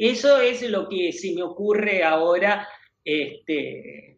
Eso 0.00 0.40
es 0.40 0.62
lo 0.70 0.88
que 0.88 1.12
se 1.12 1.34
me 1.34 1.42
ocurre 1.42 2.02
ahora, 2.04 2.66
este, 3.04 4.13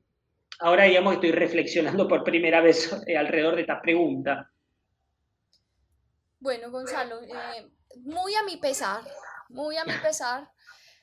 ahora 0.60 0.84
digamos 0.84 1.12
que 1.12 1.26
estoy 1.26 1.32
reflexionando 1.32 2.08
por 2.08 2.24
primera 2.24 2.60
vez 2.60 2.92
alrededor 3.16 3.56
de 3.56 3.62
esta 3.62 3.80
pregunta. 3.80 4.50
Bueno, 6.38 6.70
Gonzalo, 6.70 7.22
eh, 7.22 7.70
muy 7.96 8.34
a 8.34 8.42
mi 8.44 8.56
pesar, 8.58 9.02
muy 9.48 9.76
a 9.76 9.84
mi 9.84 9.94
pesar, 10.02 10.50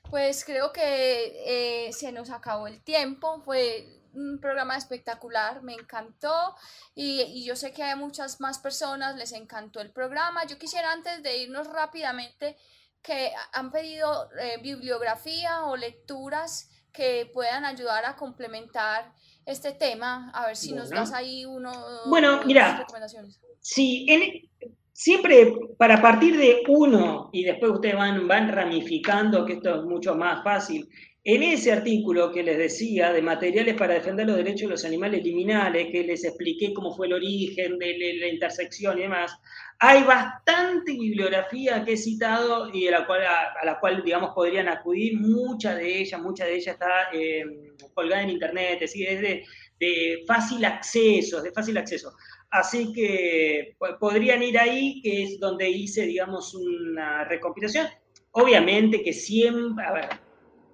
pues 0.09 0.45
creo 0.45 0.71
que 0.71 1.87
eh, 1.87 1.93
se 1.93 2.11
nos 2.11 2.29
acabó 2.29 2.67
el 2.67 2.83
tiempo, 2.83 3.41
fue 3.41 4.03
un 4.13 4.39
programa 4.39 4.77
espectacular, 4.77 5.63
me 5.63 5.73
encantó 5.73 6.55
y, 6.93 7.43
yo 7.43 7.55
sé 7.55 7.73
que 7.73 7.83
a 7.83 7.95
muchas 7.95 8.39
más 8.39 8.59
personas 8.59 9.15
les 9.15 9.31
encantó 9.31 9.81
el 9.81 9.91
programa. 9.91 10.45
Yo 10.45 10.57
quisiera 10.57 10.91
antes 10.91 11.23
de 11.23 11.37
irnos 11.37 11.67
rápidamente 11.67 12.57
que 13.01 13.31
han 13.53 13.71
pedido 13.71 14.29
eh, 14.39 14.59
bibliografía 14.61 15.65
o 15.65 15.75
lecturas 15.75 16.69
que 16.93 17.29
puedan 17.33 17.65
ayudar 17.65 18.05
a 18.05 18.15
complementar 18.15 19.11
este 19.45 19.73
tema. 19.73 20.31
A 20.33 20.47
ver 20.47 20.55
si 20.55 20.73
nos 20.73 20.89
das 20.89 21.11
ahí 21.11 21.45
uno. 21.45 21.71
Bueno, 22.05 22.41
mira, 22.45 22.77
recomendaciones. 22.77 23.41
Sí, 23.59 24.05
en, 24.09 24.49
siempre 24.93 25.53
para 25.77 26.01
partir 26.01 26.37
de 26.37 26.63
uno 26.67 27.29
y 27.33 27.43
después 27.43 27.71
ustedes 27.71 27.95
van, 27.95 28.27
van 28.27 28.49
ramificando, 28.49 29.45
que 29.45 29.53
esto 29.53 29.75
es 29.75 29.83
mucho 29.83 30.15
más 30.15 30.43
fácil, 30.43 30.87
En 31.25 31.41
ese 31.41 31.71
artículo 31.71 32.33
que 32.33 32.43
les 32.43 32.57
decía 32.57 33.13
de 33.13 33.21
materiales 33.21 33.75
para 33.75 33.93
defender 33.93 34.27
los 34.27 34.35
derechos 34.35 34.63
de 34.63 34.71
los 34.71 34.83
animales 34.83 35.23
liminales, 35.23 35.87
que 35.89 36.03
les 36.03 36.25
expliqué 36.25 36.73
cómo 36.73 36.93
fue 36.93 37.07
el 37.07 37.13
origen 37.13 37.79
de 37.79 38.17
la 38.19 38.27
intersección 38.27 38.99
y 38.99 39.03
demás, 39.03 39.33
hay 39.79 40.03
bastante 40.03 40.91
bibliografía 40.91 41.85
que 41.85 41.93
he 41.93 41.97
citado 41.97 42.69
y 42.73 42.89
a 42.89 42.91
la 42.91 43.07
cual, 43.07 43.21
a, 43.23 43.65
la 43.65 43.79
cual 43.79 44.03
digamos, 44.03 44.31
podrían 44.35 44.67
acudir. 44.67 45.17
Mucha 45.17 45.75
de 45.75 46.01
ella, 46.01 46.17
mucha 46.17 46.43
de 46.43 46.55
ella 46.55 46.73
está 46.73 46.89
eh, 47.13 47.45
colgada 47.93 48.23
en 48.23 48.31
internet, 48.31 48.73
es 48.73 48.79
decir, 48.81 49.21
de, 49.21 49.45
de 49.79 50.23
fácil 50.27 50.65
acceso, 50.65 51.41
de 51.41 51.53
fácil 51.53 51.77
acceso. 51.77 52.13
Así 52.49 52.91
que 52.91 53.77
podrían 53.97 54.43
ir 54.43 54.59
ahí, 54.59 55.01
que 55.01 55.23
es 55.23 55.39
donde 55.39 55.69
hice, 55.69 56.05
digamos, 56.05 56.53
una 56.53 57.23
recompilación. 57.23 57.87
Obviamente 58.31 59.01
que 59.01 59.13
siempre, 59.13 59.85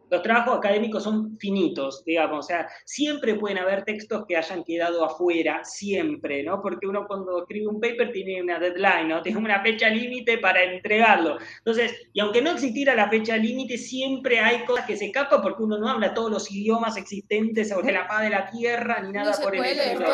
los 0.09 0.21
trabajos 0.21 0.57
académicos 0.57 1.03
son 1.03 1.37
finitos, 1.37 2.03
digamos, 2.05 2.45
o 2.45 2.47
sea, 2.47 2.67
siempre 2.85 3.35
pueden 3.35 3.57
haber 3.57 3.83
textos 3.83 4.25
que 4.27 4.37
hayan 4.37 4.63
quedado 4.63 5.03
afuera, 5.05 5.63
siempre, 5.63 6.43
¿no? 6.43 6.61
Porque 6.61 6.87
uno 6.87 7.05
cuando 7.07 7.39
escribe 7.39 7.67
un 7.67 7.79
paper 7.79 8.11
tiene 8.11 8.41
una 8.41 8.59
deadline, 8.59 9.07
¿no? 9.07 9.21
Tiene 9.29 9.39
una 9.39 9.61
fecha 9.61 9.89
límite 9.89 10.37
para 10.39 10.63
entregarlo. 10.63 11.37
Entonces, 11.57 11.93
y 12.13 12.19
aunque 12.19 12.41
no 12.41 12.51
existiera 12.51 12.95
la 12.95 13.09
fecha 13.09 13.37
límite, 13.37 13.77
siempre 13.77 14.39
hay 14.39 14.65
cosas 14.65 14.85
que 14.85 14.97
se 14.97 15.07
escapan 15.07 15.41
porque 15.41 15.63
uno 15.63 15.77
no 15.77 15.87
habla 15.87 16.13
todos 16.13 16.31
los 16.31 16.51
idiomas 16.51 16.97
existentes 16.97 17.69
sobre 17.69 17.91
la 17.91 18.07
paz 18.07 18.23
de 18.23 18.29
la 18.29 18.49
tierra 18.49 19.01
ni 19.01 19.11
nada 19.11 19.37
por 19.41 19.55
el 19.55 19.63
estilo. 19.63 20.07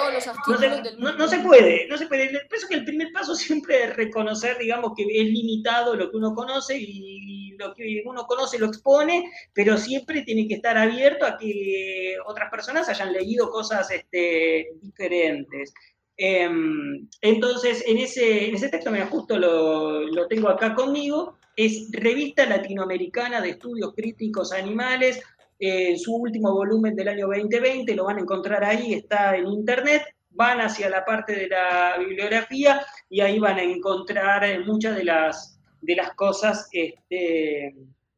No, 0.48 0.58
se, 0.58 0.96
no, 0.98 1.14
no 1.14 1.28
se 1.28 1.40
puede, 1.40 1.88
no 1.88 1.98
se 1.98 2.08
puede. 2.08 2.28
Pienso 2.50 2.68
que 2.68 2.76
el 2.76 2.86
primer 2.86 3.12
paso 3.14 3.36
siempre 3.36 3.86
es 3.86 3.96
reconocer, 3.96 4.58
digamos, 4.58 4.94
que 4.96 5.04
es 5.04 5.26
limitado 5.26 5.96
lo 5.96 6.12
que 6.12 6.18
uno 6.18 6.34
conoce 6.34 6.78
y 6.78 7.56
lo 7.58 7.74
que 7.74 8.04
uno 8.06 8.26
conoce 8.28 8.60
lo 8.60 8.68
expone, 8.68 9.32
pero 9.54 9.78
siempre 9.86 10.24
tiene 10.24 10.48
que 10.48 10.56
estar 10.56 10.78
abierto 10.78 11.26
a 11.26 11.38
que 11.38 12.16
otras 12.26 12.50
personas 12.50 12.90
hayan 12.90 13.14
leído 13.14 13.50
cosas 13.50 13.90
este, 13.92 14.70
diferentes. 14.82 15.74
Em, 16.18 17.08
entonces, 17.22 17.84
en 17.88 17.98
ese, 17.98 18.48
en 18.48 18.56
ese 18.56 18.70
texto, 18.70 18.92
me 18.92 19.02
justo 19.06 19.38
lo, 19.38 20.02
lo 20.02 20.28
tengo 20.28 20.50
acá 20.50 20.74
conmigo, 20.76 21.38
es 21.56 21.90
Revista 21.92 22.46
Latinoamericana 22.46 23.42
de 23.42 23.52
Estudios 23.52 23.94
Críticos 23.96 24.52
Animales, 24.52 25.22
en 25.60 25.98
su 25.98 26.16
último 26.16 26.54
volumen 26.54 26.96
del 26.96 27.08
año 27.08 27.28
2020, 27.28 27.96
lo 27.96 28.06
van 28.06 28.18
a 28.18 28.22
encontrar 28.22 28.64
ahí, 28.64 28.94
está 28.94 29.38
en 29.38 29.48
internet, 29.48 30.04
van 30.32 30.60
hacia 30.60 30.90
la 30.90 31.06
parte 31.06 31.34
de 31.34 31.48
la 31.48 31.96
bibliografía 31.98 32.86
y 33.10 33.22
ahí 33.22 33.40
van 33.40 33.58
a 33.58 33.64
encontrar 33.64 34.66
muchas 34.66 34.98
de 34.98 35.06
las, 35.06 35.60
de 35.82 35.96
las 35.96 36.14
cosas 36.14 36.68
este, 36.72 37.74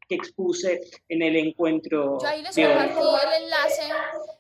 que 0.07 0.15
expuse 0.15 0.81
en 1.09 1.21
el 1.21 1.35
encuentro. 1.35 2.19
Yo 2.21 2.27
ahí 2.27 2.41
les 2.41 2.55
compartí 2.55 2.99
el 2.99 3.43
enlace 3.43 3.93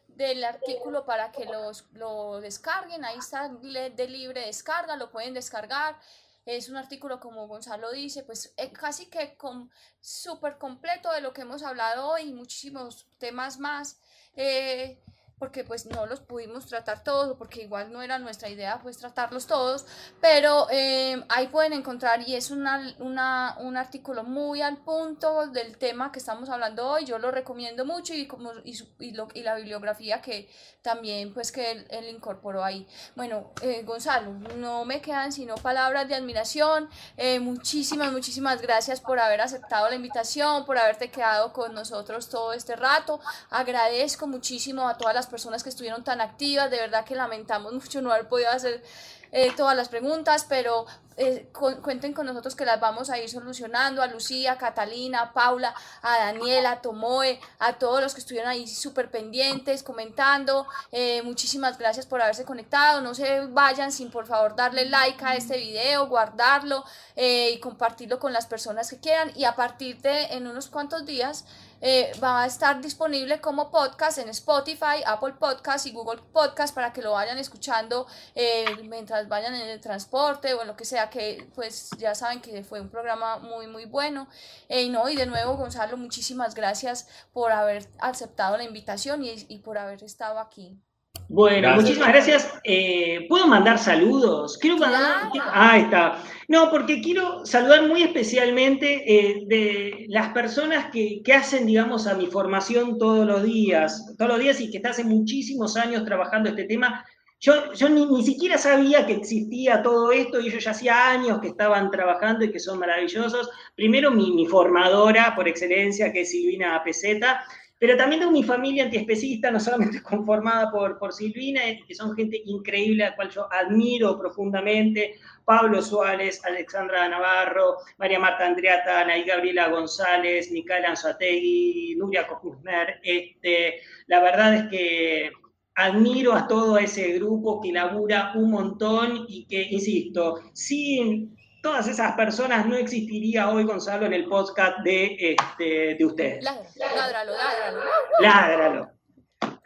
del 0.07 0.43
artículo 0.43 1.05
para 1.05 1.31
que 1.31 1.45
los, 1.45 1.85
lo 1.93 2.41
descarguen, 2.41 3.05
ahí 3.05 3.17
está 3.17 3.49
de 3.49 4.07
libre 4.07 4.45
descarga, 4.45 4.95
lo 4.95 5.11
pueden 5.11 5.33
descargar. 5.33 5.97
Es 6.45 6.69
un 6.69 6.77
artículo, 6.77 7.19
como 7.19 7.47
Gonzalo 7.47 7.91
dice, 7.91 8.23
pues 8.23 8.53
eh, 8.55 8.71
casi 8.71 9.07
que 9.07 9.35
con, 9.35 9.69
súper 9.99 10.57
completo 10.57 11.11
de 11.11 11.19
lo 11.19 11.33
que 11.33 11.41
hemos 11.41 11.61
hablado 11.61 12.07
hoy 12.07 12.21
y 12.29 12.33
muchísimos 12.33 13.05
temas 13.17 13.59
más. 13.59 13.99
Eh, 14.35 14.97
porque 15.39 15.63
pues 15.63 15.85
no 15.85 16.05
los 16.05 16.19
pudimos 16.19 16.65
tratar 16.65 17.03
todos, 17.03 17.37
porque 17.37 17.61
igual 17.61 17.91
no 17.91 18.01
era 18.01 18.17
nuestra 18.17 18.49
idea 18.49 18.79
pues 18.81 18.97
tratarlos 18.97 19.45
todos, 19.45 19.85
pero 20.19 20.67
eh, 20.71 21.23
ahí 21.29 21.47
pueden 21.47 21.73
encontrar 21.73 22.27
y 22.27 22.35
es 22.35 22.49
una, 22.49 22.95
una, 22.99 23.55
un 23.59 23.77
artículo 23.77 24.23
muy 24.23 24.61
al 24.61 24.77
punto 24.77 25.47
del 25.47 25.77
tema 25.77 26.11
que 26.11 26.19
estamos 26.19 26.49
hablando 26.49 26.87
hoy, 26.87 27.05
yo 27.05 27.19
lo 27.19 27.29
recomiendo 27.31 27.85
mucho 27.85 28.13
y, 28.13 28.27
como, 28.27 28.51
y, 28.63 29.11
lo, 29.11 29.27
y 29.33 29.43
la 29.43 29.55
bibliografía 29.55 30.21
que 30.21 30.49
también 30.81 31.33
pues 31.33 31.51
que 31.51 31.71
él, 31.71 31.87
él 31.89 32.09
incorporó 32.09 32.63
ahí. 32.63 32.87
Bueno, 33.15 33.51
eh, 33.61 33.83
Gonzalo, 33.83 34.31
no 34.55 34.85
me 34.85 35.01
quedan 35.01 35.31
sino 35.31 35.55
palabras 35.55 36.07
de 36.07 36.15
admiración, 36.15 36.89
eh, 37.15 37.39
muchísimas, 37.39 38.11
muchísimas 38.11 38.61
gracias 38.61 39.01
por 39.01 39.19
haber 39.19 39.41
aceptado 39.41 39.89
la 39.89 39.95
invitación, 39.95 40.65
por 40.65 40.77
haberte 40.77 41.11
quedado 41.11 41.53
con 41.53 41.73
nosotros 41.75 42.29
todo 42.29 42.53
este 42.53 42.75
rato, 42.75 43.19
agradezco 43.49 44.25
muchísimo 44.25 44.87
a 44.87 44.97
todas 44.97 45.13
las 45.13 45.26
personas 45.27 45.63
que 45.63 45.69
estuvieron 45.69 46.03
tan 46.03 46.21
activas, 46.21 46.69
de 46.71 46.77
verdad 46.77 47.05
que 47.05 47.15
lamentamos 47.15 47.73
mucho 47.73 48.01
no 48.01 48.11
haber 48.11 48.27
podido 48.27 48.49
hacer 48.49 48.83
eh, 49.31 49.51
todas 49.57 49.75
las 49.75 49.89
preguntas, 49.89 50.45
pero 50.47 50.85
eh, 51.17 51.49
cuenten 51.51 52.13
con 52.13 52.27
nosotros 52.27 52.55
que 52.55 52.63
las 52.63 52.79
vamos 52.79 53.09
a 53.09 53.19
ir 53.19 53.29
solucionando, 53.29 54.01
a 54.01 54.07
Lucía, 54.07 54.53
a 54.53 54.57
Catalina, 54.57 55.21
a 55.21 55.33
Paula, 55.33 55.73
a 56.01 56.17
Daniela, 56.17 56.71
a 56.71 56.81
Tomoe, 56.81 57.39
a 57.59 57.73
todos 57.73 58.01
los 58.01 58.13
que 58.13 58.21
estuvieron 58.21 58.49
ahí 58.49 58.67
súper 58.67 59.11
pendientes, 59.11 59.83
comentando, 59.83 60.65
eh, 60.91 61.21
muchísimas 61.23 61.77
gracias 61.77 62.05
por 62.05 62.21
haberse 62.21 62.45
conectado, 62.45 63.01
no 63.01 63.13
se 63.13 63.47
vayan 63.47 63.91
sin 63.91 64.11
por 64.11 64.27
favor 64.27 64.55
darle 64.55 64.85
like 64.85 65.23
a 65.25 65.35
este 65.35 65.57
video, 65.57 66.07
guardarlo 66.07 66.85
y 67.15 67.59
compartirlo 67.59 68.19
con 68.19 68.31
las 68.31 68.45
personas 68.45 68.89
que 68.89 68.99
quieran. 68.99 69.31
Y 69.35 69.45
a 69.45 69.55
partir 69.55 69.99
de 70.01 70.25
en 70.35 70.47
unos 70.47 70.67
cuantos 70.67 71.05
días 71.05 71.45
eh, 71.81 72.11
va 72.23 72.43
a 72.43 72.45
estar 72.45 72.81
disponible 72.81 73.39
como 73.39 73.69
podcast 73.71 74.17
en 74.17 74.29
Spotify, 74.29 75.03
Apple 75.05 75.33
Podcast 75.33 75.85
y 75.85 75.91
Google 75.91 76.21
Podcast 76.31 76.73
para 76.73 76.93
que 76.93 77.01
lo 77.01 77.11
vayan 77.11 77.37
escuchando 77.37 78.07
eh, 78.35 78.65
mientras 78.83 79.27
vayan 79.27 79.53
en 79.55 79.69
el 79.69 79.79
transporte 79.81 80.53
o 80.53 80.61
en 80.61 80.67
lo 80.67 80.75
que 80.75 80.85
sea, 80.85 81.09
que 81.09 81.49
pues 81.55 81.89
ya 81.97 82.15
saben 82.15 82.41
que 82.41 82.63
fue 82.63 82.81
un 82.81 82.89
programa 82.89 83.37
muy 83.39 83.67
muy 83.67 83.85
bueno. 83.85 84.27
Eh, 84.69 84.83
y 84.83 84.89
no, 84.89 85.09
y 85.09 85.15
de 85.15 85.25
nuevo 85.25 85.55
Gonzalo, 85.55 85.97
muchísimas 85.97 86.55
gracias 86.55 87.07
por 87.33 87.51
haber 87.51 87.89
aceptado 87.99 88.57
la 88.57 88.63
invitación 88.63 89.23
y, 89.23 89.45
y 89.47 89.59
por 89.59 89.77
haber 89.77 90.03
estado 90.03 90.39
aquí. 90.39 90.81
Bueno, 91.29 91.75
muchísimas 91.75 92.07
gracias. 92.09 92.53
Eh, 92.63 93.25
¿Puedo 93.27 93.47
mandar 93.47 93.77
saludos? 93.79 94.57
Quiero 94.57 94.77
mandar. 94.77 95.29
Ah, 95.41 95.77
está. 95.77 96.23
No, 96.47 96.71
porque 96.71 97.01
quiero 97.01 97.45
saludar 97.45 97.85
muy 97.85 98.03
especialmente 98.03 99.03
eh, 99.05 99.43
de 99.45 100.05
las 100.07 100.29
personas 100.29 100.89
que, 100.91 101.21
que, 101.23 101.33
hacen, 101.33 101.65
digamos, 101.65 102.07
a 102.07 102.13
mi 102.13 102.27
formación 102.27 102.97
todos 102.97 103.27
los 103.27 103.43
días, 103.43 104.15
todos 104.17 104.31
los 104.31 104.39
días 104.39 104.61
y 104.61 104.71
que 104.71 104.77
están 104.77 104.91
hace 104.91 105.03
muchísimos 105.03 105.75
años 105.75 106.05
trabajando 106.05 106.49
este 106.49 106.63
tema. 106.63 107.03
Yo, 107.39 107.73
yo 107.73 107.89
ni, 107.89 108.05
ni, 108.05 108.23
siquiera 108.23 108.57
sabía 108.57 109.05
que 109.05 109.13
existía 109.13 109.83
todo 109.83 110.11
esto 110.11 110.39
y 110.39 110.47
ellos 110.47 110.63
ya 110.63 110.71
hacía 110.71 111.09
años 111.09 111.39
que 111.39 111.49
estaban 111.49 111.91
trabajando 111.91 112.45
y 112.45 112.51
que 112.51 112.59
son 112.59 112.79
maravillosos. 112.79 113.49
Primero 113.75 114.11
mi, 114.11 114.31
mi 114.31 114.47
formadora 114.47 115.35
por 115.35 115.47
excelencia, 115.47 116.13
que 116.13 116.21
es 116.21 116.31
Silvina 116.31 116.81
Peseta, 116.83 117.45
pero 117.79 117.95
también 117.95 118.21
tengo 118.21 118.31
mi 118.31 118.43
familia 118.43 118.85
antiespecista, 118.85 119.51
no 119.51 119.59
solamente 119.59 120.01
conformada 120.03 120.71
por, 120.71 120.97
por 120.97 121.13
Silvina, 121.13 121.61
que 121.87 121.95
son 121.95 122.15
gente 122.15 122.41
increíble, 122.45 123.03
a 123.03 123.09
la 123.11 123.15
cual 123.15 123.29
yo 123.29 123.47
admiro 123.51 124.17
profundamente, 124.17 125.15
Pablo 125.45 125.81
Suárez, 125.81 126.43
Alexandra 126.43 127.07
Navarro, 127.07 127.77
María 127.97 128.19
Marta 128.19 128.47
Andreata, 128.47 129.01
Anaí 129.01 129.23
Gabriela 129.23 129.69
González, 129.69 130.51
Micaela 130.51 130.89
Anzuategui, 130.89 131.95
Nuria 131.97 132.27
Cojusner. 132.27 132.99
Este, 133.03 133.81
la 134.07 134.21
verdad 134.21 134.55
es 134.55 134.63
que 134.69 135.31
admiro 135.75 136.33
a 136.33 136.47
todo 136.47 136.77
ese 136.79 137.13
grupo 137.13 137.61
que 137.61 137.71
labura 137.71 138.33
un 138.35 138.49
montón 138.49 139.25
y 139.29 139.45
que, 139.45 139.61
insisto, 139.69 140.41
sin 140.53 141.36
todas 141.67 141.87
esas 141.89 142.13
personas 142.13 142.65
no 142.65 142.75
existiría 142.75 143.49
hoy, 143.49 143.65
Gonzalo, 143.65 144.05
en 144.05 144.13
el 144.13 144.25
podcast 144.29 144.77
de, 144.85 145.17
este, 145.19 145.95
de 145.95 146.05
ustedes. 146.05 146.41
Ládralo, 146.41 147.33
ládralo. 147.33 147.81
Ládralo. 148.21 148.91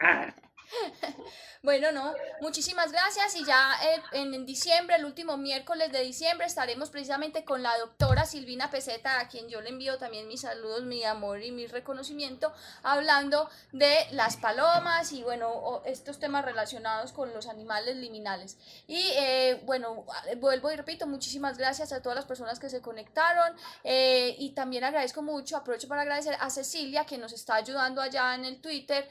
Ah. 0.01 0.33
Bueno, 1.63 1.91
no, 1.91 2.15
muchísimas 2.41 2.91
gracias 2.91 3.35
y 3.35 3.45
ya 3.45 3.75
eh, 3.85 4.01
en, 4.13 4.47
diciembre, 4.47 4.95
el 4.95 5.05
último 5.05 5.37
miércoles 5.37 5.91
de 5.91 6.01
diciembre, 6.01 6.47
estaremos 6.47 6.89
precisamente 6.89 7.45
con 7.45 7.61
la 7.61 7.77
doctora 7.77 8.25
Silvina 8.25 8.71
Peseta, 8.71 9.19
a 9.19 9.27
quien 9.27 9.47
yo 9.47 9.61
le 9.61 9.69
envío 9.69 9.99
también 9.99 10.27
mis 10.27 10.41
saludos, 10.41 10.81
mi 10.81 11.03
amor 11.03 11.43
y 11.43 11.51
mi 11.51 11.67
reconocimiento, 11.67 12.51
hablando 12.81 13.47
de 13.73 14.07
las 14.09 14.37
palomas 14.37 15.11
y 15.11 15.21
bueno, 15.21 15.83
estos 15.85 16.17
temas 16.17 16.43
relacionados 16.45 17.11
con 17.11 17.31
los 17.31 17.47
animales 17.47 17.95
liminales. 17.95 18.57
Y 18.87 19.11
eh, 19.17 19.61
bueno, 19.63 20.07
vuelvo 20.37 20.71
y 20.71 20.75
repito, 20.75 21.05
muchísimas 21.05 21.59
gracias 21.59 21.93
a 21.93 22.01
todas 22.01 22.15
las 22.15 22.25
personas 22.25 22.57
que 22.57 22.71
se 22.71 22.81
conectaron 22.81 23.55
eh, 23.83 24.35
y 24.39 24.55
también 24.55 24.83
agradezco 24.83 25.21
mucho, 25.21 25.57
aprovecho 25.57 25.87
para 25.87 26.01
agradecer 26.01 26.35
a 26.39 26.49
Cecilia 26.49 27.05
que 27.05 27.19
nos 27.19 27.33
está 27.33 27.53
ayudando 27.53 28.01
allá 28.01 28.33
en 28.33 28.45
el 28.45 28.59
Twitter, 28.59 29.07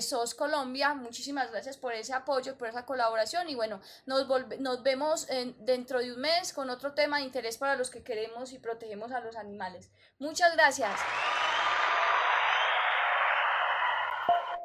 SOS 0.00 0.34
Colombia, 0.34 0.92
muchísimas 0.92 1.50
gracias 1.50 1.77
por 1.80 1.94
ese 1.94 2.12
apoyo, 2.12 2.56
por 2.56 2.68
esa 2.68 2.84
colaboración 2.84 3.48
y 3.48 3.54
bueno, 3.54 3.80
nos, 4.06 4.26
nos 4.58 4.82
vemos 4.82 5.26
dentro 5.58 6.00
de 6.00 6.12
un 6.12 6.20
mes 6.20 6.52
con 6.52 6.70
otro 6.70 6.92
tema 6.94 7.18
de 7.18 7.24
interés 7.24 7.58
para 7.58 7.76
los 7.76 7.90
que 7.90 8.02
queremos 8.02 8.52
y 8.52 8.58
protegemos 8.58 9.12
a 9.12 9.20
los 9.20 9.36
animales. 9.36 9.90
Muchas 10.18 10.54
gracias. 10.54 11.00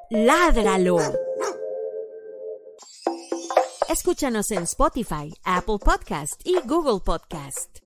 Ládralo. 0.09 0.97
Escúchanos 3.89 4.51
en 4.51 4.63
Spotify, 4.63 5.33
Apple 5.43 5.77
Podcast 5.79 6.41
y 6.43 6.59
Google 6.65 6.99
Podcast. 7.03 7.82